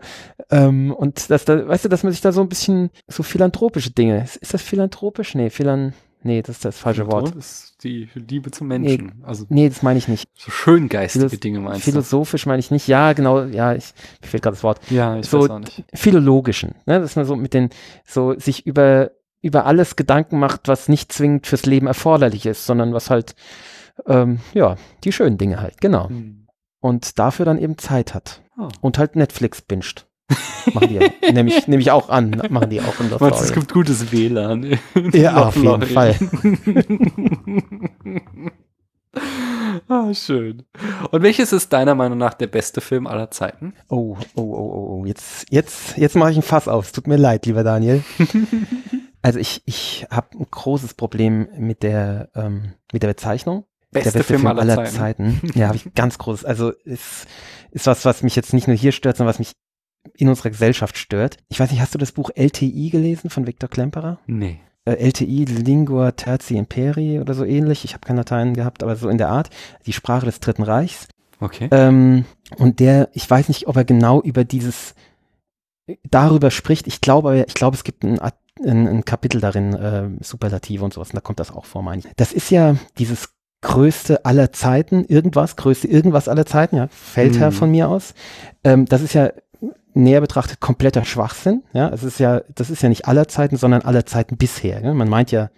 ähm, 0.49 0.93
und 0.93 1.29
dass 1.29 1.45
da, 1.45 1.67
weißt 1.67 1.85
du, 1.85 1.89
dass 1.89 2.03
man 2.03 2.11
sich 2.11 2.21
da 2.21 2.31
so 2.31 2.41
ein 2.41 2.49
bisschen 2.49 2.89
so 3.07 3.23
philanthropische 3.23 3.91
Dinge. 3.91 4.23
Ist, 4.23 4.37
ist 4.37 4.53
das 4.53 4.61
philanthropisch? 4.61 5.35
Nee, 5.35 5.49
philan, 5.49 5.93
nee, 6.23 6.41
das 6.41 6.57
ist 6.57 6.65
das 6.65 6.77
falsche 6.77 7.07
Wort. 7.07 7.35
Ist 7.35 7.83
die 7.83 8.09
Liebe 8.13 8.51
zum 8.51 8.67
Menschen. 8.67 9.13
Nee, 9.17 9.25
also, 9.25 9.45
nee 9.49 9.67
das 9.67 9.83
meine 9.83 9.99
ich 9.99 10.07
nicht. 10.07 10.29
So 10.35 10.51
schöngeistige 10.51 11.29
Philos 11.29 11.39
Dinge 11.41 11.59
meinst 11.59 11.85
du? 11.85 11.91
Philosophisch 11.91 12.45
meine 12.45 12.59
ich 12.59 12.71
nicht. 12.71 12.87
Ja, 12.87 13.13
genau, 13.13 13.43
ja, 13.43 13.73
ich, 13.73 13.93
mir 14.21 14.27
fehlt 14.27 14.43
gerade 14.43 14.55
das 14.55 14.63
Wort. 14.63 14.79
Ja, 14.89 15.17
ich 15.17 15.27
so 15.27 15.41
weiß 15.41 15.49
auch 15.49 15.59
nicht. 15.59 15.83
Philologischen, 15.93 16.75
ne, 16.85 16.99
dass 16.99 17.15
man 17.15 17.25
so 17.25 17.35
mit 17.35 17.53
den, 17.53 17.69
so 18.05 18.37
sich 18.39 18.65
über, 18.65 19.11
über 19.41 19.65
alles 19.65 19.95
Gedanken 19.95 20.39
macht, 20.39 20.67
was 20.67 20.87
nicht 20.87 21.11
zwingend 21.11 21.45
fürs 21.47 21.65
Leben 21.65 21.87
erforderlich 21.87 22.45
ist, 22.45 22.65
sondern 22.65 22.93
was 22.93 23.09
halt, 23.09 23.35
ähm, 24.05 24.39
ja, 24.53 24.75
die 25.03 25.11
schönen 25.11 25.37
Dinge 25.37 25.59
halt, 25.61 25.81
genau. 25.81 26.09
Hm. 26.09 26.47
Und 26.79 27.19
dafür 27.19 27.45
dann 27.45 27.57
eben 27.57 27.77
Zeit 27.77 28.13
hat. 28.13 28.41
Oh. 28.57 28.69
Und 28.81 28.97
halt 28.97 29.15
Netflix 29.15 29.61
binscht. 29.61 30.07
Machen 30.73 30.89
die, 30.89 30.99
nehme 31.31 31.49
ich, 31.49 31.67
nehm 31.67 31.79
ich 31.79 31.91
auch 31.91 32.09
an, 32.09 32.41
machen 32.49 32.69
die 32.69 32.81
auch 32.81 32.99
in 32.99 33.09
der 33.09 33.19
Meinst, 33.19 33.41
Es 33.41 33.53
gibt 33.53 33.71
gutes 33.71 34.11
WLAN. 34.11 34.77
Ja, 35.13 35.37
auf 35.47 35.55
jeden 35.55 35.81
Fall. 35.83 36.15
ah, 39.87 40.13
schön. 40.13 40.63
Und 41.11 41.23
welches 41.23 41.53
ist 41.53 41.71
deiner 41.71 41.95
Meinung 41.95 42.17
nach 42.17 42.33
der 42.33 42.47
beste 42.47 42.81
Film 42.81 43.07
aller 43.07 43.31
Zeiten? 43.31 43.73
Oh, 43.89 44.17
oh, 44.35 44.41
oh, 44.41 44.43
oh, 44.43 44.99
oh. 44.99 45.05
Jetzt, 45.05 45.45
jetzt, 45.49 45.97
jetzt 45.97 46.15
mache 46.15 46.31
ich 46.31 46.37
ein 46.37 46.43
Fass 46.43 46.67
auf. 46.67 46.87
Es 46.87 46.91
tut 46.91 47.07
mir 47.07 47.17
leid, 47.17 47.45
lieber 47.45 47.63
Daniel. 47.63 48.03
also 49.21 49.39
ich, 49.39 49.61
ich 49.65 50.05
habe 50.11 50.37
ein 50.37 50.47
großes 50.51 50.95
Problem 50.95 51.47
mit 51.57 51.83
der, 51.83 52.29
ähm, 52.35 52.73
mit 52.91 53.03
der 53.03 53.09
Bezeichnung. 53.09 53.65
Beste, 53.91 54.11
der 54.11 54.19
beste 54.19 54.33
Film, 54.33 54.47
aller, 54.47 54.61
aller 54.61 54.85
Zeiten. 54.85 55.39
Zeiten. 55.39 55.59
Ja, 55.59 55.67
habe 55.67 55.77
ich 55.77 55.93
ganz 55.95 56.17
großes. 56.17 56.45
Also 56.45 56.71
ist, 56.83 57.27
ist 57.71 57.87
was, 57.87 58.05
was 58.05 58.23
mich 58.23 58.35
jetzt 58.35 58.53
nicht 58.53 58.67
nur 58.67 58.75
hier 58.75 58.91
stört, 58.91 59.17
sondern 59.17 59.33
was 59.33 59.39
mich 59.39 59.53
in 60.15 60.29
unserer 60.29 60.49
Gesellschaft 60.49 60.97
stört. 60.97 61.37
Ich 61.49 61.59
weiß 61.59 61.71
nicht, 61.71 61.81
hast 61.81 61.93
du 61.93 61.97
das 61.97 62.11
Buch 62.11 62.29
LTI 62.35 62.89
gelesen 62.89 63.29
von 63.29 63.47
Viktor 63.47 63.69
Klemperer? 63.69 64.19
Nee. 64.25 64.59
Äh, 64.85 64.93
LTI, 65.05 65.45
Lingua 65.45 66.11
Terzi 66.11 66.55
Imperi 66.57 67.19
oder 67.19 67.33
so 67.33 67.43
ähnlich. 67.43 67.83
Ich 67.85 67.93
habe 67.93 68.05
kein 68.05 68.15
Latein 68.15 68.53
gehabt, 68.53 68.83
aber 68.83 68.95
so 68.95 69.09
in 69.09 69.17
der 69.17 69.29
Art. 69.29 69.49
Die 69.85 69.93
Sprache 69.93 70.25
des 70.25 70.39
Dritten 70.39 70.63
Reichs. 70.63 71.07
Okay. 71.39 71.67
Ähm, 71.71 72.25
und 72.57 72.79
der, 72.79 73.09
ich 73.13 73.29
weiß 73.29 73.47
nicht, 73.49 73.67
ob 73.67 73.75
er 73.75 73.85
genau 73.85 74.21
über 74.21 74.43
dieses, 74.43 74.95
darüber 76.09 76.51
spricht. 76.51 76.87
Ich 76.87 77.01
glaube, 77.01 77.45
ich 77.47 77.53
glaube, 77.53 77.75
es 77.75 77.83
gibt 77.83 78.03
ein, 78.03 78.19
ein, 78.19 78.87
ein 78.87 79.05
Kapitel 79.05 79.41
darin, 79.41 79.73
äh, 79.73 80.09
Superlative 80.21 80.83
und 80.83 80.93
sowas, 80.93 81.09
und 81.09 81.15
da 81.15 81.21
kommt 81.21 81.39
das 81.39 81.51
auch 81.51 81.65
vor, 81.65 81.83
meine 81.83 81.99
ich. 81.99 82.07
Das 82.15 82.31
ist 82.31 82.49
ja 82.49 82.75
dieses 82.97 83.29
größte 83.61 84.25
aller 84.25 84.51
Zeiten, 84.51 85.03
irgendwas, 85.05 85.55
größte 85.55 85.87
irgendwas 85.87 86.27
aller 86.27 86.45
Zeiten, 86.45 86.77
ja, 86.77 86.87
Feldherr 86.89 87.51
mhm. 87.51 87.55
von 87.55 87.71
mir 87.71 87.89
aus. 87.89 88.13
Ähm, 88.63 88.85
das 88.85 89.01
ist 89.01 89.13
ja 89.13 89.31
näher 89.97 90.21
betrachtet 90.21 90.59
kompletter 90.59 91.03
Schwachsinn. 91.03 91.63
Ja, 91.73 91.89
es 91.89 92.03
ist 92.03 92.19
ja, 92.19 92.41
das 92.53 92.69
ist 92.69 92.83
ja 92.83 92.89
nicht 92.89 93.07
aller 93.07 93.27
Zeiten, 93.27 93.57
sondern 93.57 93.81
aller 93.81 94.05
Zeiten 94.05 94.37
bisher. 94.37 94.81
Ja? 94.81 94.93
Man 94.93 95.09
meint 95.09 95.31
ja, 95.31 95.49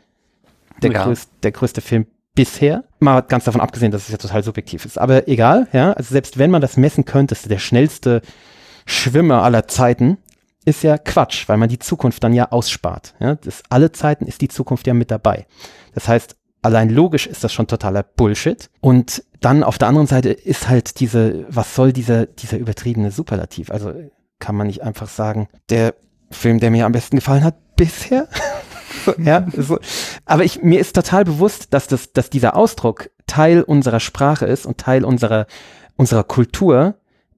der, 0.82 0.91
ja. 0.91 1.04
Größte, 1.04 1.32
der 1.43 1.52
größte 1.52 1.82
Film 1.82 2.08
bisher. 2.36 2.86
Mal 3.00 3.22
ganz 3.22 3.43
davon 3.43 3.62
abgesehen, 3.62 3.91
dass 3.91 4.04
es 4.04 4.10
ja 4.10 4.18
total 4.18 4.43
subjektiv 4.43 4.86
ist. 4.86 4.97
Aber 4.97 5.28
egal, 5.28 5.68
ja, 5.74 5.91
also 5.93 6.14
selbst 6.14 6.38
wenn 6.38 6.52
man 6.52 6.62
das 6.62 6.78
messen 6.78 7.06
könnte, 7.06 7.34
ist 7.34 7.50
der 7.50 7.60
schnellste 7.60 8.22
Schwimmer 8.86 9.43
aller 9.43 9.68
Zeiten, 9.68 10.18
ist 10.66 10.84
ja 10.84 10.97
Quatsch, 10.97 11.47
weil 11.47 11.58
man 11.58 11.70
die 11.70 11.80
Zukunft 11.80 12.24
dann 12.24 12.34
ja 12.34 12.52
ausspart. 12.52 13.16
Ja? 13.20 13.36
Das, 13.36 13.64
alle 13.70 13.91
Zeiten 13.91 14.26
ist 14.26 14.41
die 14.41 14.47
Zukunft 14.47 14.88
ja 14.88 14.93
mit 14.93 15.12
dabei. 15.12 15.47
Das 15.93 16.08
heißt, 16.08 16.38
allein 16.62 16.89
logisch 16.89 17.28
ist 17.28 17.43
das 17.43 17.53
schon 17.53 17.68
totaler 17.68 18.03
Bullshit. 18.03 18.70
Und 18.82 19.24
dann 19.39 19.64
auf 19.64 19.78
der 19.78 19.88
anderen 19.88 20.07
Seite 20.07 20.30
ist 20.30 20.68
halt 20.68 20.99
diese, 20.99 21.45
was 21.49 21.76
soll 21.76 21.93
dieser, 21.93 22.26
dieser 22.26 22.57
übertriebene 22.57 23.12
Superlativ? 23.12 23.72
Also 23.72 23.93
kann 24.39 24.55
man 24.55 24.68
nicht 24.68 24.84
einfach 24.84 25.07
sagen, 25.07 25.47
der 25.70 25.95
Film, 26.32 26.60
der 26.60 26.72
mir 26.72 26.86
am 26.86 26.91
besten 26.91 27.18
gefallen 27.18 27.43
hat 27.43 27.76
bisher. 27.76 28.28
ja, 29.18 29.47
so. 29.57 29.80
Aber 30.26 30.43
ich, 30.43 30.62
mir 30.62 30.80
ist 30.80 30.95
total 30.95 31.26
bewusst, 31.26 31.74
dass 31.74 31.88
das, 31.88 32.14
dass 32.14 32.30
dieser 32.30 32.55
Ausdruck 32.55 33.10
Teil 33.28 33.62
unserer 33.62 33.99
Sprache 33.99 34.45
ist 34.45 34.66
und 34.66 34.78
Teil 34.80 35.05
unserer, 35.05 35.45
unserer 35.95 36.24
Kultur. 36.24 36.95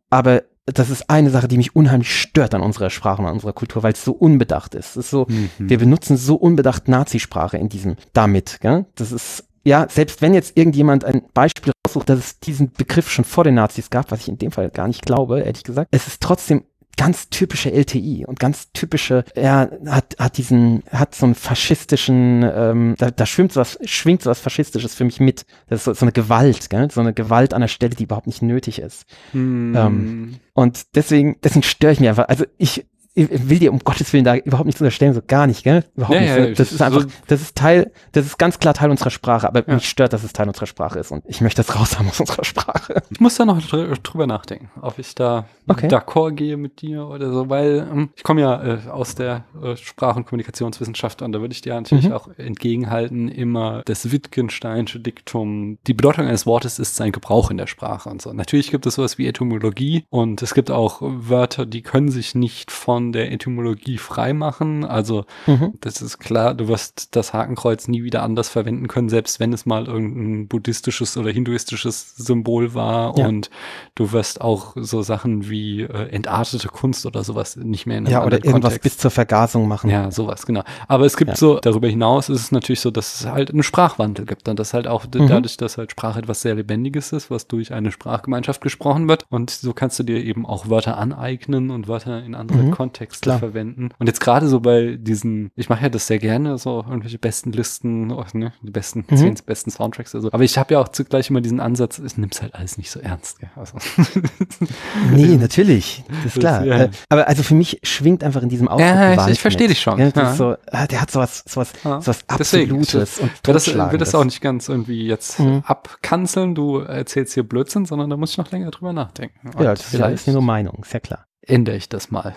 Aber 0.10 0.44
das 0.74 0.90
ist 0.90 1.10
eine 1.10 1.30
Sache, 1.30 1.48
die 1.48 1.58
mich 1.58 1.76
unheimlich 1.76 2.20
stört 2.20 2.54
an 2.54 2.62
unserer 2.62 2.90
Sprache 2.90 3.22
und 3.22 3.28
an 3.28 3.34
unserer 3.34 3.54
Kultur, 3.54 3.84
weil 3.84 3.94
es 3.94 4.04
so 4.04 4.12
unbedacht 4.12 4.76
ist. 4.76 4.92
Es 4.92 5.06
ist 5.06 5.10
so, 5.10 5.26
mhm. 5.28 5.50
wir 5.58 5.78
benutzen 5.78 6.18
so 6.18 6.36
unbedacht 6.36 6.88
Nazisprache 6.88 7.58
in 7.58 7.70
diesem, 7.70 7.96
damit, 8.14 8.60
gell? 8.62 8.86
Das 8.96 9.12
ist, 9.12 9.46
ja, 9.64 9.88
selbst 9.90 10.22
wenn 10.22 10.34
jetzt 10.34 10.58
irgendjemand 10.58 11.06
ein 11.06 11.24
Beispiel 11.34 11.74
raussucht, 11.88 12.10
dass 12.10 12.20
es 12.20 12.40
diesen 12.40 12.72
Begriff 12.72 13.10
schon 13.10 13.26
vor 13.26 13.44
den 13.44 13.56
Nazis 13.56 13.90
gab, 13.90 14.12
was 14.12 14.22
ich 14.22 14.30
in 14.30 14.38
dem 14.38 14.52
Fall 14.52 14.70
gar 14.70 14.88
nicht 14.88 15.06
glaube, 15.06 15.42
ehrlich 15.42 15.64
gesagt, 15.64 15.90
es 15.92 16.08
ist 16.08 16.22
trotzdem 16.22 16.64
ganz 16.98 17.30
typische 17.30 17.72
LTI 17.72 18.26
und 18.26 18.40
ganz 18.40 18.72
typische, 18.74 19.24
er 19.34 19.72
hat, 19.88 20.16
hat 20.20 20.38
diesen, 20.38 20.84
hat 20.92 21.16
so 21.16 21.26
einen 21.26 21.36
faschistischen, 21.36 22.44
ähm, 22.44 22.96
da, 22.98 23.12
da 23.12 23.26
schwimmt 23.26 23.54
sowas, 23.54 23.80
schwingt 23.84 24.22
sowas 24.22 24.40
Faschistisches 24.40 24.94
für 24.96 25.04
mich 25.04 25.20
mit. 25.20 25.46
Das 25.68 25.80
ist 25.80 25.86
so, 25.86 25.94
so 25.94 26.06
eine 26.06 26.12
Gewalt, 26.12 26.70
gell? 26.70 26.92
so 26.92 27.02
eine 27.02 27.14
Gewalt 27.14 27.54
an 27.54 27.62
der 27.62 27.68
Stelle, 27.68 27.96
die 27.96 28.04
überhaupt 28.04 28.28
nicht 28.28 28.42
nötig 28.42 28.80
ist. 28.80 29.06
Hm. 29.32 29.74
Ähm, 29.76 30.36
und 30.54 30.96
deswegen, 30.96 31.38
deswegen 31.44 31.64
störe 31.64 31.94
ich 31.94 32.00
mich 32.00 32.10
einfach. 32.10 32.28
Also 32.28 32.46
ich, 32.58 32.86
ich 33.14 33.50
will 33.50 33.60
dir 33.60 33.74
um 33.74 33.80
Gottes 33.80 34.14
Willen 34.14 34.24
da 34.24 34.36
überhaupt 34.36 34.66
nichts 34.66 34.80
unterstellen, 34.80 35.14
so 35.14 35.22
gar 35.26 35.46
nicht, 35.46 35.64
gell? 35.64 35.84
Überhaupt 35.96 36.16
ja, 36.16 36.22
nicht. 36.22 36.50
Ja, 36.50 36.56
das 36.56 36.72
ist 36.72 36.82
einfach, 36.82 37.06
das 37.28 37.42
ist 37.42 37.58
Teil, 37.58 37.92
das 38.14 38.26
ist 38.26 38.38
ganz 38.38 38.58
klar 38.58 38.74
Teil 38.74 38.90
unserer 38.90 39.10
Sprache, 39.10 39.48
aber 39.48 39.68
ja. 39.68 39.74
mich 39.74 39.90
stört, 39.90 40.14
dass 40.14 40.24
es 40.24 40.32
Teil 40.32 40.48
unserer 40.48 40.66
Sprache 40.66 41.00
ist 41.00 41.12
und 41.12 41.24
ich 41.28 41.42
möchte 41.42 41.62
das 41.62 41.76
raus 41.76 42.00
haben 42.00 42.08
aus 42.08 42.20
unserer 42.20 42.46
Sprache. 42.46 43.04
Ich 43.10 43.20
muss 43.20 43.36
da 43.36 43.44
noch 43.44 43.62
drüber 43.62 44.28
nachdenken, 44.28 44.70
ob 44.82 44.98
ich 44.98 45.14
da 45.14 45.46
okay. 45.68 45.88
d'accord 45.88 46.32
gehe 46.32 46.56
mit 46.56 46.82
dir 46.82 47.06
oder 47.08 47.32
so, 47.32 47.50
weil 47.50 47.88
ähm, 47.92 48.10
ich 48.16 48.24
komme 48.24 48.42
ja 48.42 48.64
äh, 48.64 48.90
aus 48.90 49.16
der 49.16 49.44
äh, 49.62 49.76
Sprach- 49.76 50.16
und 50.16 50.26
Kommunikationswissenschaft 50.26 51.22
und 51.22 51.34
da 51.34 51.42
würde 51.42 51.54
ich 51.54 51.62
dir 51.62 51.74
natürlich 51.74 52.08
mhm. 52.08 52.14
auch 52.14 52.30
entgegenhalten, 52.38 53.28
immer 53.28 53.82
das 53.86 54.12
Wittgensteinsche 54.12 55.02
Diktum, 55.02 55.80
die 55.86 55.94
Bedeutung 55.94 56.28
eines 56.28 56.46
Wortes 56.46 56.80
ist 56.80 56.96
sein 56.96 57.12
Gebrauch 57.12 57.52
in 57.52 57.58
der 57.58 57.68
Sprache 57.68 58.10
und 58.10 58.22
so. 58.22 58.32
Natürlich 58.32 58.72
gibt 58.72 58.86
es 58.86 58.96
sowas 58.96 59.18
wie 59.18 59.28
Etymologie 59.28 60.06
und 60.10 60.42
es 60.42 60.54
gibt 60.54 60.72
auch 60.72 61.00
Wörter, 61.02 61.66
die 61.66 61.82
können 61.82 62.10
sich 62.10 62.36
nicht 62.36 62.72
von 62.72 63.01
von 63.02 63.12
der 63.12 63.32
Etymologie 63.32 63.98
freimachen. 63.98 64.86
Also 64.86 65.26
mhm. 65.48 65.74
das 65.82 66.02
ist 66.02 66.20
klar, 66.20 66.54
du 66.54 66.68
wirst 66.68 67.16
das 67.16 67.34
Hakenkreuz 67.34 67.88
nie 67.88 68.04
wieder 68.04 68.22
anders 68.22 68.50
verwenden 68.50 68.88
können, 68.88 69.10
selbst 69.10 69.40
wenn 69.40 69.54
es 69.54 69.66
mal 69.66 69.88
irgendein 69.88 70.48
buddhistisches 70.48 71.18
oder 71.18 71.32
hinduistisches 71.32 72.16
Symbol 72.16 72.76
war. 72.76 73.18
Ja. 73.18 73.28
Und 73.28 73.50
du 73.96 74.12
wirst 74.12 74.42
auch 74.42 74.74
so 74.76 75.02
Sachen 75.02 75.50
wie 75.50 75.82
äh, 75.82 76.10
entartete 76.10 76.68
Kunst 76.68 77.06
oder 77.06 77.24
sowas 77.24 77.56
nicht 77.56 77.88
mehr 77.88 77.98
in 77.98 78.06
einem 78.06 78.14
Ja, 78.14 78.24
oder 78.24 78.38
irgendwas 78.38 78.74
Kontext. 78.74 78.84
bis 78.84 78.98
zur 79.00 79.12
Vergasung 79.12 79.68
machen. 79.68 79.90
Ja, 79.90 80.12
sowas, 80.12 80.46
genau. 80.46 80.64
Aber 80.88 81.06
es 81.06 81.18
gibt 81.18 81.32
ja. 81.32 81.36
so, 81.36 81.60
darüber 81.60 81.88
hinaus 81.88 82.30
ist 82.30 82.42
es 82.42 82.52
natürlich 82.52 82.82
so, 82.82 82.92
dass 82.92 83.22
es 83.22 83.26
halt 83.26 83.50
einen 83.50 83.64
Sprachwandel 83.64 84.26
gibt 84.26 84.48
und 84.48 84.60
das 84.60 84.74
halt 84.74 84.88
auch 84.88 85.06
mhm. 85.06 85.28
dadurch, 85.28 85.58
dass 85.58 85.78
halt 85.78 85.92
Sprache 85.92 86.20
etwas 86.20 86.42
sehr 86.42 86.54
Lebendiges 86.54 87.14
ist, 87.14 87.32
was 87.32 87.48
durch 87.48 87.74
eine 87.74 87.92
Sprachgemeinschaft 87.92 88.62
gesprochen 88.62 89.08
wird. 89.08 89.26
Und 89.30 89.50
so 89.50 89.74
kannst 89.74 89.98
du 89.98 90.04
dir 90.04 90.24
eben 90.24 90.46
auch 90.46 90.70
Wörter 90.70 90.98
aneignen 90.98 91.72
und 91.72 91.88
Wörter 91.88 92.24
in 92.24 92.36
andere 92.36 92.60
mhm. 92.60 92.72
Kontexte 92.72 92.91
Soundtexte 92.92 93.22
Klar. 93.22 93.40
verwenden. 93.40 93.90
Und 94.00 94.08
jetzt 94.08 94.20
gerade 94.20 94.48
so 94.48 94.60
bei 94.60 94.98
diesen, 95.00 95.52
ich 95.56 95.70
mache 95.70 95.84
ja 95.84 95.90
das 95.90 96.08
sehr 96.08 96.20
gerne, 96.20 96.58
so 96.58 96.84
irgendwelche 96.88 97.18
besten 97.18 97.52
Listen, 97.54 98.12
oh, 98.12 98.26
ne, 98.34 98.52
die 98.62 98.72
besten, 98.72 99.06
Mhm. 99.10 99.16
zehn 99.18 99.36
besten 99.46 99.72
Soundtracks 99.72 100.14
oder 100.14 100.22
so. 100.24 100.32
Aber 100.32 100.44
ich 100.44 100.58
habe 100.58 100.74
ja 100.74 100.80
auch 100.80 100.90
zugleich 100.90 101.30
immer 101.30 101.42
diesen 101.42 101.60
Ansatz, 101.60 102.00
ich 102.00 102.18
nimm's 102.18 102.42
halt 102.42 102.54
alles 102.56 102.78
nicht 102.78 102.92
so 102.92 103.00
ernst. 103.00 103.40
Gell? 103.40 103.50
Also, 103.56 103.78
Nee, 105.12 105.38
natürlich. 105.38 106.04
Das 106.08 106.18
ist 106.26 106.38
Das- 106.38 106.42
klar. 106.42 106.66
ja. 106.66 106.78
Äh, 106.86 106.90
Aber 107.10 107.28
also 107.28 107.44
für 107.44 107.56
mich 107.56 107.80
schwingt 107.84 108.24
einfach 108.24 108.42
in 108.44 108.50
diesem 108.50 108.68
Ausdruck 108.68 108.88
Ja, 108.88 109.06
ich- 109.06 109.12
ich 109.12 109.18
Gewalt 109.18 109.38
versteh 109.38 109.64
mit. 109.64 109.72
dich 109.72 109.82
schon. 109.82 110.00
Ja, 110.00 110.12
das 110.12 110.38
so, 110.38 110.56
ah, 110.72 110.88
der 110.88 111.02
hat 111.02 111.12
sowas, 111.12 111.44
sowas, 111.48 111.74
Ja. 111.84 112.02
sowas 112.02 112.26
Deswegen, 112.40 112.78
Absolutes 112.80 113.20
und 113.20 113.32
wird 113.46 113.56
das, 113.56 113.68
wird 113.68 114.02
das 114.02 114.16
auch 114.16 114.24
nicht 114.26 114.42
ganz 114.42 114.70
irgendwie 114.70 115.06
jetzt 115.08 115.40
Mhm. 115.40 115.64
abkanzeln, 115.66 116.56
du 116.56 116.80
erzählst 116.80 117.34
hier 117.34 117.44
Blödsinn, 117.44 117.86
sondern 117.86 118.10
da 118.10 118.18
muss 118.18 118.32
ich 118.32 118.38
noch 118.38 118.52
länger 118.52 118.72
drüber 118.72 118.94
nachdenken. 118.94 119.50
Und 119.50 119.64
Ja, 119.64 119.72
das 119.74 119.86
ist 119.88 119.94
ja- 120.00 120.08
ist 120.08 120.28
ja 120.28 120.34
nur 120.34 120.42
Meinung, 120.42 120.80
ist 120.84 120.94
ja 120.94 121.00
klar. 121.00 121.26
ändere 121.42 121.76
ich 121.76 121.90
das 121.90 122.12
mal. 122.12 122.36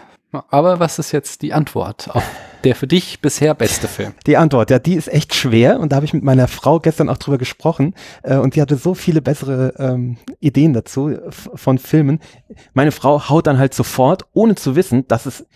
Aber 0.48 0.80
was 0.80 0.98
ist 0.98 1.12
jetzt 1.12 1.42
die 1.42 1.52
Antwort 1.52 2.14
auf 2.14 2.24
der 2.64 2.74
für 2.74 2.86
dich 2.86 3.20
bisher 3.20 3.54
beste 3.54 3.88
Film? 3.88 4.14
Die 4.26 4.36
Antwort, 4.36 4.70
ja, 4.70 4.78
die 4.78 4.94
ist 4.94 5.08
echt 5.08 5.34
schwer 5.34 5.80
und 5.80 5.92
da 5.92 5.96
habe 5.96 6.06
ich 6.06 6.14
mit 6.14 6.24
meiner 6.24 6.48
Frau 6.48 6.80
gestern 6.80 7.10
auch 7.10 7.18
drüber 7.18 7.36
gesprochen 7.36 7.94
äh, 8.22 8.36
und 8.36 8.56
die 8.56 8.62
hatte 8.62 8.76
so 8.76 8.94
viele 8.94 9.20
bessere 9.20 9.74
ähm, 9.78 10.16
Ideen 10.40 10.72
dazu 10.72 11.16
von 11.30 11.78
Filmen. 11.78 12.20
Meine 12.72 12.92
Frau 12.92 13.28
haut 13.28 13.46
dann 13.46 13.58
halt 13.58 13.74
sofort, 13.74 14.24
ohne 14.32 14.54
zu 14.54 14.76
wissen, 14.76 15.06
dass 15.08 15.26
es, 15.26 15.46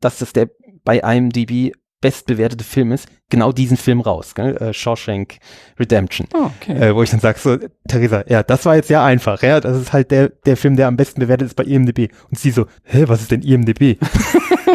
dass 0.00 0.18
das 0.18 0.32
der 0.32 0.48
bei 0.84 0.98
IMDb 0.98 1.74
bestbewertete 2.04 2.64
Film 2.64 2.92
ist, 2.92 3.08
genau 3.30 3.50
diesen 3.50 3.78
Film 3.78 4.02
raus, 4.02 4.34
gell? 4.34 4.58
Äh, 4.58 4.74
Shawshank 4.74 5.38
Redemption. 5.80 6.28
Oh, 6.34 6.50
okay. 6.60 6.90
Äh, 6.90 6.94
wo 6.94 7.02
ich 7.02 7.08
dann 7.08 7.20
sag 7.20 7.38
so, 7.38 7.56
Theresa, 7.88 8.24
ja, 8.28 8.42
das 8.42 8.66
war 8.66 8.76
jetzt 8.76 8.90
ja 8.90 9.02
einfach, 9.02 9.42
ja, 9.42 9.58
das 9.58 9.80
ist 9.80 9.94
halt 9.94 10.10
der, 10.10 10.28
der 10.28 10.58
Film, 10.58 10.76
der 10.76 10.88
am 10.88 10.98
besten 10.98 11.20
bewertet 11.20 11.46
ist 11.46 11.54
bei 11.54 11.64
IMDb. 11.64 12.12
Und 12.28 12.38
sie 12.38 12.50
so, 12.50 12.66
hä, 12.82 13.04
was 13.06 13.22
ist 13.22 13.30
denn 13.30 13.40
IMDb? 13.40 13.98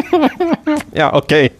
ja, 0.92 1.14
okay. 1.14 1.52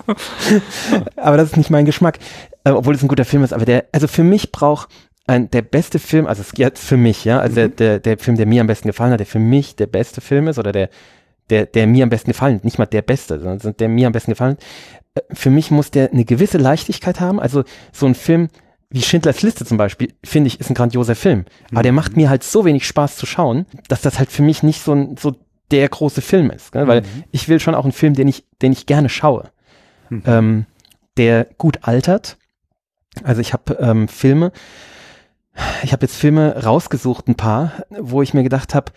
aber 1.16 1.36
das 1.36 1.50
ist 1.50 1.56
nicht 1.56 1.70
mein 1.70 1.84
Geschmack, 1.84 2.18
äh, 2.64 2.70
obwohl 2.70 2.96
es 2.96 3.02
ein 3.02 3.08
guter 3.08 3.24
Film 3.24 3.44
ist, 3.44 3.52
aber 3.52 3.64
der, 3.64 3.84
also 3.92 4.08
für 4.08 4.24
mich 4.24 4.50
braucht 4.50 4.88
ein, 5.28 5.52
der 5.52 5.62
beste 5.62 6.00
Film, 6.00 6.26
also 6.26 6.42
es 6.42 6.50
jetzt 6.56 6.84
für 6.84 6.96
mich, 6.96 7.24
ja, 7.24 7.38
also 7.38 7.54
der, 7.54 7.68
der, 7.68 7.98
der 8.00 8.18
Film, 8.18 8.36
der 8.36 8.46
mir 8.46 8.60
am 8.60 8.66
besten 8.66 8.88
gefallen 8.88 9.12
hat, 9.12 9.20
der 9.20 9.26
für 9.26 9.38
mich 9.38 9.76
der 9.76 9.86
beste 9.86 10.20
Film 10.20 10.48
ist 10.48 10.58
oder 10.58 10.72
der, 10.72 10.90
der, 11.50 11.66
der 11.66 11.86
mir 11.86 12.04
am 12.04 12.10
besten 12.10 12.30
gefallen 12.30 12.56
hat, 12.56 12.64
nicht 12.64 12.78
mal 12.78 12.86
der 12.86 13.02
beste, 13.02 13.38
sondern 13.38 13.76
der 13.76 13.88
mir 13.88 14.06
am 14.06 14.12
besten 14.12 14.32
gefallen 14.32 14.52
hat, 14.52 14.64
für 15.32 15.50
mich 15.50 15.70
muss 15.70 15.90
der 15.90 16.12
eine 16.12 16.24
gewisse 16.24 16.58
Leichtigkeit 16.58 17.20
haben, 17.20 17.40
also 17.40 17.64
so 17.92 18.06
ein 18.06 18.14
Film, 18.14 18.48
wie 18.90 19.02
Schindlers 19.02 19.42
Liste 19.42 19.64
zum 19.64 19.76
Beispiel, 19.76 20.12
finde 20.24 20.48
ich, 20.48 20.58
ist 20.60 20.70
ein 20.70 20.74
grandioser 20.74 21.14
Film. 21.14 21.44
Aber 21.70 21.82
der 21.82 21.92
macht 21.92 22.16
mir 22.16 22.28
halt 22.28 22.42
so 22.42 22.64
wenig 22.64 22.86
Spaß 22.86 23.16
zu 23.16 23.26
schauen, 23.26 23.66
dass 23.88 24.02
das 24.02 24.18
halt 24.18 24.32
für 24.32 24.42
mich 24.42 24.62
nicht 24.62 24.82
so, 24.82 24.92
ein, 24.92 25.16
so 25.16 25.36
der 25.70 25.88
große 25.88 26.20
Film 26.20 26.50
ist. 26.50 26.72
Gell? 26.72 26.88
Weil 26.88 27.02
ich 27.30 27.48
will 27.48 27.60
schon 27.60 27.76
auch 27.76 27.84
einen 27.84 27.92
Film, 27.92 28.14
den 28.14 28.26
ich, 28.26 28.44
den 28.62 28.72
ich 28.72 28.86
gerne 28.86 29.08
schaue. 29.08 29.50
Mhm. 30.08 30.22
Ähm, 30.26 30.66
der 31.16 31.46
gut 31.56 31.80
altert. 31.82 32.36
Also 33.22 33.40
ich 33.40 33.52
habe 33.52 33.74
ähm, 33.74 34.08
Filme, 34.08 34.52
ich 35.82 35.92
habe 35.92 36.02
jetzt 36.02 36.16
Filme 36.16 36.64
rausgesucht, 36.64 37.28
ein 37.28 37.36
paar, 37.36 37.84
wo 37.90 38.22
ich 38.22 38.34
mir 38.34 38.42
gedacht 38.42 38.74
habe, 38.74 38.92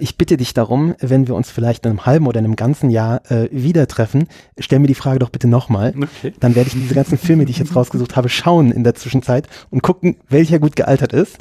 ich 0.00 0.16
bitte 0.16 0.36
dich 0.36 0.54
darum, 0.54 0.94
wenn 1.00 1.26
wir 1.26 1.34
uns 1.34 1.50
vielleicht 1.50 1.84
in 1.84 1.90
einem 1.90 2.06
halben 2.06 2.26
oder 2.26 2.38
einem 2.38 2.56
ganzen 2.56 2.88
Jahr 2.90 3.20
äh, 3.30 3.48
wieder 3.50 3.86
treffen, 3.88 4.28
stell 4.58 4.78
mir 4.78 4.86
die 4.86 4.94
Frage 4.94 5.18
doch 5.18 5.30
bitte 5.30 5.48
nochmal. 5.48 5.92
Okay. 5.96 6.32
Dann 6.40 6.54
werde 6.54 6.68
ich 6.68 6.74
diese 6.74 6.94
ganzen 6.94 7.18
Filme, 7.18 7.44
die 7.44 7.50
ich 7.52 7.58
jetzt 7.58 7.74
rausgesucht 7.74 8.14
habe, 8.16 8.28
schauen 8.28 8.70
in 8.70 8.84
der 8.84 8.94
Zwischenzeit 8.94 9.48
und 9.70 9.82
gucken, 9.82 10.16
welcher 10.28 10.58
gut 10.58 10.76
gealtert 10.76 11.12
ist. 11.12 11.38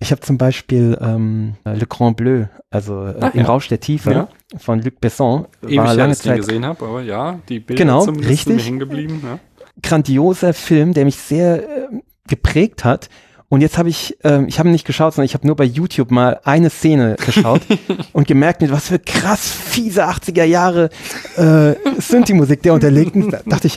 Ich 0.00 0.10
habe 0.10 0.20
zum 0.20 0.36
Beispiel 0.36 0.98
ähm, 1.00 1.54
Le 1.64 1.86
Grand 1.86 2.16
Bleu, 2.16 2.46
also 2.70 3.04
äh, 3.06 3.14
Ach 3.20 3.34
Im 3.34 3.40
ja. 3.40 3.46
Rausch 3.46 3.68
der 3.68 3.78
Tiefe 3.78 4.10
Ja. 4.12 4.28
von 4.58 4.80
Luc 4.82 5.00
Besson. 5.00 5.46
Ewig 5.62 5.76
war 5.78 5.94
lange 5.94 6.08
dass 6.08 6.18
ich 6.18 6.24
Zeit 6.24 6.38
gesehen 6.38 6.64
habe, 6.64 6.84
aber 6.84 7.02
ja, 7.02 7.38
die 7.48 7.60
Bilder 7.60 7.84
Genau, 7.84 8.04
zumindest 8.04 8.28
sind 8.28 8.48
mir 8.48 8.54
richtig. 8.56 8.66
hängen 8.66 8.78
geblieben. 8.80 9.20
Ja. 9.24 9.38
grandioser 9.82 10.54
Film, 10.54 10.92
der 10.92 11.04
mich 11.04 11.16
sehr 11.16 11.62
äh, 11.62 11.88
geprägt 12.26 12.84
hat. 12.84 13.08
Und 13.52 13.60
jetzt 13.60 13.76
habe 13.76 13.90
ich, 13.90 14.16
ähm, 14.24 14.46
ich 14.48 14.58
habe 14.58 14.70
nicht 14.70 14.86
geschaut, 14.86 15.12
sondern 15.12 15.26
ich 15.26 15.34
habe 15.34 15.46
nur 15.46 15.56
bei 15.56 15.64
YouTube 15.64 16.10
mal 16.10 16.40
eine 16.42 16.70
Szene 16.70 17.16
geschaut 17.22 17.60
und 18.14 18.26
gemerkt, 18.26 18.62
mit 18.62 18.72
was 18.72 18.88
für 18.88 18.98
krass 18.98 19.46
fiese 19.46 20.08
80er 20.08 20.44
Jahre 20.44 20.88
äh, 21.36 21.74
Synthi-Musik 22.00 22.62
der 22.62 22.72
unterlegt 22.72 23.14
ist. 23.14 23.30
Da 23.30 23.40
dachte 23.44 23.66
ich, 23.66 23.76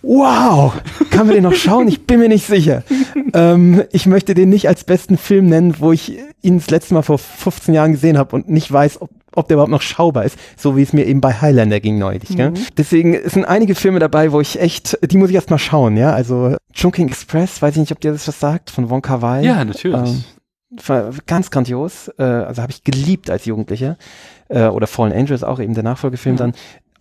wow, 0.00 0.72
kann 1.10 1.26
man 1.26 1.34
den 1.34 1.44
noch 1.44 1.52
schauen? 1.52 1.86
Ich 1.88 2.06
bin 2.06 2.18
mir 2.18 2.30
nicht 2.30 2.46
sicher. 2.46 2.82
Ähm, 3.34 3.84
ich 3.92 4.06
möchte 4.06 4.32
den 4.32 4.48
nicht 4.48 4.68
als 4.68 4.84
besten 4.84 5.18
Film 5.18 5.50
nennen, 5.50 5.74
wo 5.80 5.92
ich 5.92 6.16
ihn 6.40 6.56
das 6.56 6.70
letzte 6.70 6.94
Mal 6.94 7.02
vor 7.02 7.18
15 7.18 7.74
Jahren 7.74 7.92
gesehen 7.92 8.16
habe 8.16 8.34
und 8.34 8.48
nicht 8.48 8.72
weiß, 8.72 9.02
ob 9.02 9.10
ob 9.34 9.48
der 9.48 9.54
überhaupt 9.56 9.70
noch 9.70 9.82
schaubar 9.82 10.24
ist, 10.24 10.36
so 10.56 10.76
wie 10.76 10.82
es 10.82 10.92
mir 10.92 11.06
eben 11.06 11.20
bei 11.20 11.32
Highlander 11.32 11.80
ging 11.80 11.98
neulich. 11.98 12.36
Gell? 12.36 12.52
Deswegen 12.76 13.18
sind 13.28 13.44
einige 13.44 13.74
Filme 13.74 13.98
dabei, 13.98 14.32
wo 14.32 14.40
ich 14.40 14.60
echt, 14.60 14.98
die 15.10 15.16
muss 15.16 15.30
ich 15.30 15.34
erst 15.36 15.50
mal 15.50 15.58
schauen, 15.58 15.96
ja. 15.96 16.12
Also 16.12 16.56
Chungking 16.74 17.08
Express, 17.08 17.60
weiß 17.62 17.74
ich 17.74 17.80
nicht, 17.80 17.92
ob 17.92 18.00
dir 18.00 18.12
das 18.12 18.26
was 18.28 18.38
sagt, 18.40 18.70
von 18.70 18.90
Wong 18.90 19.02
Kar 19.02 19.22
Wai. 19.22 19.42
ja, 19.42 19.64
natürlich. 19.64 19.96
Ähm, 19.98 20.24
ganz 21.26 21.50
grandios. 21.50 22.08
Äh, 22.18 22.22
also 22.22 22.62
habe 22.62 22.72
ich 22.72 22.84
geliebt 22.84 23.30
als 23.30 23.44
Jugendlicher. 23.44 23.96
Äh, 24.48 24.66
oder 24.66 24.86
Fallen 24.86 25.12
Angels 25.12 25.42
auch 25.42 25.58
eben 25.60 25.74
der 25.74 25.82
Nachfolgefilm 25.82 26.34
Mhm. 26.34 26.38
dann. 26.38 26.52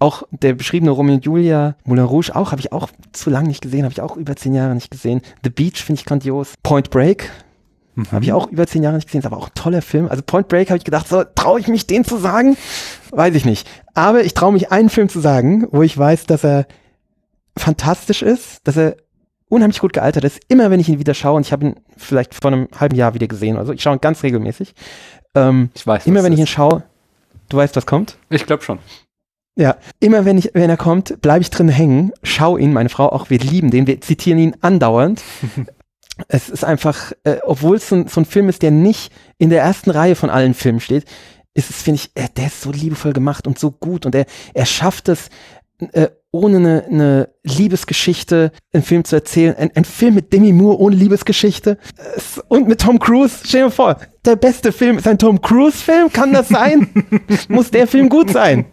Auch 0.02 0.24
der 0.32 0.54
beschriebene 0.54 0.92
Romeo 0.92 1.16
und 1.16 1.26
Julia, 1.26 1.76
Moulin 1.84 2.06
Rouge 2.06 2.32
auch, 2.34 2.52
habe 2.52 2.62
ich 2.62 2.72
auch 2.72 2.88
zu 3.12 3.30
lange 3.30 3.50
nicht 3.50 3.62
gesehen, 3.62 3.84
habe 3.84 3.92
ich 3.92 4.00
auch 4.00 4.16
über 4.16 4.36
zehn 4.38 4.54
Jahre 4.54 4.74
nicht 4.74 4.90
gesehen. 4.92 5.22
The 5.44 5.50
Beach 5.50 5.84
finde 5.84 6.00
ich 6.00 6.06
grandios. 6.06 6.54
Point 6.64 6.90
Break 6.90 7.30
Mhm. 8.00 8.12
habe 8.12 8.24
ich 8.26 8.34
auch 8.34 8.50
über 8.50 8.66
zehn 8.68 8.84
Jahre 8.84 8.96
nicht 8.96 9.08
gesehen, 9.08 9.20
ist 9.20 9.26
aber 9.26 9.38
auch 9.38 9.48
ein 9.48 9.54
toller 9.56 9.82
Film. 9.82 10.08
Also 10.08 10.22
Point 10.24 10.48
Break 10.48 10.70
habe 10.70 10.78
ich 10.78 10.84
gedacht, 10.84 11.08
so 11.08 11.24
traue 11.36 11.60
ich 11.60 11.68
mich 11.68 11.88
den 11.88 12.04
zu 12.06 12.18
sagen? 12.18 12.58
Weiß 13.12 13.36
ich 13.36 13.46
nicht. 13.46 13.68
Aber 13.94 14.24
ich 14.24 14.34
traue 14.34 14.54
mich 14.54 14.72
einen 14.72 14.90
Film 14.90 15.10
zu 15.10 15.20
sagen, 15.20 15.68
wo 15.72 15.82
ich 15.82 15.98
weiß, 15.98 16.26
dass 16.26 16.44
er 16.44 16.66
fantastisch 17.58 18.22
ist, 18.22 18.66
dass 18.68 18.78
er 18.78 18.96
unheimlich 19.50 19.80
gut 19.80 19.94
gealtert 19.94 20.24
ist. 20.24 20.40
Immer 20.48 20.70
wenn 20.72 20.80
ich 20.80 20.90
ihn 20.90 21.00
wieder 21.00 21.14
schaue, 21.14 21.38
und 21.38 21.46
ich 21.46 21.52
habe 21.52 21.66
ihn 21.66 21.76
vielleicht 21.98 22.36
vor 22.36 22.52
einem 22.52 22.68
halben 22.80 22.96
Jahr 22.96 23.14
wieder 23.14 23.28
gesehen, 23.28 23.58
also 23.58 23.74
ich 23.74 23.82
schaue 23.82 23.96
ihn 23.96 24.02
ganz 24.02 24.24
regelmäßig. 24.24 24.74
Ähm, 25.36 25.70
Ich 25.74 25.86
weiß, 25.86 26.06
immer 26.08 26.24
wenn 26.24 26.34
ich 26.34 26.40
ihn 26.40 26.48
schaue, 26.48 26.84
du 27.50 27.58
weißt, 27.58 27.76
was 27.76 27.86
kommt? 27.86 28.18
Ich 28.30 28.46
glaube 28.46 28.64
schon. 28.64 28.80
Ja, 29.56 29.76
immer 30.00 30.24
wenn 30.24 30.38
ich, 30.38 30.52
wenn 30.54 30.70
er 30.70 30.78
kommt, 30.78 31.22
bleibe 31.22 31.42
ich 31.42 31.50
drin 31.50 31.68
hängen, 31.68 32.14
schau 32.24 32.56
ihn, 32.58 32.72
meine 32.72 32.90
Frau 32.90 33.10
auch, 33.10 33.30
wir 33.30 33.40
lieben 33.40 33.72
den, 33.72 33.88
wir 33.88 34.00
zitieren 34.00 34.40
ihn 34.40 34.56
andauernd. 34.62 35.22
es 36.28 36.50
ist 36.50 36.64
einfach, 36.66 37.12
äh, 37.24 37.38
obwohl 37.44 37.78
es 37.78 37.90
so, 37.90 37.96
ein- 37.96 38.08
so 38.08 38.22
ein 38.22 38.26
Film 38.26 38.50
ist, 38.50 38.62
der 38.62 38.72
nicht 38.72 39.12
in 39.38 39.50
der 39.50 39.62
ersten 39.62 39.90
Reihe 39.92 40.16
von 40.16 40.30
allen 40.30 40.54
Filmen 40.54 40.80
steht, 40.80 41.06
ist 41.54 41.70
es, 41.70 41.82
finde 41.82 42.02
ich, 42.04 42.12
äh, 42.16 42.28
der 42.36 42.48
ist 42.48 42.62
so 42.62 42.72
liebevoll 42.72 43.14
gemacht 43.14 43.48
und 43.48 43.58
so 43.60 43.72
gut 43.72 44.06
und 44.06 44.14
er, 44.16 44.26
er 44.54 44.66
schafft 44.66 45.10
es, 45.10 45.30
äh, 45.94 46.08
ohne 46.32 46.58
eine, 46.58 46.84
eine 46.86 47.30
Liebesgeschichte 47.44 48.52
einen 48.74 48.84
Film 48.84 49.04
zu 49.04 49.16
erzählen. 49.16 49.56
Ein, 49.56 49.72
ein 49.76 49.86
Film 49.86 50.14
mit 50.16 50.32
Demi 50.32 50.52
Moore 50.54 50.78
ohne 50.80 50.96
Liebesgeschichte 50.96 51.78
Es- 52.16 52.40
und 52.50 52.68
mit 52.68 52.82
Tom 52.82 53.00
Cruise. 53.00 53.38
Stell 53.44 53.64
dir 53.66 53.72
vor, 53.72 53.98
der 54.26 54.36
beste 54.36 54.72
Film 54.72 54.98
ist 54.98 55.08
ein 55.08 55.18
Tom 55.18 55.42
Cruise-Film. 55.42 56.12
Kann 56.12 56.34
das 56.34 56.50
sein? 56.50 56.90
Muss 57.48 57.72
der 57.72 57.88
Film 57.88 58.10
gut 58.10 58.30
sein? 58.32 58.66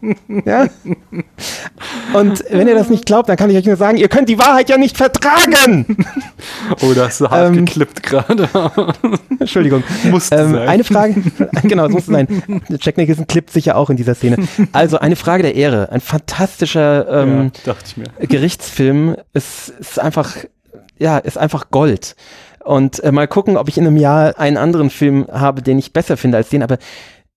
Ja? 0.45 0.67
Und 2.13 2.45
wenn 2.51 2.67
ihr 2.69 2.75
das 2.75 2.91
nicht 2.91 3.07
glaubt, 3.07 3.29
dann 3.29 3.37
kann 3.37 3.51
ich 3.51 3.57
euch 3.57 3.65
nur 3.65 3.77
sagen, 3.77 3.97
ihr 3.97 4.09
könnt 4.09 4.29
die 4.29 4.39
Wahrheit 4.39 4.69
ja 4.69 4.77
nicht 4.79 4.97
vertragen. 4.97 5.97
Oh, 6.83 6.93
da 6.95 7.07
hast 7.07 7.21
du 7.21 7.29
hart 7.31 7.49
Ähm, 7.57 7.65
geklippt 7.65 8.03
gerade. 8.03 8.49
Entschuldigung. 9.39 9.83
Musste 10.11 10.35
Ähm, 10.37 10.53
sein. 10.53 10.69
eine 10.69 10.85
Frage, 10.85 11.23
genau, 11.63 11.89
muss 11.89 12.03
es 12.03 12.07
sein. 12.07 12.43
Jack 12.81 12.97
Nicholson 12.97 13.27
klippt 13.27 13.51
sicher 13.53 13.77
auch 13.77 13.89
in 13.91 13.97
dieser 13.97 14.15
Szene. 14.15 14.37
Also 14.73 14.99
eine 14.99 15.17
Frage 15.17 15.43
der 15.43 15.55
Ehre. 15.55 15.91
Ein 15.93 16.01
fantastischer 16.01 17.23
ähm, 17.23 17.53
ja. 17.65 17.75
Gerichtsfilm 18.27 19.17
ist, 19.33 19.71
ist 19.79 19.99
einfach, 19.99 20.37
ja, 20.99 21.19
ist 21.19 21.39
einfach 21.39 21.71
Gold. 21.71 22.17
Und 22.67 23.03
äh, 23.05 23.13
mal 23.13 23.29
gucken, 23.29 23.57
ob 23.57 23.69
ich 23.69 23.79
in 23.79 23.87
einem 23.87 23.97
Jahr 23.97 24.39
einen 24.39 24.57
anderen 24.57 24.91
Film 24.91 25.27
habe, 25.31 25.63
den 25.63 25.79
ich 25.79 25.93
besser 25.93 26.17
finde 26.17 26.37
als 26.39 26.49
den. 26.51 26.63
Aber 26.63 26.79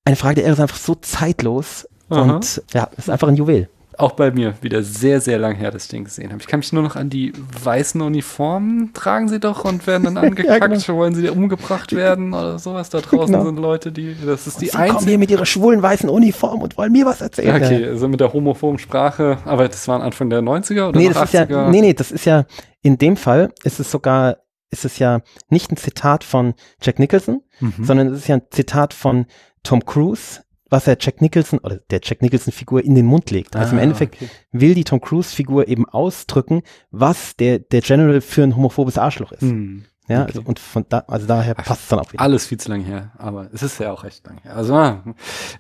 eine 0.06 0.16
Frage 0.16 0.36
der 0.36 0.46
Ehre 0.46 0.54
ist 0.54 0.60
einfach 0.60 0.78
so 0.78 0.96
zeitlos. 0.96 1.88
Aha. 2.10 2.22
Und 2.22 2.64
ja, 2.74 2.90
ist 2.98 3.10
einfach 3.10 3.28
ein 3.28 3.36
Juwel. 3.36 3.70
Auch 3.98 4.14
bei 4.14 4.32
mir 4.32 4.54
wieder 4.62 4.82
sehr, 4.82 5.20
sehr 5.20 5.38
lang 5.38 5.56
her, 5.58 5.74
ich 5.76 5.88
den 5.90 6.06
gesehen 6.06 6.30
habe. 6.32 6.40
Ich 6.42 6.48
kann 6.48 6.62
mich 6.62 6.72
nur 6.72 6.82
noch 6.82 6.96
an 6.96 7.10
die 7.10 7.34
weißen 7.64 8.00
Uniformen 8.02 8.92
tragen 8.94 9.28
sie 9.28 9.42
doch 9.42 9.66
und 9.66 9.86
werden 9.88 10.06
dann 10.06 10.18
angekackt, 10.26 10.62
genau. 10.86 10.98
wollen 10.98 11.14
sie 11.14 11.30
umgebracht 11.30 11.94
werden 11.94 12.34
oder 12.34 12.58
sowas. 12.60 12.90
Da 12.90 13.02
draußen 13.02 13.34
Genau. 13.34 13.44
sind 13.46 13.58
Leute, 13.58 13.92
die, 13.92 14.16
das 14.26 14.48
ist 14.48 14.62
die 14.62 14.68
Sie 14.68 14.72
kommen 14.72 14.84
einzige. 14.92 15.10
hier 15.12 15.18
mit 15.20 15.30
ihrer 15.32 15.46
schwulen 15.46 15.82
weißen 15.84 16.10
Uniform 16.10 16.62
und 16.62 16.78
wollen 16.78 16.94
mir 16.94 17.06
was 17.06 17.20
erzählen. 17.20 17.62
Okay, 17.62 17.86
also 17.88 18.08
mit 18.08 18.22
der 18.22 18.32
homophoben 18.32 18.80
Sprache, 18.80 19.38
aber 19.44 19.68
das 19.68 19.86
war 19.90 20.02
Anfang 20.02 20.30
der 20.30 20.42
90er 20.42 20.88
oder 20.90 20.98
Nee, 20.98 21.10
das 21.10 21.22
ist 21.26 21.34
ja, 21.34 21.42
80er? 21.44 21.70
nee, 21.70 21.82
nee, 21.82 21.94
das 21.94 22.12
ist 22.12 22.26
ja, 22.26 22.46
in 22.82 22.98
dem 22.98 23.18
Fall 23.18 23.50
ist 23.66 23.82
es 23.82 23.92
sogar, 23.92 24.38
ist 24.72 24.86
es 24.86 25.00
ja 25.00 25.22
nicht 25.50 25.72
ein 25.72 25.78
Zitat 25.78 26.24
von 26.24 26.54
Jack 26.82 27.00
Nicholson, 27.00 27.42
Mhm. 27.60 27.84
sondern 27.84 28.08
es 28.08 28.20
ist 28.20 28.28
ja 28.28 28.36
ein 28.38 28.44
Zitat 28.52 28.94
von 28.94 29.26
Tom 29.64 29.84
Cruise, 29.86 30.42
was 30.70 30.88
er 30.88 30.98
Jack 31.00 31.22
Nicholson 31.22 31.60
oder 31.60 31.78
der 31.90 32.00
Jack 32.04 32.22
Nicholson 32.22 32.54
Figur 32.54 32.84
in 32.84 32.94
den 32.96 33.06
Mund 33.06 33.32
legt. 33.32 33.56
Also 33.56 33.74
im 33.74 33.80
Ah, 33.80 33.82
Endeffekt 33.82 34.16
okay. 34.16 34.30
will 34.52 34.76
die 34.76 34.84
Tom 34.84 35.02
Cruise 35.02 35.36
Figur 35.36 35.68
eben 35.68 35.88
ausdrücken, 35.90 36.62
was 36.92 37.36
der, 37.36 37.60
der 37.60 37.82
General 37.82 38.22
für 38.22 38.44
ein 38.44 38.56
homophobes 38.56 38.98
Arschloch 38.98 39.32
ist. 39.32 39.42
Hm. 39.42 39.86
Ja, 40.08 40.24
okay. 40.24 40.28
also, 40.38 40.42
und 40.44 40.58
von 40.60 40.86
da, 40.90 41.04
also 41.08 41.28
daher 41.28 41.54
passt 41.56 41.82
es 41.84 41.88
dann 41.88 42.00
auch 42.00 42.12
wieder. 42.14 42.22
Alles 42.22 42.46
viel 42.48 42.60
zu 42.60 42.70
lang 42.70 42.82
her, 42.82 43.12
aber 43.18 43.50
es 43.54 43.62
ist 43.62 43.80
ja 43.80 43.92
auch 43.92 44.04
recht 44.04 44.26
lang 44.26 44.40
her. 44.42 44.56
Also, 44.56 44.74
ah, 44.76 45.04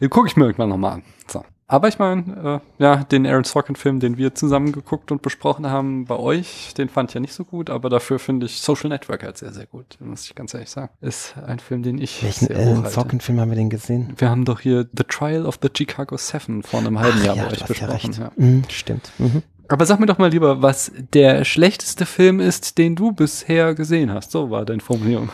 gucke 0.09 0.27
ich 0.27 0.35
mir 0.37 0.45
irgendwann 0.45 0.69
nochmal 0.69 0.93
an. 0.93 1.03
So. 1.27 1.43
Aber 1.71 1.87
ich 1.87 1.99
meine, 1.99 2.61
äh, 2.79 2.83
ja, 2.83 3.03
den 3.03 3.27
Aaron 3.27 3.43
Sorkin-Film, 3.43 3.99
den 3.99 4.17
wir 4.17 4.33
zusammen 4.33 4.71
geguckt 4.71 5.11
und 5.11 5.21
besprochen 5.21 5.67
haben 5.67 6.05
bei 6.05 6.17
euch, 6.17 6.73
den 6.75 6.89
fand 6.89 7.11
ich 7.11 7.13
ja 7.13 7.21
nicht 7.21 7.33
so 7.33 7.45
gut, 7.45 7.69
aber 7.69 7.89
dafür 7.91 8.17
finde 8.17 8.47
ich 8.47 8.59
Social 8.59 8.89
Network 8.89 9.21
halt 9.21 9.37
sehr, 9.37 9.53
sehr 9.53 9.67
gut, 9.67 9.95
muss 9.99 10.25
ich 10.25 10.33
ganz 10.33 10.51
ehrlich 10.55 10.71
sagen. 10.71 10.89
Ist 10.99 11.35
ein 11.37 11.59
Film, 11.59 11.83
den 11.83 11.99
ich 11.99 12.23
Welchen 12.23 12.47
sehr 12.47 12.57
Aaron. 12.57 12.89
Sorkin-Film 12.89 13.39
haben 13.39 13.49
wir 13.51 13.55
denn 13.55 13.69
gesehen? 13.69 14.13
Wir 14.17 14.31
haben 14.31 14.45
doch 14.45 14.61
hier 14.61 14.89
The 14.97 15.03
Trial 15.03 15.45
of 15.45 15.59
the 15.61 15.69
Chicago 15.71 16.17
Seven 16.17 16.63
vor 16.63 16.79
einem 16.79 16.97
halben 16.97 17.19
Ach 17.21 17.25
Jahr 17.25 17.35
ja, 17.35 17.45
bei 17.45 17.51
euch 17.51 17.63
besprochen. 17.63 17.91
recht. 17.91 18.17
Ja. 18.17 18.31
Mhm, 18.35 18.63
stimmt. 18.69 19.11
Mhm. 19.19 19.43
Aber 19.69 19.85
sag 19.85 19.99
mir 19.99 20.07
doch 20.07 20.17
mal 20.17 20.31
lieber, 20.31 20.61
was 20.61 20.91
der 21.13 21.45
schlechteste 21.45 22.05
Film 22.05 22.39
ist, 22.39 22.77
den 22.77 22.95
du 22.95 23.11
bisher 23.11 23.75
gesehen 23.75 24.11
hast. 24.11 24.31
So 24.31 24.49
war 24.49 24.65
deine 24.65 24.81
Formulierung. 24.81 25.29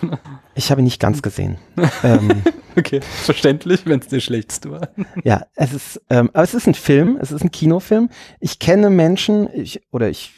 Ich 0.55 0.71
habe 0.71 0.81
ihn 0.81 0.85
nicht 0.85 0.99
ganz 0.99 1.21
gesehen. 1.21 1.57
ähm, 2.03 2.43
okay, 2.77 3.01
verständlich, 3.01 3.85
wenn 3.85 3.99
es 3.99 4.07
der 4.07 4.19
schlechteste 4.19 4.71
war. 4.71 4.89
ja, 5.23 5.45
es 5.55 5.73
ist, 5.73 6.01
ähm, 6.09 6.29
aber 6.33 6.43
es 6.43 6.53
ist 6.53 6.67
ein 6.67 6.73
Film, 6.75 7.17
es 7.21 7.31
ist 7.31 7.43
ein 7.43 7.51
Kinofilm. 7.51 8.09
Ich 8.39 8.59
kenne 8.59 8.89
Menschen, 8.89 9.49
ich, 9.53 9.81
oder 9.91 10.09
ich 10.09 10.33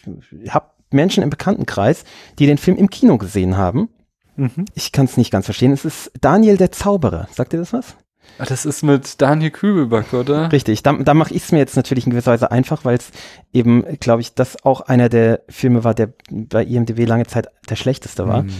habe 0.49 0.68
Menschen 0.91 1.24
im 1.24 1.30
Bekanntenkreis, 1.30 2.03
die 2.40 2.45
den 2.45 2.57
Film 2.57 2.78
im 2.78 2.90
Kino 2.90 3.18
gesehen 3.18 3.57
haben. 3.57 3.90
Mhm. 4.36 4.65
Ich 4.76 4.91
kann 4.91 5.06
es 5.06 5.18
nicht 5.18 5.32
ganz 5.32 5.45
verstehen. 5.45 5.72
Es 5.72 5.86
ist 5.86 6.11
Daniel 6.22 6.57
der 6.57 6.72
Zauberer. 6.72 7.28
Sagt 7.32 7.53
ihr 7.53 7.60
das 7.60 7.74
was? 7.74 7.95
Ah, 8.39 8.45
Das 8.45 8.65
ist 8.65 8.84
mit 8.84 9.22
Daniel 9.22 9.51
Kübelback, 9.51 10.14
oder? 10.14 10.51
Richtig, 10.51 10.84
da, 10.84 10.93
da 10.93 11.14
mache 11.14 11.34
ich 11.34 11.43
es 11.43 11.51
mir 11.51 11.59
jetzt 11.59 11.76
natürlich 11.76 12.05
in 12.05 12.11
gewisser 12.11 12.31
Weise 12.31 12.51
einfach, 12.51 12.85
weil 12.85 12.97
es 12.97 13.11
eben, 13.53 13.84
glaube 13.99 14.22
ich, 14.22 14.34
das 14.34 14.64
auch 14.64 14.81
einer 14.81 15.09
der 15.09 15.41
Filme 15.49 15.84
war, 15.84 15.93
der 15.93 16.14
bei 16.30 16.64
IMDb 16.64 17.07
lange 17.07 17.26
Zeit 17.26 17.47
der 17.69 17.76
schlechteste 17.76 18.27
war. 18.27 18.43
Mhm. 18.43 18.53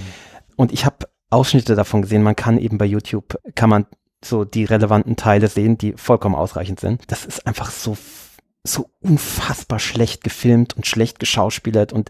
Und 0.56 0.72
ich 0.72 0.86
habe 0.86 1.08
Ausschnitte 1.30 1.76
davon 1.76 2.02
gesehen. 2.02 2.24
Man 2.24 2.36
kann 2.36 2.58
eben 2.58 2.78
bei 2.78 2.86
YouTube, 2.86 3.38
kann 3.56 3.70
man 3.70 3.86
so 4.24 4.46
die 4.46 4.66
relevanten 4.66 5.16
Teile 5.16 5.48
sehen, 5.48 5.78
die 5.78 5.94
vollkommen 5.94 6.36
ausreichend 6.36 6.80
sind. 6.80 7.04
Das 7.08 7.26
ist 7.26 7.46
einfach 7.46 7.70
so, 7.70 7.98
so 8.64 8.90
unfassbar 9.02 9.80
schlecht 9.80 10.24
gefilmt 10.24 10.76
und 10.76 10.88
schlecht 10.88 11.20
geschauspielert 11.20 11.94
und 11.94 12.10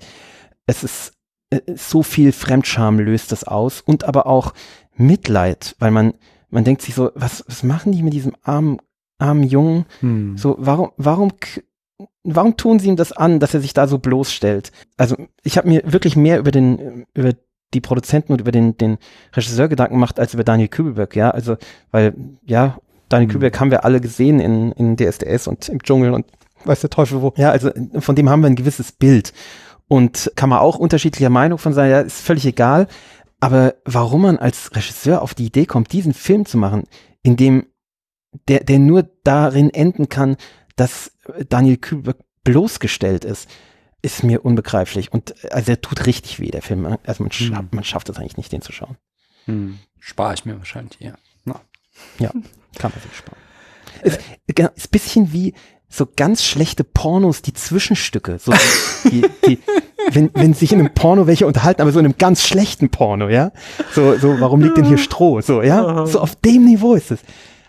es 0.66 0.84
ist 0.84 1.14
äh, 1.50 1.62
so 1.76 2.04
viel 2.04 2.32
Fremdscham 2.32 3.00
löst 3.00 3.32
das 3.32 3.44
aus 3.44 3.82
und 3.82 4.04
aber 4.04 4.28
auch 4.28 4.54
Mitleid, 4.96 5.76
weil 5.80 5.92
man, 5.92 6.14
man 6.50 6.64
denkt 6.64 6.82
sich 6.82 6.96
so, 6.96 7.12
was, 7.16 7.44
was 7.48 7.64
machen 7.64 7.92
die 7.92 8.04
mit 8.04 8.14
diesem 8.14 8.36
armen, 8.44 8.78
armen 9.18 9.44
Jungen? 9.44 9.86
Hm. 10.00 10.38
So, 10.38 10.56
warum, 10.60 10.92
warum, 10.98 11.32
warum 12.24 12.58
tun 12.58 12.80
sie 12.80 12.88
ihm 12.88 12.96
das 12.96 13.12
an, 13.12 13.40
dass 13.40 13.54
er 13.54 13.62
sich 13.62 13.74
da 13.74 13.88
so 13.88 14.00
bloßstellt? 14.00 14.72
Also, 14.98 15.16
ich 15.44 15.58
habe 15.58 15.68
mir 15.68 15.82
wirklich 15.86 16.16
mehr 16.16 16.40
über 16.40 16.52
den, 16.52 17.06
über 17.14 17.34
die 17.74 17.82
Produzenten 17.82 18.32
und 18.34 18.42
über 18.42 18.52
den, 18.52 18.78
den 18.78 18.98
Regisseur 19.34 19.68
Gedanken 19.68 19.96
gemacht, 19.96 20.20
als 20.20 20.34
über 20.34 20.44
Daniel 20.44 20.70
Kübelberg, 20.70 21.16
ja. 21.16 21.32
Also, 21.32 21.58
weil, 21.92 22.14
ja, 22.46 22.78
Daniel 23.10 23.28
Hm. 23.28 23.34
Kübelberg 23.34 23.60
haben 23.60 23.72
wir 23.72 23.86
alle 23.86 24.02
gesehen 24.02 24.40
in, 24.40 24.72
in 24.74 24.96
DSDS 24.96 25.48
und 25.48 25.68
im 25.70 25.82
Dschungel 25.84 26.14
und 26.14 26.26
weiß 26.66 26.82
der 26.82 26.90
Teufel 26.90 27.22
wo. 27.22 27.34
Ja, 27.38 27.52
also 27.52 27.72
von 28.00 28.16
dem 28.16 28.30
haben 28.30 28.42
wir 28.42 28.48
ein 28.48 28.56
gewisses 28.56 28.92
Bild. 28.92 29.34
Und 29.90 30.32
kann 30.36 30.50
man 30.50 30.60
auch 30.60 30.78
unterschiedlicher 30.78 31.30
Meinung 31.30 31.58
von 31.58 31.72
sein, 31.72 31.90
ja, 31.90 32.02
ist 32.02 32.22
völlig 32.22 32.46
egal. 32.46 32.88
Aber 33.40 33.76
warum 33.86 34.24
man 34.24 34.38
als 34.38 34.76
Regisseur 34.76 35.22
auf 35.22 35.36
die 35.36 35.46
Idee 35.46 35.66
kommt, 35.66 35.92
diesen 35.92 36.14
Film 36.14 36.46
zu 36.46 36.58
machen, 36.58 36.84
in 37.24 37.38
dem 37.38 37.68
der, 38.48 38.64
der 38.64 38.80
nur 38.80 39.04
darin 39.24 39.70
enden 39.70 40.10
kann, 40.10 40.38
dass 40.76 41.12
Daniel 41.50 41.78
Kübelberg 41.78 42.18
bloßgestellt 42.44 43.26
ist, 43.26 43.50
ist 44.02 44.24
mir 44.24 44.46
unbegreiflich. 44.46 45.12
Und 45.12 45.44
äh, 45.44 45.50
also 45.50 45.72
er 45.72 45.82
tut 45.82 46.06
richtig 46.06 46.40
weh, 46.40 46.52
der 46.52 46.62
Film. 46.62 46.98
Also 47.06 47.24
man, 47.24 47.32
scha 47.32 47.60
Hm. 47.60 47.70
man 47.72 47.84
schafft 47.84 48.10
es 48.10 48.18
eigentlich 48.18 48.38
nicht, 48.38 48.52
den 48.52 48.62
zu 48.62 48.72
schauen. 48.72 48.98
Hm. 49.46 49.80
Spare 50.00 50.34
ich 50.34 50.46
mir 50.46 50.58
wahrscheinlich, 50.58 51.00
ja. 51.00 51.16
Ja, 52.20 52.32
kann 52.78 52.92
man 52.92 53.02
sich 53.02 53.16
sparen. 53.16 53.38
Ist, 54.04 54.20
genau, 54.48 54.70
ist 54.76 54.88
ein 54.88 54.92
bisschen 54.92 55.34
wie 55.34 55.54
so 55.90 56.08
ganz 56.16 56.44
schlechte 56.44 56.84
Pornos, 56.84 57.42
die 57.42 57.54
Zwischenstücke. 57.54 58.40
So 58.40 58.54
die, 59.06 59.26
die, 59.48 59.60
wenn, 60.12 60.32
wenn 60.34 60.54
sich 60.54 60.72
in 60.74 60.80
einem 60.80 60.94
Porno 60.94 61.28
welche 61.28 61.48
unterhalten, 61.48 61.82
aber 61.82 61.92
so 61.92 62.00
in 62.00 62.06
einem 62.06 62.18
ganz 62.18 62.46
schlechten 62.46 62.90
Porno, 62.90 63.30
ja. 63.30 63.52
So, 63.94 64.18
so, 64.18 64.40
warum 64.40 64.62
liegt 64.62 64.78
denn 64.78 64.86
hier 64.86 64.98
Stroh? 64.98 65.42
So, 65.42 65.62
ja. 65.62 66.06
So 66.06 66.20
auf 66.20 66.36
dem 66.36 66.66
Niveau 66.66 66.96
ist 66.96 67.12
es. 67.12 67.22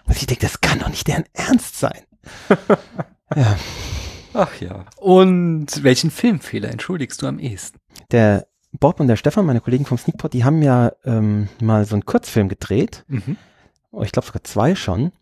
Und 0.07 0.16
ich 0.16 0.27
denke, 0.27 0.47
das 0.47 0.61
kann 0.61 0.78
doch 0.81 0.89
nicht 0.89 1.07
deren 1.07 1.24
Ernst 1.32 1.78
sein. 1.78 2.03
Ja. 3.36 3.59
Ach 4.32 4.59
ja. 4.59 4.86
Und 4.97 5.82
welchen 5.82 6.11
Filmfehler 6.11 6.70
entschuldigst 6.70 7.20
du 7.20 7.27
am 7.27 7.39
ehesten? 7.39 7.78
Der 8.11 8.47
Bob 8.73 9.01
und 9.01 9.09
der 9.09 9.16
Stefan, 9.16 9.45
meine 9.45 9.61
Kollegen 9.61 9.85
vom 9.85 9.99
Sneakpot, 9.99 10.32
die 10.32 10.45
haben 10.45 10.62
ja 10.62 10.93
ähm, 11.05 11.49
mal 11.61 11.85
so 11.85 11.95
einen 11.95 12.07
Kurzfilm 12.07 12.49
gedreht. 12.49 13.05
Mhm. 13.09 13.36
Oh, 13.90 14.03
ich 14.03 14.12
glaube 14.12 14.27
sogar 14.27 14.45
zwei 14.45 14.74
schon. 14.74 15.12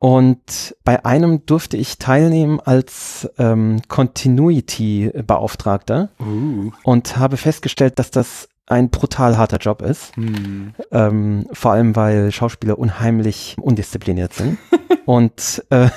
Und 0.00 0.76
bei 0.84 1.04
einem 1.04 1.44
durfte 1.44 1.76
ich 1.76 1.98
teilnehmen 1.98 2.60
als 2.60 3.28
ähm, 3.38 3.80
Continuity-Beauftragter 3.88 6.10
Uh. 6.20 6.70
und 6.84 7.16
habe 7.16 7.36
festgestellt, 7.36 7.98
dass 7.98 8.12
das 8.12 8.48
ein 8.66 8.90
brutal 8.90 9.36
harter 9.36 9.56
Job 9.56 9.82
ist. 9.82 10.14
Hm. 10.16 10.74
Ähm, 10.92 11.46
vor 11.52 11.72
allem, 11.72 11.96
weil 11.96 12.30
Schauspieler 12.30 12.78
unheimlich 12.78 13.56
undiszipliniert 13.60 14.34
sind. 14.34 14.58
und 15.06 15.64
äh, 15.70 15.88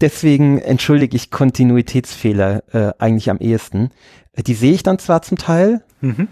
deswegen 0.00 0.58
entschuldige 0.58 1.16
ich 1.16 1.30
Kontinuitätsfehler 1.30 2.62
äh, 2.72 2.92
eigentlich 2.98 3.28
am 3.28 3.38
ehesten. 3.38 3.90
Die 4.36 4.54
sehe 4.54 4.72
ich 4.72 4.82
dann 4.82 4.98
zwar 4.98 5.20
zum 5.22 5.36
Teil, 5.36 5.82
Mhm. 6.00 6.28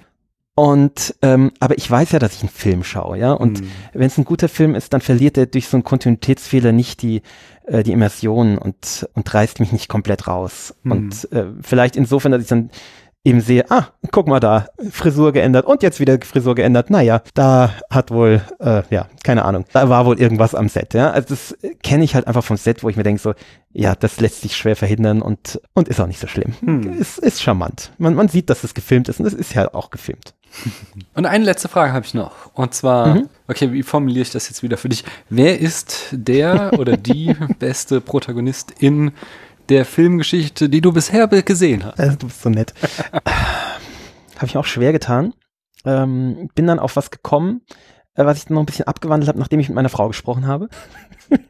Und 0.56 1.14
ähm, 1.20 1.52
aber 1.60 1.76
ich 1.76 1.88
weiß 1.88 2.12
ja, 2.12 2.18
dass 2.18 2.34
ich 2.34 2.40
einen 2.40 2.48
Film 2.48 2.82
schaue, 2.82 3.18
ja. 3.18 3.32
Und 3.32 3.60
Hm. 3.60 3.68
wenn 3.92 4.06
es 4.06 4.16
ein 4.16 4.24
guter 4.24 4.48
Film 4.48 4.74
ist, 4.74 4.92
dann 4.94 5.02
verliert 5.02 5.36
er 5.36 5.44
durch 5.44 5.68
so 5.68 5.76
einen 5.76 5.84
Kontinuitätsfehler 5.84 6.72
nicht 6.72 7.02
die, 7.02 7.20
äh, 7.66 7.82
die 7.82 7.92
Immersion 7.92 8.56
und, 8.56 9.06
und 9.12 9.34
reißt 9.34 9.60
mich 9.60 9.72
nicht 9.72 9.88
komplett 9.90 10.26
raus. 10.26 10.74
Hm. 10.84 10.92
Und 10.92 11.30
äh, 11.32 11.44
vielleicht 11.60 11.94
insofern, 11.94 12.32
dass 12.32 12.40
ich 12.40 12.48
dann 12.48 12.70
eben 13.22 13.40
sehe, 13.40 13.70
ah, 13.70 13.88
guck 14.12 14.28
mal 14.28 14.38
da, 14.40 14.68
Frisur 14.90 15.32
geändert 15.32 15.66
und 15.66 15.82
jetzt 15.82 15.98
wieder 15.98 16.16
Frisur 16.22 16.54
geändert. 16.54 16.90
Naja, 16.90 17.22
da 17.34 17.74
hat 17.90 18.10
wohl, 18.12 18.40
äh, 18.60 18.82
ja, 18.88 19.08
keine 19.24 19.44
Ahnung, 19.44 19.64
da 19.72 19.88
war 19.88 20.06
wohl 20.06 20.18
irgendwas 20.20 20.54
am 20.54 20.68
Set, 20.68 20.94
ja. 20.94 21.10
Also 21.10 21.30
das 21.30 21.52
äh, 21.60 21.74
kenne 21.82 22.04
ich 22.04 22.14
halt 22.14 22.28
einfach 22.28 22.44
vom 22.44 22.56
Set, 22.56 22.84
wo 22.84 22.88
ich 22.88 22.96
mir 22.96 23.02
denke 23.02 23.20
so, 23.20 23.34
ja, 23.72 23.94
das 23.96 24.20
lässt 24.20 24.42
sich 24.42 24.56
schwer 24.56 24.76
verhindern 24.76 25.20
und, 25.20 25.60
und 25.74 25.88
ist 25.88 26.00
auch 26.00 26.06
nicht 26.06 26.20
so 26.20 26.28
schlimm. 26.28 26.54
Hm. 26.60 26.94
Ist, 26.94 27.18
ist 27.18 27.42
charmant. 27.42 27.90
Man, 27.98 28.14
man 28.14 28.28
sieht, 28.28 28.48
dass 28.48 28.62
es 28.62 28.74
gefilmt 28.74 29.08
ist 29.08 29.18
und 29.18 29.26
es 29.26 29.34
ist 29.34 29.54
ja 29.54 29.74
auch 29.74 29.90
gefilmt. 29.90 30.35
Und 31.14 31.26
eine 31.26 31.44
letzte 31.44 31.68
Frage 31.68 31.92
habe 31.92 32.04
ich 32.06 32.14
noch. 32.14 32.32
Und 32.54 32.74
zwar, 32.74 33.14
Mhm. 33.14 33.28
okay, 33.48 33.72
wie 33.72 33.82
formuliere 33.82 34.22
ich 34.22 34.30
das 34.30 34.48
jetzt 34.48 34.62
wieder 34.62 34.76
für 34.76 34.88
dich? 34.88 35.04
Wer 35.28 35.60
ist 35.60 36.08
der 36.12 36.72
oder 36.78 36.96
die 36.96 37.34
beste 37.58 38.00
Protagonist 38.00 38.72
in 38.78 39.12
der 39.68 39.84
Filmgeschichte, 39.84 40.68
die 40.68 40.80
du 40.80 40.92
bisher 40.92 41.26
gesehen 41.28 41.84
hast? 41.84 41.98
Also, 42.00 42.16
du 42.16 42.26
bist 42.26 42.42
so 42.42 42.48
nett. 42.50 42.72
Habe 44.36 44.46
ich 44.46 44.56
auch 44.56 44.64
schwer 44.66 44.92
getan. 44.92 45.32
Ähm, 45.84 46.48
bin 46.54 46.66
dann 46.66 46.78
auf 46.78 46.96
was 46.96 47.10
gekommen, 47.10 47.62
äh, 48.14 48.24
was 48.24 48.38
ich 48.38 48.44
dann 48.46 48.54
noch 48.54 48.62
ein 48.62 48.66
bisschen 48.66 48.86
abgewandelt 48.88 49.28
habe, 49.28 49.38
nachdem 49.38 49.60
ich 49.60 49.68
mit 49.68 49.76
meiner 49.76 49.88
Frau 49.88 50.08
gesprochen 50.08 50.46
habe. 50.46 50.68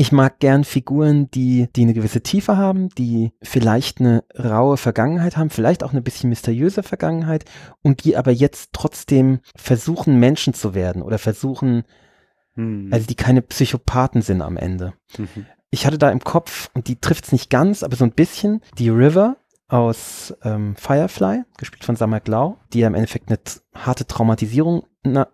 ich 0.00 0.12
mag 0.12 0.38
gern 0.38 0.64
Figuren, 0.64 1.30
die, 1.30 1.68
die 1.76 1.82
eine 1.82 1.92
gewisse 1.92 2.22
Tiefe 2.22 2.56
haben, 2.56 2.88
die 2.88 3.32
vielleicht 3.42 4.00
eine 4.00 4.24
raue 4.38 4.78
Vergangenheit 4.78 5.36
haben, 5.36 5.50
vielleicht 5.50 5.84
auch 5.84 5.92
eine 5.92 6.00
bisschen 6.00 6.30
mysteriöse 6.30 6.82
Vergangenheit 6.82 7.44
und 7.82 8.04
die 8.04 8.16
aber 8.16 8.30
jetzt 8.30 8.70
trotzdem 8.72 9.40
versuchen, 9.54 10.18
Menschen 10.18 10.54
zu 10.54 10.74
werden 10.74 11.02
oder 11.02 11.18
versuchen, 11.18 11.84
Hm. 12.54 12.88
also 12.90 13.06
die 13.06 13.14
keine 13.14 13.42
Psychopathen 13.42 14.22
sind 14.22 14.40
am 14.40 14.56
Ende 14.56 14.94
Mhm. 15.18 15.44
ich 15.70 15.84
hatte 15.86 15.98
da 15.98 16.10
im 16.10 16.20
Kopf, 16.20 16.70
und 16.72 16.88
die 16.88 16.96
trifft 16.96 17.26
es 17.26 17.32
nicht 17.32 17.50
ganz, 17.50 17.82
aber 17.82 17.94
so 17.94 18.04
ein 18.04 18.12
bisschen, 18.12 18.62
die 18.78 18.88
River 18.88 19.36
aus 19.68 20.34
ähm, 20.42 20.76
Firefly, 20.76 21.42
gespielt 21.58 21.84
von 21.84 21.94
Samar 21.96 22.20
Glau, 22.20 22.56
die 22.72 22.80
ja 22.80 22.86
im 22.86 22.94
Endeffekt 22.94 23.28
eine 23.28 23.38
harte 23.74 24.06
Traumatisierung 24.06 24.84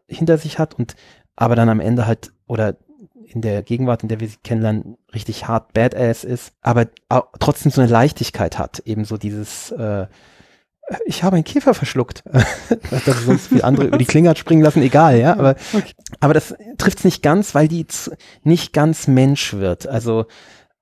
hinter 0.09 0.39
sich 0.39 0.59
hat 0.59 0.75
und 0.75 0.97
aber 1.37 1.55
dann 1.55 1.69
am 1.69 1.81
Ende 1.81 2.07
halt, 2.07 2.33
oder 2.49 2.77
in 3.29 3.41
der 3.41 3.63
Gegenwart, 3.63 4.03
in 4.03 4.09
der 4.09 4.21
wir 4.21 4.29
sie 4.29 4.37
kennenlernen, 4.43 4.97
richtig 5.15 5.49
hart 5.49 5.73
Badass 5.73 6.25
ist, 6.25 6.53
aber 6.63 6.87
trotzdem 7.39 7.73
so 7.73 7.81
eine 7.81 7.91
Leichtigkeit 7.91 8.59
hat, 8.59 8.81
eben 8.81 9.05
so 9.05 9.17
dieses 9.17 9.71
äh, 9.73 10.07
ich 11.05 11.25
habe 11.25 11.35
einen 11.35 11.45
Käfer 11.45 11.75
verschluckt. 11.75 12.23
dass 12.31 13.07
es 13.07 13.25
sonst 13.25 13.53
wie 13.53 13.63
andere 13.63 13.87
über 13.87 13.99
die 13.99 14.05
Klinge 14.05 14.29
hat 14.29 14.39
springen 14.39 14.63
lassen, 14.63 14.83
egal, 14.83 15.19
ja. 15.19 15.33
Aber, 15.33 15.57
aber 16.21 16.35
das 16.35 16.55
trifft 16.79 16.99
es 16.99 17.05
nicht 17.05 17.23
ganz, 17.23 17.55
weil 17.55 17.69
die 17.69 17.87
nicht 18.45 18.73
ganz 18.73 19.09
Mensch 19.09 19.55
wird. 19.55 19.89
Also 19.89 20.27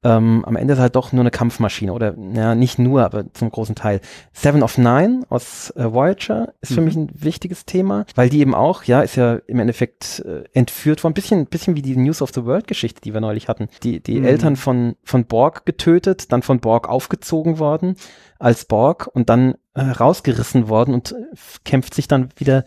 ähm, 0.05 0.44
am 0.44 0.55
Ende 0.56 0.74
ist 0.74 0.81
halt 0.81 0.94
doch 0.97 1.12
nur 1.12 1.22
eine 1.22 1.31
Kampfmaschine 1.31 1.93
oder 1.93 2.14
ja, 2.35 2.55
nicht 2.55 2.78
nur, 2.78 3.02
aber 3.05 3.32
zum 3.32 3.51
großen 3.51 3.74
Teil. 3.74 4.01
Seven 4.32 4.62
of 4.62 4.78
Nine 4.78 5.22
aus 5.31 5.70
äh, 5.70 5.93
Voyager 5.93 6.52
ist 6.60 6.74
für 6.74 6.81
Mhm. 6.81 6.85
mich 6.86 6.97
ein 6.97 7.10
wichtiges 7.14 7.64
Thema, 7.64 8.05
weil 8.14 8.28
die 8.28 8.40
eben 8.40 8.55
auch, 8.55 8.85
ja, 8.85 9.01
ist 9.01 9.16
ja 9.16 9.36
im 9.47 9.59
Endeffekt 9.59 10.20
äh, 10.26 10.44
entführt 10.52 11.02
worden, 11.02 11.14
bisschen, 11.14 11.47
bisschen 11.47 11.74
wie 11.74 11.82
die 11.82 11.97
News 11.97 12.22
of 12.22 12.31
the 12.35 12.44
World 12.44 12.66
Geschichte, 12.66 13.01
die 13.01 13.14
wir 13.14 13.20
neulich 13.20 13.48
hatten. 13.48 13.68
Die, 13.82 14.01
die 14.01 14.20
Mhm. 14.20 14.26
Eltern 14.26 14.56
von, 14.56 14.97
von 15.05 15.24
Borg 15.24 15.64
getötet, 15.66 16.31
dann 16.32 16.43
von 16.43 16.60
Borg 16.60 16.89
aufgezogen 16.89 17.59
worden 17.59 17.97
als 18.39 18.66
Borg 18.66 19.09
und 19.12 19.31
dann 19.31 19.55
äh, 19.74 19.81
rausgerissen 19.81 20.68
worden 20.68 20.93
und 20.94 21.12
äh, 21.12 21.16
kämpft 21.64 21.94
sich 21.94 22.09
dann 22.09 22.28
wieder 22.36 22.64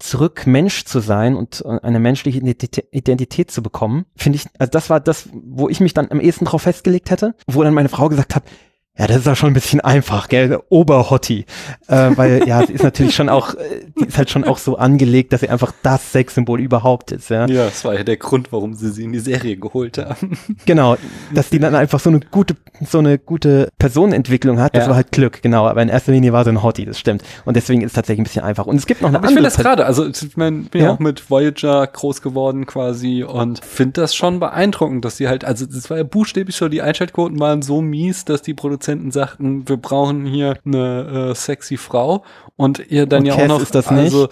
zurück 0.00 0.46
Mensch 0.46 0.84
zu 0.84 1.00
sein 1.00 1.36
und 1.36 1.62
äh, 1.64 1.78
eine 1.82 2.00
menschliche 2.00 2.38
Identität, 2.38 2.88
Identität 2.90 3.50
zu 3.50 3.62
bekommen, 3.62 4.06
finde 4.16 4.36
ich, 4.36 4.46
also 4.58 4.70
das 4.70 4.90
war 4.90 4.98
das, 5.00 5.28
wo 5.32 5.68
ich 5.68 5.80
mich 5.80 5.94
dann 5.94 6.10
am 6.10 6.20
ehesten 6.20 6.44
drauf 6.46 6.62
festgelegt 6.62 7.10
hätte, 7.10 7.34
wo 7.46 7.62
dann 7.62 7.74
meine 7.74 7.88
Frau 7.88 8.08
gesagt 8.08 8.34
hat, 8.34 8.44
ja, 9.00 9.06
das 9.06 9.16
ist 9.18 9.26
ja 9.26 9.34
schon 9.34 9.50
ein 9.50 9.54
bisschen 9.54 9.80
einfach, 9.80 10.28
gell? 10.28 10.58
Oberhotti. 10.68 11.46
Äh, 11.88 12.10
weil 12.16 12.46
ja, 12.46 12.66
sie 12.66 12.74
ist 12.74 12.84
natürlich 12.84 13.14
schon 13.14 13.30
auch, 13.30 13.54
äh, 13.54 13.86
die 13.98 14.04
ist 14.04 14.18
halt 14.18 14.28
schon 14.30 14.44
auch 14.44 14.58
so 14.58 14.76
angelegt, 14.76 15.32
dass 15.32 15.40
sie 15.40 15.48
einfach 15.48 15.72
das 15.82 16.12
Sexsymbol 16.12 16.60
überhaupt 16.60 17.10
ist, 17.10 17.30
ja. 17.30 17.46
Ja, 17.46 17.64
das 17.64 17.82
war 17.84 17.94
ja 17.94 18.04
der 18.04 18.18
Grund, 18.18 18.52
warum 18.52 18.74
sie 18.74 18.90
sie 18.90 19.04
in 19.04 19.12
die 19.12 19.18
Serie 19.20 19.56
geholt 19.56 19.96
haben. 19.98 20.36
Genau, 20.66 20.96
dass 21.34 21.48
die 21.48 21.58
dann 21.58 21.74
einfach 21.74 21.98
so 21.98 22.10
eine 22.10 22.20
gute, 22.20 22.54
so 22.86 22.98
eine 22.98 23.18
gute 23.18 23.70
Personenentwicklung 23.78 24.60
hat, 24.60 24.76
das 24.76 24.84
Ja. 24.84 24.88
war 24.90 24.96
halt 24.96 25.12
Glück, 25.12 25.40
genau. 25.42 25.66
Aber 25.66 25.80
in 25.82 25.88
erster 25.88 26.12
Linie 26.12 26.32
war 26.34 26.44
sie 26.44 26.50
ein 26.50 26.62
Hottie, 26.62 26.84
das 26.84 26.98
stimmt. 26.98 27.22
Und 27.46 27.56
deswegen 27.56 27.80
ist 27.80 27.88
es 27.88 27.92
tatsächlich 27.94 28.20
ein 28.20 28.24
bisschen 28.24 28.44
einfach. 28.44 28.66
Und 28.66 28.76
es 28.76 28.84
gibt 28.86 29.00
noch 29.00 29.08
eine 29.08 29.16
Aber 29.18 29.26
ich 29.30 29.36
andere 29.36 29.50
finde 29.50 29.56
das 29.56 29.64
gerade, 29.64 29.86
also 29.86 30.06
ich 30.06 30.36
mein, 30.36 30.64
bin 30.64 30.82
ja 30.82 30.88
Ja. 30.88 30.94
auch 30.94 30.98
mit 30.98 31.30
Voyager 31.30 31.86
groß 31.86 32.20
geworden 32.20 32.66
quasi 32.66 33.24
und 33.24 33.64
finde 33.64 34.02
das 34.02 34.14
schon 34.14 34.40
beeindruckend, 34.40 35.04
dass 35.06 35.16
sie 35.16 35.26
halt, 35.28 35.44
also 35.46 35.64
das 35.64 35.88
war 35.88 35.96
ja 35.96 36.02
buchstäblich 36.02 36.56
so, 36.56 36.68
die 36.68 36.82
Einschaltquoten 36.82 37.40
waren 37.40 37.62
so 37.62 37.80
mies, 37.80 38.26
dass 38.26 38.42
die 38.42 38.52
Produzenten 38.52 38.89
sagten, 39.10 39.68
wir 39.68 39.76
brauchen 39.76 40.26
hier 40.26 40.58
eine 40.64 41.30
äh, 41.30 41.34
sexy 41.34 41.76
Frau 41.76 42.24
und 42.56 42.78
ihr 42.90 43.06
dann 43.06 43.20
Und 43.20 43.26
ja 43.26 43.34
auch 43.34 43.38
Cass 43.38 43.48
noch, 43.48 43.62
ist 43.62 43.74
das 43.74 43.88
also 43.88 44.26
äh, 44.26 44.28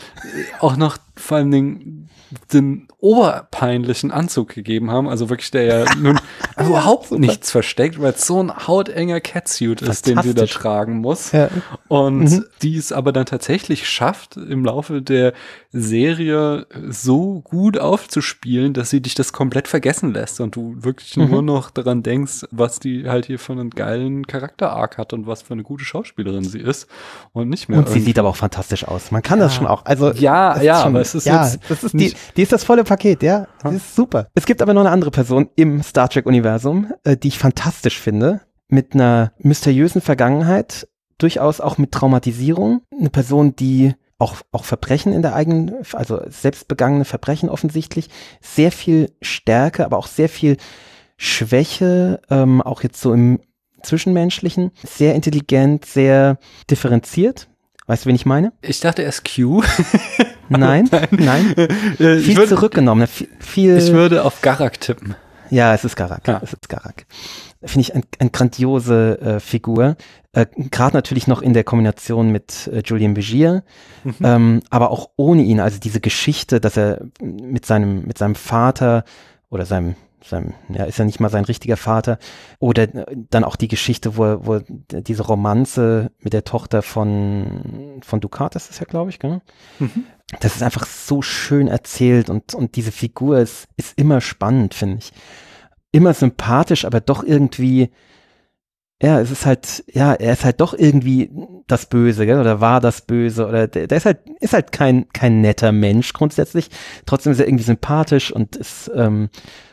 auch 0.61 0.77
noch 0.77 0.99
vor 1.17 1.39
allen 1.39 1.51
Dingen 1.51 2.09
den 2.53 2.89
oberpeinlichen 2.99 4.11
Anzug 4.11 4.49
gegeben 4.51 4.91
haben, 4.91 5.09
also 5.09 5.31
wirklich 5.31 5.51
der 5.51 5.63
ja 5.63 5.85
nun 5.99 6.21
überhaupt 6.59 7.11
nichts 7.13 7.51
versteckt, 7.51 8.01
weil 8.03 8.13
es 8.13 8.27
so 8.27 8.43
ein 8.43 8.67
hautenger 8.67 9.21
Catsuit 9.21 9.81
ist, 9.83 10.07
den 10.07 10.21
sie 10.23 10.35
da 10.35 10.47
tragen 10.47 10.99
muss. 10.99 11.33
Ja. 11.33 11.49
Und 11.89 12.19
Mhm. 12.19 12.45
die 12.63 12.77
es 12.77 12.93
aber 12.93 13.13
dann 13.13 13.25
tatsächlich 13.27 13.89
schafft, 13.89 14.37
im 14.37 14.65
Laufe 14.65 15.01
der 15.01 15.33
Serie 15.71 16.67
so 16.89 17.41
gut 17.43 17.79
aufzuspielen, 17.79 18.73
dass 18.73 18.91
sie 18.91 19.01
dich 19.03 19.15
das 19.15 19.33
komplett 19.33 19.69
vergessen 19.69 20.13
lässt 20.15 20.41
und 20.41 20.57
du 20.57 20.75
wirklich 20.79 21.17
Mhm. 21.17 21.31
nur 21.31 21.43
noch 21.43 21.71
daran 21.71 22.03
denkst, 22.03 22.47
was 22.51 22.81
die 22.81 23.09
halt 23.09 23.27
hier 23.27 23.39
für 23.39 23.53
einen 23.53 23.71
geilen 23.71 24.27
Charakter-Arc 24.27 24.97
hat 24.99 25.13
und 25.13 25.27
was 25.27 25.43
für 25.43 25.53
eine 25.55 25.63
gute 25.63 25.85
Schauspielerin 25.85 26.45
sie 26.45 26.61
ist 26.61 26.89
und 27.33 27.49
nicht 27.51 27.69
mehr. 27.69 27.79
Und 27.81 27.89
sie 27.89 28.01
sieht 28.01 28.19
aber 28.19 28.29
auch 28.31 28.37
fantastisch 28.37 28.87
aus. 28.89 29.11
Man 29.11 29.23
kann 29.23 29.39
das 29.41 29.55
schon 29.55 29.67
auch. 29.67 29.85
Also 29.85 30.11
Ja, 30.13 30.61
ja, 30.63 30.79
schon, 30.83 30.89
aber 30.93 31.01
es 31.01 31.15
ist 31.15 31.27
ja, 31.27 31.45
jetzt 31.45 31.61
das 31.69 31.85
ist 31.85 31.93
die, 31.93 32.15
die 32.37 32.43
ist 32.43 32.53
das 32.53 32.65
volle 32.65 32.85
Paket, 32.85 33.23
ja. 33.23 33.47
Das 33.63 33.75
ist 33.75 33.95
super. 33.95 34.29
Es 34.35 34.47
gibt 34.47 34.63
aber 34.63 34.73
noch 34.75 34.81
eine 34.83 34.91
andere 34.91 35.11
Person 35.11 35.49
im 35.57 35.83
Star 35.83 36.09
Trek 36.09 36.27
Universum, 36.27 36.93
äh, 37.05 37.17
die 37.17 37.29
ich 37.29 37.39
fantastisch 37.39 37.99
finde, 38.01 38.41
mit 38.69 38.95
einer 38.95 39.33
mysteriösen 39.39 40.01
Vergangenheit, 40.01 40.89
durchaus 41.19 41.61
auch 41.61 41.79
mit 41.79 41.93
Traumatisierung. 41.93 42.83
Eine 42.99 43.11
Person, 43.11 43.55
die 43.57 43.95
auch, 44.19 44.37
auch 44.53 44.65
Verbrechen 44.65 45.13
in 45.13 45.23
der 45.23 45.35
eigenen, 45.35 45.75
also 45.93 46.21
selbstbegangene 46.29 47.05
Verbrechen 47.05 47.49
offensichtlich, 47.49 48.09
sehr 48.41 48.73
viel 48.73 49.13
Stärke, 49.23 49.85
aber 49.85 49.97
auch 49.97 50.09
sehr 50.09 50.29
viel 50.29 50.57
Schwäche, 51.17 52.21
ähm, 52.31 52.63
auch 52.63 52.83
jetzt 52.83 53.01
so 53.01 53.13
im 53.13 53.41
Zwischenmenschlichen, 53.83 54.73
sehr 54.85 55.15
intelligent, 55.15 55.85
sehr 55.85 56.39
differenziert. 56.71 57.49
Weißt 57.87 58.05
du, 58.05 58.09
wen 58.09 58.17
ich 58.17 58.27
meine? 58.27 58.53
Ich 58.61 58.81
dachte 58.81 59.03
erst 59.03 59.25
Q. 59.25 59.63
Nein, 60.49 60.89
nein. 61.11 61.55
Äh, 61.57 62.17
ich 62.19 62.27
Viel 62.27 62.37
würde- 62.37 62.49
zurückgenommen. 62.49 63.07
Viel, 63.07 63.29
viel 63.39 63.77
Ich 63.79 63.93
würde 63.93 64.25
auf 64.25 64.43
Garak 64.43 64.81
tippen. 64.81 65.15
Ja, 65.51 65.75
es 65.75 65.85
ist 65.85 65.97
Garak. 65.97 66.27
Ja. 66.29 66.41
Es 66.43 66.53
ist 66.53 66.69
Garak. 66.69 67.07
Finde 67.63 67.81
ich 67.81 67.95
ein, 67.95 68.03
eine 68.19 68.31
grandiose 68.31 69.21
äh, 69.21 69.41
Figur. 69.41 69.97
Äh, 70.33 70.47
Gerade 70.57 70.97
natürlich 70.97 71.27
noch 71.27 71.43
in 71.43 71.55
der 71.55 71.65
Kombination 71.65 72.31
mit 72.31 72.69
äh, 72.73 72.83
Julian 72.85 73.15
Begier, 73.15 73.65
Mhm. 74.05 74.15
ähm, 74.23 74.63
aber 74.71 74.91
auch 74.91 75.11
ohne 75.17 75.43
ihn. 75.43 75.59
Also 75.61 75.79
diese 75.81 76.01
Geschichte, 76.01 76.61
dass 76.61 76.77
er 76.77 77.01
mit 77.21 77.67
seinem, 77.67 78.03
mit 78.07 78.17
seinem 78.19 78.37
Vater 78.37 79.05
oder 79.51 79.67
seinem, 79.67 79.97
seinem, 80.23 80.55
ja, 80.69 80.85
ist 80.85 80.99
ja 80.99 81.05
nicht 81.05 81.21
mal 81.21 81.31
sein 81.31 81.45
richtiger 81.45 81.77
Vater. 81.77 82.19
Oder 82.61 82.83
äh, 82.95 83.17
dann 83.31 83.43
auch 83.45 83.57
die 83.57 83.69
Geschichte, 83.69 84.17
wo, 84.17 84.25
er- 84.25 84.47
wo 84.47 84.61
diese 84.93 85.23
Romanze 85.25 86.11
mit 86.21 86.33
der 86.33 86.45
Tochter 86.45 86.83
von, 86.83 88.01
von 88.05 88.21
Ducat 88.21 88.55
ist 88.55 88.71
es 88.71 88.79
ja, 88.79 88.85
glaube 88.87 89.11
ich, 89.11 89.19
gell? 89.19 89.41
Mhm. 89.81 90.05
Das 90.41 90.57
ist 90.57 90.63
einfach 90.63 90.87
so 90.87 91.23
schön 91.23 91.69
erzählt 91.69 92.29
und, 92.29 92.55
und 92.55 92.77
diese 92.77 92.93
Figur 92.93 93.39
ist, 93.39 93.67
ist 93.77 93.99
immer 93.99 94.21
spannend, 94.21 94.75
finde 94.75 94.99
ich. 94.99 95.13
Immer 95.91 96.13
sympathisch, 96.13 96.85
aber 96.85 97.01
doch 97.01 97.25
irgendwie, 97.25 97.91
ja, 99.03 99.21
es 99.21 99.31
ist 99.31 99.47
halt, 99.47 99.85
ja, 99.89 100.13
er 100.13 100.35
ist 100.35 100.45
halt 100.45 100.61
doch 100.61 100.75
irgendwie 100.75 101.31
das 101.67 101.87
Böse, 101.87 102.27
gell? 102.27 102.41
oder 102.41 102.61
war 102.61 102.81
das 102.81 103.01
Böse, 103.03 103.47
oder 103.47 103.69
der, 103.69 103.87
der 103.87 103.97
ist 103.97 104.05
halt, 104.07 104.19
ist 104.41 104.53
halt 104.53 104.71
kein, 104.73 105.09
kein 105.15 105.41
netter 105.41 105.73
Mensch 105.73 106.13
grundsätzlich. 106.13 106.69
Trotzdem 107.07 107.33
ist 107.33 107.41
er 107.41 107.47
irgendwie 107.49 107.65
sympathisch 107.65 108.31
und 108.31 108.57
ist, 108.57 108.91
ähm, 108.95 109.31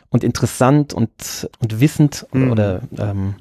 und 0.08 0.24
interessant 0.24 0.94
und, 0.94 1.50
und 1.58 1.80
wissend 1.80 2.26
Mhm. 2.32 2.50
oder 2.50 2.80
ähm, 2.96 3.34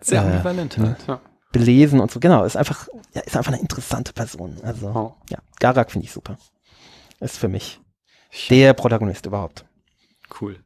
Sehr 0.00 0.22
Äh, 0.22 0.26
ambivalent 0.26 0.78
ne? 0.78 0.86
halt. 0.88 1.06
Ja. 1.06 1.20
Belesen 1.52 2.00
und 2.00 2.10
so. 2.10 2.18
Genau, 2.20 2.44
ist 2.44 2.56
einfach, 2.56 2.88
ja, 3.14 3.20
ist 3.22 3.36
einfach 3.36 3.52
eine 3.52 3.60
interessante 3.60 4.12
Person. 4.12 4.56
Also, 4.62 4.88
Oh. 4.88 5.14
ja, 5.28 5.38
Garak 5.60 5.90
finde 5.92 6.06
ich 6.06 6.12
super. 6.12 6.36
Ist 7.20 7.38
für 7.38 7.48
mich 7.48 7.78
der 8.50 8.72
Protagonist 8.74 9.26
überhaupt. 9.26 9.64
Cool. 10.40 10.56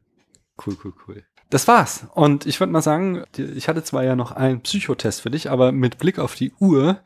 Cool, 0.65 0.77
cool, 0.83 0.93
cool. 1.07 1.23
Das 1.49 1.65
war's. 1.67 2.05
Und 2.13 2.45
ich 2.45 2.59
würde 2.59 2.73
mal 2.73 2.81
sagen, 2.81 3.23
ich 3.37 3.69
hatte 3.69 3.81
zwar 3.81 4.03
ja 4.03 4.17
noch 4.17 4.31
einen 4.33 4.59
Psychotest 4.61 5.21
für 5.21 5.29
dich, 5.31 5.49
aber 5.49 5.71
mit 5.71 5.97
Blick 5.97 6.19
auf 6.19 6.35
die 6.35 6.51
Uhr. 6.59 6.99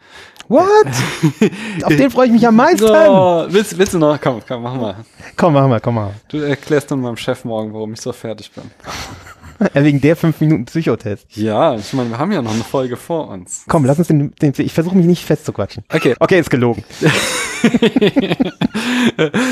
What? 0.47 0.87
Auf 1.83 1.95
den 1.95 2.09
freue 2.09 2.25
ich 2.25 2.31
mich 2.33 2.47
am 2.47 2.55
meisten. 2.55 2.79
So, 2.87 3.45
willst, 3.49 3.77
willst 3.77 3.93
du 3.93 3.99
noch? 3.99 4.19
Komm, 4.19 4.41
komm, 4.47 4.63
mach 4.63 4.73
mal. 4.75 4.95
Komm, 5.37 5.53
mach 5.53 5.67
mal, 5.67 5.79
komm 5.79 5.95
mal. 5.95 6.13
Du 6.27 6.37
erklärst 6.39 6.89
dann 6.91 7.01
meinem 7.01 7.17
Chef 7.17 7.45
morgen, 7.45 7.71
warum 7.73 7.93
ich 7.93 8.01
so 8.01 8.11
fertig 8.11 8.51
bin. 8.51 8.63
Wegen 9.73 10.01
der 10.01 10.15
fünf 10.15 10.39
Minuten 10.41 10.65
Psychotest. 10.65 11.25
Ja, 11.35 11.75
ich 11.75 11.93
meine, 11.93 12.09
wir 12.09 12.17
haben 12.17 12.31
ja 12.31 12.41
noch 12.41 12.53
eine 12.53 12.63
Folge 12.63 12.97
vor 12.97 13.27
uns. 13.29 13.65
Komm, 13.67 13.85
lass 13.85 13.99
uns 13.99 14.07
den, 14.07 14.33
den 14.41 14.53
ich 14.57 14.73
versuche 14.73 14.95
mich 14.95 15.05
nicht 15.05 15.25
festzuquatschen. 15.25 15.83
Okay. 15.93 16.15
Okay, 16.19 16.39
ist 16.39 16.49
gelogen. 16.49 16.83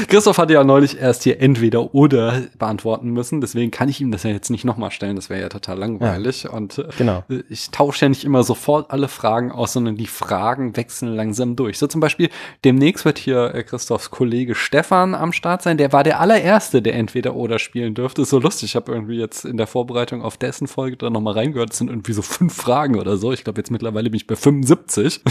Christoph 0.08 0.38
hatte 0.38 0.54
ja 0.54 0.64
neulich 0.64 1.00
erst 1.00 1.24
hier 1.24 1.42
entweder 1.42 1.94
oder 1.94 2.42
beantworten 2.58 3.12
müssen, 3.12 3.42
deswegen 3.42 3.72
kann 3.72 3.90
ich 3.90 4.02
ihm 4.02 4.12
das 4.12 4.24
ja 4.24 4.32
jetzt 4.32 4.50
nicht 4.50 4.66
nochmal 4.66 4.92
stellen, 4.92 5.16
das 5.16 5.30
wäre 5.30 5.42
ja 5.42 5.50
total 5.50 5.78
langweilig. 5.78 6.50
Und 6.50 6.78
äh, 6.80 6.86
Genau. 6.98 7.24
ich 7.50 7.70
tausche 7.72 8.06
ja 8.06 8.10
nicht 8.10 8.24
immer 8.24 8.44
sofort 8.44 8.92
alle 8.92 9.08
Fragen 9.08 9.52
aus, 9.52 9.74
sondern 9.74 9.96
die 9.96 10.08
Fragen 10.08 10.76
wechseln 10.76 11.16
langsam 11.16 11.56
durch. 11.56 11.78
So 11.78 11.88
zum 11.88 12.02
Beispiel, 12.02 12.30
demnächst 12.66 13.06
wird 13.06 13.18
hier 13.20 13.54
äh, 13.54 13.64
Christophs 13.64 14.10
Kollege 14.10 14.56
Stefan 14.56 15.14
am 15.16 15.32
Start 15.34 15.62
sein. 15.62 15.78
Der 15.78 15.94
war 15.94 16.04
der 16.04 16.20
allererste, 16.20 16.82
der 16.82 16.96
entweder 16.96 17.36
oder 17.36 17.60
spielen 17.60 17.94
dürfte. 17.94 18.24
Ist 18.24 18.30
so 18.32 18.40
lustig. 18.40 18.70
Ich 18.72 18.76
habe 18.76 18.92
irgendwie 18.92 19.18
jetzt 19.18 19.46
in 19.46 19.58
der 19.58 19.68
Vorbereitung 19.68 19.99
auf 20.22 20.38
dessen 20.38 20.68
Folge 20.68 20.98
da 20.98 21.10
nochmal 21.10 21.34
reingehört. 21.34 21.72
Es 21.72 21.78
sind 21.78 21.90
irgendwie 21.90 22.14
so 22.14 22.22
fünf 22.22 22.54
Fragen 22.54 23.00
oder 23.00 23.18
so. 23.18 23.32
Ich 23.32 23.44
glaube, 23.44 23.60
jetzt 23.60 23.72
mittlerweile 23.72 24.10
bin 24.10 24.18
ich 24.18 24.28
bei 24.28 24.36
75. 24.36 25.22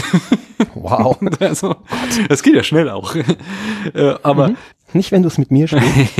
Wow. 0.75 1.19
also, 1.39 1.75
das 2.27 2.43
geht 2.43 2.55
ja 2.55 2.63
schnell 2.63 2.89
auch. 2.89 3.15
äh, 3.93 4.15
aber 4.23 4.53
Nicht, 4.93 5.11
wenn 5.11 5.21
du 5.21 5.27
es 5.27 5.37
mit 5.37 5.51
mir 5.51 5.67
spielst. 5.67 5.87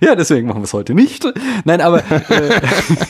ja, 0.00 0.14
deswegen 0.14 0.46
machen 0.48 0.60
wir 0.60 0.64
es 0.64 0.72
heute 0.72 0.94
nicht. 0.94 1.24
Nein, 1.64 1.80
aber 1.80 1.98
äh, 2.10 2.60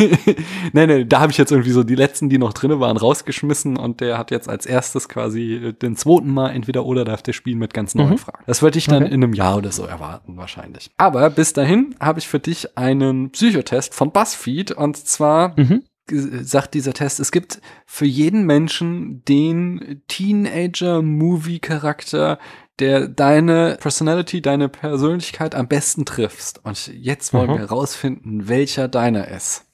nein, 0.72 0.88
nein, 0.88 1.08
da 1.08 1.20
habe 1.20 1.32
ich 1.32 1.38
jetzt 1.38 1.52
irgendwie 1.52 1.70
so 1.70 1.82
die 1.84 1.94
letzten, 1.94 2.28
die 2.28 2.38
noch 2.38 2.52
drinne 2.52 2.80
waren, 2.80 2.96
rausgeschmissen 2.96 3.76
und 3.76 4.00
der 4.00 4.18
hat 4.18 4.30
jetzt 4.30 4.48
als 4.48 4.66
erstes 4.66 5.08
quasi 5.08 5.54
äh, 5.54 5.72
den 5.72 5.96
zweiten 5.96 6.32
Mal 6.32 6.50
entweder 6.50 6.84
oder 6.86 7.04
darf 7.04 7.22
der 7.22 7.32
spielen 7.32 7.58
mit 7.58 7.74
ganz 7.74 7.94
neuen 7.94 8.18
Fragen. 8.18 8.42
Das 8.46 8.62
würde 8.62 8.78
ich 8.78 8.86
dann 8.86 9.04
Okay. 9.04 9.14
in 9.14 9.22
einem 9.24 9.32
Jahr 9.34 9.56
oder 9.56 9.72
so 9.72 9.84
erwarten 9.84 10.36
wahrscheinlich. 10.36 10.90
Aber 10.96 11.30
bis 11.30 11.52
dahin 11.52 11.94
habe 12.00 12.18
ich 12.18 12.26
für 12.28 12.40
dich 12.40 12.76
einen 12.76 13.30
Psychotest 13.30 13.94
von 13.94 14.10
BuzzFeed 14.10 14.72
und 14.72 14.96
zwar 14.96 15.54
Mhm. 15.58 15.82
sagt 16.42 16.74
dieser 16.74 16.92
Test, 16.92 17.20
es 17.20 17.30
gibt 17.30 17.60
für 17.86 18.04
jeden 18.06 18.44
Menschen 18.44 19.22
den 19.26 20.02
Teenager-Movie-Charakter, 20.08 22.38
der 22.80 23.06
deine 23.08 23.76
Personality, 23.80 24.42
deine 24.42 24.68
Persönlichkeit 24.68 25.54
am 25.54 25.68
besten 25.68 26.04
triffst. 26.04 26.64
Und 26.64 26.88
jetzt 26.88 27.32
wollen 27.32 27.48
Mhm. 27.50 27.54
wir 27.54 27.60
herausfinden, 27.60 28.48
welcher 28.48 28.88
deiner 28.88 29.28
ist. 29.28 29.64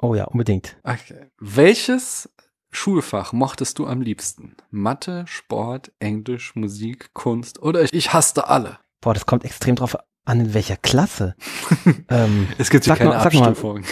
Oh 0.00 0.14
ja, 0.14 0.24
unbedingt. 0.24 0.76
Okay. 0.84 1.30
Welches 1.38 2.28
Schulfach 2.70 3.32
mochtest 3.32 3.78
du 3.78 3.86
am 3.86 4.00
liebsten? 4.02 4.56
Mathe, 4.70 5.24
Sport, 5.26 5.90
Englisch, 5.98 6.54
Musik, 6.54 7.14
Kunst 7.14 7.62
oder 7.62 7.82
ich, 7.82 7.92
ich 7.94 8.12
hasste 8.12 8.48
alle? 8.48 8.78
Boah, 9.00 9.14
das 9.14 9.26
kommt 9.26 9.44
extrem 9.44 9.74
drauf 9.76 9.96
an, 10.24 10.40
in 10.40 10.54
welcher 10.54 10.76
Klasse. 10.76 11.34
ähm, 12.10 12.48
Es 12.58 12.68
gibt 12.70 12.84
hier 12.84 12.94
keine 12.94 13.10
mal- 13.10 13.16
mal, 13.16 13.24
Abstufung. 13.26 13.82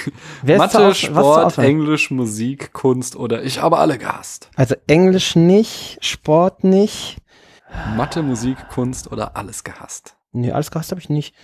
zur 0.44 0.56
Mathe, 0.58 0.78
Aus- 0.88 0.98
Sport? 0.98 1.58
Englisch, 1.58 2.10
Musik, 2.10 2.72
Kunst 2.74 3.16
oder 3.16 3.42
ich 3.42 3.62
habe 3.62 3.78
alle 3.78 3.96
gehasst. 3.98 4.50
Also 4.56 4.74
Englisch 4.86 5.34
nicht, 5.36 5.98
Sport 6.02 6.62
nicht. 6.64 7.16
Mathe, 7.96 8.22
Musik, 8.22 8.68
Kunst 8.68 9.10
oder 9.10 9.36
alles 9.36 9.64
gehasst? 9.64 10.16
Nee, 10.32 10.52
alles 10.52 10.70
gehasst 10.70 10.90
habe 10.90 11.00
ich 11.00 11.08
nicht. 11.08 11.34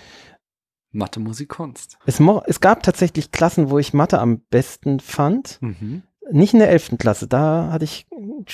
Mathe, 0.91 1.21
Musik, 1.21 1.49
Kunst. 1.49 1.99
Es, 2.07 2.21
es 2.47 2.61
gab 2.61 2.83
tatsächlich 2.83 3.31
Klassen, 3.31 3.71
wo 3.71 3.79
ich 3.79 3.95
Mathe 3.95 4.19
am 4.19 4.41
besten 4.51 5.01
fand. 5.01 5.59
Mhm. 5.61 6.03
Nicht 6.31 6.53
in 6.53 6.61
der 6.61 6.71
11. 6.71 6.97
Klasse, 6.99 7.27
da 7.27 7.71
hatte 7.73 7.85
ich 7.85 8.07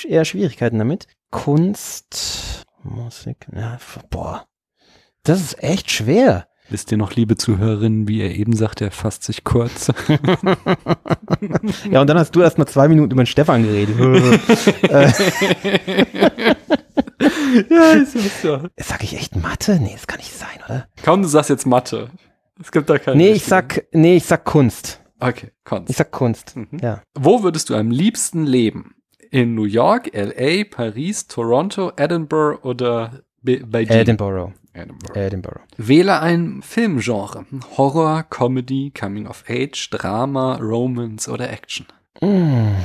eher 0.05 0.25
Schwierigkeiten 0.25 0.79
damit. 0.79 1.07
Kunst, 1.31 2.63
Musik, 2.83 3.47
ja, 3.53 3.77
boah. 4.09 4.45
das 5.23 5.41
ist 5.41 5.61
echt 5.63 5.91
schwer. 5.91 6.47
Wisst 6.69 6.91
ihr 6.91 6.97
noch, 6.97 7.13
liebe 7.15 7.35
Zuhörerinnen, 7.35 8.07
wie 8.07 8.21
er 8.21 8.35
eben 8.35 8.55
sagt, 8.55 8.81
er 8.81 8.91
fasst 8.91 9.23
sich 9.23 9.43
kurz. 9.43 9.91
Ja, 11.89 12.01
und 12.01 12.07
dann 12.07 12.17
hast 12.17 12.35
du 12.35 12.41
erst 12.41 12.57
mal 12.57 12.65
zwei 12.65 12.87
Minuten 12.87 13.11
über 13.11 13.23
den 13.23 13.27
Stefan 13.27 13.63
geredet. 13.63 13.95
ja, 17.69 17.91
ist 17.91 18.43
ja. 18.43 18.63
Sag 18.77 19.03
ich 19.03 19.15
echt 19.15 19.35
Mathe? 19.35 19.79
Nee, 19.79 19.93
das 19.93 20.07
kann 20.07 20.19
nicht 20.19 20.33
sein, 20.33 20.59
oder? 20.65 20.87
Kaum 21.03 21.21
du 21.21 21.27
sagst 21.27 21.49
jetzt 21.49 21.65
Mathe. 21.65 22.09
Es 22.61 22.71
gibt 22.71 22.89
da 22.89 22.97
keine. 22.97 23.17
Nee, 23.17 23.31
ich 23.31 23.43
sag, 23.43 23.85
nee, 23.91 24.17
ich 24.17 24.25
sag 24.25 24.45
Kunst. 24.45 25.01
Okay, 25.19 25.51
Kunst. 25.63 25.89
Ich 25.89 25.97
sag 25.97 26.11
Kunst. 26.11 26.55
Mhm. 26.55 26.79
Ja. 26.81 27.01
Wo 27.17 27.43
würdest 27.43 27.69
du 27.69 27.75
am 27.75 27.91
liebsten 27.91 28.45
leben? 28.45 28.95
In 29.31 29.53
New 29.53 29.65
York, 29.65 30.09
LA, 30.13 30.63
Paris, 30.63 31.27
Toronto, 31.27 31.91
Edinburgh 31.97 32.63
oder 32.63 33.21
Be 33.41 33.57
Beijing? 33.65 33.97
Edinburgh. 33.97 34.53
Edinburgh. 34.73 35.19
Edinburgh. 35.19 35.61
Wähle 35.77 36.19
ein 36.19 36.61
Filmgenre. 36.61 37.45
Horror, 37.77 38.23
Comedy, 38.23 38.91
Coming 38.97 39.27
of 39.27 39.43
Age, 39.47 39.89
Drama, 39.91 40.55
Romance 40.57 41.29
oder 41.29 41.49
Action. 41.49 41.85
Mm. 42.21 42.75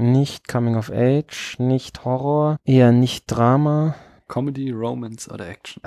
Nicht 0.00 0.46
Coming 0.46 0.76
of 0.76 0.92
Age, 0.92 1.56
nicht 1.58 2.04
Horror, 2.04 2.58
eher 2.64 2.92
nicht 2.92 3.24
Drama. 3.26 3.96
Comedy, 4.28 4.70
Romance 4.70 5.28
oder 5.28 5.48
Action. 5.48 5.82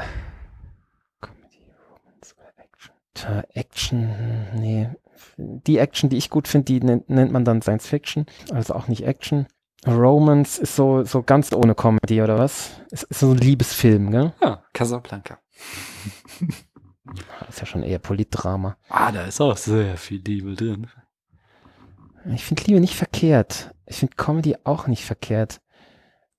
Comedy, 1.21 1.63
Romance 1.89 2.35
oder 2.37 2.51
Action. 2.57 2.93
Tja, 3.13 3.43
Action, 3.53 4.49
nee. 4.55 4.89
Die 5.37 5.77
Action, 5.77 6.09
die 6.09 6.17
ich 6.17 6.29
gut 6.29 6.49
finde, 6.49 6.65
die 6.65 6.81
nennt, 6.81 7.09
nennt 7.09 7.31
man 7.31 7.45
dann 7.45 7.61
Science 7.61 7.87
Fiction, 7.87 8.25
also 8.51 8.73
auch 8.75 8.89
nicht 8.89 9.05
Action. 9.05 9.47
Romance 9.87 10.59
ist 10.59 10.75
so, 10.75 11.03
so 11.03 11.23
ganz 11.23 11.53
ohne 11.53 11.73
Comedy, 11.73 12.21
oder 12.21 12.37
was? 12.37 12.81
Ist, 12.91 13.03
ist 13.03 13.21
so 13.21 13.31
ein 13.31 13.37
Liebesfilm, 13.37 14.11
gell? 14.11 14.33
Ja, 14.41 14.63
Casablanca. 14.73 15.39
Das 17.39 17.49
ist 17.49 17.59
ja 17.61 17.65
schon 17.65 17.83
eher 17.83 17.99
Politdrama. 17.99 18.75
Ah, 18.89 19.11
da 19.13 19.23
ist 19.23 19.39
auch 19.39 19.55
sehr 19.55 19.95
viel 19.95 20.21
Liebe 20.21 20.53
drin. 20.55 20.87
Ich 22.33 22.43
finde 22.43 22.63
Liebe 22.65 22.79
nicht 22.79 22.95
verkehrt. 22.95 23.73
Ich 23.91 23.97
finde 23.97 24.15
Comedy 24.15 24.55
auch 24.63 24.87
nicht 24.87 25.03
verkehrt. 25.03 25.59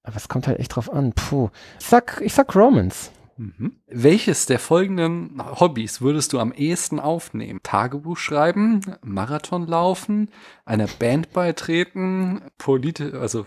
Aber 0.05 0.17
es 0.17 0.27
kommt 0.27 0.47
halt 0.47 0.59
echt 0.59 0.75
drauf 0.75 0.91
an. 0.91 1.13
Puh. 1.13 1.51
Ich 1.79 1.85
sag, 1.85 2.23
ich 2.25 2.33
sag 2.33 2.57
Romance. 2.57 3.11
Mhm. 3.43 3.73
Welches 3.89 4.47
der 4.47 4.61
folgenden 4.61 5.43
Hobbys 5.59 6.01
würdest 6.01 6.33
du 6.33 6.39
am 6.39 6.53
ehesten 6.53 7.01
aufnehmen? 7.01 7.59
Tagebuch 7.65 8.17
schreiben, 8.17 8.81
Marathon 9.03 9.67
laufen, 9.67 10.29
einer 10.65 10.87
Band 10.87 11.33
beitreten, 11.33 12.41
Polit 12.59 13.01
also 13.01 13.47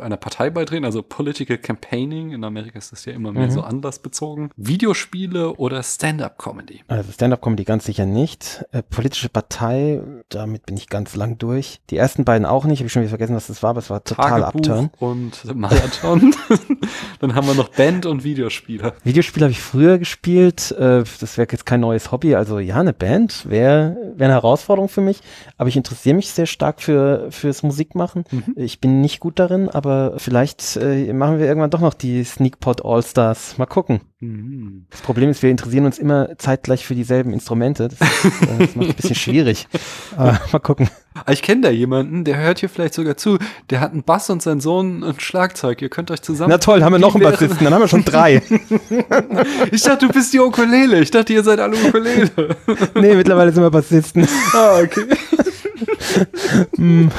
einer 0.00 0.16
Partei 0.16 0.48
beitreten, 0.48 0.86
also 0.86 1.02
Political 1.02 1.58
Campaigning. 1.58 2.30
In 2.32 2.44
Amerika 2.44 2.78
ist 2.78 2.92
das 2.92 3.04
ja 3.04 3.12
immer 3.12 3.30
mehr 3.32 3.48
Mhm. 3.48 3.50
so 3.50 3.60
anlassbezogen. 3.60 4.50
Videospiele 4.56 5.52
oder 5.56 5.82
Stand-up-Comedy? 5.82 6.80
Also 6.88 7.12
Stand-up-Comedy 7.12 7.64
ganz 7.64 7.84
sicher 7.84 8.06
nicht. 8.06 8.64
Äh, 8.72 8.82
politische 8.82 9.28
Partei, 9.28 10.00
damit 10.30 10.64
bin 10.64 10.78
ich 10.78 10.88
ganz 10.88 11.14
lang 11.14 11.36
durch. 11.36 11.80
Die 11.90 11.98
ersten 11.98 12.24
beiden 12.24 12.46
auch 12.46 12.64
nicht. 12.64 12.78
Habe 12.78 12.86
ich 12.86 12.92
schon 12.92 13.02
wieder 13.02 13.10
vergessen, 13.10 13.36
was 13.36 13.48
das 13.48 13.62
war, 13.62 13.70
aber 13.70 13.80
es 13.80 13.90
war 13.90 14.02
total 14.02 14.42
Upturn. 14.44 14.90
und 14.98 15.54
Marathon. 15.54 16.34
Dann 17.20 17.34
haben 17.34 17.46
wir 17.46 17.54
noch 17.54 17.68
Band 17.68 18.06
und 18.06 18.24
Videospiele. 18.24 18.94
Videospiele 19.04 19.25
habe 19.34 19.50
ich 19.50 19.60
früher 19.60 19.98
gespielt. 19.98 20.72
Äh, 20.72 21.04
das 21.20 21.38
wäre 21.38 21.48
jetzt 21.50 21.66
kein 21.66 21.80
neues 21.80 22.12
Hobby. 22.12 22.34
Also 22.34 22.58
ja, 22.58 22.76
eine 22.76 22.92
Band 22.92 23.48
wäre 23.48 23.96
wär 24.16 24.26
eine 24.26 24.34
Herausforderung 24.34 24.88
für 24.88 25.00
mich. 25.00 25.20
Aber 25.56 25.68
ich 25.68 25.76
interessiere 25.76 26.14
mich 26.14 26.30
sehr 26.30 26.46
stark 26.46 26.80
für 26.80 27.26
fürs 27.30 27.62
Musikmachen. 27.62 28.24
Mhm. 28.30 28.54
Ich 28.56 28.80
bin 28.80 29.00
nicht 29.00 29.20
gut 29.20 29.38
darin, 29.38 29.68
aber 29.68 30.14
vielleicht 30.18 30.76
äh, 30.76 31.12
machen 31.12 31.38
wir 31.38 31.46
irgendwann 31.46 31.70
doch 31.70 31.80
noch 31.80 31.94
die 31.94 32.24
Sneakpot 32.24 32.84
All-Stars. 32.84 33.58
Mal 33.58 33.66
gucken. 33.66 34.00
Mhm. 34.20 34.86
Das 34.90 35.02
Problem 35.02 35.30
ist, 35.30 35.42
wir 35.42 35.50
interessieren 35.50 35.86
uns 35.86 35.98
immer 35.98 36.36
zeitgleich 36.38 36.86
für 36.86 36.94
dieselben 36.94 37.32
Instrumente. 37.32 37.88
Das, 37.88 38.00
ist, 38.00 38.42
äh, 38.42 38.58
das 38.58 38.76
macht 38.76 38.88
ein 38.88 38.94
bisschen 38.94 39.14
schwierig. 39.14 39.68
Aber 40.16 40.40
mal 40.52 40.58
gucken. 40.58 40.88
Ah, 41.24 41.32
Ich 41.32 41.42
kenne 41.42 41.62
da 41.62 41.70
jemanden, 41.70 42.24
der 42.24 42.36
hört 42.36 42.58
hier 42.60 42.68
vielleicht 42.68 42.94
sogar 42.94 43.16
zu. 43.16 43.38
Der 43.70 43.80
hat 43.80 43.92
einen 43.92 44.02
Bass 44.02 44.28
und 44.30 44.42
sein 44.42 44.60
Sohn 44.60 45.02
ein 45.02 45.18
Schlagzeug. 45.18 45.80
Ihr 45.82 45.88
könnt 45.88 46.10
euch 46.10 46.20
zusammen. 46.22 46.50
Na 46.50 46.58
toll, 46.58 46.82
haben 46.82 46.92
wir 46.92 46.98
noch 46.98 47.14
einen 47.14 47.24
Bassisten, 47.24 47.64
dann 47.64 47.72
haben 47.74 47.80
wir 47.82 47.88
schon 47.88 48.04
drei. 48.04 48.42
Ich 49.72 49.82
dachte, 49.82 50.06
du 50.06 50.12
bist 50.12 50.32
die 50.32 50.40
Ukulele. 50.40 51.00
Ich 51.00 51.10
dachte, 51.10 51.32
ihr 51.32 51.42
seid 51.42 51.60
alle 51.60 51.76
Ukulele. 51.76 52.30
nee, 52.94 53.14
mittlerweile 53.14 53.52
sind 53.52 53.62
wir 53.62 53.70
Bassisten. 53.70 54.26
ah, 54.54 54.78
okay. 54.82 55.04
Hm, 56.76 57.10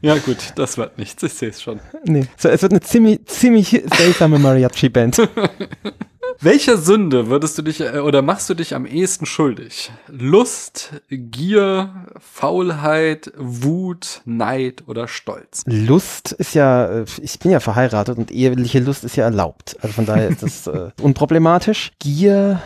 Ja, 0.00 0.16
gut, 0.18 0.52
das 0.56 0.78
wird 0.78 0.98
nichts. 0.98 1.22
Ich 1.22 1.32
sehe 1.34 1.48
es 1.50 1.62
schon. 1.62 1.80
nee. 2.04 2.26
So, 2.36 2.48
es 2.48 2.62
wird 2.62 2.72
eine 2.72 2.80
ziemlich, 2.80 3.24
ziemlich 3.26 3.82
seltsame 3.96 4.38
Mariachi-Band. 4.38 5.28
Welcher 6.40 6.76
Sünde 6.76 7.28
würdest 7.28 7.56
du 7.56 7.62
dich 7.62 7.80
äh, 7.80 7.98
oder 8.00 8.20
machst 8.20 8.50
du 8.50 8.54
dich 8.54 8.74
am 8.74 8.84
ehesten 8.84 9.24
schuldig? 9.24 9.90
Lust, 10.08 10.92
Gier, 11.08 12.06
Faulheit, 12.18 13.32
Wut, 13.38 14.20
Neid 14.26 14.84
oder 14.86 15.08
Stolz? 15.08 15.62
Lust 15.66 16.32
ist 16.32 16.54
ja, 16.54 16.86
äh, 17.00 17.04
ich 17.22 17.38
bin 17.38 17.52
ja 17.52 17.60
verheiratet 17.60 18.18
und 18.18 18.30
eheliche 18.30 18.80
Lust 18.80 19.04
ist 19.04 19.16
ja 19.16 19.24
erlaubt. 19.24 19.76
Also 19.80 19.94
von 19.94 20.04
daher 20.04 20.28
ist 20.28 20.42
das 20.42 20.66
äh, 20.66 20.90
unproblematisch. 21.00 21.92
Gier, 22.00 22.60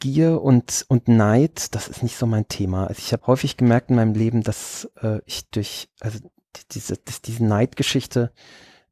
Gier 0.00 0.42
und, 0.42 0.84
und 0.88 1.08
Neid, 1.08 1.74
das 1.74 1.88
ist 1.88 2.02
nicht 2.02 2.16
so 2.16 2.26
mein 2.26 2.46
Thema. 2.48 2.86
Also 2.86 2.98
ich 2.98 3.12
habe 3.12 3.26
häufig 3.26 3.56
gemerkt 3.56 3.90
in 3.90 3.96
meinem 3.96 4.14
Leben, 4.14 4.42
dass 4.42 4.90
äh, 5.02 5.20
ich 5.24 5.48
durch, 5.50 5.88
also 6.00 6.18
die- 6.20 6.28
diese, 6.72 6.96
dass 6.98 7.22
diese 7.22 7.44
Neidgeschichte, 7.44 8.30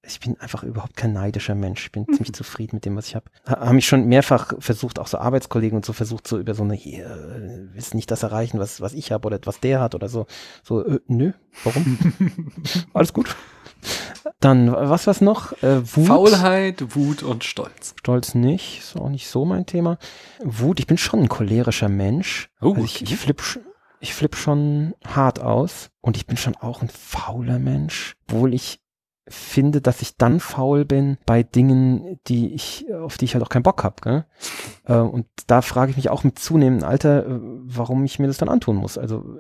ich 0.04 0.18
bin 0.18 0.40
einfach 0.40 0.64
überhaupt 0.64 0.96
kein 0.96 1.12
neidischer 1.12 1.54
Mensch. 1.54 1.84
Ich 1.86 1.92
bin 1.92 2.06
ziemlich 2.06 2.32
zufrieden 2.32 2.76
mit 2.76 2.84
dem, 2.86 2.96
was 2.96 3.06
ich 3.06 3.14
habe. 3.14 3.26
Ha, 3.46 3.60
haben 3.60 3.76
mich 3.76 3.86
schon 3.86 4.06
mehrfach 4.08 4.52
versucht, 4.58 4.98
auch 4.98 5.06
so 5.06 5.18
Arbeitskollegen 5.18 5.76
und 5.76 5.84
so 5.84 5.92
versucht, 5.92 6.26
so 6.26 6.38
über 6.38 6.54
so 6.54 6.64
eine, 6.64 6.74
hier, 6.74 7.06
äh, 7.06 7.68
willst 7.74 7.94
nicht 7.94 8.10
das 8.10 8.22
erreichen, 8.24 8.58
was, 8.58 8.80
was 8.80 8.94
ich 8.94 9.12
habe 9.12 9.26
oder 9.26 9.38
was 9.44 9.60
der 9.60 9.80
hat 9.80 9.94
oder 9.94 10.08
so. 10.08 10.26
So, 10.64 10.84
äh, 10.84 10.98
nö, 11.06 11.32
warum? 11.62 11.98
Alles 12.94 13.12
gut. 13.12 13.36
Dann, 14.40 14.70
was 14.72 15.06
war's 15.06 15.20
noch? 15.20 15.52
Äh, 15.62 15.80
Wut. 15.96 16.06
Faulheit, 16.06 16.94
Wut 16.94 17.22
und 17.22 17.44
Stolz. 17.44 17.94
Stolz 17.98 18.34
nicht, 18.34 18.78
ist 18.80 18.96
auch 18.96 19.08
nicht 19.08 19.28
so 19.28 19.44
mein 19.44 19.66
Thema. 19.66 19.98
Wut, 20.42 20.80
ich 20.80 20.86
bin 20.86 20.98
schon 20.98 21.20
ein 21.20 21.28
cholerischer 21.28 21.88
Mensch. 21.88 22.48
Oh, 22.60 22.70
also 22.74 22.84
ich, 22.84 22.96
okay. 22.96 23.04
ich 23.04 23.16
flipp, 23.16 23.40
sch- 23.40 23.60
ich 24.00 24.14
flipp 24.14 24.36
schon 24.36 24.94
hart 25.06 25.40
aus 25.40 25.90
und 26.00 26.16
ich 26.16 26.26
bin 26.26 26.36
schon 26.36 26.56
auch 26.56 26.82
ein 26.82 26.88
fauler 26.90 27.58
Mensch, 27.58 28.16
obwohl 28.28 28.52
ich 28.54 28.80
finde, 29.28 29.80
dass 29.80 30.02
ich 30.02 30.16
dann 30.16 30.40
faul 30.40 30.84
bin 30.84 31.16
bei 31.26 31.42
Dingen, 31.42 32.18
die 32.26 32.52
ich, 32.54 32.86
auf 32.92 33.16
die 33.16 33.24
ich 33.24 33.34
halt 33.34 33.44
auch 33.44 33.48
keinen 33.48 33.62
Bock 33.62 33.84
habe. 33.84 34.26
Äh, 34.84 34.96
und 34.96 35.26
da 35.46 35.62
frage 35.62 35.90
ich 35.90 35.96
mich 35.96 36.10
auch 36.10 36.24
mit 36.24 36.38
zunehmendem 36.38 36.88
Alter, 36.88 37.26
äh, 37.26 37.38
warum 37.40 38.04
ich 38.04 38.18
mir 38.18 38.26
das 38.26 38.38
dann 38.38 38.48
antun 38.48 38.76
muss. 38.76 38.98
Also, 38.98 39.38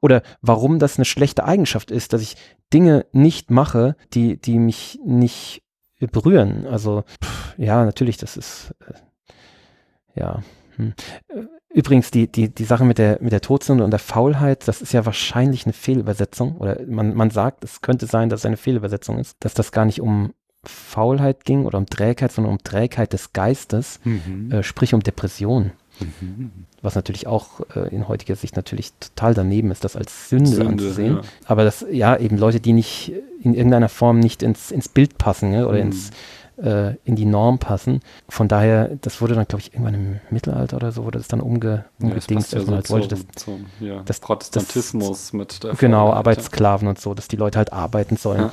oder 0.00 0.22
warum 0.40 0.78
das 0.78 0.98
eine 0.98 1.04
schlechte 1.04 1.44
Eigenschaft 1.44 1.90
ist, 1.90 2.12
dass 2.12 2.22
ich 2.22 2.36
Dinge 2.72 3.06
nicht 3.12 3.50
mache, 3.50 3.96
die, 4.12 4.40
die 4.40 4.58
mich 4.58 5.00
nicht 5.04 5.62
berühren. 5.98 6.66
Also, 6.66 7.02
pff, 7.22 7.58
ja, 7.58 7.84
natürlich, 7.84 8.16
das 8.16 8.36
ist, 8.36 8.74
äh, 8.86 10.20
ja. 10.20 10.42
Hm. 10.76 10.92
Äh, 11.28 11.40
Übrigens, 11.76 12.12
die, 12.12 12.30
die, 12.30 12.50
die 12.54 12.64
Sache 12.64 12.84
mit 12.84 12.98
der, 12.98 13.18
mit 13.20 13.32
der 13.32 13.40
Todsünde 13.40 13.82
und 13.82 13.90
der 13.90 13.98
Faulheit, 13.98 14.68
das 14.68 14.80
ist 14.80 14.92
ja 14.92 15.04
wahrscheinlich 15.06 15.66
eine 15.66 15.72
Fehlübersetzung. 15.72 16.56
Oder 16.58 16.78
man, 16.86 17.14
man 17.16 17.30
sagt, 17.30 17.64
es 17.64 17.80
könnte 17.80 18.06
sein, 18.06 18.28
dass 18.28 18.40
es 18.42 18.46
eine 18.46 18.56
Fehlübersetzung 18.56 19.18
ist, 19.18 19.36
dass 19.40 19.54
das 19.54 19.72
gar 19.72 19.84
nicht 19.84 20.00
um 20.00 20.34
Faulheit 20.64 21.44
ging 21.44 21.64
oder 21.66 21.78
um 21.78 21.86
Trägheit, 21.86 22.30
sondern 22.30 22.52
um 22.52 22.62
Trägheit 22.62 23.12
des 23.12 23.32
Geistes, 23.32 23.98
Mhm. 24.04 24.52
äh, 24.52 24.62
sprich 24.62 24.94
um 24.94 25.00
Depression. 25.02 25.72
Mhm. 25.98 26.52
Was 26.80 26.94
natürlich 26.94 27.26
auch 27.26 27.60
äh, 27.74 27.88
in 27.94 28.06
heutiger 28.06 28.36
Sicht 28.36 28.54
natürlich 28.56 28.92
total 29.00 29.34
daneben 29.34 29.72
ist, 29.72 29.82
das 29.84 29.96
als 29.96 30.28
Sünde, 30.28 30.46
Sünde, 30.50 30.66
anzusehen. 30.66 31.14
ja. 31.16 31.20
Aber 31.46 31.64
das, 31.64 31.84
ja, 31.90 32.16
eben 32.16 32.38
Leute, 32.38 32.60
die 32.60 32.72
nicht 32.72 33.12
in 33.42 33.52
irgendeiner 33.54 33.88
Form 33.88 34.20
nicht 34.20 34.42
ins, 34.44 34.70
ins 34.70 34.88
Bild 34.88 35.18
passen 35.18 35.50
ne, 35.50 35.66
oder 35.66 35.78
Mhm. 35.78 35.86
ins, 35.90 36.10
äh, 36.56 36.94
in 37.04 37.16
die 37.16 37.24
Norm 37.24 37.58
passen. 37.58 38.00
Von 38.28 38.48
daher, 38.48 38.96
das 39.00 39.20
wurde 39.20 39.34
dann, 39.34 39.46
glaube 39.46 39.60
ich, 39.62 39.72
irgendwann 39.74 39.94
im 39.94 40.20
Mittelalter 40.30 40.76
oder 40.76 40.92
so, 40.92 41.04
wurde 41.04 41.18
das 41.18 41.28
dann 41.28 41.40
umge, 41.40 41.84
Ja, 41.98 42.10
das 42.10 42.26
passt 42.26 42.52
ja 42.52 42.58
dass 42.58 42.66
man 42.66 42.74
halt 42.76 42.86
so 42.86 42.94
wollte, 42.94 43.08
dass, 43.08 43.26
zum 43.44 43.66
ja, 43.80 44.02
das- 44.02 44.20
Protestantismus 44.20 45.32
mit 45.32 45.62
der 45.64 45.74
genau, 45.74 46.12
Arbeitssklaven 46.12 46.88
und 46.88 47.00
so, 47.00 47.14
dass 47.14 47.28
die 47.28 47.36
Leute 47.36 47.58
halt 47.58 47.72
arbeiten 47.72 48.16
sollen 48.16 48.50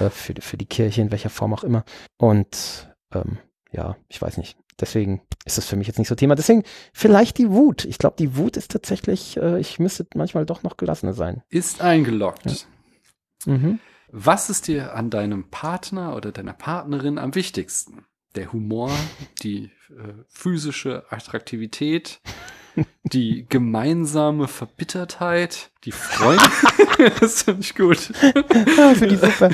äh, 0.00 0.10
für, 0.10 0.34
für 0.40 0.56
die 0.56 0.66
Kirche, 0.66 1.02
in 1.02 1.10
welcher 1.10 1.30
Form 1.30 1.52
auch 1.54 1.64
immer. 1.64 1.84
Und 2.18 2.88
ähm, 3.12 3.38
ja, 3.72 3.96
ich 4.08 4.20
weiß 4.20 4.36
nicht. 4.38 4.56
Deswegen 4.80 5.20
ist 5.44 5.56
das 5.56 5.66
für 5.66 5.76
mich 5.76 5.86
jetzt 5.86 5.98
nicht 5.98 6.08
so 6.08 6.16
Thema. 6.16 6.34
Deswegen 6.34 6.64
vielleicht 6.92 7.38
die 7.38 7.50
Wut. 7.50 7.84
Ich 7.84 7.98
glaube, 7.98 8.16
die 8.18 8.36
Wut 8.36 8.56
ist 8.56 8.72
tatsächlich, 8.72 9.36
äh, 9.36 9.60
ich 9.60 9.78
müsste 9.78 10.04
manchmal 10.16 10.46
doch 10.46 10.62
noch 10.64 10.76
gelassener 10.76 11.12
sein. 11.12 11.42
Ist 11.48 11.80
eingeloggt. 11.80 12.66
Mhm. 13.46 13.78
Was 14.16 14.48
ist 14.48 14.68
dir 14.68 14.94
an 14.94 15.10
deinem 15.10 15.50
Partner 15.50 16.14
oder 16.14 16.30
deiner 16.30 16.52
Partnerin 16.52 17.18
am 17.18 17.34
wichtigsten? 17.34 18.04
Der 18.36 18.52
Humor, 18.52 18.92
die 19.42 19.72
äh, 19.90 20.12
physische 20.28 21.02
Attraktivität, 21.10 22.20
die 23.02 23.44
gemeinsame 23.48 24.46
Verbittertheit, 24.46 25.72
die 25.82 25.90
Freunde. 25.90 26.44
das 27.20 27.42
finde 27.42 27.62
ich 27.62 27.74
gut. 27.74 28.12
Ah, 28.78 28.94
finde 28.94 29.14
ich 29.16 29.20
super. 29.20 29.50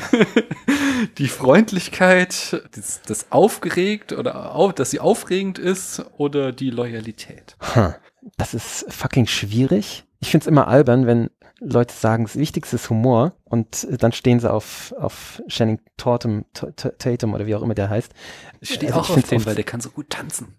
die 1.16 1.28
Freundlichkeit, 1.28 2.62
das, 2.72 3.00
das 3.00 3.32
aufgeregt 3.32 4.12
oder 4.12 4.54
auf, 4.54 4.74
dass 4.74 4.90
sie 4.90 5.00
aufregend 5.00 5.58
ist 5.58 6.04
oder 6.18 6.52
die 6.52 6.68
Loyalität? 6.68 7.56
Huh. 7.74 7.94
Das 8.36 8.52
ist 8.52 8.84
fucking 8.92 9.26
schwierig. 9.26 10.04
Ich 10.20 10.32
find's 10.32 10.46
immer 10.46 10.68
albern, 10.68 11.06
wenn 11.06 11.30
Leute 11.60 11.94
sagen, 11.94 12.24
das 12.24 12.36
Wichtigste 12.36 12.76
ist 12.76 12.88
Humor 12.88 13.34
und 13.44 13.86
dann 13.90 14.12
stehen 14.12 14.40
sie 14.40 14.50
auf, 14.50 14.94
auf 14.98 15.42
Channing 15.48 15.80
Tatum, 15.96 16.46
Tatum 16.52 17.34
oder 17.34 17.46
wie 17.46 17.54
auch 17.54 17.62
immer 17.62 17.74
der 17.74 17.90
heißt. 17.90 18.12
Ich 18.60 18.74
stehe 18.74 18.92
also 18.94 19.12
auch 19.12 19.16
auf 19.16 19.28
den, 19.28 19.44
weil 19.44 19.54
der 19.54 19.64
kann 19.64 19.80
so 19.80 19.90
gut 19.90 20.10
tanzen. 20.10 20.54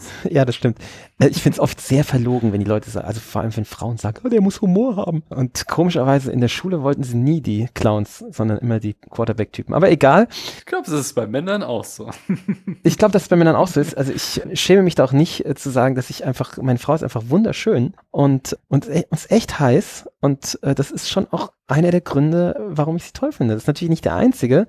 Ja, 0.30 0.44
das 0.44 0.54
stimmt. 0.54 0.78
Äh, 1.18 1.28
ich 1.28 1.42
finde 1.42 1.56
es 1.56 1.60
oft 1.60 1.80
sehr 1.80 2.04
verlogen, 2.04 2.52
wenn 2.52 2.60
die 2.60 2.66
Leute 2.66 2.90
sagen, 2.90 3.06
also 3.06 3.20
vor 3.20 3.42
allem 3.42 3.56
wenn 3.56 3.64
Frauen 3.64 3.96
sagen, 3.96 4.20
oh, 4.24 4.28
der 4.28 4.40
muss 4.40 4.60
Humor 4.60 4.96
haben. 4.96 5.22
Und 5.28 5.66
komischerweise 5.68 6.32
in 6.32 6.40
der 6.40 6.48
Schule 6.48 6.82
wollten 6.82 7.02
sie 7.02 7.16
nie 7.16 7.40
die 7.40 7.68
Clowns, 7.74 8.24
sondern 8.30 8.58
immer 8.58 8.80
die 8.80 8.94
Quarterback-Typen. 8.94 9.74
Aber 9.74 9.90
egal. 9.90 10.28
Ich 10.58 10.66
glaube, 10.66 10.84
das 10.84 10.98
ist 10.98 11.14
bei 11.14 11.26
Männern 11.26 11.62
auch 11.62 11.84
so. 11.84 12.10
ich 12.82 12.98
glaube, 12.98 13.12
dass 13.12 13.22
es 13.22 13.28
bei 13.28 13.36
Männern 13.36 13.56
auch 13.56 13.68
so 13.68 13.80
ist. 13.80 13.96
Also 13.96 14.12
ich 14.12 14.42
schäme 14.58 14.82
mich 14.82 14.94
da 14.94 15.04
auch 15.04 15.12
nicht 15.12 15.44
äh, 15.44 15.54
zu 15.54 15.70
sagen, 15.70 15.94
dass 15.94 16.10
ich 16.10 16.24
einfach, 16.24 16.56
meine 16.58 16.78
Frau 16.78 16.94
ist 16.94 17.02
einfach 17.02 17.24
wunderschön 17.28 17.94
und, 18.10 18.58
und 18.68 18.88
e 18.88 19.04
ist 19.10 19.30
echt 19.30 19.58
heiß. 19.58 20.08
Und 20.20 20.58
äh, 20.62 20.74
das 20.74 20.90
ist 20.90 21.10
schon 21.10 21.26
auch 21.30 21.52
einer 21.66 21.90
der 21.90 22.00
Gründe, 22.00 22.56
warum 22.68 22.96
ich 22.96 23.04
sie 23.04 23.12
toll 23.12 23.32
finde. 23.32 23.54
Das 23.54 23.64
ist 23.64 23.68
natürlich 23.68 23.90
nicht 23.90 24.04
der 24.04 24.14
einzige, 24.14 24.66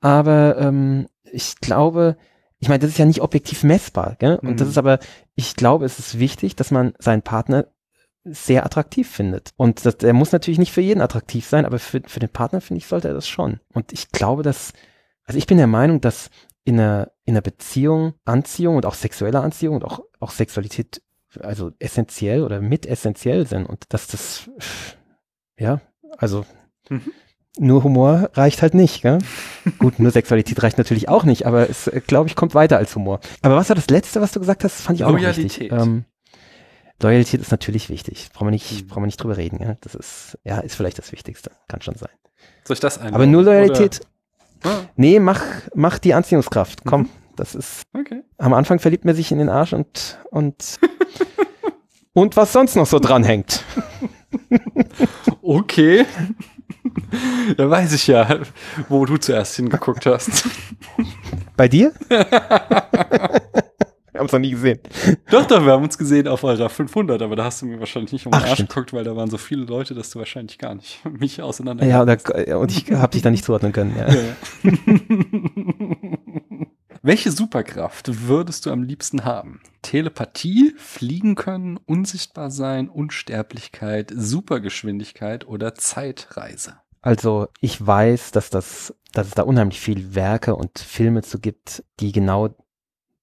aber 0.00 0.56
ähm, 0.58 1.06
ich 1.32 1.56
glaube, 1.60 2.16
ich 2.60 2.68
meine, 2.68 2.78
das 2.78 2.90
ist 2.90 2.98
ja 2.98 3.06
nicht 3.06 3.22
objektiv 3.22 3.64
messbar, 3.64 4.16
gell? 4.18 4.36
Und 4.36 4.50
mhm. 4.50 4.56
das 4.56 4.68
ist 4.68 4.78
aber, 4.78 4.98
ich 5.34 5.56
glaube, 5.56 5.86
es 5.86 5.98
ist 5.98 6.18
wichtig, 6.18 6.56
dass 6.56 6.70
man 6.70 6.92
seinen 6.98 7.22
Partner 7.22 7.66
sehr 8.22 8.66
attraktiv 8.66 9.08
findet. 9.08 9.52
Und 9.56 9.86
das, 9.86 9.96
der 9.96 10.12
muss 10.12 10.32
natürlich 10.32 10.58
nicht 10.58 10.72
für 10.72 10.82
jeden 10.82 11.00
attraktiv 11.00 11.46
sein, 11.46 11.64
aber 11.64 11.78
für, 11.78 12.02
für 12.06 12.20
den 12.20 12.28
Partner, 12.28 12.60
finde 12.60 12.78
ich, 12.78 12.86
sollte 12.86 13.08
er 13.08 13.14
das 13.14 13.26
schon. 13.26 13.60
Und 13.72 13.92
ich 13.94 14.10
glaube, 14.10 14.42
dass, 14.42 14.74
also 15.24 15.38
ich 15.38 15.46
bin 15.46 15.56
der 15.56 15.66
Meinung, 15.66 16.02
dass 16.02 16.28
in 16.64 16.78
einer, 16.78 17.10
in 17.24 17.32
einer 17.32 17.40
Beziehung 17.40 18.12
Anziehung 18.26 18.76
und 18.76 18.84
auch 18.84 18.94
sexuelle 18.94 19.40
Anziehung 19.40 19.76
und 19.76 19.84
auch, 19.84 20.00
auch 20.20 20.30
Sexualität 20.30 21.02
also 21.40 21.70
essentiell 21.78 22.42
oder 22.42 22.60
mit 22.60 22.84
essentiell 22.84 23.46
sind 23.46 23.64
und 23.64 23.84
dass 23.94 24.08
das, 24.08 24.50
ja, 25.56 25.80
also 26.18 26.44
mhm 26.90 27.12
nur 27.58 27.84
Humor 27.84 28.30
reicht 28.34 28.62
halt 28.62 28.74
nicht. 28.74 29.02
Gell? 29.02 29.18
Gut, 29.78 29.98
nur 29.98 30.10
Sexualität 30.10 30.62
reicht 30.62 30.78
natürlich 30.78 31.08
auch 31.08 31.24
nicht, 31.24 31.46
aber 31.46 31.68
es, 31.68 31.86
äh, 31.88 32.00
glaube 32.06 32.28
ich, 32.28 32.36
kommt 32.36 32.54
weiter 32.54 32.78
als 32.78 32.94
Humor. 32.94 33.20
Aber 33.42 33.56
was 33.56 33.68
war 33.68 33.76
das 33.76 33.88
Letzte, 33.88 34.20
was 34.20 34.32
du 34.32 34.40
gesagt 34.40 34.64
hast? 34.64 34.80
Fand 34.80 34.98
ich 34.98 35.04
auch 35.04 35.10
Loyalität. 35.10 35.44
wichtig. 35.44 35.72
Ähm, 35.72 36.04
Loyalität 37.02 37.40
ist 37.40 37.50
natürlich 37.50 37.88
wichtig. 37.88 38.30
Brauchen 38.32 38.48
wir 38.48 38.52
nicht, 38.52 38.70
mhm. 38.70 38.86
brauchen 38.88 39.02
wir 39.02 39.06
nicht 39.06 39.22
drüber 39.22 39.36
reden. 39.36 39.60
Ja? 39.62 39.76
Das 39.80 39.94
ist, 39.94 40.38
ja, 40.44 40.60
ist 40.60 40.74
vielleicht 40.74 40.98
das 40.98 41.12
Wichtigste. 41.12 41.50
Kann 41.68 41.82
schon 41.82 41.96
sein. 41.96 42.10
Soll 42.64 42.74
ich 42.74 42.80
das 42.80 42.98
einbauen? 42.98 43.14
Aber 43.14 43.26
nur 43.26 43.42
Loyalität. 43.42 44.00
Ah. 44.62 44.82
Nee, 44.96 45.18
mach, 45.20 45.42
mach 45.74 45.98
die 45.98 46.14
Anziehungskraft. 46.14 46.84
Komm, 46.84 47.02
mhm. 47.02 47.08
das 47.36 47.54
ist. 47.54 47.82
Okay. 47.94 48.22
Am 48.38 48.52
Anfang 48.52 48.78
verliebt 48.78 49.04
man 49.04 49.14
sich 49.14 49.32
in 49.32 49.38
den 49.38 49.48
Arsch 49.48 49.72
und, 49.72 50.18
und, 50.30 50.78
und 52.12 52.36
was 52.36 52.52
sonst 52.52 52.76
noch 52.76 52.86
so 52.86 52.98
dranhängt. 52.98 53.64
okay. 55.42 56.04
Da 57.56 57.68
weiß 57.68 57.92
ich 57.92 58.06
ja, 58.06 58.40
wo 58.88 59.04
du 59.04 59.16
zuerst 59.16 59.56
hingeguckt 59.56 60.06
hast. 60.06 60.48
Bei 61.56 61.68
dir? 61.68 61.92
wir 62.08 62.20
haben 64.14 64.26
es 64.26 64.32
noch 64.32 64.38
nie 64.38 64.50
gesehen. 64.50 64.78
Doch, 65.30 65.46
doch, 65.46 65.64
wir 65.64 65.72
haben 65.72 65.82
uns 65.82 65.98
gesehen 65.98 66.28
auf 66.28 66.44
eurer 66.44 66.68
500, 66.68 67.20
aber 67.22 67.36
da 67.36 67.44
hast 67.44 67.62
du 67.62 67.66
mir 67.66 67.80
wahrscheinlich 67.80 68.12
nicht 68.12 68.26
um 68.26 68.32
den 68.32 68.42
Arsch 68.42 68.58
geguckt, 68.58 68.92
weil 68.92 69.04
da 69.04 69.16
waren 69.16 69.30
so 69.30 69.38
viele 69.38 69.64
Leute, 69.64 69.94
dass 69.94 70.10
du 70.10 70.18
wahrscheinlich 70.18 70.58
gar 70.58 70.74
nicht 70.74 71.00
mich 71.18 71.42
auseinander. 71.42 71.86
Ja, 71.86 72.04
da, 72.04 72.16
und 72.58 72.70
ich 72.70 72.90
habe 72.92 73.12
dich 73.12 73.22
da 73.22 73.30
nicht 73.30 73.44
zuordnen 73.44 73.72
können. 73.72 73.94
Ja. 73.96 74.08
ja, 74.08 74.20
ja. 74.22 76.09
Welche 77.10 77.32
Superkraft 77.32 78.28
würdest 78.28 78.66
du 78.66 78.70
am 78.70 78.84
liebsten 78.84 79.24
haben? 79.24 79.60
Telepathie, 79.82 80.76
fliegen 80.78 81.34
können, 81.34 81.76
unsichtbar 81.76 82.52
sein, 82.52 82.88
Unsterblichkeit, 82.88 84.12
Supergeschwindigkeit 84.14 85.44
oder 85.44 85.74
Zeitreise? 85.74 86.76
Also 87.02 87.48
ich 87.60 87.84
weiß, 87.84 88.30
dass 88.30 88.50
das, 88.50 88.94
dass 89.12 89.26
es 89.26 89.34
da 89.34 89.42
unheimlich 89.42 89.80
viel 89.80 90.14
Werke 90.14 90.54
und 90.54 90.78
Filme 90.78 91.22
zu 91.22 91.40
gibt, 91.40 91.82
die 91.98 92.12
genau 92.12 92.50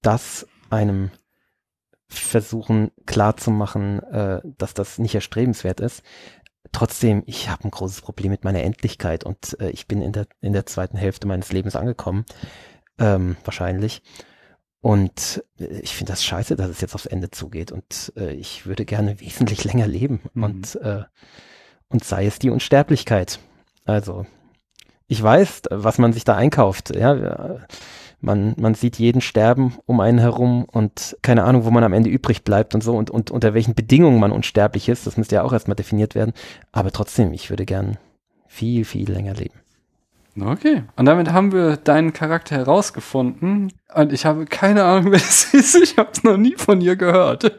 das 0.02 0.46
einem 0.70 1.12
versuchen 2.10 2.92
klarzumachen, 3.06 4.04
äh, 4.04 4.42
dass 4.58 4.74
das 4.74 4.98
nicht 4.98 5.16
erstrebenswert 5.16 5.80
ist. 5.80 6.04
Trotzdem, 6.74 7.24
ich 7.26 7.48
habe 7.48 7.64
ein 7.64 7.72
großes 7.72 8.02
Problem 8.02 8.32
mit 8.32 8.44
meiner 8.44 8.64
Endlichkeit 8.64 9.24
und 9.24 9.58
äh, 9.62 9.70
ich 9.70 9.88
bin 9.88 10.02
in 10.02 10.12
der, 10.12 10.28
in 10.42 10.52
der 10.52 10.66
zweiten 10.66 10.98
Hälfte 10.98 11.26
meines 11.26 11.54
Lebens 11.54 11.78
angekommen, 11.78 12.26
ähm, 13.00 13.38
wahrscheinlich. 13.44 14.02
Und 14.82 15.44
äh, 15.60 15.80
ich 15.80 15.96
finde 15.96 16.14
das 16.14 16.24
scheiße, 16.24 16.56
dass 16.56 16.70
es 16.70 16.82
jetzt 16.82 16.96
aufs 16.96 17.06
Ende 17.06 17.32
zugeht 17.32 17.72
und 17.72 18.14
äh, 18.16 18.34
ich 18.34 18.66
würde 18.66 18.86
gerne 18.86 19.20
wesentlich 19.20 19.64
länger 19.64 19.88
leben 19.88 20.22
mhm. 20.34 20.44
und, 20.44 20.76
äh, 20.76 21.04
und 21.90 22.04
sei 22.04 22.26
es 22.26 22.40
die 22.40 22.50
Unsterblichkeit. 22.50 23.40
Also, 23.86 24.26
ich 25.08 25.22
weiß, 25.22 25.64
was 25.70 25.98
man 25.98 26.12
sich 26.12 26.26
da 26.26 26.36
einkauft. 26.36 26.94
Ja, 26.94 27.60
man, 28.20 28.56
man 28.58 28.74
sieht 28.74 28.98
jeden 28.98 29.22
sterben 29.22 29.78
um 29.86 30.00
einen 30.00 30.20
herum 30.20 30.66
und 30.66 31.18
keine 31.22 31.44
Ahnung, 31.44 31.66
wo 31.66 31.72
man 31.72 31.84
am 31.84 31.94
Ende 31.94 32.10
übrig 32.10 32.44
bleibt 32.44 32.76
und 32.76 32.82
so 32.82 32.96
und, 32.98 33.10
und 33.10 33.32
unter 33.32 33.54
welchen 33.54 33.76
Bedingungen 33.76 34.20
man 34.20 34.32
unsterblich 34.32 34.90
ist. 34.90 35.08
Das 35.08 35.18
müsste 35.18 35.36
ja 35.36 35.44
auch 35.44 35.54
erstmal 35.54 35.76
definiert 35.76 36.16
werden. 36.16 36.34
Aber 36.72 36.92
trotzdem, 36.92 37.32
ich 37.34 37.50
würde 37.50 37.66
gern 37.66 37.98
viel, 38.48 38.86
viel 38.86 39.10
länger 39.12 39.34
leben. 39.34 39.60
Okay. 40.40 40.84
Und 40.96 41.06
damit 41.06 41.32
haben 41.32 41.52
wir 41.52 41.78
deinen 41.78 42.14
Charakter 42.14 42.56
herausgefunden. 42.56 43.74
Und 43.96 44.12
ich 44.12 44.26
habe 44.26 44.46
keine 44.46 44.84
Ahnung, 44.84 45.06
wer 45.12 45.20
das 45.20 45.54
ist. 45.54 45.76
Ich 45.76 45.98
habe 45.98 46.10
es 46.12 46.24
noch 46.24 46.38
nie 46.38 46.56
von 46.58 46.82
ihr 46.82 46.96
gehört. 46.96 47.58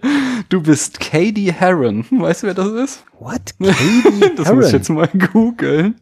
Du 0.50 0.62
bist 0.62 1.00
Katie 1.00 1.52
Heron. 1.52 2.04
Weißt 2.10 2.42
du, 2.42 2.48
wer 2.48 2.54
das 2.54 2.68
ist? 2.68 3.04
What? 3.18 3.54
Katie 3.58 4.34
das 4.36 4.46
Heron? 4.46 4.58
muss 4.58 4.66
ich 4.66 4.72
jetzt 4.72 4.90
mal 4.90 5.08
googeln. 5.08 5.96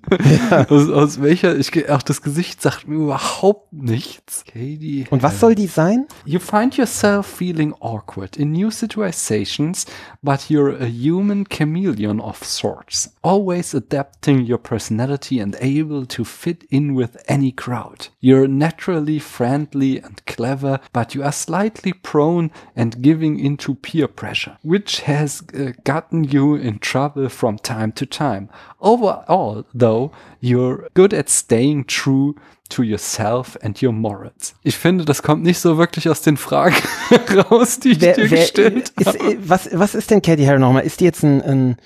Ja. 0.51 0.67
Aus, 0.69 0.91
aus, 0.91 1.23
welcher, 1.23 1.57
ich, 1.57 1.89
auch 1.89 2.03
das 2.03 2.21
Gesicht 2.23 2.61
sagt 2.61 2.89
mir 2.89 2.97
überhaupt 2.97 3.73
nichts. 3.73 4.45
Katie 4.45 5.07
Und 5.11 5.23
was 5.23 5.41
soll 5.41 5.55
die 5.55 5.69
sein? 5.69 6.07
You 6.25 6.41
find 6.41 6.77
yourself 6.77 7.27
feeling 7.27 7.73
awkward 7.81 8.37
in 8.37 8.53
new 8.53 8.71
situations, 8.71 9.87
but 10.23 10.51
you're 10.51 10.77
a 10.79 10.87
human 10.87 11.49
chameleon 11.49 12.21
of 12.21 12.45
sorts. 12.45 13.15
Always 13.23 13.75
adapting 13.75 14.45
your 14.45 14.59
personality 14.59 15.41
and 15.41 15.57
able 15.61 16.05
to 16.07 16.25
fit 16.25 16.65
in 16.65 16.95
with 16.97 17.17
any 17.27 17.53
crowd. 17.53 18.09
You're 18.21 18.49
naturally 18.49 19.21
friendly 19.21 19.99
and 19.99 20.16
clever, 20.25 20.81
but 20.93 21.15
you 21.15 21.23
are 21.23 21.33
slightly 21.33 21.93
prone 21.93 22.51
and 22.75 23.03
giving 23.03 23.39
into 23.39 23.75
peer 23.75 24.09
pressure, 24.09 24.57
which 24.63 25.01
has 25.01 25.43
uh, 25.55 25.73
gotten 25.85 26.25
you 26.25 26.55
in 26.55 26.79
trouble 26.79 27.29
from 27.29 27.59
time 27.59 27.93
to 27.93 28.07
time. 28.07 28.49
Overall, 28.81 29.65
though, 29.75 30.13
you're 30.41 30.89
good 30.95 31.13
at 31.13 31.29
staying 31.29 31.85
true 31.85 32.35
to 32.69 32.83
yourself 32.83 33.57
and 33.63 33.81
your 33.83 33.93
morals. 33.93 34.55
Ich 34.63 34.77
finde, 34.77 35.05
das 35.05 35.23
kommt 35.23 35.43
nicht 35.43 35.59
so 35.59 35.79
wirklich 35.79 36.09
aus 36.09 36.23
den 36.23 36.37
Fragen 36.37 36.77
raus, 37.51 37.79
die 37.81 37.93
ich 37.93 38.01
wer, 38.01 38.15
dir 38.15 38.31
wer, 38.31 38.41
gestellt 38.41 38.93
ist, 38.97 39.07
habe. 39.07 39.49
Was, 39.49 39.69
was 39.73 39.95
ist 39.95 40.11
denn 40.11 40.23
Katie 40.23 40.47
Harry 40.47 40.59
nochmal? 40.59 40.85
Ist 40.85 41.01
die 41.01 41.05
jetzt 41.05 41.23
ein, 41.23 41.43
ein 41.43 41.77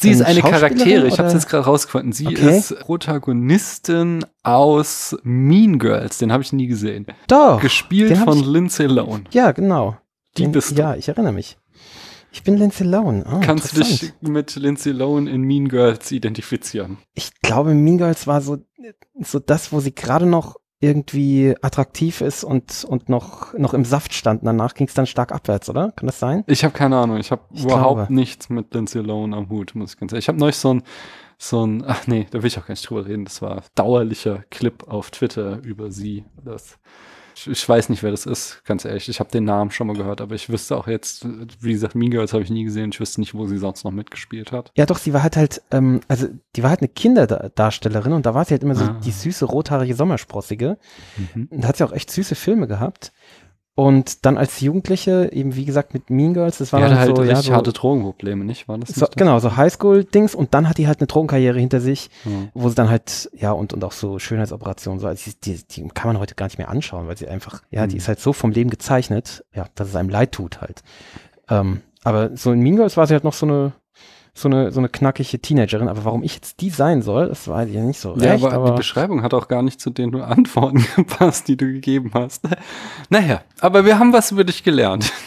Sie 0.00 0.10
ist 0.10 0.22
eine 0.22 0.40
Charaktere, 0.40 1.06
ich 1.06 1.18
habe 1.18 1.28
es 1.28 1.34
jetzt 1.34 1.48
gerade 1.48 1.64
rausgefunden. 1.64 2.12
Sie 2.12 2.26
okay. 2.26 2.58
ist 2.58 2.78
Protagonistin 2.80 4.24
aus 4.42 5.16
Mean 5.22 5.78
Girls, 5.78 6.18
den 6.18 6.32
habe 6.32 6.42
ich 6.42 6.52
nie 6.52 6.66
gesehen. 6.66 7.06
Doch. 7.26 7.60
Gespielt 7.60 8.16
von 8.18 8.38
ich, 8.38 8.46
Lindsay 8.46 8.86
Lohan. 8.86 9.28
Ja, 9.32 9.52
genau. 9.52 9.96
Die 10.36 10.42
den, 10.42 10.52
bist 10.52 10.72
du. 10.72 10.80
Ja, 10.80 10.94
ich 10.94 11.08
erinnere 11.08 11.32
mich. 11.32 11.58
Ich 12.30 12.42
bin 12.42 12.56
Lindsay 12.56 12.86
Lohan. 12.86 13.24
Oh, 13.26 13.40
Kannst 13.40 13.76
du 13.76 13.80
dich 13.80 14.12
mit 14.20 14.54
Lindsay 14.56 14.92
Lohan 14.92 15.26
in 15.26 15.42
Mean 15.42 15.68
Girls 15.68 16.12
identifizieren? 16.12 16.98
Ich 17.14 17.40
glaube, 17.40 17.74
Mean 17.74 17.98
Girls 17.98 18.26
war 18.26 18.40
so, 18.40 18.58
so 19.20 19.38
das, 19.38 19.72
wo 19.72 19.80
sie 19.80 19.94
gerade 19.94 20.26
noch 20.26 20.56
irgendwie 20.80 21.56
attraktiv 21.60 22.20
ist 22.20 22.44
und, 22.44 22.84
und 22.84 23.08
noch, 23.08 23.52
noch 23.54 23.74
im 23.74 23.84
Saft 23.84 24.14
stand. 24.14 24.46
Danach 24.46 24.74
ging 24.74 24.86
es 24.86 24.94
dann 24.94 25.06
stark 25.06 25.32
abwärts, 25.32 25.68
oder? 25.68 25.92
Kann 25.92 26.06
das 26.06 26.20
sein? 26.20 26.44
Ich 26.46 26.62
habe 26.62 26.72
keine 26.72 26.96
Ahnung. 26.98 27.16
Ich 27.18 27.32
habe 27.32 27.42
überhaupt 27.52 27.96
glaube. 27.96 28.14
nichts 28.14 28.48
mit 28.48 28.72
Lindsay 28.74 29.02
Lohan 29.02 29.34
am 29.34 29.48
Hut, 29.48 29.74
muss 29.74 29.94
ich 29.94 29.98
ganz 29.98 30.12
ehrlich. 30.12 30.24
Ich 30.24 30.28
habe 30.28 30.38
neulich 30.38 30.56
so 30.56 30.74
ein, 30.74 30.82
so 31.36 31.66
ein, 31.66 31.84
ach 31.86 32.06
nee, 32.06 32.28
da 32.30 32.42
will 32.42 32.46
ich 32.46 32.58
auch 32.58 32.66
gar 32.66 32.72
nicht 32.72 32.88
drüber 32.88 33.06
reden. 33.06 33.24
Das 33.24 33.42
war 33.42 33.62
dauerlicher 33.74 34.44
Clip 34.50 34.86
auf 34.86 35.10
Twitter 35.10 35.60
über 35.64 35.90
sie. 35.90 36.24
Das 36.44 36.78
ich 37.46 37.68
weiß 37.68 37.88
nicht, 37.88 38.02
wer 38.02 38.10
das 38.10 38.26
ist, 38.26 38.64
ganz 38.64 38.84
ehrlich. 38.84 39.08
Ich 39.08 39.20
habe 39.20 39.30
den 39.30 39.44
Namen 39.44 39.70
schon 39.70 39.86
mal 39.86 39.96
gehört, 39.96 40.20
aber 40.20 40.34
ich 40.34 40.48
wüsste 40.48 40.76
auch 40.76 40.88
jetzt, 40.88 41.26
wie 41.60 41.72
gesagt, 41.72 41.94
Mean 41.94 42.10
Girls 42.10 42.32
habe 42.32 42.42
ich 42.42 42.50
nie 42.50 42.64
gesehen. 42.64 42.90
Ich 42.90 43.00
wüsste 43.00 43.20
nicht, 43.20 43.34
wo 43.34 43.46
sie 43.46 43.58
sonst 43.58 43.84
noch 43.84 43.92
mitgespielt 43.92 44.52
hat. 44.52 44.72
Ja, 44.76 44.86
doch, 44.86 44.98
sie 44.98 45.12
war 45.12 45.22
halt 45.22 45.36
halt, 45.36 45.62
ähm, 45.70 46.00
also 46.08 46.28
die 46.56 46.62
war 46.62 46.70
halt 46.70 46.80
eine 46.80 46.88
Kinderdarstellerin 46.88 48.12
und 48.12 48.26
da 48.26 48.34
war 48.34 48.44
sie 48.44 48.52
halt 48.54 48.62
immer 48.62 48.74
so 48.74 48.84
ah. 48.84 49.00
die 49.04 49.10
süße, 49.10 49.44
rothaarige 49.44 49.94
Sommersprossige. 49.94 50.78
Mhm. 51.34 51.48
Und 51.50 51.64
da 51.64 51.68
hat 51.68 51.76
sie 51.76 51.84
auch 51.84 51.92
echt 51.92 52.10
süße 52.10 52.34
Filme 52.34 52.66
gehabt. 52.66 53.12
Und 53.78 54.26
dann 54.26 54.36
als 54.36 54.60
Jugendliche, 54.60 55.30
eben 55.32 55.54
wie 55.54 55.64
gesagt 55.64 55.94
mit 55.94 56.10
Mean 56.10 56.34
Girls, 56.34 56.58
das 56.58 56.72
war 56.72 56.80
dann 56.80 56.98
halt 56.98 57.16
so, 57.16 57.22
ja, 57.22 57.40
so, 57.40 57.52
harte 57.52 57.72
Drogenprobleme, 57.72 58.44
nicht? 58.44 58.66
War 58.66 58.76
das 58.76 58.88
so, 58.88 59.06
das? 59.06 59.14
genau, 59.14 59.38
so 59.38 59.56
Highschool-Dings 59.56 60.34
und 60.34 60.52
dann 60.52 60.68
hat 60.68 60.78
die 60.78 60.88
halt 60.88 60.98
eine 60.98 61.06
Drogenkarriere 61.06 61.60
hinter 61.60 61.78
sich, 61.80 62.10
Hm. 62.24 62.48
wo 62.54 62.68
sie 62.68 62.74
dann 62.74 62.90
halt, 62.90 63.30
ja, 63.36 63.52
und, 63.52 63.72
und 63.72 63.84
auch 63.84 63.92
so 63.92 64.18
Schönheitsoperationen, 64.18 64.98
so, 64.98 65.06
also 65.06 65.30
die, 65.30 65.54
die, 65.54 65.62
die 65.64 65.88
kann 65.94 66.08
man 66.08 66.18
heute 66.18 66.34
gar 66.34 66.46
nicht 66.46 66.58
mehr 66.58 66.70
anschauen, 66.70 67.06
weil 67.06 67.16
sie 67.16 67.28
einfach, 67.28 67.62
ja, 67.70 67.86
die 67.86 67.92
Hm. 67.92 67.98
ist 67.98 68.08
halt 68.08 68.18
so 68.18 68.32
vom 68.32 68.50
Leben 68.50 68.68
gezeichnet, 68.68 69.44
ja, 69.54 69.66
dass 69.76 69.86
es 69.90 69.94
einem 69.94 70.08
leid 70.08 70.32
tut 70.32 70.60
halt. 70.60 70.82
Ähm, 71.48 71.82
aber 72.02 72.36
so 72.36 72.50
in 72.50 72.58
Mean 72.58 72.74
Girls 72.74 72.96
war 72.96 73.06
sie 73.06 73.14
halt 73.14 73.22
noch 73.22 73.32
so 73.32 73.46
eine, 73.46 73.74
so 74.40 74.48
eine, 74.48 74.72
so 74.72 74.80
eine 74.80 74.88
knackige 74.88 75.40
Teenagerin, 75.40 75.88
aber 75.88 76.04
warum 76.04 76.22
ich 76.22 76.34
jetzt 76.34 76.60
die 76.60 76.70
sein 76.70 77.02
soll, 77.02 77.28
das 77.28 77.48
weiß 77.48 77.68
ich 77.68 77.74
ja 77.74 77.82
nicht 77.82 78.00
so 78.00 78.16
Ja, 78.16 78.32
recht, 78.32 78.44
aber, 78.44 78.54
aber, 78.54 78.70
die 78.70 78.76
Beschreibung 78.76 79.22
hat 79.22 79.34
auch 79.34 79.48
gar 79.48 79.62
nicht 79.62 79.80
zu 79.80 79.90
den 79.90 80.14
Antworten 80.14 80.84
gepasst, 80.96 81.48
die 81.48 81.56
du 81.56 81.66
gegeben 81.66 82.10
hast. 82.14 82.44
Naja, 83.08 83.42
aber 83.60 83.84
wir 83.84 83.98
haben 83.98 84.12
was 84.12 84.30
über 84.30 84.44
dich 84.44 84.64
gelernt. 84.64 85.12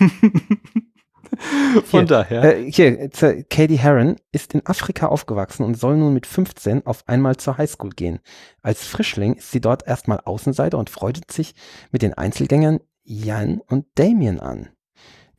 Von 1.86 2.02
Hier, 2.02 2.06
daher. 2.06 2.58
Äh, 2.58 2.72
hier, 2.72 3.00
äh, 3.00 3.44
Katie 3.50 3.78
Heron 3.78 4.18
ist 4.32 4.54
in 4.54 4.66
Afrika 4.66 5.08
aufgewachsen 5.08 5.64
und 5.64 5.76
soll 5.76 5.98
nun 5.98 6.14
mit 6.14 6.28
15 6.28 6.86
auf 6.86 7.08
einmal 7.08 7.38
zur 7.38 7.58
Highschool 7.58 7.92
gehen. 7.92 8.20
Als 8.62 8.86
Frischling 8.86 9.36
ist 9.36 9.52
sie 9.52 9.62
dort 9.62 9.88
erstmal 9.88 10.20
Außenseiter 10.20 10.78
und 10.78 10.90
freundet 10.90 11.32
sich 11.32 11.56
mit 11.92 12.02
den 12.02 12.14
Einzelgängern 12.14 12.80
Jan 13.04 13.62
und 13.68 13.86
Damien 13.96 14.40
an. 14.40 14.70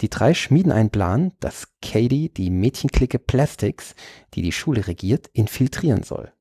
Die 0.02 0.10
drei 0.10 0.34
schmieden 0.34 0.72
einen 0.72 0.90
Plan, 0.90 1.32
dass 1.38 1.68
Katie 1.80 2.28
die 2.28 2.50
Mädchenklicke 2.50 3.20
Plastics, 3.20 3.94
die 4.34 4.42
die 4.42 4.50
Schule 4.50 4.88
regiert, 4.88 5.28
infiltrieren 5.32 6.02
soll. 6.02 6.32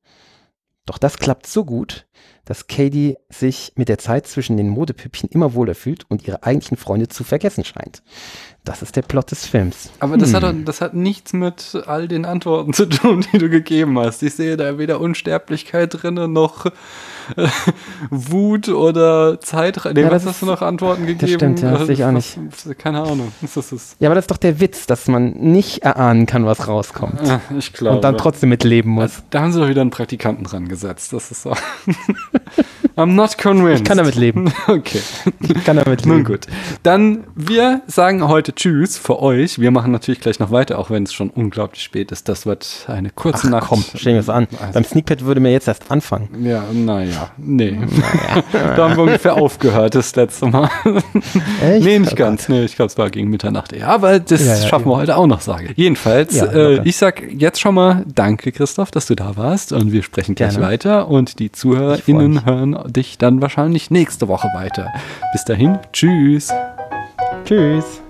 Doch 0.84 0.98
das 0.98 1.18
klappt 1.18 1.46
so 1.46 1.64
gut, 1.64 2.08
dass 2.44 2.66
Katie 2.66 3.16
sich 3.28 3.72
mit 3.76 3.88
der 3.88 3.98
Zeit 3.98 4.26
zwischen 4.26 4.56
den 4.56 4.68
Modepüppchen 4.68 5.28
immer 5.30 5.54
wohler 5.54 5.74
fühlt 5.74 6.04
und 6.10 6.26
ihre 6.26 6.42
eigentlichen 6.42 6.76
Freunde 6.76 7.08
zu 7.08 7.22
vergessen 7.24 7.64
scheint. 7.64 8.02
Das 8.64 8.80
ist 8.82 8.94
der 8.94 9.02
Plot 9.02 9.30
des 9.32 9.44
Films. 9.46 9.90
Aber 9.98 10.16
das, 10.16 10.34
hat, 10.34 10.42
Hm. 10.44 10.58
doch- 10.60 10.64
das 10.66 10.80
hat 10.80 10.94
nichts 10.94 11.32
mit 11.32 11.82
all 11.86 12.06
den 12.06 12.24
Antworten 12.24 12.72
zu 12.72 12.86
tun, 12.86 13.24
die 13.32 13.38
du 13.38 13.48
gegeben 13.48 13.98
hast. 13.98 14.22
Ich 14.22 14.34
sehe 14.34 14.56
da 14.56 14.78
weder 14.78 15.00
Unsterblichkeit 15.00 16.02
drin, 16.02 16.14
noch 16.32 16.66
äh, 17.36 17.48
Wut 18.10 18.68
oder 18.68 19.40
Zeit. 19.40 19.80
Nee, 19.94 20.02
Ja, 20.02 20.10
was 20.10 20.22
das 20.24 20.32
hast 20.34 20.42
du 20.42 20.46
ist- 20.46 20.50
noch 20.52 20.62
Antworten 20.62 21.06
gegeben? 21.06 21.32
stimmt, 21.32 21.60
ja, 21.60 21.72
das 21.72 21.82
Äh, 21.82 21.86
sehe 21.86 21.94
ich 21.94 22.04
auch 22.04 22.12
was- 22.14 22.38
Keine 22.78 23.02
Ahnung. 23.02 23.32
Das 23.40 23.56
ist 23.56 23.72
es. 23.72 23.96
Ja, 23.98 24.08
aber 24.08 24.14
das 24.14 24.24
ist 24.24 24.30
doch 24.30 24.36
der 24.36 24.60
Witz, 24.60 24.86
dass 24.86 25.08
man 25.08 25.30
nicht 25.32 25.82
erahnen 25.82 26.26
kann, 26.26 26.46
was 26.46 26.68
rauskommt. 26.68 27.20
Ich 27.58 27.72
glaube. 27.72 27.96
und 27.96 28.04
dann 28.04 28.16
trotzdem 28.16 28.48
mitleben 28.50 28.92
muss. 28.92 29.22
Da 29.30 29.40
haben 29.42 29.52
sie 29.52 29.60
doch 29.60 29.68
wieder 29.68 29.80
einen 29.80 29.90
Praktikanten 29.90 30.44
dran 30.44 30.68
gesetzt. 30.68 31.12
Das 31.12 31.30
ist 31.32 31.42
so. 31.42 31.54
I'm 32.96 33.14
not 33.14 33.38
convinced. 33.38 33.82
Ich 33.82 33.84
kann 33.84 33.96
damit 33.98 34.14
leben. 34.16 34.52
Okay. 34.68 35.00
Ich 35.40 35.64
kann 35.64 35.76
damit 35.76 36.04
Nun 36.06 36.18
leben. 36.18 36.28
gut. 36.28 36.46
Dann, 36.82 37.24
wir 37.34 37.80
sagen 37.86 38.26
heute 38.28 38.54
Tschüss 38.54 38.96
für 38.98 39.20
euch. 39.20 39.58
Wir 39.58 39.70
machen 39.70 39.92
natürlich 39.92 40.20
gleich 40.20 40.38
noch 40.38 40.50
weiter, 40.50 40.78
auch 40.78 40.90
wenn 40.90 41.02
es 41.04 41.12
schon 41.12 41.30
unglaublich 41.30 41.82
spät 41.82 42.12
ist. 42.12 42.28
Das 42.28 42.46
wird 42.46 42.84
eine 42.88 43.10
kurze 43.10 43.46
Ach 43.48 43.50
Nacht. 43.50 43.68
komm, 43.68 43.82
stellen 43.94 44.16
wir 44.16 44.20
es 44.20 44.28
an. 44.28 44.46
Also- 44.60 44.72
Beim 44.74 44.84
Sneakpad 44.84 45.24
würde 45.24 45.40
mir 45.40 45.50
jetzt 45.52 45.68
erst 45.68 45.90
anfangen. 45.90 46.28
Ja, 46.44 46.64
naja, 46.72 47.30
nee. 47.38 47.78
da 48.52 48.76
haben 48.88 48.96
wir 48.96 49.02
ungefähr 49.04 49.34
aufgehört 49.34 49.94
das 49.94 50.14
letzte 50.16 50.46
Mal. 50.46 50.68
Echt? 51.62 51.84
Nee, 51.84 51.98
nicht 51.98 52.12
Oh 52.12 52.16
ganz. 52.16 52.48
Nee, 52.48 52.64
ich 52.64 52.76
glaube, 52.76 52.90
es 52.90 52.98
war 52.98 53.10
gegen 53.10 53.28
Mitternacht 53.30 53.72
eher. 53.72 53.88
Aber 53.88 54.18
das 54.20 54.44
Ja, 54.44 54.54
ja, 54.56 54.66
schaffen 54.68 54.86
wir 54.86 54.92
eben. 54.92 55.00
heute 55.00 55.16
auch 55.16 55.26
noch, 55.26 55.40
sage 55.40 55.68
ich. 55.70 55.76
Jedenfalls, 55.76 56.34
Ja, 56.36 56.46
äh, 56.46 56.80
ich 56.88 56.96
sag 56.96 57.22
jetzt 57.32 57.60
schon 57.60 57.74
mal 57.74 58.04
Danke, 58.14 58.52
Christoph, 58.52 58.90
dass 58.90 59.06
du 59.06 59.14
da 59.14 59.36
warst. 59.36 59.72
Und 59.72 59.92
wir 59.92 60.02
sprechen 60.02 60.34
gleich 60.34 60.52
Gerne. 60.54 60.66
weiter. 60.66 61.08
Und 61.08 61.38
die 61.38 61.50
Ich 61.52 61.58
freu 61.60 61.96
ZuhörerInnen 62.22 62.34
mich. 62.34 62.46
hören 62.46 62.92
dich 62.92 63.18
dann 63.18 63.40
wahrscheinlich 63.40 63.90
nächste 63.90 64.28
Woche 64.28 64.48
weiter. 64.54 64.92
Bis 65.32 65.44
dahin, 65.44 65.78
tschüss. 65.92 66.52
Tschüss. 67.44 68.00